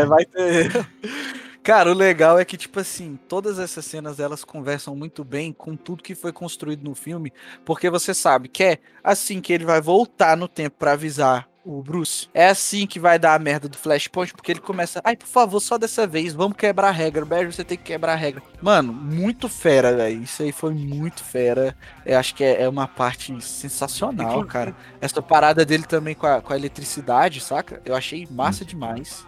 É, 0.00 0.04
vai 0.04 0.24
ter. 0.26 0.86
Cara, 1.68 1.90
o 1.90 1.94
legal 1.94 2.38
é 2.38 2.46
que, 2.46 2.56
tipo 2.56 2.80
assim, 2.80 3.18
todas 3.28 3.58
essas 3.58 3.84
cenas 3.84 4.18
elas 4.18 4.42
conversam 4.42 4.96
muito 4.96 5.22
bem 5.22 5.52
com 5.52 5.76
tudo 5.76 6.02
que 6.02 6.14
foi 6.14 6.32
construído 6.32 6.82
no 6.82 6.94
filme, 6.94 7.30
porque 7.62 7.90
você 7.90 8.14
sabe 8.14 8.48
que 8.48 8.64
é 8.64 8.78
assim 9.04 9.38
que 9.38 9.52
ele 9.52 9.66
vai 9.66 9.78
voltar 9.78 10.34
no 10.34 10.48
tempo 10.48 10.76
pra 10.78 10.92
avisar 10.92 11.46
o 11.62 11.82
Bruce. 11.82 12.26
É 12.32 12.48
assim 12.48 12.86
que 12.86 12.98
vai 12.98 13.18
dar 13.18 13.34
a 13.34 13.38
merda 13.38 13.68
do 13.68 13.76
Flashpoint, 13.76 14.32
porque 14.32 14.50
ele 14.50 14.60
começa, 14.60 15.02
ai, 15.04 15.14
por 15.14 15.26
favor, 15.26 15.60
só 15.60 15.76
dessa 15.76 16.06
vez, 16.06 16.32
vamos 16.32 16.56
quebrar 16.56 16.88
a 16.88 16.90
regra. 16.90 17.26
Barry, 17.26 17.52
você 17.52 17.62
tem 17.62 17.76
que 17.76 17.84
quebrar 17.84 18.14
a 18.14 18.16
regra. 18.16 18.42
Mano, 18.62 18.90
muito 18.90 19.46
fera, 19.46 19.94
velho. 19.94 20.22
Isso 20.22 20.42
aí 20.42 20.52
foi 20.52 20.72
muito 20.72 21.22
fera. 21.22 21.76
Eu 22.06 22.18
acho 22.18 22.34
que 22.34 22.44
é, 22.44 22.62
é 22.62 22.68
uma 22.70 22.88
parte 22.88 23.38
sensacional, 23.42 24.42
cara. 24.46 24.74
Essa 25.02 25.20
parada 25.20 25.66
dele 25.66 25.84
também 25.84 26.14
com 26.14 26.26
a, 26.26 26.40
com 26.40 26.50
a 26.50 26.56
eletricidade, 26.56 27.42
saca? 27.42 27.82
Eu 27.84 27.94
achei 27.94 28.26
massa 28.30 28.64
demais. 28.64 29.26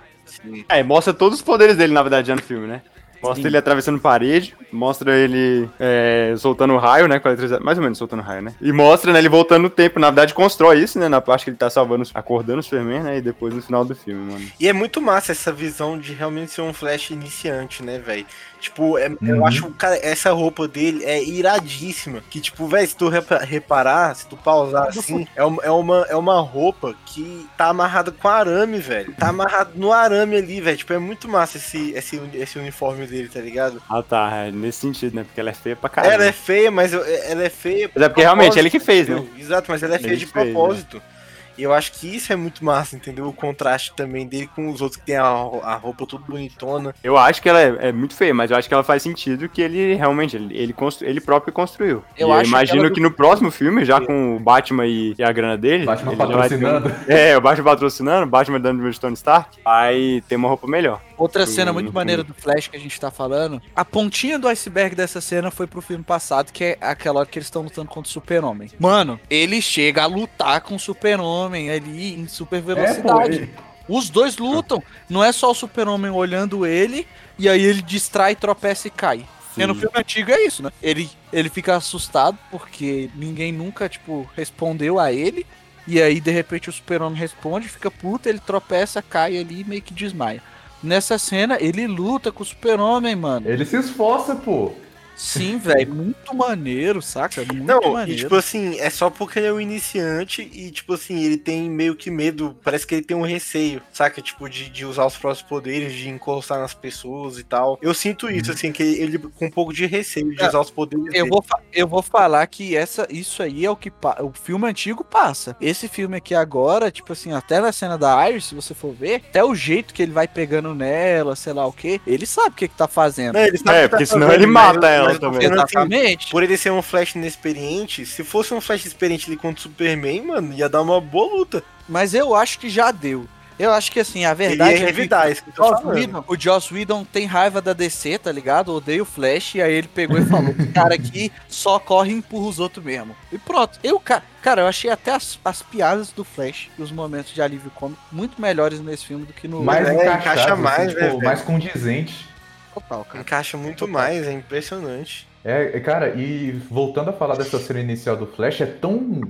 É, 0.68 0.82
mostra 0.82 1.12
todos 1.12 1.38
os 1.38 1.44
poderes 1.44 1.76
dele, 1.76 1.92
na 1.92 2.02
verdade, 2.02 2.28
já 2.28 2.36
no 2.36 2.42
filme, 2.42 2.66
né? 2.66 2.82
Mostra 3.22 3.42
Sim. 3.42 3.48
ele 3.48 3.56
atravessando 3.58 4.00
parede, 4.00 4.56
mostra 4.72 5.14
ele 5.14 5.68
é, 5.78 6.34
soltando 6.38 6.76
raio, 6.78 7.06
né? 7.06 7.18
Com 7.18 7.28
a 7.28 7.32
eletricidade, 7.32 7.62
mais 7.62 7.76
ou 7.76 7.84
menos 7.84 7.98
soltando 7.98 8.22
raio, 8.22 8.40
né? 8.40 8.54
E 8.62 8.72
mostra, 8.72 9.12
né, 9.12 9.18
ele 9.18 9.28
voltando 9.28 9.62
no 9.64 9.70
tempo. 9.70 10.00
Na 10.00 10.08
verdade, 10.08 10.32
constrói 10.32 10.78
isso, 10.78 10.98
né? 10.98 11.06
Na 11.06 11.20
parte 11.20 11.44
que 11.44 11.50
ele 11.50 11.56
tá 11.56 11.68
salvando, 11.68 12.08
acordando 12.14 12.60
os 12.60 12.66
Superman, 12.66 13.02
né? 13.02 13.18
E 13.18 13.20
depois 13.20 13.54
no 13.54 13.60
final 13.60 13.84
do 13.84 13.94
filme, 13.94 14.32
mano. 14.32 14.46
E 14.58 14.66
é 14.66 14.72
muito 14.72 15.02
massa 15.02 15.32
essa 15.32 15.52
visão 15.52 15.98
de 15.98 16.14
realmente 16.14 16.52
ser 16.52 16.62
um 16.62 16.72
Flash 16.72 17.10
iniciante, 17.10 17.82
né, 17.82 17.98
velho? 17.98 18.24
Tipo, 18.60 18.98
é- 18.98 19.06
eu 19.22 19.36
Uhum. 19.36 19.46
acho, 19.46 19.70
cara, 19.70 19.98
essa 20.04 20.30
roupa 20.32 20.68
dele 20.68 21.02
é 21.04 21.22
iradíssima. 21.24 22.22
Que, 22.28 22.40
tipo, 22.40 22.66
velho, 22.66 22.86
se 22.86 22.94
tu 22.94 23.08
repa- 23.08 23.38
reparar, 23.38 24.14
se 24.14 24.26
tu 24.26 24.36
pausar 24.36 24.88
assim, 24.88 25.26
é 25.34 25.42
uma, 25.42 25.62
é, 25.62 25.70
uma, 25.70 26.06
é 26.10 26.14
uma 26.16 26.40
roupa 26.40 26.94
que 27.06 27.46
tá 27.56 27.66
amarrada 27.68 28.10
com 28.12 28.28
arame, 28.28 28.78
velho. 28.78 29.14
Tá 29.14 29.28
amarrado 29.28 29.70
no 29.76 29.92
arame 29.92 30.36
ali, 30.36 30.60
velho. 30.60 30.76
Tipo, 30.76 30.92
é 30.92 30.98
muito 30.98 31.26
massa 31.28 31.56
esse, 31.56 31.92
esse, 31.92 32.20
esse 32.34 32.58
uniforme 32.58 33.06
dele, 33.06 33.28
tá 33.28 33.40
ligado? 33.40 33.82
Ah, 33.88 34.02
tá. 34.02 34.30
É 34.46 34.50
nesse 34.52 34.80
sentido, 34.80 35.14
né? 35.16 35.24
Porque 35.24 35.40
ela 35.40 35.50
é 35.50 35.54
feia 35.54 35.74
pra 35.76 35.88
caralho. 35.88 36.12
Ela 36.14 36.24
é 36.26 36.32
feia, 36.32 36.70
mas 36.70 36.92
eu- 36.92 37.04
ela 37.04 37.42
é 37.44 37.48
feia. 37.50 37.90
Mas 37.94 38.04
é 38.04 38.08
porque 38.08 38.20
realmente 38.22 38.58
ele 38.58 38.68
que 38.70 38.78
fez, 38.80 39.08
né? 39.08 39.24
Exato, 39.38 39.70
mas 39.70 39.82
ela 39.82 39.94
é 39.94 39.98
feia 39.98 40.10
Ele 40.12 40.16
de 40.18 40.26
fez, 40.26 40.46
né? 40.46 40.52
propósito. 40.52 40.96
E 40.98 41.19
eu 41.62 41.72
acho 41.72 41.92
que 41.92 42.14
isso 42.16 42.32
é 42.32 42.36
muito 42.36 42.64
massa, 42.64 42.96
entendeu? 42.96 43.26
O 43.26 43.32
contraste 43.32 43.92
também 43.96 44.26
dele 44.26 44.48
com 44.54 44.68
os 44.70 44.80
outros 44.80 45.00
que 45.00 45.06
tem 45.06 45.16
a, 45.16 45.24
a 45.24 45.74
roupa 45.76 46.06
tudo 46.06 46.24
bonitona. 46.26 46.94
Eu 47.02 47.16
acho 47.16 47.40
que 47.42 47.48
ela 47.48 47.60
é, 47.60 47.88
é 47.88 47.92
muito 47.92 48.14
feia, 48.14 48.32
mas 48.34 48.50
eu 48.50 48.56
acho 48.56 48.68
que 48.68 48.74
ela 48.74 48.82
faz 48.84 49.02
sentido 49.02 49.48
que 49.48 49.60
ele 49.62 49.94
realmente, 49.94 50.36
ele, 50.36 50.56
ele, 50.56 50.72
constru- 50.72 51.06
ele 51.08 51.20
próprio 51.20 51.52
construiu. 51.52 52.02
Eu 52.16 52.28
E 52.28 52.32
acho 52.32 52.42
que 52.42 52.48
imagino 52.48 52.84
ela- 52.84 52.90
que, 52.90 53.00
no 53.00 53.10
próximo 53.10 53.50
filme, 53.50 53.84
já 53.84 54.00
com 54.00 54.36
o 54.36 54.40
Batman 54.40 54.86
e, 54.86 55.14
e 55.18 55.22
a 55.22 55.32
grana 55.32 55.56
dele. 55.56 55.84
Batman 55.86 56.12
ele 56.12 56.20
já 56.20 56.26
vai 56.36 56.48
ter 56.48 56.58
patrocinando. 56.60 56.94
É, 57.08 57.36
o 57.36 57.40
Batman 57.40 57.64
patrocinando, 57.64 58.26
o 58.26 58.30
Batman 58.30 58.60
dando 58.60 58.90
de 58.90 59.00
Tony 59.00 59.14
Stark, 59.14 59.58
aí 59.64 60.22
tem 60.22 60.36
uma 60.38 60.48
roupa 60.48 60.66
melhor. 60.66 61.00
Outra 61.20 61.46
cena 61.46 61.72
muito 61.72 61.92
maneira 61.92 62.24
do 62.24 62.32
Flash 62.34 62.68
que 62.68 62.76
a 62.76 62.80
gente 62.80 62.98
tá 62.98 63.10
falando. 63.10 63.60
A 63.76 63.84
pontinha 63.84 64.38
do 64.38 64.48
iceberg 64.48 64.94
dessa 64.96 65.20
cena 65.20 65.50
foi 65.50 65.66
pro 65.66 65.82
filme 65.82 66.02
passado, 66.02 66.50
que 66.52 66.64
é 66.64 66.78
aquela 66.80 67.20
hora 67.20 67.28
que 67.28 67.38
eles 67.38 67.46
estão 67.46 67.62
lutando 67.62 67.88
contra 67.88 68.08
o 68.08 68.12
Super-Homem. 68.12 68.70
Mano, 68.78 69.20
ele 69.28 69.60
chega 69.60 70.02
a 70.02 70.06
lutar 70.06 70.60
com 70.62 70.74
o 70.76 70.78
Super-Homem 70.80 71.70
ali 71.70 72.14
em 72.18 72.26
super 72.26 72.56
É, 72.56 72.60
pô, 72.60 72.66
velocidade. 72.74 73.36
ele- 73.36 73.54
Os 73.88 74.08
dois 74.08 74.38
lutam. 74.38 74.82
Não 75.08 75.22
é 75.24 75.32
só 75.32 75.50
o 75.50 75.54
Super-Homem 75.54 76.10
olhando 76.10 76.64
ele 76.64 77.06
e 77.38 77.48
aí 77.48 77.60
ele 77.62 77.82
distrai, 77.82 78.34
tropeça 78.36 78.86
e 78.88 78.90
cai. 78.90 79.26
Porque 79.48 79.66
no 79.66 79.74
filme 79.74 79.92
antigo 79.98 80.30
é 80.30 80.46
isso, 80.46 80.62
né? 80.62 80.70
Ele, 80.80 81.10
ele 81.32 81.48
fica 81.48 81.74
assustado 81.74 82.38
porque 82.52 83.10
ninguém 83.16 83.52
nunca, 83.52 83.88
tipo, 83.88 84.30
respondeu 84.36 84.98
a 85.00 85.12
ele. 85.12 85.44
E 85.88 86.00
aí, 86.00 86.20
de 86.20 86.30
repente, 86.30 86.68
o 86.68 86.72
super-homem 86.72 87.18
responde, 87.18 87.68
fica 87.68 87.90
puto, 87.90 88.28
ele 88.28 88.38
tropeça, 88.38 89.02
cai 89.02 89.36
ali 89.36 89.62
e 89.62 89.64
meio 89.64 89.82
que 89.82 89.92
desmaia. 89.92 90.40
Nessa 90.82 91.18
cena, 91.18 91.58
ele 91.60 91.86
luta 91.86 92.32
com 92.32 92.42
o 92.42 92.46
super-homem, 92.46 93.14
mano. 93.14 93.48
ele 93.48 93.64
se 93.64 93.76
esforça, 93.76 94.34
pô. 94.34 94.72
Sim, 95.20 95.58
velho. 95.58 95.94
Muito 95.94 96.34
maneiro, 96.34 97.02
saca? 97.02 97.42
Muito 97.44 97.62
Não, 97.64 97.80
e 97.82 97.90
maneiro. 97.92 98.20
tipo 98.22 98.34
assim, 98.34 98.78
é 98.80 98.88
só 98.88 99.10
porque 99.10 99.38
ele 99.38 99.48
é 99.48 99.52
um 99.52 99.60
iniciante 99.60 100.42
e, 100.52 100.70
tipo 100.70 100.94
assim, 100.94 101.22
ele 101.22 101.36
tem 101.36 101.68
meio 101.70 101.94
que 101.94 102.10
medo, 102.10 102.56
parece 102.64 102.86
que 102.86 102.94
ele 102.94 103.04
tem 103.04 103.16
um 103.16 103.22
receio, 103.22 103.82
saca? 103.92 104.20
Tipo, 104.22 104.48
de, 104.48 104.70
de 104.70 104.84
usar 104.84 105.04
os 105.06 105.16
próprios 105.16 105.42
poderes, 105.42 105.92
de 105.92 106.08
encostar 106.08 106.58
nas 106.58 106.72
pessoas 106.74 107.38
e 107.38 107.44
tal. 107.44 107.78
Eu 107.82 107.92
sinto 107.92 108.30
isso, 108.30 108.50
assim, 108.50 108.72
que 108.72 108.82
ele 108.82 109.18
com 109.18 109.46
um 109.46 109.50
pouco 109.50 109.72
de 109.74 109.84
receio 109.86 110.34
de 110.34 110.42
É, 110.42 110.48
usar 110.48 110.60
os 110.60 110.70
poderes 110.70 111.04
Eu 111.06 111.12
dele. 111.12 111.28
vou, 111.28 111.42
fa- 111.42 111.60
eu 111.72 111.86
vou 111.86 112.02
falar 112.02 112.46
que 112.46 112.74
essa, 112.74 113.06
isso 113.10 113.42
aí 113.42 113.64
é 113.66 113.70
o 113.70 113.76
que 113.76 113.92
o 114.20 114.32
filme 114.32 114.66
antigo 114.68 115.04
passa. 115.04 115.54
Esse 115.60 115.86
filme 115.86 116.16
aqui 116.16 116.34
agora, 116.34 116.90
tipo 116.90 117.12
assim, 117.12 117.32
até 117.32 117.60
na 117.60 117.72
cena 117.72 117.98
da 117.98 118.28
Iris, 118.28 118.46
se 118.46 118.54
você 118.54 118.72
for 118.74 118.92
ver, 118.94 119.16
até 119.28 119.44
o 119.44 119.54
jeito 119.54 119.92
que 119.92 120.02
ele 120.02 120.12
vai 120.12 120.26
pegando 120.26 120.74
nela, 120.74 121.36
sei 121.36 121.52
lá 121.52 121.66
o 121.66 121.72
que, 121.72 122.00
ele 122.06 122.24
sabe 122.26 122.48
o 122.50 122.52
que, 122.52 122.68
que 122.68 122.74
tá 122.76 122.88
fazendo. 122.88 123.34
Não, 123.34 123.40
ele 123.42 123.58
sabe 123.58 123.70
É, 123.78 123.82
tá 123.82 123.88
porque 123.90 124.06
senão 124.06 124.32
ele 124.32 124.46
mas- 124.46 124.74
mata 124.74 124.88
ela 124.88 125.09
também. 125.18 125.38
assim, 125.46 125.54
Exatamente. 125.54 126.30
por 126.30 126.42
ele 126.42 126.56
ser 126.56 126.70
um 126.70 126.82
Flash 126.82 127.14
inexperiente, 127.14 128.04
se 128.06 128.22
fosse 128.22 128.52
um 128.54 128.60
Flash 128.60 128.84
experiente 128.86 129.26
ali 129.28 129.36
contra 129.36 129.58
o 129.58 129.62
Superman, 129.62 130.22
mano, 130.26 130.52
ia 130.52 130.68
dar 130.68 130.82
uma 130.82 131.00
boa 131.00 131.34
luta. 131.36 131.62
Mas 131.88 132.14
eu 132.14 132.34
acho 132.34 132.58
que 132.58 132.68
já 132.68 132.90
deu. 132.90 133.26
Eu 133.58 133.72
acho 133.74 133.92
que 133.92 134.00
assim, 134.00 134.24
a 134.24 134.32
verdade 134.32 134.72
é 134.82 134.90
que 134.90 135.02
isso 135.32 135.44
que 135.44 135.50
eu 135.50 135.54
tô 135.54 135.66
Joss 135.68 135.82
falando. 135.82 135.94
Whedon- 135.98 136.24
o 136.28 136.34
Joss 136.40 136.72
Whedon 136.72 137.04
tem 137.04 137.26
raiva 137.26 137.60
da 137.60 137.74
DC, 137.74 138.16
tá 138.16 138.32
ligado? 138.32 138.72
Odeia 138.74 139.02
o 139.02 139.04
Flash, 139.04 139.56
e 139.56 139.60
aí 139.60 139.74
ele 139.74 139.86
pegou 139.88 140.16
e 140.16 140.24
falou: 140.24 140.54
"Esse 140.58 140.68
cara 140.68 140.94
aqui 140.94 141.30
só 141.46 141.78
corre 141.78 142.10
e 142.10 142.14
empurra 142.14 142.48
os 142.48 142.58
outros 142.58 142.82
mesmo. 142.82 143.14
E 143.30 143.36
pronto. 143.36 143.78
Eu, 143.84 144.00
ca- 144.00 144.22
cara, 144.40 144.62
eu 144.62 144.66
achei 144.66 144.88
até 144.88 145.12
as, 145.12 145.38
as 145.44 145.60
piadas 145.60 146.10
do 146.10 146.24
Flash 146.24 146.70
e 146.78 146.82
os 146.82 146.90
momentos 146.90 147.34
de 147.34 147.42
alívio 147.42 147.70
cômico 147.74 148.00
muito 148.10 148.40
melhores 148.40 148.80
nesse 148.80 149.04
filme 149.04 149.26
do 149.26 149.34
que 149.34 149.46
no 149.46 149.62
Mais 149.62 149.86
é, 149.86 149.92
encaixa 150.06 150.54
assim, 150.54 150.62
mais, 150.62 150.88
tipo, 150.88 151.00
né, 151.02 151.06
velho? 151.08 151.22
mais 151.22 151.42
condizente. 151.42 152.29
Total, 152.74 153.04
cara. 153.04 153.20
Encaixa 153.20 153.56
muito 153.56 153.86
mais, 153.88 154.26
é 154.26 154.32
impressionante. 154.32 155.28
É, 155.44 155.76
é, 155.76 155.80
cara, 155.80 156.10
e 156.16 156.52
voltando 156.52 157.10
a 157.10 157.12
falar 157.12 157.36
dessa 157.36 157.58
cena 157.58 157.80
inicial 157.80 158.16
do 158.16 158.26
Flash, 158.26 158.60
é 158.60 158.66
tão 158.66 159.22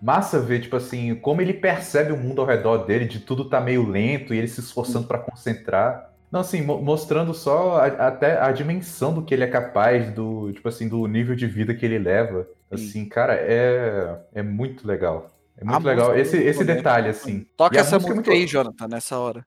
massa 0.00 0.38
ver, 0.40 0.60
tipo 0.60 0.76
assim, 0.76 1.14
como 1.16 1.40
ele 1.42 1.52
percebe 1.52 2.12
o 2.12 2.16
mundo 2.16 2.40
ao 2.40 2.46
redor 2.46 2.78
dele, 2.78 3.04
de 3.04 3.20
tudo 3.20 3.48
tá 3.48 3.60
meio 3.60 3.86
lento 3.88 4.32
e 4.32 4.38
ele 4.38 4.48
se 4.48 4.60
esforçando 4.60 5.06
pra 5.06 5.18
concentrar. 5.18 6.10
Não, 6.30 6.40
assim, 6.40 6.62
mo- 6.62 6.80
mostrando 6.80 7.32
só 7.34 7.78
a- 7.78 8.08
até 8.08 8.38
a 8.40 8.52
dimensão 8.52 9.12
do 9.14 9.22
que 9.22 9.34
ele 9.34 9.44
é 9.44 9.48
capaz, 9.48 10.10
do, 10.10 10.52
tipo 10.52 10.68
assim, 10.68 10.88
do 10.88 11.06
nível 11.06 11.34
de 11.34 11.46
vida 11.46 11.74
que 11.74 11.84
ele 11.84 11.98
leva. 11.98 12.46
Assim, 12.70 13.06
cara, 13.08 13.34
é, 13.34 14.18
é 14.34 14.42
muito 14.42 14.86
legal. 14.86 15.30
É 15.56 15.64
muito 15.64 15.86
A 15.88 15.90
legal. 15.90 16.16
Esse, 16.16 16.36
é 16.36 16.38
muito 16.40 16.48
esse 16.50 16.58
bonita. 16.58 16.74
detalhe, 16.76 17.08
assim. 17.08 17.46
Toca 17.56 17.74
E 17.74 17.78
a 17.78 17.80
essa 17.80 17.96
música 17.96 18.12
é 18.12 18.14
música 18.16 18.32
aí, 18.34 18.46
Jonathan, 18.46 18.88
nessa 18.88 19.18
hora. 19.18 19.42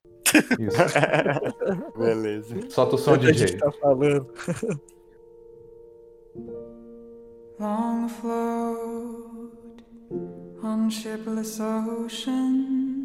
Isso. 0.59 0.77
Beleza. 1.97 2.55
Solta 2.69 2.95
o 2.95 2.97
som, 2.97 3.13
A 3.13 3.17
gente 3.17 3.45
DJ. 3.45 3.57
tá 3.57 3.71
falando. 3.73 4.27
long 7.59 8.07
float 8.09 9.83
on 10.63 10.89
shipless 10.89 11.59
oceans. 11.59 13.01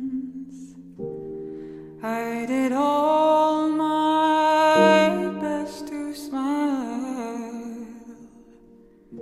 I 2.03 2.47
did 2.47 2.73
all 2.73 3.69
my 3.69 5.29
best 5.41 5.89
to 5.89 6.15
smile. 6.15 7.16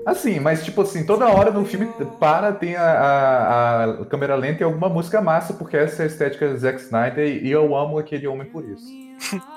Assim, 0.06 0.38
mas 0.38 0.64
tipo 0.64 0.82
assim, 0.82 1.04
toda 1.06 1.26
hora 1.26 1.50
no 1.50 1.64
filme 1.64 1.88
para, 2.20 2.52
tem 2.52 2.76
a, 2.76 2.82
a, 2.82 3.84
a 4.02 4.04
câmera 4.06 4.34
lenta 4.34 4.62
e 4.62 4.64
alguma 4.64 4.88
música 4.88 5.20
massa, 5.20 5.54
porque 5.54 5.76
essa 5.76 6.02
é 6.02 6.04
a 6.04 6.06
estética 6.06 6.48
do 6.48 6.58
Zack 6.58 6.80
Snyder 6.80 7.42
e 7.42 7.50
eu 7.50 7.74
amo 7.74 7.98
aquele 7.98 8.26
homem 8.26 8.46
por 8.46 8.64
isso. 8.68 8.86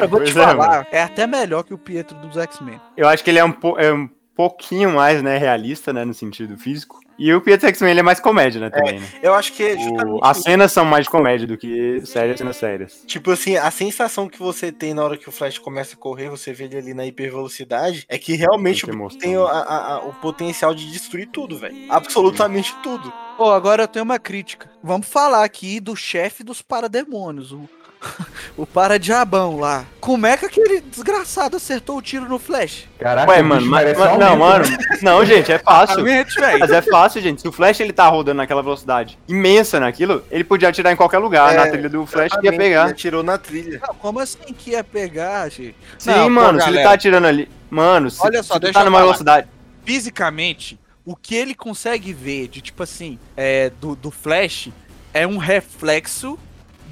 Eu 0.00 0.08
vou 0.08 0.18
te 0.20 0.32
Pois 0.32 0.36
é, 0.36 0.46
mano. 0.46 0.62
falar, 0.62 0.86
é, 0.90 1.02
até 1.02 1.26
melhor 1.26 1.62
que 1.62 1.74
o 1.74 1.78
Pietro 1.78 2.16
dos 2.20 2.38
X-Men. 2.38 2.80
Eu 2.96 3.06
acho 3.06 3.22
que 3.22 3.28
ele 3.30 3.38
é 3.38 3.44
um, 3.44 3.54
é 3.76 3.92
um 3.92 4.08
pouquinho 4.48 4.90
mais, 4.92 5.22
né, 5.22 5.38
realista, 5.38 5.92
né, 5.92 6.04
no 6.04 6.14
sentido 6.14 6.56
físico. 6.58 7.00
E 7.18 7.32
o 7.32 7.40
Pietro 7.40 7.68
X-Men, 7.68 7.90
ele 7.92 8.00
é 8.00 8.02
mais 8.02 8.18
comédia, 8.18 8.60
né, 8.60 8.70
também, 8.70 8.98
né? 8.98 9.06
Eu 9.22 9.34
acho 9.34 9.52
que 9.52 9.62
é 9.62 9.78
justamente 9.78 10.18
as 10.22 10.38
cenas 10.38 10.72
são 10.72 10.84
mais 10.84 11.04
de 11.04 11.10
comédia 11.10 11.46
do 11.46 11.56
que 11.56 12.00
sérias 12.04 12.38
cenas 12.38 12.56
sérias. 12.56 13.04
Tipo 13.06 13.30
assim, 13.30 13.56
a 13.56 13.70
sensação 13.70 14.28
que 14.28 14.38
você 14.38 14.72
tem 14.72 14.92
na 14.94 15.04
hora 15.04 15.16
que 15.16 15.28
o 15.28 15.32
Flash 15.32 15.58
começa 15.58 15.94
a 15.94 15.98
correr, 15.98 16.28
você 16.30 16.52
vê 16.52 16.64
ele 16.64 16.78
ali 16.78 16.94
na 16.94 17.06
hipervelocidade, 17.06 18.04
é 18.08 18.18
que 18.18 18.34
realmente 18.34 18.86
Tem 18.86 19.08
tem 19.20 19.32
né? 19.32 19.38
o, 19.38 19.46
a- 19.46 19.94
a- 19.94 19.98
o 20.04 20.12
potencial 20.14 20.74
de 20.74 20.90
destruir 20.90 21.28
tudo, 21.28 21.56
velho. 21.58 21.76
Absolutamente 21.88 22.74
tudo. 22.82 23.12
Pô, 23.36 23.50
agora 23.50 23.84
eu 23.84 23.88
tenho 23.88 24.04
uma 24.04 24.18
crítica. 24.18 24.70
Vamos 24.82 25.06
falar 25.06 25.44
aqui 25.44 25.78
do 25.80 25.94
chefe 25.94 26.42
dos 26.42 26.60
parademônios, 26.62 27.52
o 27.52 27.68
o 28.56 28.66
para-diabão 28.66 29.58
lá. 29.58 29.84
Como 30.00 30.26
é 30.26 30.36
que 30.36 30.46
aquele 30.46 30.80
desgraçado 30.80 31.56
acertou 31.56 31.96
o 31.96 32.02
tiro 32.02 32.28
no 32.28 32.38
Flash? 32.38 32.88
Caraca, 32.98 33.30
Ué, 33.30 33.42
mano, 33.42 33.66
mas, 33.66 33.96
mas- 33.96 34.18
não, 34.18 34.36
mano. 34.36 34.64
né? 34.68 34.78
Não, 35.02 35.24
gente, 35.24 35.50
é 35.50 35.58
fácil. 35.58 36.04
Velho. 36.04 36.26
Mas 36.60 36.70
é 36.70 36.80
fácil, 36.80 37.20
gente. 37.20 37.42
Se 37.42 37.48
o 37.48 37.52
Flash 37.52 37.80
ele 37.80 37.92
tá 37.92 38.06
rodando 38.08 38.36
naquela 38.36 38.62
velocidade 38.62 39.18
imensa 39.26 39.80
naquilo, 39.80 40.24
ele 40.30 40.44
podia 40.44 40.68
atirar 40.68 40.92
em 40.92 40.96
qualquer 40.96 41.18
lugar. 41.18 41.52
É, 41.52 41.56
na 41.56 41.66
trilha 41.68 41.88
do 41.88 42.06
Flash 42.06 42.32
ia 42.42 42.52
pegar. 42.52 42.84
Ele 42.84 42.92
atirou 42.92 43.22
na 43.22 43.36
trilha. 43.36 43.80
Não, 43.86 43.94
como 43.94 44.20
assim 44.20 44.52
que 44.56 44.70
ia 44.70 44.84
pegar, 44.84 45.48
gente? 45.48 45.74
Sim, 45.98 46.10
Não, 46.10 46.24
pô, 46.24 46.30
mano, 46.30 46.60
se 46.60 46.68
ele 46.68 46.82
tá 46.82 46.92
atirando 46.92 47.26
ali. 47.26 47.48
Mano, 47.68 48.10
se, 48.10 48.24
Olha 48.24 48.42
só, 48.42 48.54
se 48.54 48.60
deixa 48.60 48.78
tá 48.78 48.84
numa 48.84 49.00
velocidade. 49.00 49.48
Fisicamente, 49.84 50.78
o 51.04 51.16
que 51.16 51.34
ele 51.34 51.54
consegue 51.54 52.12
ver 52.12 52.46
de, 52.48 52.60
tipo 52.60 52.82
assim, 52.82 53.18
é, 53.36 53.70
do, 53.80 53.96
do 53.96 54.10
Flash 54.10 54.68
é 55.12 55.26
um 55.26 55.36
reflexo 55.38 56.38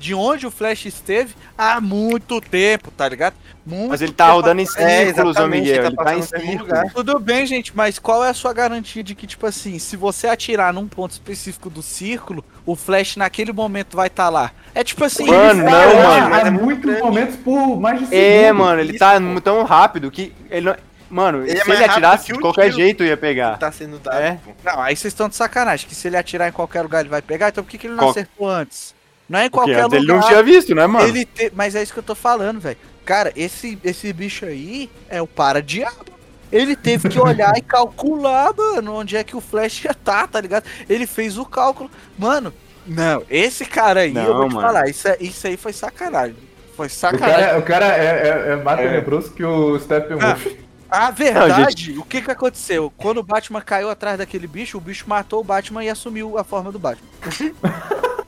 de 0.00 0.14
onde 0.14 0.46
o 0.46 0.50
Flash 0.50 0.86
esteve 0.86 1.34
há 1.56 1.80
muito 1.80 2.40
tempo, 2.40 2.90
tá 2.90 3.06
ligado? 3.06 3.34
Muito 3.66 3.90
Mas 3.90 4.00
ele 4.00 4.12
tá 4.12 4.30
rodando 4.32 4.60
em. 4.62 4.64
É, 4.64 5.04
círculos, 5.04 5.26
ô 5.26 5.30
exatamente, 5.30 5.60
Miguel. 5.60 5.76
ele 5.76 5.86
Ele 5.88 5.96
tá 5.96 6.04
tá 6.04 6.14
em 6.16 6.22
círculos. 6.22 6.56
lugar. 6.60 6.84
Tudo 6.94 7.18
bem, 7.20 7.44
gente, 7.46 7.76
mas 7.76 7.98
qual 7.98 8.24
é 8.24 8.30
a 8.30 8.34
sua 8.34 8.52
garantia 8.54 9.02
de 9.04 9.14
que, 9.14 9.26
tipo 9.26 9.46
assim, 9.46 9.78
se 9.78 9.96
você 9.96 10.26
atirar 10.26 10.72
num 10.72 10.88
ponto 10.88 11.10
específico 11.12 11.68
do 11.68 11.82
círculo, 11.82 12.42
o 12.64 12.74
Flash 12.74 13.16
naquele 13.16 13.52
momento 13.52 13.96
vai 13.96 14.06
estar 14.06 14.30
lá? 14.30 14.50
É 14.74 14.82
tipo 14.82 15.04
assim. 15.04 15.26
Mano, 15.26 15.60
ele- 15.62 15.70
não, 15.70 16.02
mano. 16.02 16.30
mas 16.30 16.44
Há 16.44 16.46
é 16.46 16.50
muito 16.50 16.64
muitos 16.64 16.84
grande. 16.84 17.02
momentos 17.02 17.36
por 17.36 17.78
mais 17.78 17.98
de 18.08 18.14
É, 18.14 18.44
segundo. 18.46 18.58
mano, 18.64 18.80
ele 18.80 18.90
Isso, 18.90 18.98
tá 18.98 19.20
pô. 19.20 19.40
tão 19.42 19.62
rápido 19.64 20.10
que 20.10 20.32
ele 20.50 20.66
não. 20.66 20.76
Mano, 21.10 21.42
Ele 21.42 21.58
é 21.58 21.62
se 21.62 21.66
mais 21.68 21.80
ele 21.80 21.90
atirasse, 21.90 22.32
de 22.32 22.38
qualquer 22.38 22.66
tiro. 22.66 22.76
jeito 22.76 23.02
ia 23.04 23.16
pegar. 23.16 23.58
Tá 23.58 23.72
sendo 23.72 23.98
dado. 23.98 24.16
É. 24.16 24.38
Não, 24.64 24.80
aí 24.80 24.94
vocês 24.94 25.12
estão 25.12 25.28
de 25.28 25.34
sacanagem, 25.34 25.88
que 25.88 25.94
se 25.94 26.06
ele 26.06 26.16
atirar 26.16 26.48
em 26.48 26.52
qualquer 26.52 26.82
lugar 26.82 27.00
ele 27.00 27.08
vai 27.08 27.20
pegar, 27.20 27.48
então 27.48 27.64
por 27.64 27.68
que, 27.70 27.76
que 27.78 27.88
ele 27.88 27.94
não 27.94 28.04
Qual- 28.04 28.10
acertou 28.12 28.48
antes? 28.48 28.94
Não 29.30 29.38
é 29.38 29.46
em 29.46 29.50
qualquer 29.50 29.84
lugar. 29.84 29.96
ele 29.98 30.06
não 30.12 30.20
tinha 30.20 30.42
visto, 30.42 30.74
né, 30.74 30.86
mano? 30.86 31.06
Ele 31.08 31.24
te- 31.24 31.52
Mas 31.54 31.74
é 31.76 31.82
isso 31.82 31.92
que 31.92 32.00
eu 32.00 32.02
tô 32.02 32.14
falando, 32.16 32.58
velho. 32.60 32.76
Cara, 33.04 33.32
esse, 33.36 33.78
esse 33.84 34.12
bicho 34.12 34.44
aí 34.44 34.90
é 35.08 35.22
o 35.22 35.26
para-diabo. 35.26 36.10
Ele 36.52 36.74
teve 36.74 37.08
que 37.08 37.18
olhar 37.20 37.56
e 37.56 37.60
calcular, 37.62 38.52
mano, 38.56 38.92
onde 38.96 39.16
é 39.16 39.22
que 39.22 39.36
o 39.36 39.40
Flash 39.40 39.84
ia 39.84 39.94
tá, 39.94 40.26
tá 40.26 40.40
ligado? 40.40 40.64
Ele 40.88 41.06
fez 41.06 41.38
o 41.38 41.44
cálculo. 41.44 41.88
Mano, 42.18 42.52
não, 42.84 43.22
esse 43.30 43.64
cara 43.64 44.00
aí, 44.00 44.08
eu 44.08 44.14
Não, 44.14 44.36
vou 44.36 44.48
te 44.48 44.54
mano. 44.56 44.66
falar, 44.66 44.88
isso, 44.88 45.06
é- 45.06 45.16
isso 45.20 45.46
aí 45.46 45.56
foi 45.56 45.72
sacanagem. 45.72 46.34
Foi 46.76 46.88
O 46.88 46.90
sacanagem. 46.90 47.36
cara, 47.46 47.58
o 47.58 47.62
cara 47.62 47.86
é, 47.86 48.04
é, 48.48 48.52
é 48.52 48.56
mais 48.56 48.80
tenebroso 48.80 49.32
que 49.32 49.44
o 49.44 49.78
Steppenwolf. 49.78 50.44
A 50.90 51.12
verdade, 51.12 51.48
Não, 51.60 51.70
gente. 51.70 51.98
o 51.98 52.02
que 52.04 52.20
que 52.20 52.30
aconteceu? 52.32 52.92
Quando 52.96 53.18
o 53.18 53.22
Batman 53.22 53.60
caiu 53.60 53.88
atrás 53.88 54.18
daquele 54.18 54.48
bicho, 54.48 54.76
o 54.76 54.80
bicho 54.80 55.04
matou 55.06 55.38
o 55.40 55.44
Batman 55.44 55.84
e 55.84 55.88
assumiu 55.88 56.36
a 56.36 56.42
forma 56.42 56.72
do 56.72 56.80
Batman. 56.80 57.06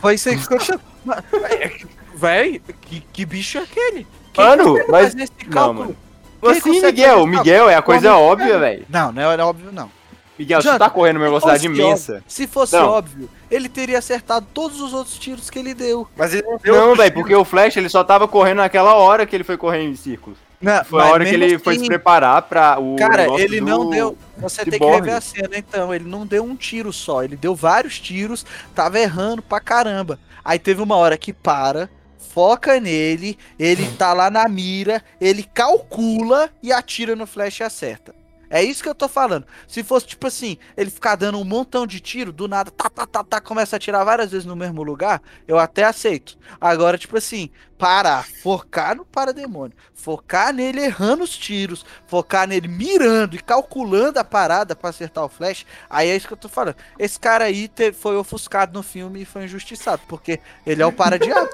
Foi 0.00 0.14
isso 0.14 0.28
aí 0.28 0.36
que 0.36 0.44
aconteceu. 0.44 0.80
Mas, 1.04 1.18
é, 1.50 1.72
Véi, 2.14 2.60
que, 2.82 3.00
que 3.12 3.24
bicho 3.24 3.58
é 3.58 3.62
aquele? 3.62 4.06
Quem 4.32 4.44
Mano, 4.44 4.74
mas- 4.88 5.12
fazer 5.12 5.22
esse 5.22 5.32
não, 5.48 5.72
mano. 5.74 5.96
Quem 6.42 6.50
Assim, 6.52 6.80
Miguel, 6.82 7.26
Miguel 7.26 7.68
é 7.68 7.74
a 7.74 7.82
coisa 7.82 8.10
Como- 8.12 8.22
óbvia, 8.24 8.58
velho. 8.58 8.86
Não, 8.88 9.10
não 9.12 9.22
é 9.30 9.36
óbvio, 9.44 9.70
não. 9.72 9.90
Miguel, 10.38 10.62
você 10.62 10.68
Janta, 10.68 10.78
tá 10.78 10.90
correndo 10.90 11.16
numa 11.16 11.26
velocidade 11.26 11.66
imensa. 11.66 12.12
óbvio- 12.14 12.24
se 12.26 12.46
fosse 12.46 12.74
Não. 12.74 12.88
óbvio, 12.88 13.28
ele 13.50 13.68
teria 13.68 13.98
acertado 13.98 14.46
todos 14.54 14.80
os 14.80 14.94
outros 14.94 15.18
tiros 15.18 15.50
que 15.50 15.58
ele 15.58 15.74
deu. 15.74 16.08
Mas 16.16 16.32
ele 16.32 16.42
não 16.46 16.56
deu 16.56 16.74
Não, 16.74 16.94
velho, 16.94 17.12
porque 17.12 17.34
o 17.34 17.44
Flash 17.44 17.76
ele 17.76 17.90
só 17.90 18.02
tava 18.02 18.26
correndo 18.26 18.58
naquela 18.58 18.94
hora 18.94 19.26
que 19.26 19.36
ele 19.36 19.44
foi 19.44 19.58
correndo 19.58 19.90
em 19.90 19.96
círculos. 19.96 20.38
Não, 20.60 20.84
Foi 20.84 21.02
a 21.02 21.06
hora 21.06 21.24
que 21.24 21.34
ele 21.34 21.58
foi 21.58 21.74
assim, 21.74 21.84
se 21.84 21.88
preparar 21.88 22.42
pra 22.42 22.78
o. 22.78 22.96
Cara, 22.96 23.26
ele 23.40 23.60
não 23.60 23.88
deu. 23.88 24.16
Você 24.36 24.64
tem 24.64 24.78
que 24.78 24.84
rever 24.84 25.14
a 25.14 25.20
cena, 25.20 25.56
então. 25.56 25.94
Ele 25.94 26.04
não 26.04 26.26
deu 26.26 26.44
um 26.44 26.54
tiro 26.54 26.92
só, 26.92 27.22
ele 27.24 27.36
deu 27.36 27.54
vários 27.54 27.98
tiros, 27.98 28.44
tava 28.74 28.98
errando 28.98 29.40
pra 29.40 29.58
caramba. 29.58 30.18
Aí 30.44 30.58
teve 30.58 30.82
uma 30.82 30.96
hora 30.96 31.16
que 31.16 31.32
para, 31.32 31.88
foca 32.18 32.78
nele, 32.78 33.38
ele 33.58 33.90
tá 33.96 34.12
lá 34.12 34.30
na 34.30 34.46
mira, 34.48 35.02
ele 35.20 35.42
calcula 35.42 36.50
e 36.62 36.72
atira 36.72 37.16
no 37.16 37.26
flash 37.26 37.60
e 37.60 37.62
acerta. 37.62 38.19
É 38.50 38.60
isso 38.62 38.82
que 38.82 38.88
eu 38.88 38.94
tô 38.96 39.08
falando. 39.08 39.46
Se 39.68 39.84
fosse 39.84 40.06
tipo 40.08 40.26
assim, 40.26 40.58
ele 40.76 40.90
ficar 40.90 41.14
dando 41.14 41.38
um 41.38 41.44
montão 41.44 41.86
de 41.86 42.00
tiro, 42.00 42.32
do 42.32 42.48
nada, 42.48 42.70
tá, 42.70 42.90
tá, 42.90 43.06
tá, 43.06 43.22
tá, 43.22 43.40
começa 43.40 43.76
a 43.76 43.78
atirar 43.78 44.04
várias 44.04 44.32
vezes 44.32 44.44
no 44.44 44.56
mesmo 44.56 44.82
lugar, 44.82 45.22
eu 45.46 45.56
até 45.58 45.84
aceito. 45.84 46.36
Agora, 46.60 46.98
tipo 46.98 47.16
assim, 47.16 47.48
parar, 47.78 48.26
focar 48.42 48.96
no 48.96 49.04
parademônio, 49.04 49.76
focar 49.94 50.52
nele 50.52 50.80
errando 50.80 51.22
os 51.22 51.30
tiros, 51.38 51.86
focar 52.08 52.48
nele 52.48 52.66
mirando 52.66 53.36
e 53.36 53.38
calculando 53.38 54.18
a 54.18 54.24
parada 54.24 54.74
pra 54.74 54.90
acertar 54.90 55.24
o 55.24 55.28
flash, 55.28 55.64
aí 55.88 56.08
é 56.10 56.16
isso 56.16 56.26
que 56.26 56.32
eu 56.32 56.36
tô 56.36 56.48
falando. 56.48 56.74
Esse 56.98 57.20
cara 57.20 57.44
aí 57.44 57.68
te- 57.68 57.92
foi 57.92 58.16
ofuscado 58.16 58.76
no 58.76 58.82
filme 58.82 59.22
e 59.22 59.24
foi 59.24 59.44
injustiçado, 59.44 60.02
porque 60.08 60.40
ele 60.66 60.82
é 60.82 60.86
o 60.86 60.92
para-diabo. 60.92 61.50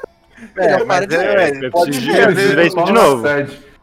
ele 0.56 0.66
é 0.66 0.76
o 0.76 0.86
mas 0.86 1.06
para-diabo. 1.06 1.24
é, 1.24 1.66
É, 1.66 1.70
pode 1.70 1.90
de- 2.00 2.10
ver 2.10 2.66
isso 2.66 2.82
de 2.84 2.92
novo. 2.92 3.22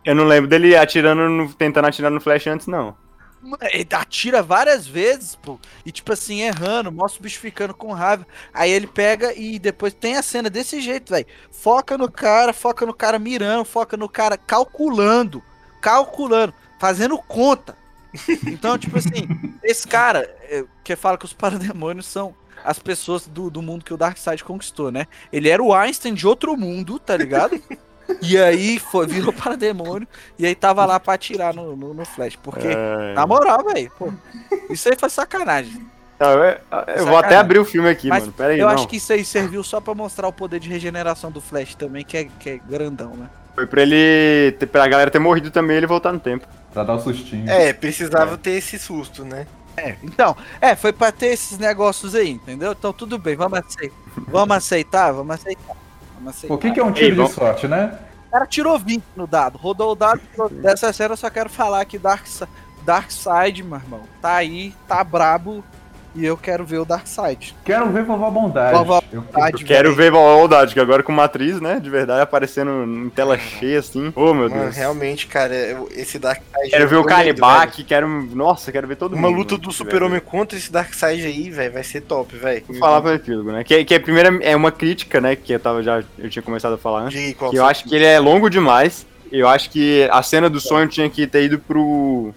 Eu 0.06 0.16
não 0.16 0.26
lembro 0.26 0.50
dele 0.50 0.76
atirando, 0.76 1.30
no- 1.30 1.54
tentando 1.54 1.88
atirar 1.88 2.12
no 2.12 2.20
Flash 2.20 2.48
antes, 2.48 2.68
não. 2.68 2.94
Ele 3.72 3.88
atira 3.92 4.42
várias 4.42 4.88
vezes, 4.88 5.36
pô. 5.36 5.60
E 5.86 5.92
tipo 5.92 6.14
assim, 6.14 6.42
errando, 6.42 6.92
mostra 6.92 7.20
o 7.20 7.24
bicho 7.24 7.40
ficando 7.40 7.74
com 7.74 7.92
raiva. 7.92 8.26
Aí 8.54 8.72
ele 8.72 8.88
pega 8.88 9.34
e 9.34 9.60
depois 9.60 9.94
tem 9.94 10.16
a 10.16 10.24
cena 10.24 10.50
desse 10.50 10.80
jeito, 10.82 11.12
velho. 11.12 11.26
Foca 11.52 11.98
no 11.98 12.12
cara, 12.12 12.54
foca 12.54 12.86
no 12.86 12.94
cara 12.94 13.20
mirando, 13.20 13.66
foca 13.66 13.98
no 13.98 14.08
cara 14.08 14.38
calculando. 14.38 15.44
Calculando, 15.82 16.54
fazendo 16.80 17.18
conta. 17.18 17.78
Então, 18.48 18.78
tipo 18.78 18.98
assim, 18.98 19.28
esse 19.64 19.88
cara 19.88 20.22
é, 20.44 20.64
que 20.84 20.96
fala 20.96 21.18
que 21.18 21.26
os 21.26 21.34
parademônios 21.34 22.06
são 22.06 22.36
as 22.64 22.80
pessoas 22.80 23.28
do, 23.28 23.50
do 23.50 23.62
mundo 23.62 23.84
que 23.84 23.94
o 23.94 23.98
Darkseid 23.98 24.44
conquistou, 24.44 24.92
né? 24.92 25.08
Ele 25.32 25.50
era 25.50 25.62
o 25.62 25.74
Einstein 25.74 26.14
de 26.14 26.26
outro 26.26 26.56
mundo, 26.56 26.98
tá 26.98 27.18
ligado? 27.18 27.62
E 28.22 28.38
aí 28.38 28.80
foi, 28.80 29.08
virou 29.08 29.32
parademônio 29.34 30.08
e 30.38 30.46
aí 30.46 30.56
tava 30.56 30.86
lá 30.86 31.00
pra 31.00 31.14
atirar 31.14 31.54
no, 31.54 31.76
no, 31.76 31.94
no 31.94 32.06
Flash. 32.06 32.36
Porque, 32.36 32.68
É... 32.68 33.14
na 33.14 33.26
moral, 33.28 33.64
velho, 33.66 33.92
isso 34.70 34.90
aí 34.90 34.96
foi 34.98 35.10
sacanagem. 35.10 35.86
Não, 36.20 36.30
eu, 36.32 36.58
eu 36.96 37.06
vou 37.06 37.18
até 37.18 37.36
abrir 37.36 37.60
o 37.60 37.66
filme 37.66 37.90
aqui, 37.90 38.08
Mas 38.08 38.22
mano. 38.22 38.34
Pera 38.34 38.54
aí, 38.54 38.60
eu 38.60 38.68
não. 38.68 38.74
acho 38.74 38.88
que 38.88 38.96
isso 38.98 39.12
aí 39.12 39.26
serviu 39.26 39.64
só 39.64 39.82
pra 39.82 39.94
mostrar 39.94 40.28
o 40.28 40.34
poder 40.34 40.60
de 40.60 40.70
regeneração 40.70 41.30
do 41.32 41.42
Flash 41.42 41.76
também, 41.76 42.06
que 42.06 42.16
é, 42.16 42.28
que 42.40 42.50
é 42.52 42.58
grandão, 42.58 43.10
né? 43.16 43.30
Foi 43.56 43.68
pra 43.68 43.82
ele. 43.82 44.52
ter- 44.58 44.68
pra 44.68 44.88
galera 44.88 45.12
ter 45.12 45.20
morrido 45.20 45.52
também 45.52 45.76
e 45.76 45.80
ele 45.80 45.88
voltar 45.88 46.14
no 46.14 46.20
tempo. 46.20 46.48
Pra 46.72 46.84
dar 46.84 46.96
um 46.96 47.00
sustinho. 47.00 47.50
É, 47.50 47.74
precisava 47.74 48.38
ter 48.38 48.52
esse 48.52 48.80
susto, 48.80 49.24
né? 49.26 49.46
É, 49.76 49.96
então, 50.04 50.36
é, 50.62 50.76
foi 50.76 50.94
pra 50.94 51.12
ter 51.12 51.28
esses 51.28 51.58
negócios 51.58 52.16
aí, 52.16 52.30
entendeu? 52.30 52.72
Então 52.72 52.94
tudo 52.94 53.18
bem, 53.18 53.36
vamos 53.36 53.60
aceitar. 53.60 53.96
Vamos 54.28 54.56
aceitar, 54.58 55.12
vamos 55.12 55.36
aceitar. 55.36 55.76
O 56.50 56.58
que, 56.58 56.72
que 56.72 56.80
é 56.80 56.84
um 56.84 56.88
Ei, 56.90 56.94
tiro 56.94 57.16
vamos- 57.18 57.32
de 57.32 57.36
sorte, 57.36 57.68
né? 57.68 57.98
O 58.28 58.32
cara 58.34 58.46
tirou 58.48 58.80
20 58.80 59.04
no 59.16 59.28
dado, 59.28 59.58
rodou 59.58 59.92
o 59.92 59.96
dado. 59.96 60.20
Dessa 60.62 60.92
cena 60.92 61.14
eu 61.14 61.18
só 61.18 61.30
quero 61.30 61.50
falar 61.50 61.86
que 61.86 62.00
Dark, 62.00 62.26
Darkseid, 62.84 63.64
meu 63.64 63.78
irmão, 63.78 64.02
tá 64.22 64.36
aí, 64.36 64.74
tá 64.88 65.04
brabo. 65.04 65.64
E 66.16 66.24
eu 66.26 66.38
quero 66.38 66.64
ver 66.64 66.78
o 66.78 66.86
Darkseid. 66.86 67.56
Quero 67.66 67.90
ver 67.90 68.04
vovó 68.04 68.30
Bondade. 68.30 68.78
Vovó 68.78 69.02
Eu- 69.12 69.22
Bondade. 69.22 69.62
Eu 69.64 69.68
quero 69.68 69.96
ver 69.96 70.12
Maldade, 70.12 70.74
que 70.74 70.80
agora 70.80 71.02
com 71.02 71.12
uma 71.12 71.24
atriz, 71.24 71.60
né? 71.60 71.80
De 71.80 71.90
verdade, 71.90 72.22
aparecendo 72.22 72.84
em 72.86 73.10
tela 73.10 73.36
cheia 73.38 73.80
assim. 73.80 74.14
Ô, 74.16 74.34
meu 74.34 74.48
Mano, 74.50 74.62
Deus. 74.64 74.76
realmente, 74.76 75.26
cara, 75.26 75.56
esse 75.92 76.20
Darkseid. 76.20 76.70
Quero 76.70 76.88
ver 76.88 76.96
eu 76.96 77.02
o. 77.02 77.06
Calibac, 77.06 77.84
quero. 77.84 78.08
Nossa, 78.08 78.72
quero 78.72 78.88
ver 78.88 78.96
todo 78.96 79.14
Uma 79.16 79.28
mundo. 79.30 79.38
luta 79.40 79.54
mano, 79.56 79.64
do 79.68 79.72
Super-Homem 79.74 80.20
contra 80.20 80.58
esse 80.58 80.72
Darkseid 80.72 81.26
aí, 81.26 81.50
velho, 81.50 81.74
vai 81.74 81.84
ser 81.84 82.02
top, 82.02 82.36
velho. 82.38 82.64
Vou 82.68 82.78
falar 82.78 83.02
pra 83.02 83.14
aquilo, 83.16 83.44
né? 83.52 83.64
Que, 83.64 83.84
que 83.84 83.96
a 83.96 84.00
primeira 84.00 84.30
é 84.44 84.56
uma 84.56 84.72
crítica, 84.72 85.20
né? 85.20 85.36
Que 85.36 85.54
eu 85.54 85.60
tava 85.60 85.82
já. 85.82 86.04
Eu 86.20 86.30
tinha 86.30 86.44
começado 86.44 86.74
a 86.74 86.78
falar 86.78 87.06
antes. 87.06 87.34
Qual 87.36 87.50
Que 87.50 87.58
eu 87.58 87.66
acho 87.66 87.86
que 87.86 87.96
ele 87.96 88.06
é 88.06 88.20
longo 88.20 88.50
demais. 88.50 89.06
Eu 89.32 89.48
acho 89.48 89.72
que 89.72 90.08
a 90.12 90.22
cena 90.22 90.48
do 90.48 90.60
sonho 90.60 90.88
tinha 90.88 91.10
que 91.10 91.26
ter 91.26 91.44
ido 91.46 91.58
pro, 91.58 92.32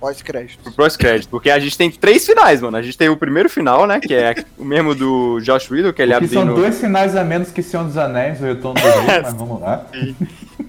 Pós-crédito. 0.00 0.62
pro 0.62 0.72
pós-crédito. 0.72 1.28
Porque 1.28 1.50
a 1.50 1.58
gente 1.58 1.76
tem 1.76 1.90
três 1.90 2.24
finais, 2.26 2.62
mano. 2.62 2.76
A 2.76 2.82
gente 2.82 2.96
tem 2.96 3.08
o 3.08 3.16
primeiro 3.16 3.50
final, 3.50 3.86
né? 3.86 4.00
Que 4.00 4.14
é 4.14 4.34
o 4.58 4.64
mesmo 4.64 4.94
do 4.94 5.40
Josh 5.40 5.70
Whedon, 5.70 5.92
que 5.92 6.02
ele 6.02 6.18
que 6.18 6.28
são 6.28 6.46
dois 6.46 6.80
finais 6.80 7.14
a 7.14 7.22
menos 7.22 7.50
que 7.50 7.62
Senhor 7.62 7.84
dos 7.84 7.96
Anéis, 7.96 8.40
o 8.40 8.44
Retorno 8.44 8.80
do 8.80 8.86
Rei, 8.86 9.22
mas 9.22 9.34
vamos 9.34 9.60
lá. 9.60 9.86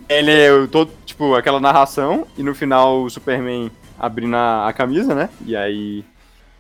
Ele 0.10 0.32
é 0.32 0.68
todo, 0.68 0.92
tipo, 1.06 1.36
aquela 1.36 1.60
narração. 1.60 2.28
E 2.38 2.44
no 2.44 2.54
final 2.54 3.04
o 3.04 3.10
Superman 3.10 3.72
abrindo 3.98 4.36
a, 4.36 4.68
a 4.68 4.74
camisa, 4.74 5.16
né? 5.16 5.30
E 5.46 5.56
aí. 5.56 6.04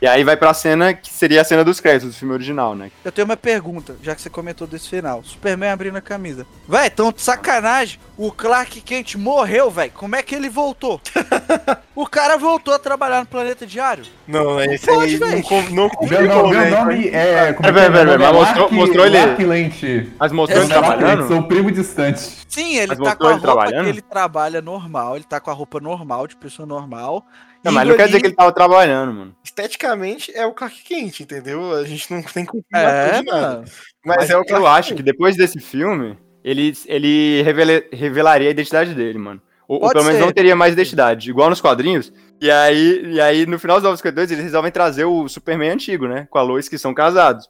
E 0.01 0.07
aí 0.07 0.23
vai 0.23 0.35
pra 0.35 0.51
cena 0.51 0.95
que 0.95 1.13
seria 1.13 1.41
a 1.41 1.43
cena 1.43 1.63
dos 1.63 1.79
créditos 1.79 2.09
do 2.15 2.17
filme 2.17 2.33
original, 2.33 2.73
né? 2.73 2.89
Eu 3.05 3.11
tenho 3.11 3.25
uma 3.25 3.37
pergunta, 3.37 3.95
já 4.01 4.15
que 4.15 4.21
você 4.21 4.31
comentou 4.31 4.65
desse 4.65 4.89
final. 4.89 5.23
Superman 5.23 5.69
abrindo 5.69 5.95
a 5.95 6.01
camisa. 6.01 6.43
Véi, 6.67 6.89
tão 6.89 7.11
de 7.11 7.21
sacanagem. 7.21 7.99
O 8.17 8.31
Clark 8.31 8.81
Kent 8.81 9.13
morreu, 9.15 9.69
véi. 9.69 9.91
Como 9.91 10.15
é 10.15 10.23
que 10.23 10.33
ele 10.33 10.49
voltou? 10.49 10.99
o 11.95 12.07
cara 12.07 12.35
voltou 12.37 12.73
a 12.73 12.79
trabalhar 12.79 13.19
no 13.19 13.27
Planeta 13.27 13.65
Diário. 13.67 14.03
Não, 14.27 14.59
esse 14.61 14.87
Pode, 14.87 15.13
aí 15.13 15.19
não, 15.19 15.27
velho. 15.27 15.43
não 15.69 15.71
Meu, 15.75 15.89
confirmou, 15.91 16.37
nome- 16.43 16.49
meu 16.55 16.61
né? 16.61 16.69
nome 16.71 17.07
é. 17.09 17.53
Como 17.53 17.69
É, 17.69 17.81
é, 17.81 17.85
é? 17.85 17.89
Mas 17.89 17.99
é 18.09 18.17
mostrou- 18.17 18.61
Lark- 18.63 18.71
mostrou 18.71 19.05
ele- 19.05 19.17
Lark 19.25 19.39
Lente. 19.39 20.13
Mas 20.19 20.31
mostrou 20.31 20.63
ele. 20.63 20.73
Lark 20.73 20.87
Lente, 20.87 20.97
trabalhando. 20.99 21.27
Sou 21.27 21.43
primo 21.43 21.71
distante. 21.71 22.41
Sim, 22.47 22.75
ele 22.75 22.87
Mas 22.87 22.97
tá 22.97 23.15
com 23.15 23.27
a 23.27 23.31
ele 23.33 23.39
roupa 23.45 23.69
ele 23.87 24.01
trabalha 24.01 24.61
normal. 24.61 25.15
Ele 25.15 25.25
tá 25.25 25.39
com 25.39 25.51
a 25.51 25.53
roupa 25.53 25.79
normal, 25.79 26.25
de 26.25 26.35
pessoa 26.35 26.65
normal. 26.65 27.25
Não, 27.63 27.71
mas 27.71 27.87
não 27.87 27.95
quer 27.95 28.07
dizer 28.07 28.19
que 28.21 28.27
ele 28.27 28.35
tava 28.35 28.51
trabalhando, 28.51 29.13
mano. 29.13 29.35
Esteticamente 29.43 30.31
é 30.35 30.45
o 30.45 30.53
Clark 30.53 30.83
Kent, 30.83 31.19
entendeu? 31.19 31.73
A 31.75 31.83
gente 31.83 32.11
não 32.11 32.21
tem 32.23 32.45
confirmação 32.45 32.89
É, 32.89 33.21
nada. 33.23 33.63
Mas, 34.05 34.17
Mas 34.17 34.29
é 34.29 34.35
o 34.35 34.39
eu 34.41 34.45
Clark 34.45 34.67
acho 34.79 34.95
que 34.95 35.03
depois 35.03 35.35
desse 35.37 35.59
filme, 35.59 36.17
ele, 36.43 36.73
ele 36.87 37.41
revele- 37.43 37.87
revelaria 37.91 38.47
a 38.47 38.51
identidade 38.51 38.93
dele, 38.95 39.19
mano. 39.19 39.41
Ou, 39.67 39.83
ou 39.83 39.89
pelo 39.91 40.03
menos 40.03 40.19
ser. 40.19 40.25
não 40.25 40.33
teria 40.33 40.55
mais 40.55 40.73
identidade, 40.73 41.29
igual 41.29 41.49
nos 41.49 41.61
quadrinhos. 41.61 42.11
E 42.41 42.49
aí, 42.51 43.03
e 43.13 43.21
aí 43.21 43.45
no 43.45 43.57
final 43.59 43.77
dos 43.77 43.83
952, 43.83 44.31
eles 44.31 44.43
resolvem 44.43 44.71
trazer 44.71 45.05
o 45.05 45.27
Superman 45.29 45.69
antigo, 45.69 46.07
né? 46.07 46.27
Com 46.29 46.39
a 46.39 46.41
Lois, 46.41 46.67
que 46.67 46.77
são 46.77 46.93
casados. 46.93 47.47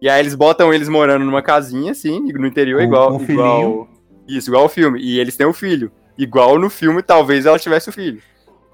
E 0.00 0.08
aí 0.08 0.20
eles 0.20 0.34
botam 0.34 0.74
eles 0.74 0.88
morando 0.88 1.24
numa 1.24 1.40
casinha, 1.40 1.92
assim, 1.92 2.20
no 2.20 2.46
interior, 2.46 2.82
igual. 2.82 3.16
um 3.16 3.22
igual. 3.22 3.88
Isso, 4.28 4.50
igual 4.50 4.64
ao 4.64 4.68
filme. 4.68 5.00
E 5.00 5.18
eles 5.20 5.36
têm 5.36 5.46
o 5.46 5.52
filho. 5.52 5.90
Igual 6.18 6.58
no 6.58 6.68
filme, 6.68 7.02
talvez 7.02 7.46
ela 7.46 7.58
tivesse 7.58 7.88
o 7.88 7.92
filho. 7.92 8.20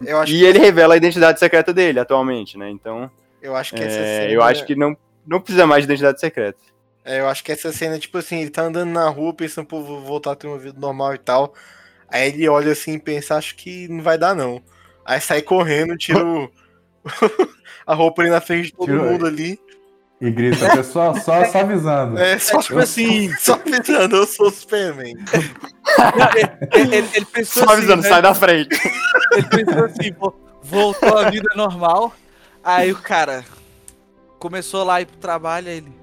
Eu 0.05 0.19
acho, 0.21 0.33
E 0.33 0.45
ele 0.45 0.59
revela 0.59 0.95
a 0.95 0.97
identidade 0.97 1.39
secreta 1.41 1.73
dele 1.73 1.99
atualmente, 2.01 2.57
né? 2.57 2.71
Então, 2.71 3.11
eu 3.43 3.57
acho 3.57 3.75
que 3.75 3.83
essa 3.83 3.99
é, 3.99 4.21
cena. 4.23 4.33
eu 4.33 4.43
acho 4.43 4.65
que 4.65 4.77
não, 4.77 4.97
não 5.27 5.41
precisa 5.41 5.67
mais 5.67 5.85
de 5.85 5.91
identidade 5.93 6.21
secreta. 6.21 6.59
É, 7.05 7.21
eu 7.21 7.29
acho 7.29 7.43
que 7.43 7.51
essa 7.53 7.73
cena, 7.73 7.99
tipo 7.99 8.19
assim, 8.19 8.41
ele 8.41 8.51
tá 8.51 8.63
andando 8.63 8.91
na 8.91 9.09
rua 9.09 9.33
pensando, 9.33 9.67
pô, 9.67 9.83
vou 9.83 10.01
voltar 10.03 10.33
a 10.33 10.37
ter 10.37 10.47
uma 10.47 10.59
vida 10.59 10.79
normal 10.79 11.15
e 11.15 11.19
tal. 11.19 11.55
Aí 12.11 12.29
ele 12.29 12.49
olha 12.49 12.73
assim 12.73 12.95
e 12.95 12.99
pensa, 13.01 13.35
acho 13.37 13.55
que 13.57 13.89
não 13.89 14.03
vai 14.03 14.19
dar, 14.19 14.35
não. 14.35 14.63
Aí 15.05 15.21
sai 15.21 15.41
correndo, 15.43 15.97
tira 15.97 16.25
o... 16.25 16.51
a 17.87 17.95
roupa 17.95 18.23
ali 18.23 18.31
na 18.31 18.41
frente 18.41 18.67
de 18.67 18.73
todo 18.75 18.87
Tira- 18.87 19.03
mundo 19.03 19.27
ali. 19.27 19.59
E 20.21 20.31
grita, 20.33 20.69
pessoal, 20.77 21.15
só, 21.17 21.45
só 21.45 21.61
avisando. 21.61 22.19
É, 22.19 22.39
só, 22.39 22.59
tipo 22.61 22.79
assim, 22.79 23.33
só 23.39 23.57
pensando, 23.57 24.17
eu 24.17 24.27
sou 24.27 24.49
o 24.49 24.51
Superman. 24.51 25.15
ele, 26.75 26.97
ele- 26.97 27.09
ele 27.15 27.25
pensou 27.25 27.65
Só 27.65 27.73
avisando, 27.73 28.01
assim, 28.01 28.09
né? 28.09 28.15
sai 28.15 28.23
da 28.23 28.35
frente. 28.35 28.77
Ele 29.39 29.65
pensou 29.65 29.85
assim, 29.85 30.13
vo- 30.13 30.35
voltou 30.63 31.17
à 31.19 31.31
vida 31.31 31.49
normal. 31.57 32.13
Aí 32.63 32.93
o 32.93 32.97
cara 33.01 33.45
começou 34.39 34.85
lá 34.85 34.97
a 34.97 35.01
ir 35.03 35.07
pro 35.07 35.17
trabalho, 35.17 35.69
aí 35.69 35.79
ele. 35.79 35.98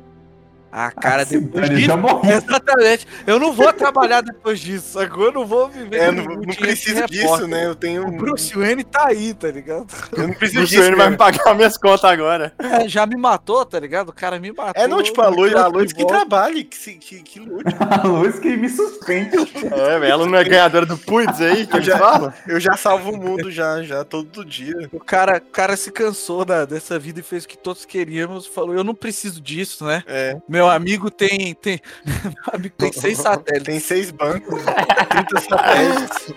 Ah, 0.77 0.91
cara, 0.91 1.25
se 1.25 1.39
depois 1.39 1.69
disso. 1.69 1.85
já 1.85 1.95
morreu. 1.95 2.35
Exatamente. 2.35 3.07
Eu 3.25 3.39
não 3.39 3.53
vou 3.53 3.71
trabalhar 3.71 4.19
depois 4.19 4.59
disso, 4.59 4.99
sacou? 4.99 5.27
Eu 5.27 5.31
não 5.31 5.45
vou 5.45 5.69
viver. 5.69 5.95
É, 5.95 6.11
não, 6.11 6.25
não 6.25 6.53
preciso 6.53 7.05
disso, 7.05 7.47
né? 7.47 7.65
Eu 7.65 7.75
tenho. 7.75 8.05
O 8.05 8.11
Bruce 8.11 8.53
Wayne 8.53 8.83
tá 8.83 9.07
aí, 9.07 9.33
tá 9.33 9.49
ligado? 9.49 9.87
Eu 10.11 10.27
não 10.27 10.33
preciso 10.35 10.59
Bruce 10.59 10.71
disso. 10.71 10.81
Wayne 10.81 10.97
vai 10.97 11.05
me 11.05 11.11
né? 11.11 11.17
pagar 11.17 11.55
minhas 11.55 11.77
contas 11.77 12.03
agora. 12.03 12.51
É, 12.75 12.89
já 12.89 13.05
me 13.05 13.15
matou, 13.15 13.63
tá 13.63 13.79
ligado? 13.79 14.09
O 14.09 14.13
cara 14.13 14.37
me 14.37 14.51
matou. 14.51 14.83
É, 14.83 14.85
não, 14.85 15.01
tipo, 15.01 15.21
a 15.21 15.29
Lois, 15.29 15.55
a 15.55 15.67
Lois 15.67 15.87
de 15.87 15.95
que 15.95 16.05
trabalhe, 16.05 16.63
que, 16.65 16.93
que, 16.95 17.23
que 17.23 17.39
lute. 17.39 17.63
A 17.79 18.05
luz 18.05 18.37
que 18.39 18.57
me 18.57 18.67
suspende. 18.67 19.37
É, 19.37 19.99
velho, 19.99 20.11
ela 20.11 20.25
não 20.25 20.37
é 20.37 20.43
ganhadora 20.43 20.85
do 20.85 20.97
Putz 20.97 21.39
aí, 21.39 21.65
que 21.65 21.77
Eu 21.77 21.81
já, 21.81 22.33
eu 22.47 22.59
já 22.59 22.75
salvo 22.75 23.11
o 23.11 23.17
mundo 23.17 23.49
já, 23.49 23.81
já, 23.83 24.03
todo 24.03 24.43
dia. 24.43 24.89
O 24.91 24.99
cara, 24.99 25.37
o 25.37 25.51
cara 25.51 25.77
se 25.77 25.91
cansou 25.91 26.43
da, 26.43 26.65
dessa 26.65 26.99
vida 26.99 27.21
e 27.21 27.23
fez 27.23 27.45
o 27.45 27.47
que 27.47 27.57
todos 27.57 27.85
queríamos. 27.85 28.45
Falou, 28.45 28.73
eu 28.73 28.83
não 28.83 28.95
preciso 28.95 29.39
disso, 29.39 29.85
né? 29.85 30.03
É, 30.07 30.35
Meu 30.49 30.64
amigo 30.69 31.09
tem. 31.11 31.53
tem 31.55 31.79
meu 32.05 32.53
amigo 32.53 32.75
tem 32.77 32.91
seis 32.91 33.17
satélites. 33.17 33.65
tem 33.65 33.79
seis 33.79 34.11
bancos, 34.11 34.61
30 35.09 35.41
satélites. 35.41 36.33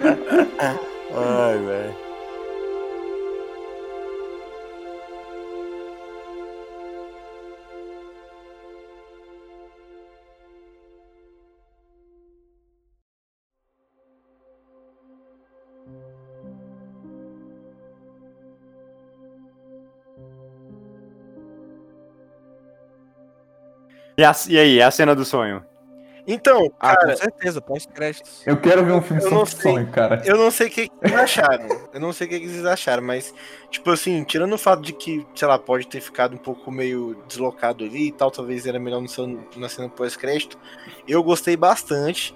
Ai, 1.16 1.58
velho. 1.58 2.03
E, 24.16 24.24
a- 24.24 24.34
e 24.48 24.58
aí, 24.58 24.82
a 24.82 24.90
cena 24.90 25.14
do 25.14 25.24
sonho? 25.24 25.64
Então, 26.26 26.72
Ah, 26.80 26.96
cara, 26.96 27.10
com 27.12 27.16
certeza, 27.18 27.60
pós-créditos. 27.60 28.42
Eu 28.46 28.56
quero 28.58 28.82
ver 28.84 28.92
um 28.92 29.02
filme 29.02 29.20
sobre 29.20 29.46
sei. 29.50 29.72
sonho, 29.72 29.86
cara. 29.90 30.22
eu 30.24 30.38
não 30.38 30.50
sei 30.50 30.68
o 30.68 30.70
que, 30.70 30.90
acharam. 31.14 31.68
Eu 31.92 32.00
não 32.00 32.12
sei 32.14 32.26
o 32.26 32.30
que, 32.30 32.38
que 32.40 32.46
eles 32.46 32.64
acharam, 32.64 33.02
mas, 33.02 33.34
tipo 33.70 33.90
assim, 33.90 34.24
tirando 34.24 34.54
o 34.54 34.58
fato 34.58 34.80
de 34.82 34.94
que, 34.94 35.26
sei 35.34 35.46
lá, 35.46 35.58
pode 35.58 35.86
ter 35.86 36.00
ficado 36.00 36.34
um 36.34 36.38
pouco 36.38 36.70
meio 36.72 37.14
deslocado 37.28 37.84
ali 37.84 38.08
e 38.08 38.12
tal, 38.12 38.30
talvez 38.30 38.66
era 38.66 38.78
melhor 38.78 39.02
no 39.02 39.08
seu, 39.08 39.38
na 39.56 39.68
cena 39.68 39.88
pós-crédito, 39.90 40.56
eu 41.06 41.22
gostei 41.22 41.58
bastante 41.58 42.34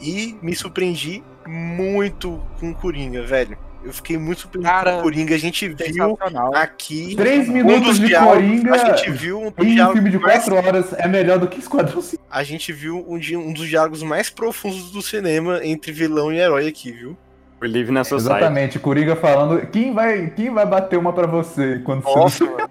e 0.00 0.36
me 0.42 0.56
surpreendi 0.56 1.22
muito 1.46 2.42
com 2.58 2.70
o 2.70 2.74
Coringa, 2.74 3.22
velho. 3.22 3.56
Eu 3.82 3.92
fiquei 3.92 4.18
muito 4.18 4.46
Cara, 4.60 5.00
Coringa. 5.00 5.34
A 5.34 5.38
gente 5.38 5.68
viu 5.68 6.18
aqui. 6.54 7.14
Três 7.16 7.48
um 7.48 7.52
minutos 7.52 7.82
dos 7.88 8.00
de 8.00 8.06
diálogos- 8.08 8.34
Coringa 8.36 8.74
A 8.74 8.78
gente 8.96 9.10
viu 9.10 9.40
um 9.40 9.64
em 9.64 9.82
um 9.82 9.92
filme 9.92 10.10
de 10.10 10.18
mais 10.18 10.44
quatro 10.44 10.54
horas 10.56 10.92
é 10.92 11.08
melhor 11.08 11.38
do 11.38 11.46
que 11.48 11.58
Esquadrão 11.60 12.00
Suicida. 12.00 12.22
a 12.30 12.42
gente 12.42 12.72
viu 12.72 12.98
um, 13.08 13.16
um 13.38 13.52
dos 13.52 13.68
diálogos 13.68 14.02
mais 14.02 14.28
profundos 14.28 14.90
do 14.90 15.00
cinema 15.00 15.60
entre 15.64 15.92
vilão 15.92 16.32
e 16.32 16.38
herói 16.38 16.68
aqui, 16.68 16.92
viu? 16.92 17.16
O 17.62 17.66
Live 17.66 17.90
na 17.92 18.04
Society. 18.04 18.36
Exatamente, 18.38 18.78
Coringa 18.78 19.14
falando 19.16 19.66
quem 19.66 19.92
vai, 19.92 20.30
quem 20.30 20.50
vai 20.50 20.64
bater 20.64 20.98
uma 20.98 21.12
pra 21.12 21.26
você 21.26 21.78
quando 21.84 22.02
Nossa, 22.04 22.44
mano. 22.48 22.69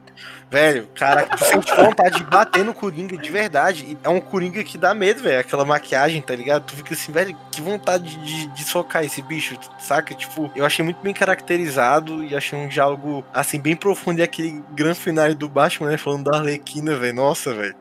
Velho, 0.51 0.87
cara, 0.95 1.27
tu 1.27 1.45
sente 1.45 1.75
vontade 1.75 2.17
de 2.17 2.23
bater 2.23 2.65
no 2.65 2.73
Coringa 2.73 3.15
de 3.15 3.29
verdade. 3.29 3.85
E 3.85 3.97
é 4.03 4.09
um 4.09 4.19
Coringa 4.19 4.63
que 4.63 4.79
dá 4.79 4.95
medo, 4.95 5.21
velho. 5.21 5.39
Aquela 5.39 5.63
maquiagem, 5.63 6.21
tá 6.21 6.35
ligado? 6.35 6.63
Tu 6.63 6.75
fica 6.75 6.95
assim, 6.95 7.11
velho, 7.11 7.37
que 7.51 7.61
vontade 7.61 8.15
de, 8.17 8.47
de 8.47 8.63
socar 8.63 9.03
esse 9.03 9.21
bicho, 9.21 9.55
saca? 9.77 10.15
Tipo, 10.15 10.51
eu 10.55 10.65
achei 10.65 10.83
muito 10.83 11.01
bem 11.03 11.13
caracterizado 11.13 12.23
e 12.23 12.35
achei 12.35 12.57
um 12.57 12.67
diálogo, 12.67 13.23
assim, 13.31 13.59
bem 13.59 13.75
profundo. 13.75 14.19
E 14.19 14.23
aquele 14.23 14.63
grande 14.71 14.99
final 14.99 15.31
do 15.35 15.47
Batman, 15.47 15.91
né? 15.91 15.97
Falando 15.97 16.31
da 16.31 16.37
Arlequina, 16.37 16.95
velho. 16.95 17.13
Nossa, 17.13 17.53
velho. 17.53 17.75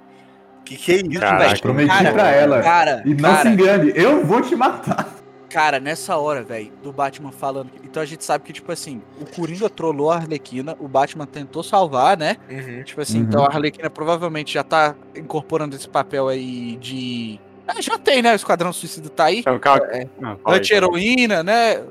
Que 0.63 0.77
que 0.77 0.93
é 0.93 0.97
isso, 0.97 1.21
velho? 1.21 1.61
Prometi 1.63 1.89
Cara, 1.89 2.13
pra 2.13 2.31
ela. 2.31 2.63
Cara, 2.63 3.03
E 3.07 3.15
não 3.15 3.31
se 3.31 3.37
cara, 3.37 3.49
engane, 3.49 3.93
eu 3.95 4.27
vou 4.27 4.43
te 4.43 4.55
matar. 4.55 5.09
Cara, 5.49 5.81
nessa 5.81 6.17
hora, 6.17 6.43
velho, 6.43 6.71
do 6.83 6.93
Batman 6.93 7.33
falando. 7.33 7.71
Então 7.85 8.03
a 8.03 8.07
gente 8.07 8.25
sabe 8.25 8.45
que, 8.45 8.53
tipo 8.53 8.71
assim, 8.71 9.01
o 9.21 9.25
Coringa 9.27 9.69
trollou 9.71 10.11
a 10.11 10.17
Arlequina, 10.17 10.77
o 10.79 10.87
Batman 10.89 11.27
tentou 11.27 11.63
salvar, 11.63 12.17
né? 12.17 12.37
Uhum. 12.51 12.83
Tipo 12.85 13.01
assim, 13.01 13.19
Uhum. 13.21 13.25
então 13.29 13.45
a 13.45 13.49
Arlequina 13.49 13.89
provavelmente 13.91 14.53
já 14.55 14.63
tá 14.63 14.95
incorporando 15.17 15.75
esse 15.75 15.89
papel 15.89 16.29
aí 16.29 16.77
de. 16.77 17.41
Ah, 17.67 17.81
já 17.81 17.99
tem, 17.99 18.23
né? 18.23 18.33
O 18.33 18.37
Esquadrão 18.37 18.73
Suicida 18.73 19.09
tá 19.11 19.25
aí. 19.25 19.41
Então. 19.41 19.59
É, 19.91 20.07
Anti-heroína, 20.47 21.43
né? 21.43 21.83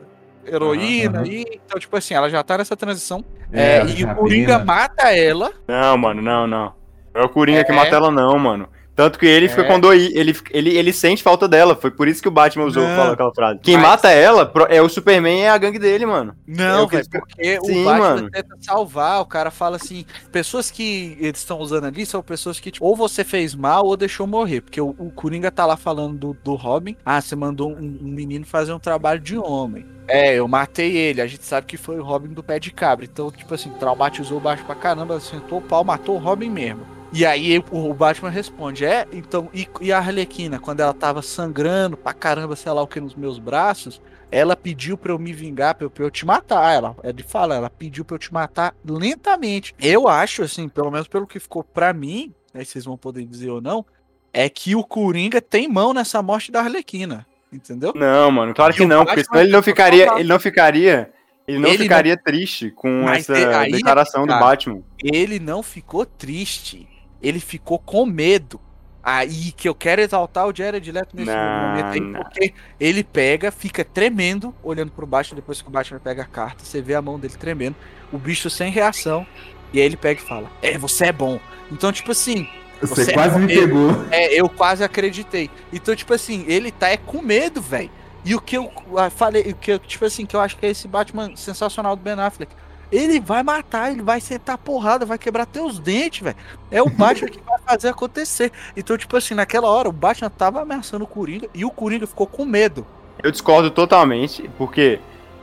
Heroína 0.46 1.22
aí. 1.22 1.46
Então, 1.66 1.80
tipo 1.80 1.96
assim, 1.98 2.14
ela 2.14 2.30
já 2.30 2.44
tá 2.44 2.58
nessa 2.58 2.76
transição. 2.76 3.24
É, 3.52 3.78
É, 3.80 3.86
e 3.86 4.04
o 4.04 4.16
Coringa 4.16 4.60
mata 4.60 5.14
ela. 5.16 5.52
Não, 5.68 5.98
mano, 5.98 6.22
não, 6.22 6.48
não. 6.48 6.74
É 7.14 7.22
o 7.22 7.30
Coringa 7.30 7.64
que 7.64 7.72
É. 7.72 7.76
mata 7.76 7.96
ela, 7.96 8.10
não, 8.12 8.38
mano. 8.40 8.68
Tanto 8.98 9.20
que 9.20 9.28
ele 9.28 9.48
fica 9.48 9.62
É. 9.62 9.66
com 9.66 9.80
dor, 9.80 9.94
ele, 9.94 10.36
ele, 10.50 10.76
ele 10.76 10.92
sente 10.92 11.22
falta 11.22 11.48
dela. 11.48 11.76
Foi 11.76 11.92
por 11.92 12.08
isso 12.08 12.20
que 12.20 12.28
o 12.28 12.32
Batman 12.32 12.66
usou 12.66 12.82
Não. 12.82 12.96
falou 12.96 13.14
aquela 13.14 13.32
frase. 13.32 13.60
Quem 13.62 13.76
Mas- 13.78 13.84
mata 13.88 14.10
ela 14.10 14.52
é 14.70 14.82
o 14.82 14.90
Superman 14.90 15.42
e 15.44 15.48
a 15.48 15.56
gangue 15.56 15.78
dele, 15.78 16.04
mano. 16.08 16.36
É 16.48 16.52
Não, 16.52 16.84
o 16.84 16.88
que 16.88 16.96
velho, 16.96 17.08
eles- 17.08 17.08
porque 17.08 17.60
Sim, 17.64 17.82
o 17.82 17.86
Batman 17.86 18.00
mano. 18.16 18.32
tenta 18.32 18.56
salvar, 18.60 19.22
o 19.22 19.26
cara 19.28 19.52
fala 19.52 19.76
assim, 19.76 20.04
pessoas 20.32 20.72
que 20.72 21.16
eles 21.20 21.38
estão 21.38 21.60
usando 21.60 21.86
ali 21.86 22.08
são 22.08 22.24
pessoas 22.24 22.60
que, 22.60 22.72
tipo, 22.72 22.84
ou 22.84 22.96
você 22.96 23.24
fez 23.24 23.54
mal 23.54 23.86
ou 23.86 23.96
deixou 23.96 24.26
morrer, 24.26 24.62
porque 24.62 24.82
o, 24.82 24.96
o 24.98 25.12
Coringa 25.12 25.52
tá 25.52 25.64
lá 25.64 25.78
falando 25.78 26.18
do, 26.18 26.38
do 26.44 26.56
Robin, 26.56 26.98
ah, 27.06 27.22
você 27.22 27.36
mandou 27.36 27.70
um, 27.72 28.00
um 28.02 28.08
menino 28.10 28.48
fazer 28.48 28.74
um 28.74 28.80
trabalho 28.80 29.20
de 29.20 29.38
homem. 29.38 29.86
É, 30.08 30.34
eu 30.40 30.48
matei 30.48 30.98
ele, 30.98 31.22
a 31.22 31.28
gente 31.28 31.46
sabe 31.46 31.68
que 31.68 31.78
foi 31.78 32.00
o 32.00 32.04
Robin 32.04 32.30
do 32.30 32.42
pé 32.42 32.58
de 32.60 32.72
cabra, 32.72 33.06
então, 33.06 33.30
tipo 33.30 33.54
assim, 33.54 33.70
traumatizou 33.72 34.40
o 34.40 34.42
Batman 34.42 34.66
pra 34.66 34.76
caramba, 34.76 35.20
sentou 35.20 35.60
o 35.60 35.62
pau, 35.62 35.84
matou 35.84 36.16
o 36.16 36.20
Robin 36.20 36.50
mesmo. 36.50 36.97
E 37.14 37.26
aí 37.26 37.64
o 37.72 37.94
Batman 37.94 38.30
responde, 38.30 38.84
é, 38.86 39.08
então, 39.14 39.50
e, 39.54 39.68
e 39.80 39.94
a 39.94 39.98
Arlequina, 39.98 40.60
quando 40.60 40.82
ela 40.82 40.94
tava 40.94 41.22
sangrando 41.22 41.96
pra 41.96 42.14
caramba, 42.14 42.56
sei 42.56 42.72
lá 42.72 42.82
o 42.82 42.88
que, 42.88 43.00
nos 43.00 43.16
meus 43.16 43.40
braços, 43.40 44.02
ela 44.30 44.58
pediu 44.58 44.98
pra 44.98 45.14
eu 45.14 45.18
me 45.20 45.32
vingar, 45.32 45.76
pra 45.76 45.86
eu, 45.86 45.90
pra 45.90 46.04
eu 46.04 46.12
te 46.12 46.26
matar. 46.26 46.74
Ela, 46.74 46.96
ele 47.04 47.24
fala, 47.24 47.56
ela 47.56 47.70
pediu 47.70 48.04
pra 48.04 48.16
eu 48.16 48.20
te 48.20 48.34
matar 48.34 48.76
lentamente. 48.86 49.74
Eu 49.80 50.08
acho, 50.08 50.44
assim, 50.44 50.68
pelo 50.68 50.92
menos 50.92 51.08
pelo 51.08 51.26
que 51.26 51.40
ficou 51.40 51.64
pra 51.64 51.94
mim, 51.94 52.34
aí 52.54 52.66
vocês 52.66 52.84
vão 52.84 52.98
poder 52.98 53.26
dizer 53.26 53.50
ou 53.52 53.62
não, 53.62 53.86
é 54.34 54.50
que 54.50 54.76
o 54.76 54.84
Coringa 54.84 55.42
tem 55.42 55.68
mão 55.70 55.94
nessa 55.94 56.22
morte 56.22 56.52
da 56.52 56.60
Arlequina. 56.60 57.26
Entendeu? 57.52 57.94
Não, 57.96 58.30
mano, 58.30 58.54
claro 58.54 58.74
que 58.74 58.84
o 58.84 58.88
não, 58.88 59.06
porque 59.06 59.24
senão 59.24 59.42
ele 59.42 59.52
não 59.52 59.64
ficaria, 59.64 60.12
ele 60.20 60.28
não 60.28 60.38
ficaria, 60.38 61.10
ele 61.48 61.58
não 61.60 61.70
Ele 61.70 61.78
não- 61.78 61.84
ficaria 61.84 62.18
triste 62.18 62.70
com 62.72 63.04
Mas 63.06 63.30
essa 63.30 63.38
é- 63.40 63.56
aí 63.56 63.70
é 63.70 63.76
declaração 63.78 64.24
que 64.24 64.28
do 64.28 64.34
tá. 64.34 64.40
Batman. 64.42 64.82
Ele 65.02 65.40
não 65.40 65.64
ficou 65.64 66.06
triste. 66.06 66.86
Ele 67.22 67.40
ficou 67.40 67.80
com 67.80 68.06
medo. 68.06 68.60
Aí 69.04 69.54
que 69.54 69.70
eu 69.70 69.74
quero 69.76 70.02
exaltar 70.02 70.46
o 70.48 70.54
Jared 70.54 70.92
Leto 70.92 71.16
nesse 71.16 71.32
Não, 71.32 71.62
momento 71.70 71.86
aí, 71.94 72.00
não. 72.02 72.20
porque 72.20 72.54
ele 72.78 73.06
pega, 73.06 73.52
fica 73.52 73.86
tremendo, 73.86 74.54
olhando 74.62 74.92
pro 74.92 75.08
baixo, 75.08 75.34
depois 75.34 75.62
que 75.62 75.68
o 75.70 75.72
Batman 75.72 76.00
pega 76.00 76.24
a 76.24 76.26
carta, 76.26 76.66
você 76.66 76.82
vê 76.82 76.94
a 76.94 77.02
mão 77.02 77.18
dele 77.18 77.36
tremendo, 77.38 77.78
o 78.12 78.18
bicho 78.18 78.50
sem 78.50 78.70
reação, 78.70 79.26
e 79.72 79.80
aí 79.80 79.86
ele 79.86 79.96
pega 79.96 80.20
e 80.20 80.24
fala, 80.26 80.52
é, 80.62 80.78
você 80.78 81.06
é 81.06 81.12
bom. 81.14 81.40
Então, 81.72 81.90
tipo 81.92 82.12
assim, 82.12 82.50
Você, 82.82 83.06
Você 83.06 83.14
quase 83.14 83.38
me 83.40 83.48
morreu. 83.48 83.62
pegou. 83.62 84.06
é, 84.12 84.34
eu 84.34 84.50
quase 84.50 84.84
acreditei. 84.84 85.50
Então, 85.72 85.96
tipo 85.96 86.14
assim, 86.14 86.44
ele 86.48 86.72
tá 86.72 86.90
é 86.90 86.98
com 86.98 87.22
medo, 87.22 87.62
velho. 87.62 87.90
E 88.26 88.36
o 88.36 88.42
que 88.42 88.58
eu 88.58 88.70
ah, 88.98 89.10
falei, 89.10 89.44
o 89.52 89.56
que 89.56 89.72
eu, 89.72 89.80
tipo 89.80 90.04
assim, 90.06 90.26
que 90.26 90.36
eu 90.36 90.42
acho 90.42 90.58
que 90.58 90.66
é 90.66 90.70
esse 90.70 90.88
Batman 90.88 91.34
sensacional 91.36 91.96
do 91.96 92.02
Ben 92.04 92.14
Affleck. 92.20 92.54
Ele 92.92 93.20
vai 93.20 93.44
matar, 93.44 93.92
ele 93.92 94.02
vai 94.02 94.22
sentar 94.22 94.58
porrada, 94.58 95.06
vai 95.06 95.18
quebrar 95.18 95.46
teus 95.46 95.80
dentes, 95.80 96.22
velho. 96.22 96.36
É 96.72 96.82
o 96.82 96.90
Batman 96.90 97.30
que 97.30 97.42
vai 97.42 97.60
fazer 97.66 97.90
acontecer. 97.90 98.52
Então, 98.76 98.98
tipo 98.98 99.16
assim, 99.18 99.34
naquela 99.34 99.68
hora 99.68 99.90
o 99.90 99.94
Batman 99.94 100.30
tava 100.30 100.62
ameaçando 100.62 101.04
o 101.04 101.08
Coringa 101.08 101.48
e 101.54 101.66
o 101.66 101.72
Coringa 101.72 102.08
ficou 102.08 102.28
com 102.28 102.46
medo. 102.46 102.86
Eu 103.22 103.32
discordo 103.32 103.72
totalmente, 103.72 104.50
porque 104.58 105.00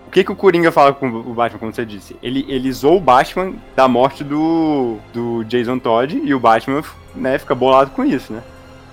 o 0.06 0.10
que, 0.10 0.24
que 0.24 0.32
o 0.32 0.36
Coringa 0.36 0.70
fala 0.70 0.92
com 0.92 1.08
o 1.08 1.34
Batman, 1.34 1.58
como 1.58 1.74
você 1.74 1.84
disse? 1.84 2.16
Ele, 2.22 2.44
ele 2.48 2.72
zoou 2.72 2.98
o 2.98 3.00
Batman 3.00 3.54
da 3.74 3.88
morte 3.88 4.22
do, 4.22 4.98
do 5.12 5.44
Jason 5.44 5.78
Todd 5.78 6.20
e 6.24 6.34
o 6.34 6.40
Batman 6.40 6.82
né, 7.14 7.38
fica 7.38 7.54
bolado 7.54 7.90
com 7.90 8.04
isso, 8.04 8.32
né? 8.32 8.42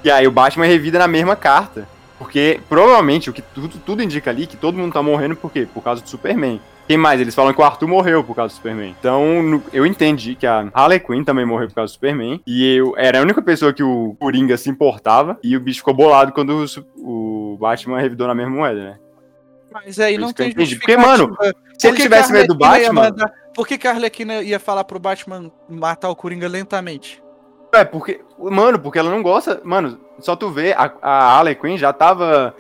E 0.04 0.10
aí 0.10 0.28
o 0.28 0.32
Batman 0.32 0.66
revida 0.66 0.98
na 0.98 1.08
mesma 1.08 1.36
carta. 1.36 1.88
Porque 2.18 2.60
provavelmente 2.70 3.32
o 3.32 3.34
que 3.34 3.42
tudo, 3.42 3.80
tudo 3.80 4.04
indica 4.04 4.30
ali 4.30 4.46
que 4.46 4.56
todo 4.56 4.78
mundo 4.78 4.94
tá 4.94 5.02
morrendo 5.02 5.36
por 5.36 5.52
quê? 5.52 5.68
Por 5.74 5.82
causa 5.82 6.04
do 6.04 6.08
Superman. 6.08 6.62
Quem 6.92 6.98
mais? 6.98 7.22
Eles 7.22 7.34
falam 7.34 7.54
que 7.54 7.62
o 7.62 7.64
Arthur 7.64 7.88
morreu 7.88 8.22
por 8.22 8.36
causa 8.36 8.54
do 8.54 8.58
Superman. 8.58 8.94
Então, 9.00 9.42
no- 9.42 9.64
eu 9.72 9.86
entendi 9.86 10.36
que 10.36 10.46
a 10.46 10.70
Harley 10.74 11.00
Quinn 11.00 11.24
também 11.24 11.46
morreu 11.46 11.70
por 11.70 11.76
causa 11.76 11.90
do 11.90 11.94
Superman. 11.94 12.42
E 12.46 12.76
eu 12.76 12.94
era 12.98 13.20
a 13.20 13.22
única 13.22 13.42
pessoa 13.42 13.72
que 13.72 13.82
o 13.82 14.14
Coringa 14.20 14.58
se 14.58 14.70
importava. 14.70 15.40
E 15.42 15.56
o 15.56 15.60
bicho 15.62 15.78
ficou 15.80 15.94
bolado 15.94 16.34
quando 16.34 16.66
o, 16.98 17.54
o 17.54 17.58
Batman 17.58 17.98
revidou 18.02 18.28
na 18.28 18.36
mesma 18.36 18.52
moeda, 18.54 18.84
né? 18.84 19.00
Mas 19.72 19.98
aí 20.02 20.18
não 20.18 20.34
tem 20.34 20.50
entendi. 20.50 20.76
Porque, 20.76 20.98
mano, 20.98 21.34
Se 21.78 21.88
ele 21.88 21.96
tivesse 21.96 22.34
medo 22.34 22.48
do 22.50 22.58
Batman. 22.58 23.04
mandar- 23.04 23.32
Por 23.56 23.66
que, 23.66 23.78
que 23.78 23.88
a 23.88 23.92
Arlequina 23.92 24.42
ia 24.42 24.60
falar 24.60 24.84
pro 24.84 25.00
Batman 25.00 25.50
matar 25.70 26.10
o 26.10 26.16
Coringa 26.16 26.50
lentamente? 26.50 27.24
É, 27.74 27.86
porque. 27.86 28.20
Mano, 28.38 28.78
porque 28.80 29.00
ela 29.00 29.10
não 29.10 29.24
gosta. 29.24 29.62
Mano, 29.64 29.98
só 30.20 30.36
tu 30.36 30.50
vê, 30.50 30.74
a, 30.74 30.92
a 31.02 31.38
Harley 31.38 31.56
Quinn 31.56 31.78
já 31.78 31.94
tava. 31.94 32.54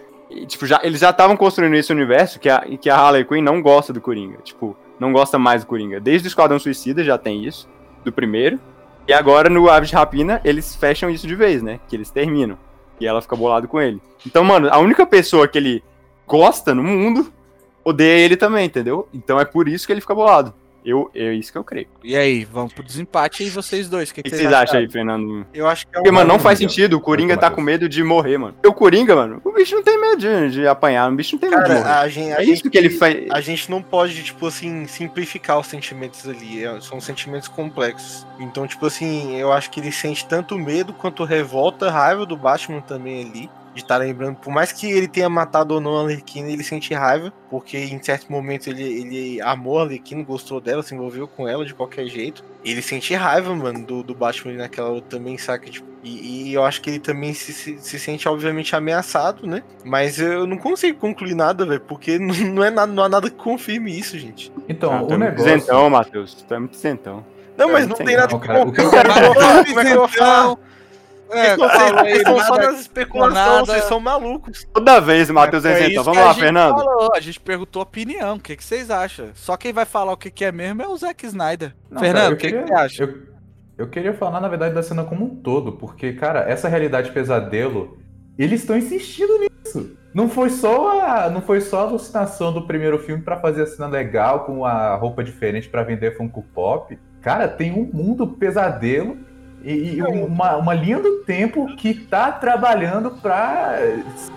Tipo, 0.47 0.65
já, 0.65 0.79
eles 0.83 0.99
já 0.99 1.09
estavam 1.09 1.35
construindo 1.35 1.75
esse 1.75 1.91
universo 1.91 2.39
que 2.39 2.49
a, 2.49 2.61
que 2.61 2.89
a 2.89 2.95
Harley 2.95 3.25
Quinn 3.25 3.41
não 3.41 3.61
gosta 3.61 3.91
do 3.91 4.01
Coringa. 4.01 4.37
Tipo, 4.43 4.75
não 4.99 5.11
gosta 5.11 5.37
mais 5.37 5.63
do 5.63 5.67
Coringa. 5.67 5.99
Desde 5.99 6.27
o 6.27 6.29
Esquadrão 6.29 6.59
Suicida 6.59 7.03
já 7.03 7.17
tem 7.17 7.43
isso, 7.45 7.67
do 8.03 8.11
primeiro. 8.11 8.59
E 9.07 9.13
agora 9.13 9.49
no 9.49 9.69
Aves 9.69 9.89
de 9.89 9.95
Rapina 9.95 10.39
eles 10.43 10.75
fecham 10.75 11.09
isso 11.09 11.27
de 11.27 11.35
vez, 11.35 11.61
né? 11.61 11.79
Que 11.87 11.95
eles 11.95 12.09
terminam. 12.09 12.57
E 12.99 13.05
ela 13.07 13.21
fica 13.21 13.35
bolado 13.35 13.67
com 13.67 13.81
ele. 13.81 14.01
Então, 14.25 14.43
mano, 14.43 14.69
a 14.71 14.77
única 14.77 15.05
pessoa 15.05 15.47
que 15.47 15.57
ele 15.57 15.83
gosta 16.27 16.73
no 16.75 16.83
mundo 16.83 17.33
odeia 17.83 18.25
ele 18.25 18.37
também, 18.37 18.65
entendeu? 18.65 19.07
Então 19.13 19.39
é 19.39 19.45
por 19.45 19.67
isso 19.67 19.85
que 19.85 19.93
ele 19.93 20.01
fica 20.01 20.13
bolado. 20.13 20.53
Eu, 20.83 21.11
é 21.13 21.33
isso 21.33 21.51
que 21.51 21.57
eu 21.57 21.63
creio. 21.63 21.87
E 22.03 22.15
aí, 22.15 22.43
vamos 22.43 22.73
pro 22.73 22.83
desempate 22.83 23.43
aí 23.43 23.49
vocês 23.49 23.87
dois. 23.87 24.09
O 24.09 24.13
que, 24.13 24.23
que, 24.23 24.29
que 24.31 24.35
vocês 24.35 24.51
acham 24.51 24.79
aí, 24.79 24.89
Fernando? 24.89 25.45
Eu 25.53 25.67
acho 25.67 25.85
que 25.85 25.91
é 25.91 25.95
Porque, 25.99 26.11
mano, 26.11 26.27
não 26.27 26.39
faz 26.39 26.57
sentido. 26.57 26.97
O 26.97 26.99
Coringa 27.01 27.37
tá 27.37 27.51
com 27.51 27.61
medo 27.61 27.87
de 27.87 28.03
morrer, 28.03 28.37
mano. 28.37 28.55
O 28.65 28.73
Coringa, 28.73 29.15
mano, 29.15 29.39
o 29.43 29.51
bicho 29.51 29.75
não 29.75 29.83
tem 29.83 29.99
medo 30.01 30.17
de, 30.17 30.51
de 30.51 30.67
apanhar. 30.67 31.11
O 31.11 31.15
bicho 31.15 31.35
não 31.35 31.39
tem 31.39 31.49
medo 31.49 31.63
de 31.63 31.69
morrer. 31.69 31.83
Cara, 31.83 31.99
a 32.01 32.07
gente, 32.09 32.31
a 32.33 32.41
É 32.41 32.43
gente- 32.45 32.53
isso 32.55 32.69
que 32.69 32.77
ele 32.77 32.89
faz. 32.89 33.29
A 33.31 33.41
gente 33.41 33.69
não 33.69 33.81
pode, 33.81 34.23
tipo 34.23 34.47
assim, 34.47 34.85
simplificar 34.87 35.59
os 35.59 35.67
sentimentos 35.67 36.27
ali. 36.27 36.63
é- 36.65 36.81
São 36.81 36.99
sentimentos 36.99 37.47
complexos. 37.47 38.25
Então, 38.39 38.65
tipo 38.65 38.85
assim, 38.85 39.35
eu 39.37 39.51
acho 39.51 39.69
que 39.69 39.79
ele 39.79 39.91
sente 39.91 40.25
tanto 40.27 40.57
medo 40.57 40.93
quanto 40.93 41.23
revolta, 41.23 41.91
raiva 41.91 42.25
do 42.25 42.35
Batman 42.35 42.81
também 42.81 43.21
ali. 43.29 43.49
De 43.73 43.81
estar 43.81 43.95
lembrando, 43.97 44.35
por 44.35 44.51
mais 44.51 44.71
que 44.73 44.91
ele 44.91 45.07
tenha 45.07 45.29
matado 45.29 45.75
ou 45.75 45.79
não 45.79 45.97
a 45.97 46.01
Arlequina, 46.01 46.49
ele 46.49 46.61
sente 46.63 46.93
raiva, 46.93 47.31
porque 47.49 47.77
em 47.77 48.03
certo 48.03 48.29
momento 48.29 48.67
ele, 48.69 48.83
ele 48.83 49.41
amou 49.41 49.79
a 49.79 49.83
Arlequina, 49.83 50.23
gostou 50.23 50.59
dela, 50.59 50.83
se 50.83 50.93
envolveu 50.93 51.25
com 51.27 51.47
ela 51.47 51.65
de 51.65 51.73
qualquer 51.73 52.05
jeito. 52.07 52.43
Ele 52.65 52.81
sente 52.81 53.13
raiva, 53.13 53.55
mano, 53.55 53.85
do, 53.85 54.03
do 54.03 54.13
Batman 54.13 54.53
naquela 54.55 54.89
hora 54.89 55.01
também, 55.01 55.37
saca? 55.37 55.69
Tipo, 55.69 55.87
e, 56.03 56.49
e 56.49 56.53
eu 56.53 56.65
acho 56.65 56.81
que 56.81 56.89
ele 56.89 56.99
também 56.99 57.33
se, 57.33 57.53
se, 57.53 57.77
se 57.79 57.97
sente, 57.99 58.27
obviamente, 58.27 58.75
ameaçado, 58.75 59.47
né? 59.47 59.63
Mas 59.85 60.19
eu 60.19 60.45
não 60.45 60.57
consigo 60.57 60.99
concluir 60.99 61.33
nada, 61.33 61.65
velho, 61.65 61.79
porque 61.81 62.19
não, 62.19 62.63
é 62.63 62.69
nada, 62.69 62.91
não 62.91 63.03
há 63.03 63.09
nada 63.09 63.29
que 63.29 63.37
confirme 63.37 63.97
isso, 63.97 64.19
gente. 64.19 64.51
Então, 64.67 64.91
Ah, 64.93 64.99
tu 64.99 65.11
o 65.11 65.13
é 65.13 65.17
muito 65.17 65.19
negócio. 65.19 65.47
isentão, 65.55 65.89
Matheus. 65.89 66.33
Tu 66.33 66.53
é 66.53 66.59
muito 66.59 66.73
isentão. 66.73 67.25
Não, 67.57 67.69
É, 67.69 67.71
mas 67.71 67.87
não 67.87 67.95
tem 67.95 68.07
não, 68.07 68.15
nada 68.17 68.39
que 68.39 68.47
cara. 68.47 68.63
O 68.65 68.71
que 68.73 68.81
eu 68.81 68.89
confirme. 68.91 70.57
É? 71.31 71.47
É, 71.47 71.55
Vocês 71.55 72.17
estão 72.17 72.39
só 72.39 72.57
nas 72.57 72.79
especulações, 72.79 73.67
vocês 73.67 73.83
são 73.85 73.99
malucos. 73.99 74.67
Toda 74.73 74.99
vez 74.99 75.29
Matheus 75.29 75.65
é 75.65 75.73
isentão. 75.73 75.91
isso 75.91 76.03
Vamos 76.03 76.19
lá, 76.19 76.33
Fernando. 76.33 76.77
falou, 76.77 77.09
a 77.15 77.19
gente 77.19 77.39
perguntou 77.39 77.81
opinião, 77.81 78.35
o 78.35 78.39
que, 78.39 78.55
que 78.55 78.63
vocês 78.63 78.89
acham? 78.89 79.29
Só 79.33 79.57
quem 79.57 79.73
vai 79.73 79.85
falar 79.85 80.13
o 80.13 80.17
que, 80.17 80.29
que 80.29 80.45
é 80.45 80.51
mesmo 80.51 80.81
é 80.81 80.87
o 80.87 80.95
Zack 80.97 81.25
Snyder. 81.25 81.73
Não, 81.89 82.01
Fernando, 82.01 82.33
o 82.33 82.37
que, 82.37 82.51
que 82.51 82.61
você 82.61 82.73
acha? 82.73 83.03
Eu, 83.03 83.15
eu 83.77 83.87
queria 83.89 84.13
falar, 84.13 84.39
na 84.39 84.47
verdade, 84.47 84.75
da 84.75 84.83
cena 84.83 85.03
como 85.03 85.25
um 85.25 85.35
todo, 85.35 85.73
porque, 85.73 86.13
cara, 86.13 86.41
essa 86.41 86.67
realidade 86.67 87.11
pesadelo, 87.11 87.97
eles 88.37 88.61
estão 88.61 88.77
insistindo 88.77 89.33
nisso. 89.39 89.97
Não 90.13 90.27
foi 90.27 90.49
só 90.49 90.99
a, 90.99 91.29
não 91.29 91.41
foi 91.41 91.61
só 91.61 91.79
a 91.79 91.83
alucinação 91.83 92.51
do 92.51 92.67
primeiro 92.67 92.99
filme 92.99 93.23
pra 93.23 93.39
fazer 93.39 93.63
a 93.63 93.65
cena 93.65 93.87
legal 93.87 94.41
com 94.45 94.65
a 94.65 94.95
roupa 94.95 95.23
diferente 95.23 95.69
pra 95.69 95.83
vender 95.83 96.17
Funko 96.17 96.43
Pop. 96.53 96.97
Cara, 97.21 97.47
tem 97.47 97.71
um 97.71 97.89
mundo 97.93 98.27
pesadelo 98.27 99.17
e, 99.63 99.95
e 99.95 100.01
uma, 100.01 100.57
uma 100.57 100.73
linha 100.73 100.99
do 100.99 101.17
tempo 101.23 101.75
que 101.75 101.93
tá 101.93 102.31
trabalhando 102.31 103.11
pra 103.11 103.77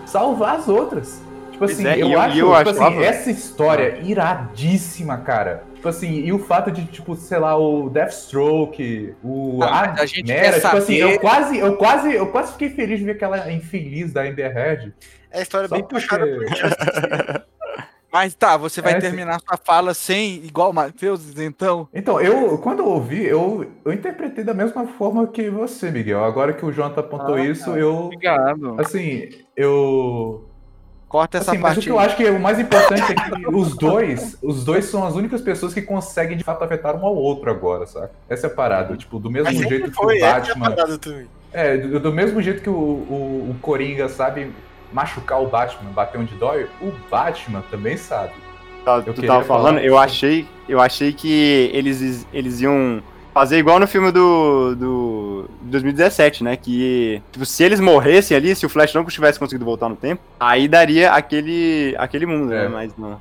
salvar 0.06 0.56
as 0.56 0.68
outras. 0.68 1.22
Tipo 1.52 1.66
assim, 1.66 1.86
é, 1.86 1.94
eu, 2.02 2.10
eu- 2.10 2.20
acho, 2.20 2.36
eu 2.38 2.46
tipo 2.56 2.70
achava- 2.70 2.88
assim, 2.88 3.02
essa 3.04 3.30
história 3.30 3.98
iradíssima, 4.02 5.18
cara. 5.18 5.62
Tipo 5.74 5.88
assim, 5.88 6.10
e 6.24 6.32
o 6.32 6.38
fato 6.38 6.70
de, 6.72 6.84
tipo, 6.86 7.14
sei 7.14 7.38
lá, 7.38 7.56
o 7.56 7.88
Deathstroke, 7.90 9.14
o 9.22 9.60
Ah, 9.62 9.94
a 10.00 10.06
gente 10.06 10.26
Mera, 10.26 10.54
tipo 10.60 10.76
assim, 10.76 10.98
saber- 10.98 11.14
eu 11.14 11.20
quase, 11.20 11.58
eu 11.58 11.76
quase, 11.76 12.12
eu 12.14 12.26
quase 12.28 12.52
fiquei 12.52 12.70
feliz 12.70 12.98
de 12.98 13.04
ver 13.04 13.12
aquela 13.12 13.52
infeliz 13.52 14.12
da 14.12 14.22
Amber 14.22 14.56
Heard. 14.56 14.92
É 15.30 15.38
a 15.38 15.42
história 15.42 15.68
bem 15.68 15.80
porque- 15.82 15.94
puxada 15.94 16.26
por 16.26 16.48
Justice. 16.48 17.44
Mas 18.14 18.32
tá, 18.32 18.56
você 18.56 18.80
vai 18.80 18.92
É, 18.92 18.94
sim. 18.94 19.00
terminar 19.08 19.40
sua 19.40 19.56
fala 19.56 19.92
sem, 19.92 20.36
igual 20.36 20.70
o 20.70 20.72
Matheus, 20.72 21.36
então. 21.36 21.88
Então, 21.92 22.20
eu, 22.20 22.56
quando 22.58 22.78
eu 22.78 22.86
ouvi, 22.86 23.24
eu, 23.26 23.66
eu 23.84 23.92
interpretei 23.92 24.44
da 24.44 24.54
mesma 24.54 24.86
forma 24.86 25.26
que 25.26 25.50
você, 25.50 25.90
Miguel. 25.90 26.22
Agora 26.22 26.52
que 26.52 26.64
o 26.64 26.70
Jonathan 26.70 27.00
apontou 27.00 27.34
Ah, 27.34 27.44
isso, 27.44 27.70
eu, 27.70 28.04
Obrigado. 28.04 28.80
assim, 28.80 29.30
eu 29.56 30.48
Corta 31.08 31.38
essa 31.38 31.50
Assim, 31.50 31.60
mas 31.60 31.72
o 31.72 31.74
parte. 31.74 31.84
que 31.86 31.90
eu 31.90 31.98
acho 31.98 32.16
que 32.16 32.24
o 32.24 32.38
mais 32.38 32.60
importante 32.60 33.02
é 33.02 33.14
que 33.14 33.48
os 33.48 33.76
dois, 33.76 34.38
os 34.40 34.64
dois 34.64 34.84
são 34.84 35.04
as 35.04 35.16
únicas 35.16 35.40
pessoas 35.40 35.74
que 35.74 35.82
conseguem 35.82 36.36
de 36.36 36.44
fato 36.44 36.62
afetar 36.62 36.94
um 36.96 37.04
ao 37.04 37.16
outro 37.16 37.50
agora, 37.50 37.84
saca? 37.84 38.12
Essa 38.28 38.46
é 38.46 38.50
a 38.50 38.54
parada. 38.54 38.96
Tipo, 38.96 39.18
do 39.18 39.28
mesmo 39.28 39.52
Mas 39.52 39.68
jeito 39.68 39.90
que 39.90 39.96
foi, 39.96 40.20
o 40.20 40.24
é 40.24 40.32
Batman. 40.32 40.74
É, 41.52 41.76
do, 41.78 41.98
do 41.98 42.12
mesmo 42.12 42.40
jeito 42.40 42.62
que 42.62 42.70
o, 42.70 42.72
o, 42.74 43.50
o 43.50 43.56
Coringa 43.60 44.08
sabe 44.08 44.52
machucar 44.94 45.42
o 45.42 45.46
Batman, 45.46 45.90
bater 45.90 46.18
onde 46.18 46.34
dói, 46.36 46.66
o 46.80 46.92
Batman 47.10 47.62
também 47.70 47.96
sabe. 47.96 48.32
Tá, 48.84 49.02
Eu 49.04 49.12
tu 49.12 49.22
tava 49.22 49.44
falando, 49.44 49.78
eu 49.80 49.98
achei, 49.98 50.46
eu 50.68 50.80
achei 50.80 51.12
que 51.12 51.70
eles, 51.72 52.26
eles 52.32 52.60
iam 52.60 53.02
fazer 53.32 53.58
igual 53.58 53.80
no 53.80 53.86
filme 53.88 54.12
do, 54.12 54.76
do 54.76 55.50
2017, 55.62 56.44
né? 56.44 56.56
Que 56.56 57.20
tipo, 57.32 57.44
se 57.44 57.64
eles 57.64 57.80
morressem 57.80 58.36
ali, 58.36 58.54
se 58.54 58.64
o 58.64 58.68
Flash 58.68 58.94
não 58.94 59.04
tivesse 59.04 59.38
conseguido 59.38 59.64
voltar 59.64 59.88
no 59.88 59.96
tempo, 59.96 60.22
aí 60.38 60.68
daria 60.68 61.10
aquele, 61.10 61.94
aquele 61.98 62.26
mundo, 62.26 62.52
É. 62.54 62.62
né? 62.62 62.68
Mas 62.68 62.96
não. 62.96 63.18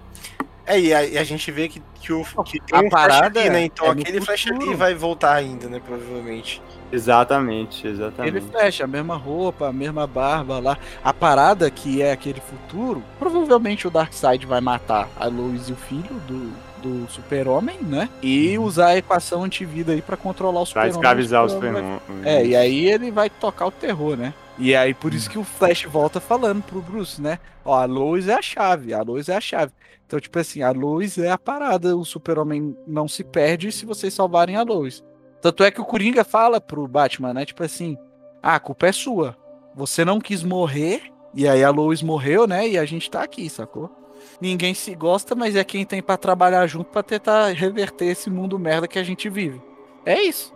É, 0.66 0.80
e 0.80 0.94
a, 0.94 1.06
e 1.06 1.18
a 1.18 1.24
gente 1.24 1.52
vê 1.52 1.68
que, 1.68 1.82
que, 2.00 2.14
o, 2.14 2.24
que 2.44 2.60
tem 2.62 2.80
A 2.80 2.82
um 2.82 2.90
parada 2.90 3.32
flash 3.34 3.46
ali, 3.46 3.50
né? 3.50 3.66
Então 3.66 3.88
é 3.88 3.92
aquele 3.92 4.22
flash 4.22 4.48
ali 4.48 4.74
vai 4.74 4.94
voltar 4.94 5.36
ainda, 5.36 5.68
né? 5.68 5.82
Provavelmente. 5.86 6.62
Exatamente, 6.92 7.88
Ele 7.88 7.96
exatamente. 7.96 8.46
fecha 8.52 8.84
a 8.84 8.88
mesma 8.88 9.18
roupa, 9.18 9.68
a 9.68 9.74
mesma 9.74 10.06
barba 10.06 10.60
lá. 10.60 10.78
A 11.04 11.12
parada 11.12 11.70
que 11.72 12.04
é 12.04 12.12
aquele 12.12 12.40
futuro, 12.40 13.04
provavelmente 13.18 13.88
o 13.88 13.90
Darkseid 13.90 14.46
vai 14.46 14.62
matar 14.62 15.10
a 15.16 15.26
Lois 15.26 15.70
e 15.70 15.74
o 15.74 15.76
filho 15.76 16.14
do, 16.28 16.54
do 16.84 17.10
super-homem, 17.10 17.78
né? 17.82 18.10
E 18.22 18.58
usar 18.60 18.88
a 18.88 18.98
equação 18.98 19.44
antivida 19.44 19.94
aí 19.94 20.02
pra 20.02 20.18
controlar 20.18 20.60
o 20.60 20.64
Uhum. 20.64 20.64
Pra 20.66 20.68
super-homem. 20.84 20.92
escravizar 20.92 21.44
o 21.46 21.50
super-homem 21.50 22.00
vai- 22.22 22.34
É, 22.36 22.46
e 22.46 22.56
aí 22.56 22.86
ele 22.90 23.10
vai 23.10 23.30
tocar 23.30 23.66
o 23.68 23.72
terror, 23.72 24.16
né? 24.18 24.34
E 24.60 24.76
aí 24.76 24.94
por 24.94 25.14
isso 25.14 25.30
que 25.30 25.40
o 25.40 25.44
Flash 25.44 25.86
volta 25.86 26.20
falando 26.20 26.62
pro 26.62 26.82
Bruce, 26.82 27.20
né? 27.22 27.40
Ó, 27.66 27.74
a 27.74 27.86
Lois 27.86 28.28
é 28.28 28.34
a 28.36 28.42
chave, 28.42 28.94
a 28.94 29.02
Lois 29.02 29.28
é 29.30 29.36
a 29.36 29.42
chave. 29.42 29.72
Então, 30.06 30.20
tipo 30.20 30.38
assim, 30.38 30.62
a 30.62 30.70
Lois 30.72 31.18
é 31.18 31.32
a 31.32 31.38
parada, 31.40 31.98
o 31.98 32.06
super-homem 32.06 32.78
não 32.86 33.08
se 33.08 33.24
perde 33.24 33.72
se 33.72 33.86
vocês 33.86 34.14
salvarem 34.14 34.56
a 34.58 34.62
Lois. 34.64 35.04
Tanto 35.42 35.64
é 35.64 35.72
que 35.72 35.82
o 35.82 35.86
Coringa 35.86 36.24
fala 36.24 36.62
pro 36.62 36.88
Batman, 36.88 37.34
né? 37.34 37.46
Tipo 37.46 37.64
assim, 37.64 37.98
ah, 38.44 38.56
a 38.56 38.60
culpa 38.60 38.88
é 38.88 38.92
sua. 38.92 39.36
Você 39.76 40.06
não 40.06 40.20
quis 40.22 40.44
morrer, 40.44 41.02
e 41.34 41.48
aí 41.48 41.64
a 41.64 41.72
Lois 41.72 42.04
morreu, 42.04 42.46
né? 42.46 42.68
E 42.68 42.78
a 42.78 42.86
gente 42.86 43.10
tá 43.10 43.24
aqui, 43.24 43.50
sacou? 43.50 43.90
Ninguém 44.40 44.74
se 44.74 44.94
gosta, 44.96 45.36
mas 45.36 45.56
é 45.56 45.64
quem 45.64 45.86
tem 45.86 46.02
pra 46.02 46.18
trabalhar 46.18 46.66
junto 46.68 46.90
pra 46.90 47.04
tentar 47.04 47.48
reverter 47.54 48.06
esse 48.06 48.30
mundo 48.30 48.60
merda 48.60 48.88
que 48.88 49.00
a 49.00 49.04
gente 49.04 49.30
vive. 49.30 49.62
É 50.06 50.22
isso. 50.22 50.54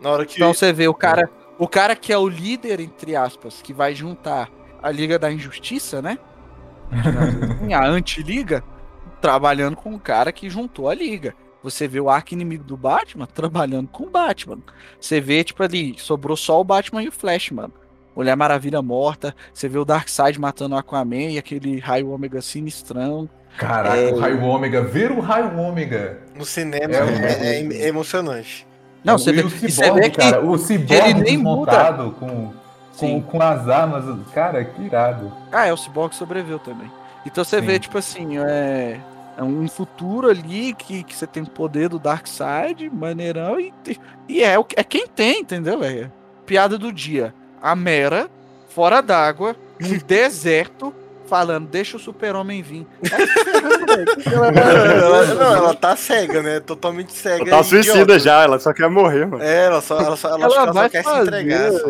Na 0.00 0.10
hora 0.10 0.26
que. 0.26 0.36
Então 0.36 0.52
você 0.54 0.72
vê 0.72 0.86
o 0.88 0.94
cara, 0.94 1.30
o 1.58 1.66
cara 1.66 1.96
que 1.96 2.12
é 2.12 2.18
o 2.18 2.28
líder, 2.28 2.80
entre 2.80 3.16
aspas, 3.16 3.60
que 3.60 3.72
vai 3.72 3.94
juntar 3.94 4.50
a 4.82 4.90
Liga 4.90 5.18
da 5.18 5.30
Injustiça, 5.30 6.00
né? 6.00 6.18
A 7.74 7.86
anti-liga, 7.86 8.64
trabalhando 9.20 9.76
com 9.76 9.94
o 9.94 10.00
cara 10.00 10.32
que 10.32 10.48
juntou 10.48 10.88
a 10.88 10.94
liga. 10.94 11.34
Você 11.62 11.88
vê 11.88 12.00
o 12.00 12.08
arco 12.08 12.32
inimigo 12.32 12.64
do 12.64 12.76
Batman 12.76 13.26
trabalhando 13.26 13.88
com 13.88 14.04
o 14.04 14.10
Batman. 14.10 14.58
Você 14.98 15.20
vê, 15.20 15.42
tipo, 15.42 15.62
ali, 15.62 15.96
sobrou 15.98 16.36
só 16.36 16.60
o 16.60 16.64
Batman 16.64 17.02
e 17.02 17.08
o 17.08 17.12
Flash, 17.12 17.50
mano. 17.50 17.74
Mulher 18.16 18.36
Maravilha 18.36 18.82
morta, 18.82 19.34
você 19.54 19.68
vê 19.68 19.78
o 19.78 19.84
Darkseid 19.84 20.40
matando 20.40 20.74
o 20.74 20.78
Aquaman 20.78 21.30
e 21.30 21.38
aquele 21.38 21.78
raio 21.78 22.10
ômega 22.10 22.40
sinistrão. 22.42 23.28
Caraca, 23.56 23.96
É. 23.96 24.12
o 24.12 24.18
raio 24.18 24.42
ômega, 24.42 24.82
ver 24.82 25.10
o 25.12 25.20
raio 25.20 25.56
ômega. 25.58 26.18
No 26.36 26.44
cinema 26.44 26.94
É, 26.94 27.60
é, 27.60 27.62
é, 27.84 27.88
emocionante. 27.88 28.66
Não, 29.04 29.14
E 29.14 29.18
você 29.18 29.32
vê, 29.32 29.42
o 29.42 29.48
você 29.50 29.68
ciborgue, 29.70 30.00
vê 30.00 30.10
que 30.10 30.16
cara, 30.18 30.44
o 30.44 30.58
ciborgue 30.58 30.94
ele 30.94 31.14
nem 31.14 31.22
desmontado 31.36 32.10
com, 32.18 32.52
com, 32.96 33.22
com 33.22 33.42
as 33.42 33.68
armas, 33.68 34.04
cara, 34.34 34.64
que 34.64 34.82
irado. 34.82 35.32
Ah, 35.52 35.66
é, 35.66 35.72
o 35.72 35.76
Cyborg 35.76 36.14
sobreviveu 36.14 36.58
também. 36.58 36.90
Então 37.24 37.44
você 37.44 37.60
Sim. 37.60 37.66
vê, 37.66 37.78
tipo 37.78 37.96
assim, 37.98 38.38
é, 38.38 38.98
é 39.36 39.42
um 39.42 39.68
futuro 39.68 40.28
ali 40.28 40.74
que, 40.74 41.04
que 41.04 41.14
você 41.14 41.26
tem 41.26 41.44
o 41.44 41.48
poder 41.50 41.88
do 41.88 41.98
Darkseid, 42.00 42.90
maneirão, 42.90 43.58
e, 43.60 43.72
e 44.28 44.42
é, 44.42 44.58
o, 44.58 44.64
que- 44.64 44.78
é 44.78 44.82
quem 44.82 45.06
tem, 45.06 45.40
entendeu, 45.42 45.78
velho? 45.78 46.12
Piada 46.44 46.76
do 46.76 46.92
dia. 46.92 47.32
A 47.62 47.74
Mera, 47.76 48.28
fora 48.68 49.00
d'água, 49.00 49.54
no 49.80 49.98
deserto, 50.04 50.94
falando, 51.26 51.68
deixa 51.68 51.96
o 51.96 52.00
super-homem 52.00 52.62
vir. 52.62 52.86
ela, 54.26 55.34
não, 55.34 55.54
ela 55.56 55.74
tá 55.74 55.96
cega, 55.96 56.42
né? 56.42 56.60
Totalmente 56.60 57.12
cega. 57.12 57.42
Ela 57.42 57.58
tá 57.58 57.62
suicida 57.62 57.98
idiota. 58.02 58.18
já, 58.18 58.42
ela 58.42 58.58
só 58.58 58.72
quer 58.72 58.88
morrer, 58.88 59.26
mano. 59.26 59.42
É, 59.42 59.66
ela 59.66 59.80
só, 59.80 59.98
ela 60.00 60.16
só, 60.16 60.28
ela, 60.30 60.44
Ela 60.44 60.50
só 60.66 60.72
vai 60.72 60.90
quer 60.90 60.98
se 61.02 61.04
fazer. 61.10 61.28
entregar. 61.28 61.72
só. 61.72 61.88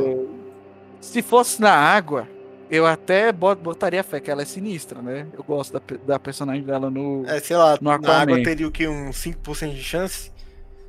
Se 1.01 1.23
fosse 1.23 1.61
na 1.61 1.73
água, 1.73 2.27
eu 2.71 2.85
até 2.87 3.31
bot- 3.33 3.61
botaria 3.63 4.03
fé 4.03 4.21
que 4.21 4.31
ela 4.31 4.43
é 4.43 4.45
sinistra, 4.45 5.01
né? 5.01 5.27
Eu 5.37 5.45
gosto 5.45 5.73
da, 5.73 5.81
da 6.07 6.19
personagem 6.19 6.63
dela 6.65 6.91
no. 6.91 7.25
É, 7.27 7.39
sei 7.41 7.57
lá, 7.57 7.79
No 7.81 7.97
na 7.99 8.21
água 8.23 8.43
teria 8.43 8.67
o 8.67 8.71
que? 8.73 8.87
Uns 8.89 9.17
5% 9.25 9.75
de 9.75 9.83
chance? 9.83 10.31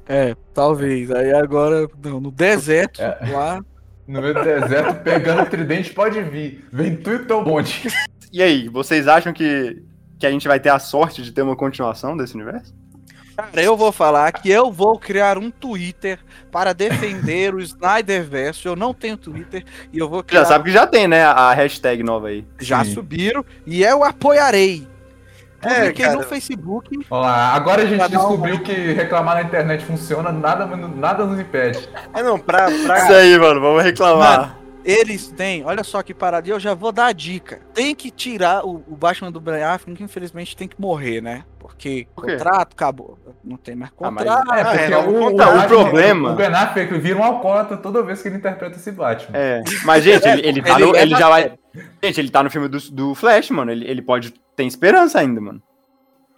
É, 0.08 0.36
talvez. 0.54 1.12
Aí 1.12 1.32
agora, 1.34 1.88
não, 2.04 2.20
no 2.20 2.32
deserto, 2.32 3.00
É. 3.02 3.18
lá. 3.32 3.60
No 4.10 4.24
meio 4.24 4.34
do 4.34 4.44
deserto, 4.44 5.04
pegando 5.04 5.44
o 5.44 5.46
tridente, 5.46 5.94
pode 5.94 6.20
vir. 6.24 6.66
Vem 6.74 6.96
tu 6.96 7.12
e 7.12 7.20
teu 7.20 7.44
bonde. 7.44 7.88
E 8.34 8.42
aí, 8.42 8.68
vocês 8.68 9.08
acham 9.08 9.32
que, 9.32 9.84
que 10.18 10.26
a 10.26 10.32
gente 10.32 10.48
vai 10.48 10.60
ter 10.60 10.70
a 10.70 10.80
sorte 10.80 11.22
de 11.22 11.32
ter 11.32 11.44
uma 11.44 11.56
continuação 11.56 12.18
desse 12.18 12.34
universo? 12.34 12.74
Cara, 13.38 13.62
eu 13.62 13.78
vou 13.78 13.92
falar 13.92 14.32
que 14.32 14.50
eu 14.50 14.72
vou 14.72 14.98
criar 14.98 15.38
um 15.38 15.52
Twitter 15.52 16.18
para 16.52 16.74
defender 16.74 17.54
o 17.54 17.60
Snyderverse. 17.60 18.66
Eu 18.66 18.76
não 18.76 18.96
tenho 18.96 19.16
Twitter 19.16 19.64
e 19.94 20.00
eu 20.00 20.10
vou 20.10 20.24
criar. 20.24 20.42
Já 20.42 20.46
sabe 20.48 20.64
que 20.66 20.72
já 20.72 20.88
tem, 20.88 21.08
né, 21.08 21.24
a 21.24 21.54
hashtag 21.54 22.02
nova 22.02 22.30
aí. 22.30 22.44
Já 22.60 22.84
Sim. 22.84 22.96
subiram 22.96 23.46
e 23.64 23.84
eu 23.84 24.04
apoiarei. 24.04 24.88
É, 25.62 25.76
Publiquei 25.76 26.06
cara. 26.06 26.18
no 26.18 26.24
Facebook. 26.24 27.00
Olha 27.10 27.22
lá, 27.22 27.54
agora 27.54 27.82
a 27.82 27.86
gente 27.86 27.98
dar 28.00 28.06
um- 28.06 28.10
descobriu 28.10 28.60
que 28.62 28.72
reclamar 28.94 29.36
na 29.36 29.42
internet 29.44 29.84
funciona, 29.84 30.32
nada, 30.32 30.66
nada 30.66 31.26
nos 31.26 31.40
impede. 31.40 31.90
É, 32.14 32.24
não, 32.24 32.40
pra. 32.40 32.66
pra 32.86 32.98
Isso 33.00 33.14
aí, 33.14 33.38
mano, 33.38 33.60
vamos 33.60 33.84
reclamar. 33.84 34.59
Eles 34.90 35.28
têm, 35.32 35.64
olha 35.66 35.84
só 35.84 36.02
que 36.02 36.14
parada, 36.14 36.48
e 36.48 36.52
eu 36.52 36.60
já 36.60 36.74
vou 36.74 36.92
dar 36.92 37.08
a 37.08 37.12
dica. 37.12 37.60
Tem 37.74 37.94
que 37.94 38.10
tirar 38.10 38.66
o, 38.66 38.84
o 38.88 38.96
Batman 38.96 39.32
do 39.32 39.40
Ben 39.40 39.62
Affleck, 39.64 39.98
que 39.98 40.04
infelizmente 40.04 40.56
tem 40.58 40.68
que 40.68 40.80
morrer, 40.80 41.22
né? 41.22 41.44
Porque 41.60 42.08
Por 42.16 42.26
quê? 42.26 42.32
contrato 42.34 42.74
acabou. 42.74 43.18
Não 43.44 43.58
tem 43.58 43.76
mais 43.76 43.92
Ah, 44.02 44.10
mas- 44.10 44.24
contrato. 44.26 44.54
É, 44.54 44.64
porque 44.64 44.94
é, 44.94 44.98
o, 44.98 45.10
o, 45.10 45.28
o 45.28 45.36
Batman- 45.36 45.68
problema- 45.68 46.32
O 46.32 46.36
Ben 46.36 46.48
Affleck 46.48 46.98
vira 46.98 47.20
um 47.20 47.24
alcoólatra 47.24 47.78
toda 47.78 48.02
vez 48.02 48.22
que 48.22 48.28
ele 48.28 48.38
interpreta 48.38 48.78
esse 48.78 48.92
Batman. 48.92 49.38
É, 49.38 49.64
mas, 49.86 50.04
gente, 50.04 50.28
ele, 50.28 50.48
ele, 50.48 50.62
tá 50.64 50.76
Ele 50.76 50.86
no, 50.86 50.92
leva 50.92 51.06
ele 51.06 51.16
já 51.16 51.30
vai. 51.30 51.54
Gente, 52.04 52.20
ele 52.20 52.30
tá 52.32 52.42
no 52.44 52.50
filme 52.50 52.68
do, 52.68 52.80
do 52.92 53.14
Flash, 53.16 53.52
mano. 53.52 53.72
Ele, 53.72 53.86
ele 53.88 54.02
pode. 54.02 54.34
Tem 54.56 54.68
esperança 54.68 55.20
ainda, 55.20 55.40
mano. 55.40 55.62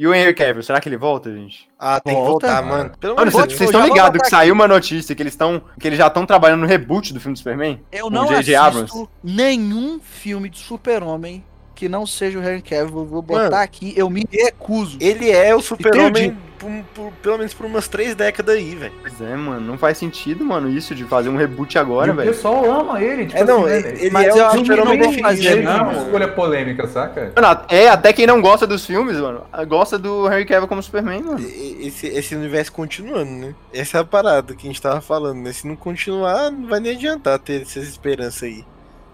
E 0.02 0.07
o 0.07 0.15
Henry 0.15 0.34
Cavill, 0.34 0.64
será 0.64 0.82
que 0.82 0.90
ele 0.90 0.98
volta, 0.98 1.32
gente? 1.32 1.69
Ah, 1.78 1.99
tem 1.99 2.15
que 2.15 2.19
Volta. 2.19 2.48
voltar, 2.48 2.64
mano. 2.64 2.91
Pelo 2.99 3.15
Mano, 3.15 3.30
amor 3.30 3.45
de 3.45 3.53
vocês 3.53 3.69
já 3.69 3.78
estão 3.78 3.94
ligados 3.94 4.19
que 4.19 4.30
saiu 4.30 4.52
uma 4.52 4.68
notícia 4.68 5.14
que 5.14 5.22
eles 5.22 5.34
estão. 5.34 5.61
que 5.80 5.88
eles 5.88 5.99
já 5.99 6.07
estão 6.07 6.26
trabalhando 6.26 6.61
no 6.61 6.65
reboot 6.65 7.14
do 7.14 7.19
filme 7.19 7.36
do 7.36 7.38
Superman? 7.38 7.80
Eu 7.91 8.10
não 8.10 8.28
assisto 8.32 9.07
nenhum 9.23 9.99
filme 9.99 10.49
de 10.49 10.57
super-homem 10.57 11.45
que 11.82 11.90
não 11.90 12.06
seja 12.06 12.38
o 12.38 12.44
Henry 12.44 12.62
Cavill. 12.62 12.99
Eu 12.99 13.06
Vou 13.06 13.22
botar 13.24 13.41
Mano. 13.49 13.56
aqui, 13.56 13.91
eu 13.98 14.08
me 14.08 14.24
recuso. 14.32 14.98
Ele 15.02 15.32
é 15.32 15.56
o 15.56 15.62
super-homem 15.62 16.26
Entendi. 16.28 16.38
por- 16.60 16.84
por- 16.94 17.12
pelo 17.24 17.38
menos 17.40 17.56
por 17.56 17.66
umas 17.66 17.88
três 17.88 18.14
décadas 18.14 18.56
aí, 18.56 18.76
velho. 18.76 18.94
Pois 19.02 19.20
é, 19.20 19.36
mano. 19.36 19.60
Não 19.66 19.80
faz 19.80 19.98
sentido, 19.98 20.45
mano, 20.45 20.70
isso 20.70 20.94
de 20.94 21.03
fazer 21.06 21.30
um 21.30 21.36
reboot 21.38 21.80
agora, 21.80 22.12
o 22.12 22.16
velho. 22.16 22.30
pessoal 22.32 22.64
ama 22.82 23.02
ele. 23.02 23.26
Tipo 23.26 23.40
É, 23.40 23.44
não, 23.44 23.66
assim, 23.66 23.74
ele, 23.74 23.82
né? 23.84 23.95
ele 23.99 24.10
Mas 24.12 24.28
é 24.28 24.30
eu 24.30 24.36
o 24.36 24.45
acho 24.45 24.58
que 24.58 24.66
super-homem 24.68 24.98
não 24.99 25.12
vão 25.12 25.20
fazer, 25.24 25.38
definitivo, 25.41 25.58
Ele 25.58 25.64
não 25.64 25.72
é 25.72 25.82
uma 25.82 26.03
escolha 26.03 26.28
polêmica, 26.28 26.88
saca? 26.88 27.34
Mano, 27.36 27.62
é, 27.68 27.88
até 27.90 28.14
quem 28.14 28.28
não 28.28 28.40
gosta 28.44 28.68
dos 28.68 28.86
filmes, 28.86 29.18
mano, 29.18 29.41
gosta 29.68 29.98
do 29.98 30.28
Henry 30.32 30.45
Cavill 30.45 30.68
como 30.68 30.84
Superman, 30.84 31.24
mano. 31.24 31.40
Esse, 31.40 32.06
esse 32.06 32.36
universo 32.36 32.72
continuando, 32.72 33.32
né? 33.32 33.56
Essa 33.74 33.98
é 33.98 34.02
a 34.02 34.03
parada 34.03 34.53
que 34.53 34.68
a 34.68 34.70
gente 34.70 34.80
tava 34.80 35.02
falando, 35.02 35.40
né? 35.41 35.52
Se 35.52 35.68
não 35.68 35.76
continuar, 35.76 36.52
não 36.52 36.68
vai 36.68 36.80
nem 36.80 36.91
adiantar 36.91 37.40
ter 37.40 37.64
essa 37.64 37.80
esperança 37.80 38.45
aí. 38.45 38.64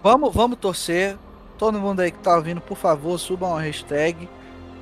Vamos, 0.02 0.34
vamos 0.34 0.58
torcer. 0.58 1.16
Todo 1.58 1.80
mundo 1.80 2.00
aí 2.00 2.10
que 2.10 2.18
tá 2.18 2.36
ouvindo, 2.36 2.60
por 2.60 2.76
favor, 2.76 3.18
suba 3.18 3.46
uma 3.46 3.60
hashtag 3.60 4.28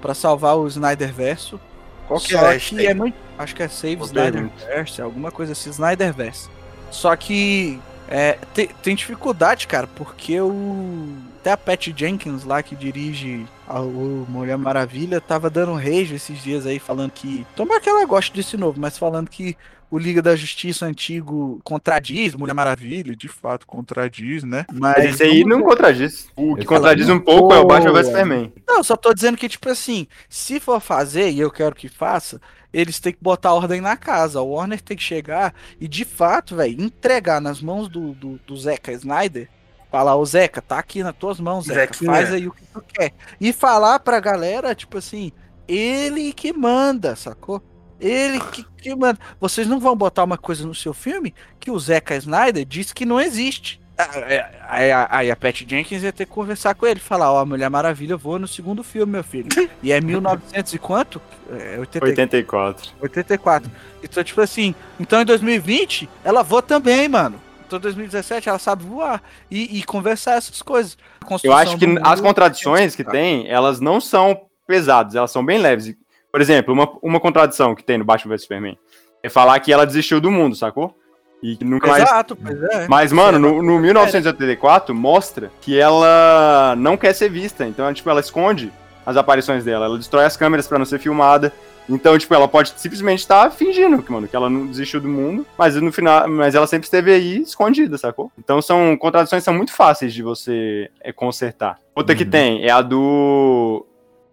pra 0.01 0.15
salvar 0.15 0.57
o 0.57 0.69
Snyderverso. 0.69 1.59
Qual 2.07 2.21
que 2.21 2.33
Só 2.33 2.39
é 2.43 2.49
a 2.49 2.53
hashtag? 2.53 2.87
é 2.87 2.95
muito. 2.95 3.17
Acho 3.39 3.55
que 3.55 3.63
é 3.63 3.69
Save 3.69 3.97
Boa 3.97 4.07
Snyderverse, 4.07 5.03
alguma 5.03 5.31
coisa 5.31 5.53
assim, 5.53 5.71
Snyderverse. 5.71 6.49
Só 6.91 7.17
que 7.17 7.81
é, 8.09 8.39
tem, 8.55 8.69
tem 8.83 8.95
dificuldade, 8.95 9.67
cara, 9.67 9.87
porque 9.87 10.41
o. 10.41 11.09
Até 11.41 11.53
a 11.53 11.57
Pat 11.57 11.89
Jenkins 11.97 12.45
lá 12.45 12.61
que 12.63 12.75
dirige 12.75 13.47
a, 13.69 13.81
o 13.81 14.27
Mulher 14.29 14.59
Maravilha 14.59 15.21
tava 15.21 15.49
dando 15.49 15.73
um 15.73 15.77
rage 15.77 16.15
esses 16.15 16.43
dias 16.43 16.67
aí, 16.67 16.79
falando 16.79 17.11
que. 17.11 17.47
Tomara 17.57 17.81
que 17.81 17.89
ela 17.89 18.05
goste 18.05 18.33
desse 18.33 18.57
novo, 18.57 18.81
mas 18.81 18.99
falando 18.99 19.29
que 19.29 19.57
o 19.91 19.99
Liga 19.99 20.21
da 20.21 20.35
Justiça 20.35 20.87
antigo 20.87 21.61
contradiz 21.63 22.35
Mulher 22.35 22.55
Maravilha, 22.55 23.15
de 23.15 23.29
fato 23.29 23.67
contradiz, 23.67 24.43
né? 24.43 24.67
Mas 24.73 25.05
esse 25.05 25.23
aí 25.23 25.45
não 25.45 25.63
contradiz. 25.63 26.29
O 26.35 26.57
que 26.57 26.65
contradiz 26.65 27.09
um 27.09 27.21
pouco 27.21 27.55
é 27.55 27.59
o 27.59 27.67
Batman 27.67 27.93
vs 27.93 28.07
Superman. 28.07 28.53
Não, 28.67 28.83
só 28.83 28.97
tô 28.97 29.15
dizendo 29.15 29.37
que, 29.37 29.49
tipo 29.49 29.69
assim, 29.69 30.07
se 30.29 30.59
for 30.59 30.81
fazer, 30.81 31.31
e 31.31 31.41
eu 31.41 31.51
quero 31.51 31.75
que 31.75 31.89
faça, 31.89 32.41
eles 32.73 32.99
têm 32.99 33.13
que 33.13 33.23
botar 33.23 33.55
ordem 33.55 33.81
na 33.81 33.97
casa. 33.97 34.41
O 34.41 34.51
Warner 34.51 34.81
tem 34.81 34.97
que 34.97 35.03
chegar 35.03 35.55
e, 35.81 35.89
de 35.89 36.05
fato, 36.05 36.57
velho, 36.57 36.83
entregar 36.83 37.41
nas 37.41 37.63
mãos 37.63 37.89
do, 37.89 38.13
do, 38.13 38.39
do 38.47 38.57
Zeca 38.57 38.93
Snyder. 38.93 39.49
Falar, 39.91 40.17
ô 40.17 40.25
Zeca, 40.27 40.61
tá 40.61 40.79
aqui 40.79 41.03
nas 41.03 41.17
tuas 41.17 41.39
mãos, 41.39 41.67
Zeca. 41.67 41.95
Zequinha. 41.95 42.11
Faz 42.11 42.33
aí 42.33 42.47
o 42.47 42.53
que 42.53 42.67
tu 42.67 42.83
quer. 42.83 43.13
E 43.41 43.53
falar 43.53 44.01
pra 44.01 44.21
galera, 44.21 44.75
tipo 44.75 44.99
assim, 44.99 45.33
ele 45.67 46.33
que 46.33 46.53
manda, 46.53 47.15
sacou? 47.17 47.63
Ele 48.01 48.41
que, 48.41 48.65
que 48.79 48.95
manda. 48.95 49.19
Vocês 49.41 49.67
não 49.67 49.81
vão 49.81 49.97
botar 49.97 50.25
uma 50.25 50.39
coisa 50.39 50.67
no 50.67 50.75
seu 50.75 50.93
filme 50.93 51.35
que 51.59 51.71
o 51.71 51.79
Zeca 51.79 52.15
Snyder 52.17 52.65
disse 52.65 52.95
que 52.95 53.07
não 53.07 53.21
existe. 53.21 53.81
Ah, 53.99 54.11
é, 54.19 54.51
Aí 54.69 54.93
a, 54.93 55.09
aí 55.11 55.31
a 55.31 55.37
Pat 55.37 55.65
Jenkins 55.67 56.03
ia 56.03 56.13
ter 56.13 56.27
que 56.27 56.33
conversar 56.33 56.75
com 56.75 56.87
ele, 56.87 57.01
falar, 57.01 57.33
ó, 57.33 57.41
a 57.41 57.47
Mulher 57.47 57.71
Maravilha 57.71 58.15
voa 58.17 58.39
no 58.39 58.47
segundo 58.47 58.83
filme, 58.85 59.13
meu 59.13 59.25
filho. 59.25 59.49
E 59.83 59.93
é 59.93 60.01
1900 60.01 60.75
e 60.75 60.79
quanto? 60.79 61.23
É 61.51 61.79
84. 61.79 62.17
84. 62.19 62.93
84. 63.01 63.71
Então, 64.03 64.25
tipo 64.25 64.41
assim, 64.41 64.75
então 64.99 65.23
em 65.23 65.25
2020, 65.25 66.09
ela 66.25 66.43
voa 66.43 66.61
também, 66.61 67.09
mano. 67.09 67.41
Então 67.67 67.79
em 67.79 67.83
2017 67.83 68.49
ela 68.49 68.59
sabe 68.59 68.85
voar 68.85 69.23
e, 69.51 69.79
e 69.79 69.83
conversar 69.83 70.35
essas 70.35 70.61
coisas. 70.63 70.97
Eu 71.43 71.53
acho 71.53 71.77
que 71.79 71.85
as 72.03 72.21
mundo, 72.21 72.23
contradições 72.23 72.95
que 72.95 73.05
tem, 73.05 73.49
elas 73.49 73.81
não 73.81 74.01
são 74.01 74.41
pesadas, 74.67 75.15
elas 75.15 75.31
são 75.31 75.45
bem 75.45 75.59
leves. 75.59 75.95
Por 76.33 76.41
exemplo, 76.41 76.73
uma, 76.75 76.89
uma 77.03 77.21
contradição 77.21 77.75
que 77.75 77.83
tem 77.85 77.99
no 77.99 78.05
Batman 78.05 78.35
vs 78.35 78.43
Superman 78.43 78.79
é 79.23 79.29
falar 79.29 79.59
que 79.61 79.73
ela 79.73 79.87
desistiu 79.87 80.21
do 80.21 80.31
mundo, 80.31 80.55
sacou? 80.55 80.95
E 81.43 81.57
que 81.57 81.65
nunca 81.65 81.87
mais. 81.89 82.03
Exato, 82.03 82.35
pois 82.37 82.63
é. 82.63 82.89
Mas, 82.89 83.13
mano, 83.13 83.39
no, 83.39 83.63
no 83.63 83.79
1984 83.79 84.95
mostra 84.95 85.51
que 85.61 85.79
ela 85.79 86.75
não 86.79 86.97
quer 86.97 87.13
ser 87.13 87.29
vista. 87.31 87.67
Então, 87.67 87.93
tipo, 87.93 88.09
ela 88.09 88.21
esconde 88.21 88.73
as 89.05 89.17
aparições 89.17 89.65
dela. 89.65 89.87
Ela 89.87 89.99
destrói 89.99 90.25
as 90.25 90.37
câmeras 90.37 90.67
pra 90.67 90.79
não 90.79 90.85
ser 90.87 90.99
filmada. 90.99 91.53
Então, 91.89 92.19
tipo, 92.19 92.35
ela 92.35 92.49
pode 92.49 92.73
simplesmente 92.77 93.21
estar 93.21 93.51
fingindo, 93.53 94.03
que, 94.03 94.11
mano, 94.11 94.27
que 94.27 94.35
ela 94.35 94.51
não 94.51 94.67
desistiu 94.67 95.01
do 95.01 95.07
mundo, 95.09 95.47
mas 95.57 95.77
no 95.77 95.93
final, 95.93 96.27
mas 96.27 96.57
ela 96.57 96.67
sempre 96.67 96.87
esteve 96.87 97.13
aí 97.13 97.43
escondida, 97.43 97.97
sacou? 97.97 98.33
Então 98.37 98.61
são 98.61 98.97
contradições 98.97 99.43
que 99.43 99.45
são 99.45 99.55
muito 99.55 99.73
fáceis 99.73 100.13
de 100.13 100.21
você 100.21 100.91
é, 101.01 101.13
consertar. 101.13 101.79
Outra 101.95 102.17
que 102.17 102.25
Uhum. 102.25 102.31
tem 102.31 102.65
é 102.65 102.71
a 102.73 102.83
do 102.83 103.87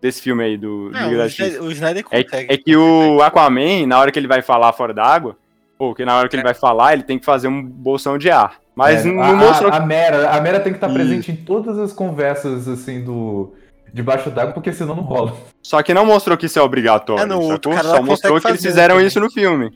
desse 0.03 0.21
filme 0.21 0.43
aí 0.43 0.57
do 0.57 0.89
Não, 0.91 1.03
Liga 1.03 1.15
o, 1.15 1.17
da 1.17 1.27
Justiça. 1.27 1.47
Snyder, 1.49 1.63
o 1.67 1.71
Snyder 1.71 2.05
É, 2.11 2.23
consegue. 2.23 2.53
é 2.53 2.57
que 2.57 2.75
o 2.75 3.21
Aquaman, 3.21 3.87
na 3.87 3.97
hora 3.97 4.11
que 4.11 4.19
ele 4.19 4.27
vai 4.27 4.41
falar 4.41 4.73
fora 4.73 4.93
d'água, 4.93 5.37
ou 5.79 5.95
que 5.95 6.03
na 6.03 6.17
hora 6.17 6.27
que 6.27 6.35
ele 6.35 6.43
vai 6.43 6.53
falar, 6.53 6.91
ele 6.93 7.03
tem 7.03 7.17
que 7.17 7.23
fazer 7.25 7.47
um 7.47 7.63
bolsão 7.63 8.17
de 8.17 8.29
ar. 8.29 8.57
Mas 8.75 9.05
É, 9.05 9.09
não 9.09 9.23
a, 9.23 9.33
mostrou 9.33 9.71
a, 9.71 9.77
a 9.77 9.79
Mera, 9.79 10.29
a 10.29 10.41
Mera 10.41 10.59
tem 10.59 10.73
que 10.73 10.77
estar 10.77 10.87
Isso. 10.87 10.95
presente 10.95 11.31
em 11.31 11.35
todas 11.37 11.79
as 11.79 11.93
conversas, 11.93 12.67
assim, 12.67 13.01
do. 13.03 13.53
Debaixo 13.93 14.29
d'água, 14.31 14.53
porque 14.53 14.73
senão 14.73 14.95
não 14.95 15.03
rola. 15.03 15.37
Só 15.61 15.81
que 15.83 15.93
não 15.93 16.03
mostrou 16.05 16.35
que 16.35 16.47
isso 16.47 16.57
é 16.57 16.61
obrigatório. 16.63 17.23
É, 17.23 17.25
não, 17.27 17.43
sacou? 17.47 17.73
cara 17.73 17.89
Só 17.89 18.01
mostrou 18.01 18.41
que 18.41 18.47
eles 18.47 18.61
fizeram 18.61 18.97
né? 18.97 19.03
isso 19.05 19.19
no 19.19 19.31
filme. 19.31 19.71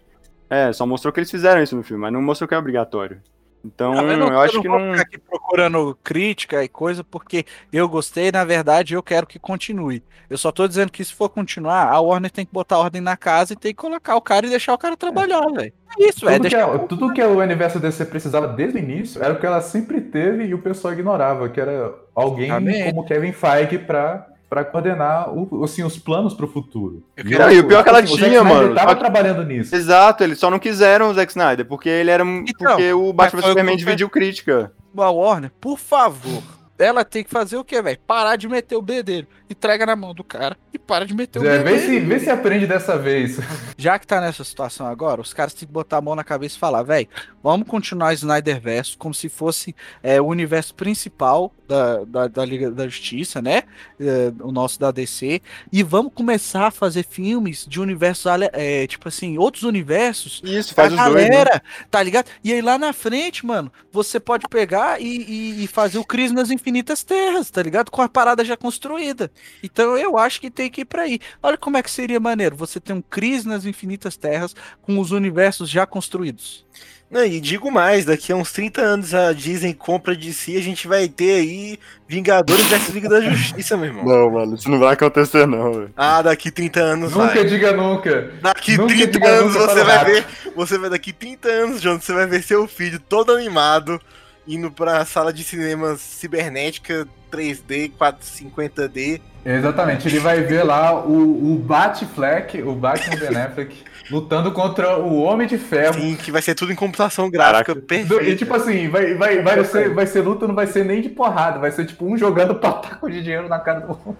É, 0.50 0.74
só 0.74 0.86
mostrou 0.88 1.14
que 1.14 1.20
eles 1.20 1.30
fizeram 1.30 1.62
isso 1.62 1.76
no 1.76 1.84
filme, 1.84 2.02
mas 2.02 2.12
não 2.12 2.22
mostrou 2.22 2.48
que 2.48 2.56
é 2.56 2.58
obrigatório. 2.58 3.22
Então, 3.66 3.94
Não, 3.94 4.10
eu, 4.10 4.18
não- 4.18 4.40
acho 4.40 4.56
não 4.56 4.62
que 4.62 4.70
vou 4.70 4.80
não. 4.80 4.92
ficar 4.92 5.02
aqui 5.04 5.18
procurando 5.18 5.98
crítica 6.04 6.64
e 6.64 6.70
coisa, 6.70 7.04
porque 7.04 7.46
eu 7.74 7.90
gostei, 7.90 8.32
na 8.32 8.46
verdade, 8.46 8.94
eu 8.94 9.04
quero 9.04 9.28
que 9.28 9.38
continue. 9.40 10.02
Eu 10.30 10.38
só 10.38 10.52
tô 10.52 10.68
dizendo 10.68 10.92
que 10.92 11.04
se 11.04 11.14
for 11.14 11.28
continuar, 11.30 11.90
a 11.90 12.00
Warner 12.00 12.30
tem 12.32 12.46
que 12.46 12.54
botar 12.54 12.78
ordem 12.78 13.02
na 13.02 13.18
casa 13.18 13.54
e 13.54 13.56
tem 13.58 13.72
que 13.74 13.78
colocar 13.82 14.16
o 14.16 14.22
cara 14.22 14.46
e 14.46 14.50
deixar 14.50 14.74
o 14.74 14.78
cara 14.78 14.96
trabalhar, 14.96 15.42
velho. 15.52 15.74
É 16.00 16.04
isso, 16.08 16.26
velho. 16.26 16.38
Tudo 16.38 16.50
que, 16.50 16.56
Deixa... 16.56 16.66
a- 16.66 16.80
tudo 16.80 17.14
que 17.14 17.24
o 17.24 17.40
universo 17.40 17.80
DC 17.80 18.06
precisava 18.06 18.48
desde 18.50 18.78
o 18.78 18.82
início 18.82 19.24
era 19.24 19.34
o 19.34 19.40
que 19.40 19.46
ela 19.46 19.62
sempre 19.62 20.00
teve 20.02 20.46
e 20.46 20.54
o 20.54 20.62
pessoal 20.62 20.94
ignorava, 20.94 21.50
que 21.50 21.60
era 21.60 21.94
alguém 22.14 22.46
Exatamente. 22.48 22.84
como 22.94 23.06
Kevin 23.06 23.32
Feige 23.34 23.80
pra, 23.80 24.28
pra 24.50 24.64
coordenar 24.64 25.30
o- 25.30 25.64
assim, 25.64 25.84
os 25.84 25.98
planos 25.98 26.34
pro 26.34 26.48
futuro. 26.48 27.04
Eu 27.18 27.26
E, 27.26 27.56
e 27.56 27.60
o 27.60 27.68
pior 27.68 27.80
é 27.80 27.84
que 27.84 27.90
ela 27.90 28.02
o 28.02 28.08
Zack 28.08 28.18
tinha, 28.24 28.44
mano. 28.44 28.74
tava 28.74 28.90
Só 28.90 28.96
que- 28.96 29.00
trabalhando 29.02 29.44
nisso. 29.44 29.76
Exato, 29.76 30.24
eles 30.24 30.40
só 30.40 30.50
não 30.50 30.60
quiseram 30.60 31.10
o 31.10 31.14
Zack 31.14 31.32
Snyder, 31.32 31.66
porque 31.66 31.90
ele 31.90 32.10
era. 32.12 32.24
porque 32.58 32.94
o 32.94 33.12
Batman 33.14 33.28
Então, 33.28 33.30
foi 33.30 33.40
o 33.40 33.44
Superman 33.54 33.76
dividiu 33.78 34.10
crítica. 34.10 34.72
A 34.98 35.12
Warner, 35.12 35.52
por 35.62 35.78
favor, 35.78 36.42
ela 36.80 37.04
tem 37.06 37.24
que 37.24 37.30
fazer 37.30 37.58
o 37.58 37.64
quê, 37.64 37.82
velho? 37.82 38.00
Parar 38.06 38.36
de 38.36 38.48
meter 38.48 38.76
o 38.76 38.82
bedelho. 38.82 39.28
Entrega 39.50 39.86
na 39.86 39.96
mão 39.96 40.14
do 40.14 40.24
cara 40.24 40.58
e 40.74 40.78
para 40.78 41.06
de 41.06 41.14
meter 41.14 41.40
o 41.40 41.46
É, 41.48 41.60
vê, 41.60 41.64
bedelho. 41.72 41.82
se, 41.82 42.00
vê 42.02 42.20
se 42.20 42.30
aprende 42.30 42.68
dessa 42.68 42.98
vez. 42.98 43.38
Já 43.78 43.98
que 43.98 44.06
tá 44.06 44.20
nessa 44.20 44.44
situação 44.44 44.86
agora, 44.86 45.22
os 45.22 45.34
caras 45.34 45.54
têm 45.54 45.66
que 45.68 45.74
botar 45.74 45.98
a 45.98 46.02
mão 46.02 46.16
na 46.16 46.24
cabeça 46.24 46.56
e 46.58 46.60
falar, 46.60 46.84
velho, 46.84 47.08
vamos 47.42 47.68
continuar 47.68 48.10
o 48.10 48.14
Snyderverse 48.14 48.98
como 48.98 49.14
se 49.14 49.30
fosse 49.30 49.74
é, 50.04 50.20
o 50.20 50.26
universo 50.26 50.76
principal 50.76 51.54
da, 51.68 52.04
da, 52.06 52.28
da 52.28 52.46
Liga 52.46 52.70
da 52.72 52.88
Justiça, 52.88 53.42
né? 53.42 53.64
É, 54.00 54.32
o 54.42 54.52
nosso 54.52 54.80
da 54.80 54.92
DC. 54.92 55.42
E 55.72 55.84
vamos 55.84 56.12
começar 56.14 56.68
a 56.68 56.72
fazer 56.72 57.04
filmes 57.04 57.66
de 57.66 57.80
universos, 57.80 58.26
é, 58.54 58.86
tipo 58.88 59.08
assim, 59.08 59.38
outros 59.38 59.64
universos. 59.64 60.42
Isso, 60.44 60.74
faz 60.74 60.92
os 60.94 61.00
dois. 61.00 61.14
Né? 61.14 61.30
galera, 61.30 61.62
tá 61.90 62.04
ligado? 62.04 62.28
E 62.44 62.52
aí 62.54 62.62
lá 62.62 62.78
na 62.78 62.92
frente, 62.92 63.46
mano, 63.46 63.72
você 63.92 64.20
pode 64.20 64.46
pegar 64.50 65.02
e, 65.02 65.06
e- 65.06 65.64
e 65.64 65.68
fazer 65.68 65.98
o 66.00 66.04
Cris 66.06 66.32
nas 66.34 66.50
Infinitas 66.52 66.67
Terras, 67.04 67.50
tá 67.50 67.62
ligado? 67.64 67.92
Com 67.92 68.02
a 68.02 68.10
parada 68.10 68.44
já 68.44 68.58
construída. 68.58 69.32
Então 69.64 69.98
eu 69.98 70.18
acho 70.18 70.40
que 70.42 70.50
tem 70.52 70.70
que 70.70 70.82
ir 70.82 70.86
pra 70.86 71.04
aí. 71.04 71.20
Olha 71.42 71.58
como 71.58 71.78
é 71.78 71.84
que 71.84 71.92
seria 71.92 72.20
maneiro 72.20 72.56
você 72.56 72.80
ter 72.80 72.94
um 72.94 73.02
Cris 73.02 73.46
nas 73.46 73.66
Infinitas 73.66 74.18
Terras 74.18 74.56
com 74.82 75.00
os 75.00 75.12
universos 75.12 75.70
já 75.70 75.86
construídos. 75.86 76.66
Não, 77.10 77.24
e 77.24 77.40
digo 77.40 77.72
mais, 77.72 78.04
daqui 78.04 78.34
a 78.34 78.36
uns 78.36 78.52
30 78.52 78.82
anos 78.82 79.14
a 79.14 79.32
Disney 79.32 79.74
compra 79.74 80.14
de 80.14 80.34
si, 80.34 80.58
a 80.58 80.62
gente 80.62 80.90
vai 80.90 81.08
ter 81.08 81.36
aí 81.40 81.80
Vingadores 82.06 82.66
vs 82.66 82.90
Liga 82.90 83.08
da 83.08 83.22
Justiça, 83.22 83.78
meu 83.78 83.86
irmão. 83.86 84.04
Não, 84.04 84.30
mano, 84.30 84.56
isso 84.56 84.70
não 84.70 84.78
vai 84.78 84.92
acontecer, 84.94 85.48
não, 85.48 85.72
velho. 85.72 85.94
Ah, 85.96 86.22
daqui 86.22 86.52
30 86.52 86.80
anos 86.82 87.12
Nunca 87.14 87.28
vai. 87.36 87.46
diga 87.46 87.72
nunca. 87.72 88.34
Daqui 88.42 88.76
nunca 88.78 88.94
30 88.94 89.12
diga 89.12 89.28
anos 89.30 89.54
você 89.54 89.84
vai 89.86 90.04
ver. 90.06 90.26
Você 90.54 90.78
vai 90.78 90.90
daqui 90.90 91.14
30 91.14 91.48
anos, 91.48 91.82
John, 91.82 91.98
você 91.98 92.12
vai 92.14 92.28
ver 92.28 92.44
seu 92.44 92.68
filho 92.68 93.00
todo 93.00 93.32
animado, 93.32 94.02
indo 94.48 94.72
pra 94.72 95.04
sala 95.06 95.34
de 95.34 95.44
cinema 95.44 95.96
cibernética 95.98 97.08
3D, 97.32 97.92
450D. 98.00 99.22
Exatamente, 99.46 100.08
ele 100.08 100.20
vai 100.20 100.42
ver 100.42 100.64
lá 100.64 100.94
o, 100.94 101.54
o 101.54 101.58
Batfleck, 101.58 102.62
o 102.62 102.74
Batman 102.74 103.16
Ben 103.16 103.38
Affleck, 103.38 103.84
lutando 104.12 104.52
contra 104.52 104.98
o 104.98 105.22
Homem 105.22 105.48
de 105.48 105.58
Ferro. 105.58 105.94
Sim, 105.94 106.16
que 106.16 106.32
vai 106.32 106.42
ser 106.42 106.54
tudo 106.54 106.72
em 106.72 106.76
computação 106.76 107.30
gráfica 107.30 107.74
Caraca. 107.74 107.76
perfeita. 107.76 108.24
E 108.24 108.36
tipo 108.36 108.54
assim, 108.54 108.90
vai, 108.90 109.14
vai, 109.16 109.42
vai, 109.42 109.64
ser, 109.64 109.94
vai 109.94 110.06
ser 110.06 110.22
luta, 110.22 110.48
não 110.48 110.56
vai 110.56 110.68
ser 110.68 110.84
nem 110.84 111.02
de 111.02 111.10
porrada, 111.10 111.60
vai 111.60 111.72
ser 111.72 111.86
tipo 111.86 112.06
um 112.06 112.18
jogando 112.18 112.56
pataco 112.56 113.10
de 113.10 113.22
dinheiro 113.22 113.48
na 113.48 113.60
cara 113.60 113.82
do 113.82 113.90
outro. 113.90 114.18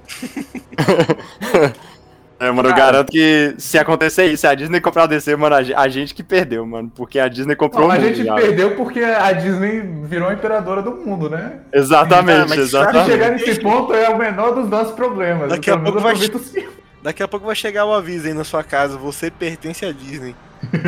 É, 2.40 2.52
mano, 2.52 2.70
eu 2.70 2.74
Cara. 2.76 2.86
garanto 2.92 3.12
que 3.12 3.56
se 3.58 3.80
acontecer 3.80 4.26
isso, 4.28 4.42
se 4.42 4.48
a 4.48 4.54
Disney 4.54 4.80
comprar 4.80 5.06
o 5.06 5.08
DC, 5.08 5.36
mano, 5.36 5.56
a 5.56 5.64
ge- 5.64 5.74
a 5.74 5.88
gente 5.88 6.14
que 6.14 6.22
perdeu, 6.22 6.66
mano. 6.68 6.92
Porque 6.96 7.20
a 7.20 7.28
Disney 7.28 7.56
comprou 7.56 7.88
Não, 7.88 7.96
o 7.96 7.98
a 7.98 8.00
gente 8.00 8.24
já. 8.24 8.36
perdeu 8.36 8.76
porque 8.76 9.00
a 9.02 9.32
Disney 9.32 9.80
virou 10.04 10.30
a 10.30 10.34
imperadora 10.34 10.82
do 10.84 10.92
mundo, 10.92 11.30
né? 11.30 11.62
Exatamente, 11.74 12.42
mas 12.50 12.52
Se 12.52 12.60
exatamente. 12.60 13.10
chegar 13.12 13.32
nesse 13.32 13.60
ponto 13.60 13.92
é 13.94 14.08
o 14.10 14.18
menor 14.20 14.54
dos 14.54 14.70
nossos 14.70 14.94
problemas. 14.94 15.50
Daqui 15.50 15.72
a 15.72 15.78
pouco 15.80 16.00
vai-. 16.00 16.14
Daqui 17.02 17.24
a 17.24 17.28
pouco 17.28 17.46
vai 17.46 17.56
chegar 17.56 17.86
o 17.86 17.94
aviso 17.94 18.28
aí 18.28 18.34
na 18.34 18.44
sua 18.44 18.64
casa, 18.64 18.98
você 18.98 19.32
pertence 19.32 19.86
à 19.86 19.92
Disney. 19.92 20.36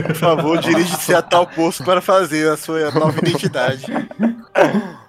Por 0.06 0.16
favor, 0.16 0.58
dirige-se 0.60 1.14
a 1.16 1.22
tal 1.22 1.48
posto 1.48 1.84
para 1.84 2.02
fazer 2.02 2.50
a 2.52 2.58
sua 2.58 2.92
nova 2.92 3.18
identidade. 3.20 3.86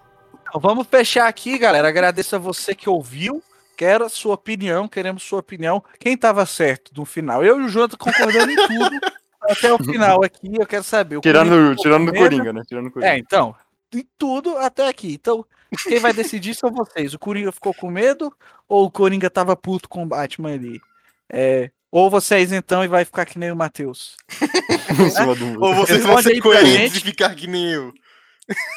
Então, 0.52 0.60
vamos 0.60 0.86
fechar 0.90 1.28
aqui, 1.28 1.56
galera. 1.58 1.88
Agradeço 1.88 2.34
a 2.34 2.38
você 2.38 2.74
que 2.74 2.88
ouviu. 2.90 3.40
Quero 3.80 4.04
a 4.04 4.10
sua 4.10 4.34
opinião, 4.34 4.86
queremos 4.86 5.22
sua 5.22 5.38
opinião. 5.38 5.82
Quem 5.98 6.14
tava 6.14 6.44
certo 6.44 6.92
no 6.94 7.06
final? 7.06 7.42
Eu 7.42 7.58
e 7.58 7.64
o 7.64 7.68
Jonathan 7.70 7.96
concordando 7.96 8.52
em 8.52 8.56
tudo. 8.56 9.00
Até 9.40 9.72
o 9.72 9.82
final 9.82 10.22
aqui, 10.22 10.52
eu 10.60 10.66
quero 10.66 10.84
saber. 10.84 11.16
O 11.16 11.22
Coringa 11.22 11.44
Tirando, 11.44 11.76
tirando 11.76 12.12
do? 12.12 12.12
Coringa, 12.12 12.52
né? 12.52 12.62
Tirando 12.68 12.84
do 12.84 12.90
Coringa. 12.90 13.10
É, 13.10 13.18
então, 13.18 13.56
em 13.94 14.06
tudo 14.18 14.58
até 14.58 14.86
aqui. 14.86 15.14
Então, 15.14 15.46
quem 15.84 15.98
vai 15.98 16.12
decidir 16.12 16.54
são 16.54 16.70
vocês. 16.70 17.14
O 17.14 17.18
Coringa 17.18 17.50
ficou 17.50 17.72
com 17.72 17.90
medo 17.90 18.30
ou 18.68 18.84
o 18.84 18.90
Coringa 18.90 19.30
tava 19.30 19.56
puto 19.56 19.88
com 19.88 20.02
o 20.02 20.06
Batman 20.06 20.52
ali? 20.52 20.78
É, 21.32 21.70
ou 21.90 22.10
vocês 22.10 22.52
então 22.52 22.84
e 22.84 22.88
vai 22.88 23.06
ficar 23.06 23.24
que 23.24 23.38
nem 23.38 23.50
o 23.50 23.56
Matheus. 23.56 24.14
Ou 25.58 25.74
vocês 25.74 26.04
vão 26.04 26.22
ser 26.22 26.38
coerentes 26.40 26.98
e 26.98 27.00
ficar 27.00 27.34
que 27.34 27.46
nem 27.46 27.72
eu. 27.72 27.94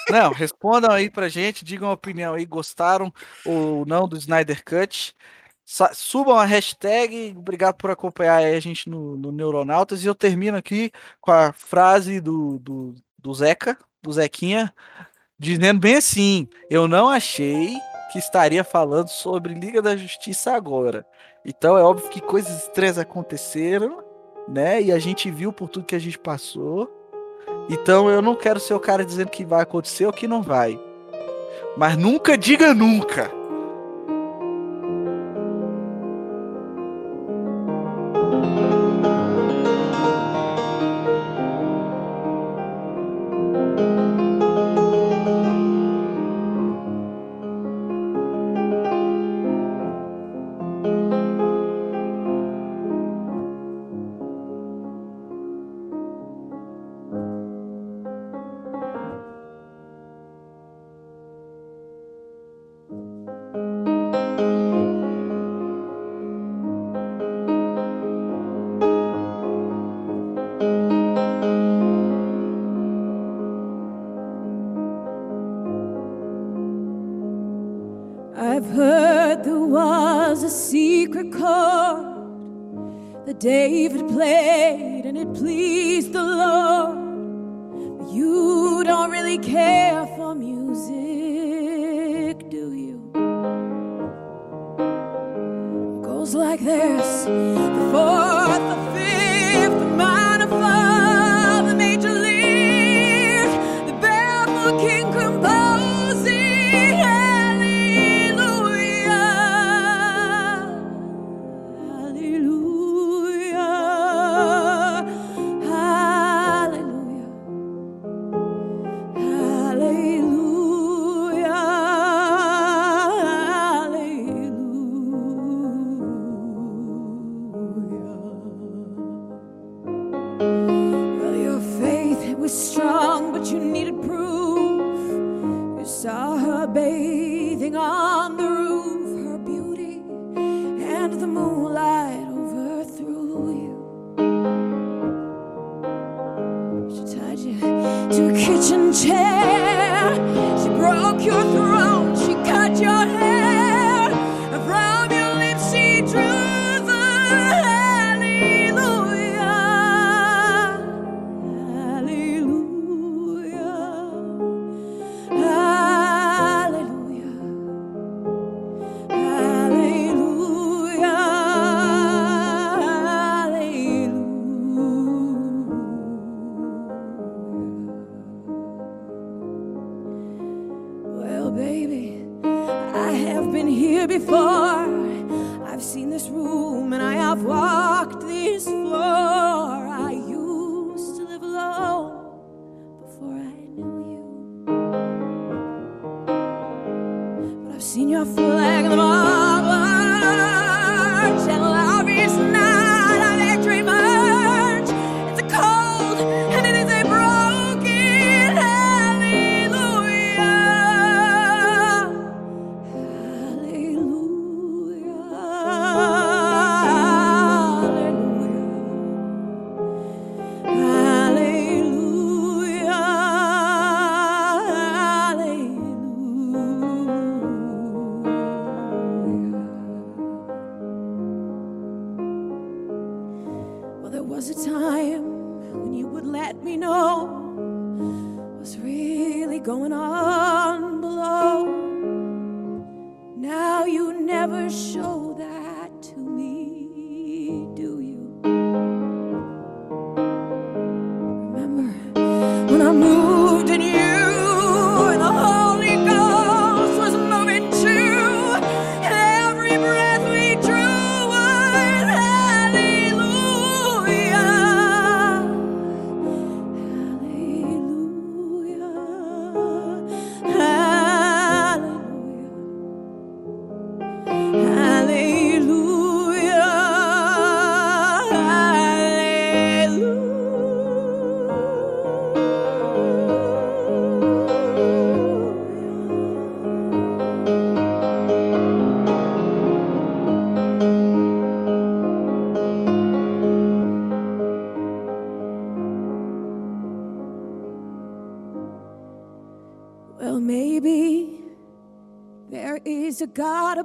Não, 0.10 0.32
respondam 0.32 0.92
aí 0.92 1.10
pra 1.10 1.30
gente, 1.30 1.66
digam 1.66 1.90
a 1.90 1.94
opinião 1.94 2.34
aí, 2.34 2.46
gostaram 2.46 3.12
ou 3.46 3.86
não 3.86 4.08
do 4.08 4.18
Snyder 4.18 4.64
Cut. 4.64 5.16
Subam 5.94 6.36
a 6.36 6.46
hashtag, 6.46 7.34
obrigado 7.38 7.76
por 7.76 7.90
acompanhar 7.90 8.38
aí 8.38 8.56
a 8.56 8.60
gente 8.60 8.90
no, 8.90 9.16
no 9.16 9.32
Neuronautas. 9.32 10.04
E 10.04 10.08
eu 10.08 10.14
termino 10.14 10.58
aqui 10.58 10.92
com 11.22 11.32
a 11.32 11.54
frase 11.54 12.20
do, 12.20 12.60
do, 12.60 12.96
do 13.18 13.34
Zeca, 13.34 13.78
do 14.02 14.12
Zequinha, 14.12 14.74
dizendo 15.40 15.80
bem 15.80 15.96
assim: 15.96 16.48
Eu 16.70 16.88
não 16.88 17.10
achei 17.10 17.74
que 18.12 18.20
estaria 18.20 18.64
falando 18.64 19.08
sobre 19.08 19.54
Liga 19.54 19.82
da 19.82 19.96
Justiça 19.96 20.54
agora. 20.54 21.06
Então 21.46 21.78
é 21.78 21.84
óbvio 21.84 22.10
que 22.10 22.22
coisas 22.22 22.64
estranhas 22.64 22.98
aconteceram, 22.98 24.04
né? 24.48 24.82
E 24.82 24.92
a 24.92 25.00
gente 25.00 25.32
viu 25.32 25.52
por 25.52 25.70
tudo 25.70 25.86
que 25.86 25.96
a 25.96 26.00
gente 26.00 26.20
passou. 26.20 27.03
Então 27.70 28.10
eu 28.10 28.22
não 28.22 28.36
quero 28.36 28.60
ser 28.60 28.74
o 28.74 28.80
cara 28.80 29.06
dizendo 29.06 29.30
que 29.30 29.46
vai 29.46 29.62
acontecer 29.62 30.06
ou 30.06 30.14
que 30.14 30.28
não 30.28 30.42
vai. 30.42 30.80
Mas 31.78 31.98
nunca 31.98 32.38
diga 32.38 32.74
nunca. 32.74 33.32
day 83.44 83.90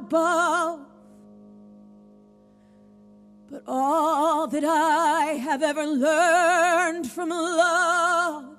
above. 0.01 0.81
But 3.51 3.63
all 3.67 4.47
that 4.49 4.65
I 4.65 5.39
have 5.41 5.63
ever 5.63 5.87
learned 5.87 7.11
from 7.11 7.31
love 7.31 8.57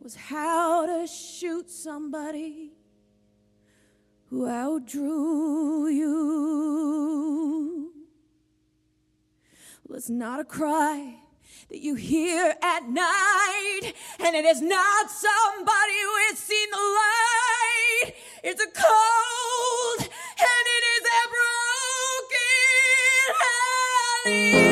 was 0.00 0.16
how 0.16 0.86
to 0.86 1.06
shoot 1.06 1.70
somebody 1.70 2.72
who 4.30 4.46
outdrew 4.48 5.88
you. 5.88 6.14
Well, 9.86 9.98
it's 9.98 10.08
not 10.08 10.40
a 10.40 10.44
cry 10.44 11.16
that 11.68 11.80
you 11.80 11.94
hear 11.94 12.54
at 12.62 12.88
night, 12.88 13.92
and 14.20 14.34
it 14.34 14.44
is 14.44 14.60
not 14.62 15.10
somebody 15.10 15.98
who 16.02 16.16
has 16.28 16.38
seen 16.38 16.70
the 16.70 16.76
light. 16.76 18.14
It's 18.46 18.60
a 18.60 18.66
cold 18.66 20.00
and 20.00 20.66
it 20.76 20.84
is 20.94 21.04
a 21.08 21.22
broken 22.28 23.34
heart. 23.40 24.63